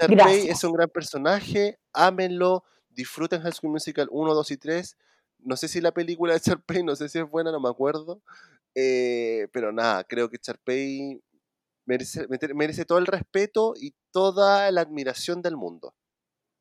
Sharpay 0.00 0.16
Gracias. 0.16 0.58
es 0.58 0.64
un 0.64 0.72
gran 0.72 0.88
personaje, 0.88 1.78
ámenlo, 1.92 2.64
disfruten 2.88 3.42
High 3.42 3.52
School 3.52 3.72
Musical 3.72 4.08
1, 4.10 4.34
2 4.34 4.50
y 4.50 4.56
3. 4.56 4.96
No 5.40 5.56
sé 5.56 5.68
si 5.68 5.80
la 5.80 5.92
película 5.92 6.32
de 6.34 6.40
Sharpay, 6.40 6.82
no 6.84 6.96
sé 6.96 7.08
si 7.08 7.18
es 7.18 7.28
buena, 7.28 7.52
no 7.52 7.60
me 7.60 7.68
acuerdo. 7.68 8.22
Eh, 8.74 9.48
pero 9.52 9.72
nada, 9.72 10.04
creo 10.04 10.28
que 10.30 10.38
Sharpay 10.40 11.20
merece, 11.86 12.84
todo 12.84 12.98
el 12.98 13.06
respeto 13.06 13.74
y 13.76 13.94
toda 14.12 14.70
la 14.70 14.80
admiración 14.82 15.42
del 15.42 15.56
mundo. 15.56 15.94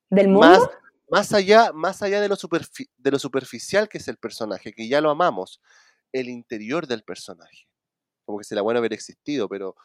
¿Del 0.10 0.28
mundo? 0.28 0.48
Más, 0.48 0.70
más 1.10 1.34
allá, 1.34 1.72
más 1.74 2.02
allá 2.02 2.20
de, 2.22 2.30
lo 2.30 2.36
superfi- 2.36 2.90
de 2.98 3.12
lo 3.12 3.20
superficial 3.20 3.88
que 3.90 4.00
es 4.00 4.08
el 4.08 4.18
personaje, 4.18 4.74
que 4.74 4.88
ya 4.88 5.02
lo 5.02 5.12
amamos, 5.12 5.62
el 6.12 6.30
interior 6.30 6.88
del 6.88 7.04
personaje. 7.04 7.68
Como 8.26 8.40
que 8.40 8.44
sería 8.44 8.64
bueno 8.64 8.80
haber 8.80 8.94
existido, 8.94 9.48
pero 9.48 9.76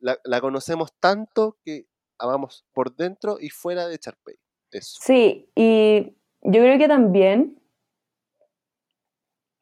la, 0.00 0.18
la 0.24 0.40
conocemos 0.40 0.92
tanto 1.00 1.58
que 1.64 1.86
amamos 2.20 2.64
por 2.72 2.94
dentro 2.94 3.38
y 3.40 3.50
fuera 3.50 3.86
de 3.88 3.98
Charpey. 3.98 4.36
Eso. 4.70 4.98
Sí, 5.02 5.50
y 5.56 6.14
yo 6.42 6.60
creo 6.60 6.78
que 6.78 6.86
también 6.88 7.60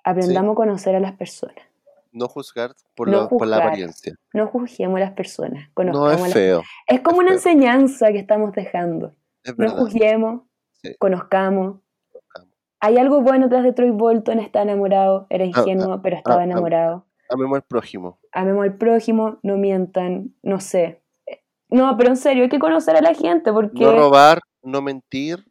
aprendamos 0.04 0.52
a 0.52 0.56
conocer 0.56 0.94
a 0.94 1.00
las 1.00 1.12
personas. 1.16 1.56
No 2.12 2.26
juzgar 2.28 2.74
por, 2.94 3.08
No 3.08 3.22
lo- 3.22 3.28
por 3.28 3.46
la 3.46 3.58
apariencia. 3.58 4.14
No 4.32 4.46
juzguemos 4.48 4.96
a 4.96 5.00
las 5.00 5.12
personas. 5.12 5.68
No 5.68 5.74
Conozcamos 5.74 6.12
es 6.14 6.20
las- 6.22 6.32
feo, 6.32 6.62
Es 6.86 7.00
como 7.00 7.20
es 7.22 7.28
una 7.28 7.38
feo. 7.38 7.52
enseñanza 7.52 8.08
que 8.12 8.18
estamos 8.18 8.52
dejando. 8.52 9.14
es 9.44 9.56
No 9.56 9.70
juzguemos, 9.70 10.42
Sí. 10.82 10.94
conozcamos. 10.98 11.80
Hay 12.80 12.96
algo 12.98 13.22
bueno 13.22 13.48
tras 13.48 13.64
de 13.64 13.72
Troy 13.72 13.90
Bolton, 13.90 14.38
está 14.40 14.62
enamorado, 14.62 15.26
era 15.30 15.44
Ah, 15.44 15.48
ingenuo, 15.48 16.00
pero 16.02 16.16
estaba 16.16 16.36
ah, 16.38 16.40
ah. 16.40 16.44
enamorado. 16.44 17.06
Amemos 17.30 17.56
al 17.56 17.62
prójimo. 17.62 18.18
Amemos 18.32 18.64
al 18.64 18.76
prójimo, 18.76 19.38
no 19.42 19.56
mientan, 19.56 20.34
no 20.42 20.60
sé. 20.60 21.02
No, 21.70 21.96
pero 21.96 22.10
en 22.10 22.16
serio, 22.16 22.44
hay 22.44 22.48
que 22.48 22.58
conocer 22.58 22.96
a 22.96 23.00
la 23.02 23.14
gente 23.14 23.52
porque 23.52 23.84
No 23.84 23.92
robar, 23.92 24.40
no 24.62 24.80
mentir. 24.82 25.44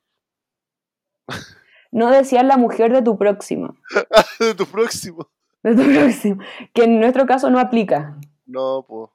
no 1.91 2.09
desear 2.11 2.45
la 2.45 2.57
mujer 2.57 2.91
de 2.93 3.01
tu 3.01 3.17
próximo. 3.17 3.75
de 4.39 4.53
tu 4.55 4.65
próximo. 4.65 5.29
De 5.63 5.75
tu 5.75 5.83
próximo. 5.83 6.41
Que 6.73 6.83
en 6.83 6.99
nuestro 6.99 7.25
caso 7.25 7.49
no 7.49 7.59
aplica. 7.59 8.17
No, 8.45 8.85
pues. 8.87 9.09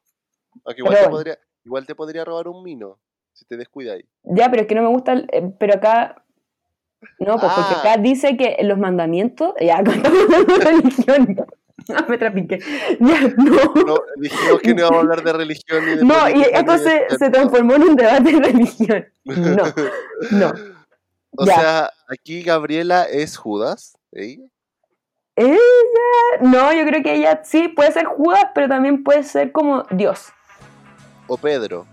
Aunque 0.64 0.80
igual, 0.80 0.94
Pero 0.94 1.04
te 1.04 1.08
bueno. 1.10 1.10
podría, 1.10 1.38
igual 1.64 1.86
te 1.86 1.94
podría 1.94 2.24
robar 2.24 2.48
un 2.48 2.62
mino 2.62 2.98
si 3.32 3.44
te 3.46 3.56
descuidas 3.56 3.96
ahí. 3.96 4.04
Ya, 4.24 4.50
pero 4.50 4.62
es 4.62 4.68
que 4.68 4.74
no 4.74 4.82
me 4.82 4.88
gusta, 4.88 5.12
el- 5.12 5.28
eh, 5.32 5.54
pero 5.58 5.74
acá... 5.74 6.24
No, 7.18 7.36
pues 7.38 7.50
porque 7.54 7.74
Ah. 7.74 7.80
acá 7.80 7.96
dice 7.96 8.36
que 8.36 8.58
los 8.62 8.78
mandamientos... 8.78 9.54
Ya, 9.60 9.82
de 9.82 9.90
religión. 10.60 11.36
Ah, 11.94 12.04
me 12.08 12.18
trapiqué. 12.18 12.58
Ya, 13.00 13.20
no. 13.36 13.74
No, 13.86 13.94
dijimos 14.16 14.60
que 14.62 14.74
no 14.74 14.80
íbamos 14.80 14.96
a 14.98 15.00
hablar 15.00 15.22
de 15.24 15.32
religión 15.32 15.84
ni 15.86 15.94
de 15.96 16.04
No, 16.04 16.28
y 16.28 16.42
esto 16.42 16.78
se, 16.78 17.06
se 17.18 17.30
transformó 17.30 17.74
en 17.74 17.82
un 17.82 17.96
debate 17.96 18.32
de 18.32 18.40
religión. 18.40 19.06
No, 19.24 19.64
no. 20.30 20.52
O 21.36 21.44
Ya. 21.46 21.54
sea, 21.54 21.90
aquí 22.08 22.42
Gabriela 22.42 23.04
es 23.04 23.36
Judas. 23.36 23.96
¿eh? 24.12 24.38
Ella, 25.34 25.58
no, 26.42 26.72
yo 26.74 26.84
creo 26.86 27.02
que 27.02 27.14
ella 27.14 27.40
sí 27.42 27.68
puede 27.68 27.90
ser 27.92 28.04
Judas, 28.04 28.46
pero 28.54 28.68
también 28.68 29.02
puede 29.02 29.22
ser 29.22 29.50
como 29.50 29.84
Dios. 29.90 30.26
O 31.26 31.36
Pedro. 31.38 31.86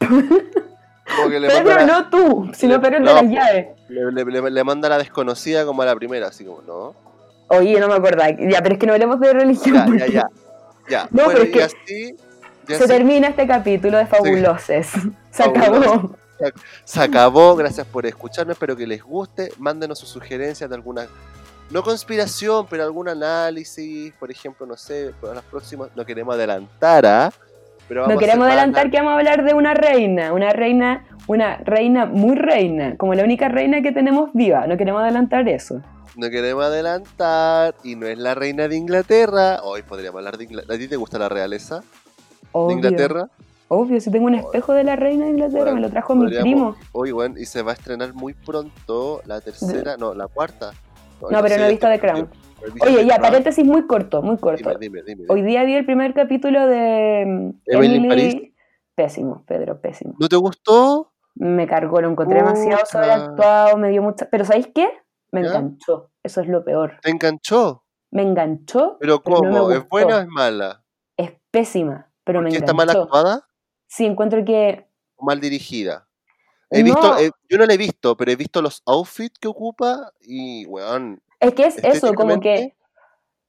Como 0.00 1.30
que 1.30 1.38
le 1.40 1.48
manda, 1.48 1.74
la, 1.76 1.86
no 1.86 2.10
tú, 2.10 2.50
sino 2.52 2.74
le- 2.74 2.80
pero 2.80 2.96
el 2.96 3.04
no, 3.04 3.14
de 3.14 3.22
las 3.22 3.30
llaves. 3.32 3.66
le- 3.88 4.50
le 4.50 4.64
manda 4.64 4.88
a 4.88 4.90
la 4.90 4.98
desconocida 4.98 5.64
como 5.64 5.82
a 5.82 5.86
la 5.86 5.94
primera, 5.94 6.26
así 6.28 6.44
como, 6.44 6.62
¿no? 6.62 6.94
Oye, 7.48 7.78
no 7.80 7.88
me 7.88 7.94
acordaba. 7.94 8.30
Ya, 8.30 8.62
pero 8.62 8.74
es 8.74 8.78
que 8.78 8.86
no 8.86 8.92
hablemos 8.92 9.20
de 9.20 9.32
religión. 9.32 9.74
Ya, 9.74 9.82
ya, 9.82 9.86
porque 9.86 10.12
ya. 10.12 10.28
Ya, 10.88 11.08
No, 11.10 11.24
bueno, 11.24 11.40
pero 11.40 11.44
es 11.44 11.50
que 11.50 11.62
así, 11.62 12.16
Se 12.66 12.74
así 12.74 12.86
termina 12.86 13.28
este 13.28 13.46
capítulo 13.46 13.98
de 13.98 14.06
Fabuloses. 14.06 14.90
Se 15.30 15.42
acabó. 15.42 16.16
Se 16.84 17.00
acabó. 17.00 17.56
Gracias 17.56 17.86
por 17.86 18.06
escucharnos. 18.06 18.54
Espero 18.54 18.76
que 18.76 18.86
les 18.86 19.02
guste. 19.02 19.50
Mándenos 19.58 19.98
sus 19.98 20.08
sugerencias 20.08 20.68
de 20.68 20.76
alguna, 20.76 21.06
no 21.70 21.82
conspiración, 21.82 22.66
pero 22.68 22.84
algún 22.84 23.08
análisis. 23.08 24.12
Por 24.14 24.30
ejemplo, 24.30 24.66
no 24.66 24.76
sé, 24.76 25.12
para 25.20 25.34
las 25.34 25.44
próximas. 25.44 25.88
No 25.94 26.04
queremos 26.04 26.34
adelantar, 26.34 27.06
¿ah? 27.06 27.32
Pero 27.88 28.02
No 28.02 28.08
vamos 28.08 28.22
a 28.22 28.26
queremos 28.26 28.46
adelantar 28.48 28.90
que 28.90 28.96
vamos 28.96 29.12
a 29.12 29.16
hablar 29.16 29.44
de 29.44 29.54
una 29.54 29.72
reina, 29.74 30.32
una 30.32 30.50
reina, 30.50 31.04
una 31.28 31.58
reina 31.58 32.04
muy 32.06 32.34
reina, 32.34 32.96
como 32.96 33.14
la 33.14 33.22
única 33.22 33.48
reina 33.48 33.80
que 33.80 33.92
tenemos 33.92 34.30
viva. 34.32 34.66
No 34.66 34.76
queremos 34.76 35.02
adelantar 35.02 35.48
eso. 35.48 35.82
No 36.16 36.30
queremos 36.30 36.64
adelantar. 36.64 37.74
Y 37.84 37.94
no 37.94 38.06
es 38.06 38.18
la 38.18 38.34
reina 38.34 38.68
de 38.68 38.76
Inglaterra. 38.76 39.60
Hoy 39.62 39.82
podríamos 39.82 40.18
hablar 40.18 40.38
de 40.38 40.44
Inglaterra. 40.44 40.74
¿A 40.74 40.78
ti 40.78 40.88
te 40.88 40.96
gusta 40.96 41.18
la 41.18 41.28
realeza 41.28 41.82
de. 42.54 42.72
Inglaterra? 42.72 43.28
Obvio, 43.68 44.00
si 44.00 44.10
tengo 44.10 44.26
un 44.26 44.36
espejo 44.36 44.72
de 44.72 44.84
la 44.84 44.96
reina 44.96 45.24
de 45.24 45.32
Inglaterra, 45.32 45.64
Bueno, 45.64 45.74
me 45.76 45.80
lo 45.82 45.90
trajo 45.90 46.14
mi 46.14 46.30
primo. 46.30 46.76
Hoy, 46.92 47.10
bueno, 47.10 47.36
y 47.38 47.44
se 47.44 47.62
va 47.62 47.72
a 47.72 47.74
estrenar 47.74 48.14
muy 48.14 48.32
pronto 48.32 49.20
la 49.26 49.40
tercera, 49.40 49.96
no, 49.96 50.14
la 50.14 50.28
cuarta. 50.28 50.72
No, 51.20 51.42
pero 51.42 51.56
no 51.56 51.64
he 51.64 51.70
visto 51.70 51.88
The 51.88 51.98
Crown. 51.98 52.28
Oye, 52.80 53.04
ya, 53.04 53.18
paréntesis 53.18 53.64
muy 53.64 53.86
corto, 53.86 54.22
muy 54.22 54.38
corto. 54.38 54.70
Dime, 54.78 55.02
dime, 55.02 55.02
dime. 55.02 55.24
Hoy 55.28 55.42
día 55.42 55.64
vi 55.64 55.74
el 55.74 55.84
primer 55.84 56.14
capítulo 56.14 56.66
de 56.66 57.24
mm, 57.26 57.50
Emily 57.66 57.96
Emily. 57.96 58.08
París. 58.08 58.52
Pésimo, 58.94 59.44
Pedro, 59.46 59.80
pésimo. 59.80 60.14
¿No 60.18 60.28
te 60.28 60.36
gustó? 60.36 61.12
Me 61.34 61.66
cargó, 61.66 62.00
lo 62.00 62.08
encontré 62.08 62.38
demasiado 62.38 62.86
sobreactuado, 62.86 63.76
me 63.76 63.90
dio 63.90 64.00
mucha. 64.00 64.26
Pero 64.30 64.44
¿sabéis 64.44 64.68
qué? 64.74 64.88
Me 65.36 65.42
¿Ya? 65.42 65.48
enganchó. 65.48 66.10
Eso 66.22 66.40
es 66.40 66.48
lo 66.48 66.64
peor. 66.64 66.98
¿Te 67.02 67.10
enganchó? 67.10 67.84
Me 68.10 68.22
enganchó. 68.22 68.96
¿Pero 68.98 69.20
Pero 69.22 69.36
no 69.42 69.50
cómo? 69.64 69.70
¿Es 69.72 69.86
buena 69.88 70.16
o 70.16 70.20
es 70.20 70.26
mala? 70.28 70.82
Es 71.16 71.32
pésima, 71.50 72.10
pero 72.24 72.40
me 72.40 72.48
¿Que 72.50 72.56
enganchó. 72.56 72.64
está 72.64 72.72
mal 72.74 72.88
actuada 72.90 73.46
Sí, 73.86 74.06
encuentro 74.06 74.42
que. 74.44 74.88
mal 75.20 75.38
dirigida? 75.40 76.08
He 76.70 76.80
No. 76.80 76.84
visto, 76.86 77.18
eh, 77.18 77.30
yo 77.50 77.58
no 77.58 77.66
la 77.66 77.74
he 77.74 77.76
visto, 77.76 78.16
pero 78.16 78.32
he 78.32 78.36
visto 78.36 78.60
los 78.62 78.82
outfits 78.86 79.38
que 79.38 79.46
ocupa 79.48 80.10
y, 80.20 80.64
weón, 80.66 81.22
Es 81.38 81.54
que 81.54 81.64
es 81.66 81.76
eso, 81.84 82.14
como 82.14 82.40
que 82.40 82.74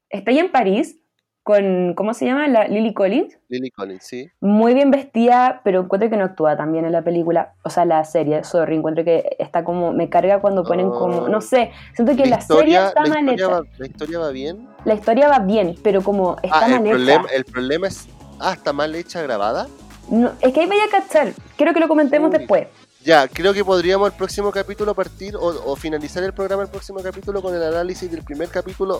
está 0.09 0.31
ahí 0.31 0.39
en 0.39 0.51
París 0.51 0.99
con, 1.47 1.93
¿cómo 1.93 2.13
se 2.13 2.25
llama? 2.25 2.45
La 2.49 2.67
Lily 2.67 2.93
Collins. 2.93 3.37
Lily 3.47 3.71
Collins, 3.71 4.03
sí. 4.03 4.29
Muy 4.41 4.73
bien 4.73 4.91
vestida, 4.91 5.61
pero 5.63 5.79
encuentro 5.79 6.09
que 6.09 6.17
no 6.17 6.25
actúa 6.25 6.57
tan 6.57 6.73
bien 6.73 6.83
en 6.83 6.91
la 6.91 7.03
película, 7.03 7.53
o 7.63 7.69
sea, 7.69 7.85
la 7.85 8.03
serie, 8.03 8.43
sorry, 8.43 8.75
encuentro 8.75 9.05
que 9.05 9.37
está 9.39 9.63
como, 9.63 9.93
me 9.93 10.09
carga 10.09 10.41
cuando 10.41 10.65
ponen 10.65 10.89
como, 10.89 11.29
no 11.29 11.39
sé, 11.39 11.71
siento 11.95 12.17
que 12.17 12.25
la, 12.25 12.41
serie 12.41 12.75
está 12.77 13.03
la 13.03 13.09
mal 13.09 13.29
hecha. 13.29 13.47
va- 13.47 13.61
¿La 13.77 13.85
historia 13.87 14.19
va 14.19 14.31
bien? 14.31 14.67
La 14.83 14.93
historia 14.95 15.29
va 15.29 15.39
bien, 15.39 15.75
pero 15.81 16.01
como 16.03 16.35
está 16.43 16.59
Ah, 16.59 16.65
el 16.65 16.71
mal 16.73 16.81
hecha. 16.85 16.91
problema, 16.95 17.27
el 17.33 17.45
problema 17.45 17.87
es... 17.87 18.09
Ah, 18.41 18.51
está 18.51 18.73
mal 18.73 18.93
hecha 18.93 19.21
grabada. 19.21 19.67
No, 20.09 20.31
es 20.41 20.53
que 20.53 20.59
ahí 20.59 20.67
vaya 20.67 20.83
a 20.83 21.01
cachar, 21.01 21.29
quiero 21.55 21.73
que 21.73 21.79
lo 21.79 21.87
comentemos 21.87 22.29
Uy. 22.29 22.39
después. 22.39 22.67
Ya, 23.07 23.25
creo 23.29 23.53
que 23.53 23.63
podríamos 23.63 24.09
el 24.11 24.17
próximo 24.17 24.51
capítulo 24.51 24.93
partir 24.93 25.33
o, 25.37 25.45
o 25.71 25.75
finalizar 25.77 26.21
el 26.23 26.33
programa 26.33 26.63
el 26.63 26.67
próximo 26.67 26.99
capítulo 27.01 27.41
con 27.41 27.55
el 27.55 27.63
análisis 27.63 28.11
del 28.11 28.21
primer 28.21 28.49
capítulo. 28.49 28.99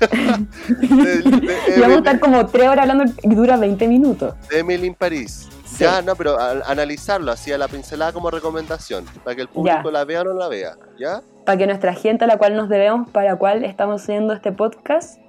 De- 0.00 1.22
Y 1.76 1.80
vamos 1.80 1.94
a 1.94 1.98
estar 1.98 2.18
como 2.18 2.44
tres 2.48 2.66
horas 2.68 2.88
hablando 2.88 3.12
y 3.22 3.32
dura 3.36 3.56
20 3.56 3.86
minutos. 3.86 4.34
de 4.48 4.58
Emily 4.58 4.88
in 4.88 4.94
París. 4.96 5.48
Sí. 5.64 5.84
Ya, 5.84 6.02
no, 6.02 6.16
pero 6.16 6.40
a- 6.40 6.62
analizarlo 6.66 7.30
así 7.30 7.52
a 7.52 7.58
la 7.58 7.68
pincelada 7.68 8.12
como 8.12 8.32
recomendación, 8.32 9.04
para 9.22 9.36
que 9.36 9.42
el 9.42 9.48
público 9.48 9.78
Ya. 9.84 9.90
la 9.92 10.04
vea 10.04 10.22
o 10.22 10.24
no 10.24 10.32
la 10.32 10.48
vea, 10.48 10.74
¿ya? 10.98 11.22
Para 11.46 11.56
que 11.56 11.66
nuestra 11.68 11.94
gente 11.94 12.24
a 12.24 12.26
la 12.26 12.36
cual 12.36 12.56
nos 12.56 12.68
debemos, 12.68 13.08
para 13.10 13.30
la 13.30 13.36
cual 13.36 13.64
estamos 13.64 14.02
haciendo 14.02 14.32
este 14.34 14.50
podcast, 14.50 15.20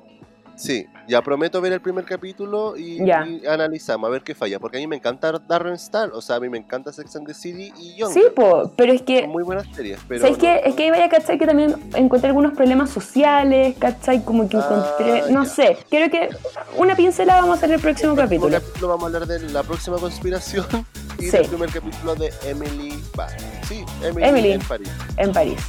Sí, 0.55 0.85
ya 1.07 1.21
prometo 1.21 1.59
ver 1.61 1.73
el 1.73 1.81
primer 1.81 2.05
capítulo 2.05 2.75
y, 2.77 3.05
Ya. 3.05 3.25
y 3.27 3.45
analizamos 3.45 4.07
a 4.07 4.11
ver 4.11 4.21
qué 4.23 4.35
falla, 4.35 4.59
porque 4.59 4.77
a 4.77 4.79
mí 4.79 4.87
me 4.87 4.95
encanta 4.95 5.31
Darren 5.47 5.73
Star, 5.73 6.11
o 6.13 6.21
sea, 6.21 6.37
a 6.37 6.39
mí 6.39 6.49
me 6.49 6.57
encanta 6.57 6.91
Sex 6.93 7.15
and 7.15 7.27
the 7.27 7.33
City 7.33 7.71
y 7.77 7.95
Young. 7.95 8.13
sí, 8.13 8.23
po, 8.35 8.71
pero 8.75 8.93
es 8.93 9.01
que 9.01 9.21
Son 9.21 9.29
muy 9.31 9.43
buenas 9.43 9.65
series, 9.75 9.99
pero... 10.07 10.21
¿Sabes 10.21 10.37
no- 10.37 10.41
qué? 10.41 10.61
Es 10.65 10.75
que 10.75 10.83
ahí 10.83 10.89
vaya 10.91 11.05
a 11.05 11.09
cachar 11.09 11.37
que 11.37 11.45
también 11.45 11.75
encontré 11.95 12.27
algunos 12.29 12.53
problemas 12.53 12.89
sociales, 12.89 13.75
¿cachai? 13.79 14.23
Como 14.23 14.47
que 14.47 14.57
Ah, 14.57 14.65
encontré, 14.97 15.31
no 15.31 15.43
ya. 15.43 15.49
sé, 15.49 15.77
quiero 15.89 16.11
que 16.11 16.29
una 16.77 16.95
pincelada 16.95 17.41
vamos 17.41 17.55
a 17.55 17.57
hacer 17.57 17.71
el 17.71 17.81
próximo 17.81 18.13
el 18.13 18.17
capítulo. 18.19 18.59
capítulo 18.59 18.87
vamos 18.89 19.03
a 19.03 19.05
hablar 19.07 19.25
de 19.27 19.39
la 19.49 19.63
próxima 19.63 19.97
conspiración 19.97 20.65
y 21.19 21.25
Sí. 21.25 21.31
del 21.31 21.47
primer 21.47 21.69
capítulo 21.71 22.15
de 22.15 22.31
Emily 22.45 22.93
Bad. 23.15 23.29
Sí, 23.67 23.83
Emily, 24.03 24.27
Emily. 24.27 24.51
en 24.53 24.61
París. 24.61 24.89
En 25.17 25.31
París. 25.33 25.59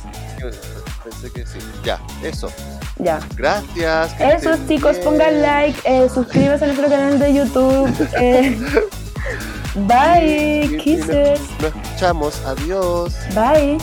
Pensé 1.05 1.31
que 1.31 1.47
sí. 1.47 1.59
Ya, 1.85 2.01
eso. 2.23 2.51
Ya. 2.99 3.21
Gracias. 3.37 4.15
Eso 4.21 4.57
chicos, 4.69 4.93
bien. 4.93 5.05
pongan 5.05 5.43
like, 5.43 5.79
eh, 5.85 6.09
suscríbanse 6.13 6.65
a 6.65 6.67
nuestro 6.69 6.89
canal 6.89 7.19
de 7.19 7.35
YouTube. 7.35 8.09
eh, 8.21 8.59
bye, 9.75 10.25
y- 10.27 10.65
y 10.65 10.69
nos- 10.69 10.83
kisses. 10.83 11.41
Nos 11.61 11.75
escuchamos. 11.75 12.41
Adiós. 12.47 13.15
Bye. 13.35 13.79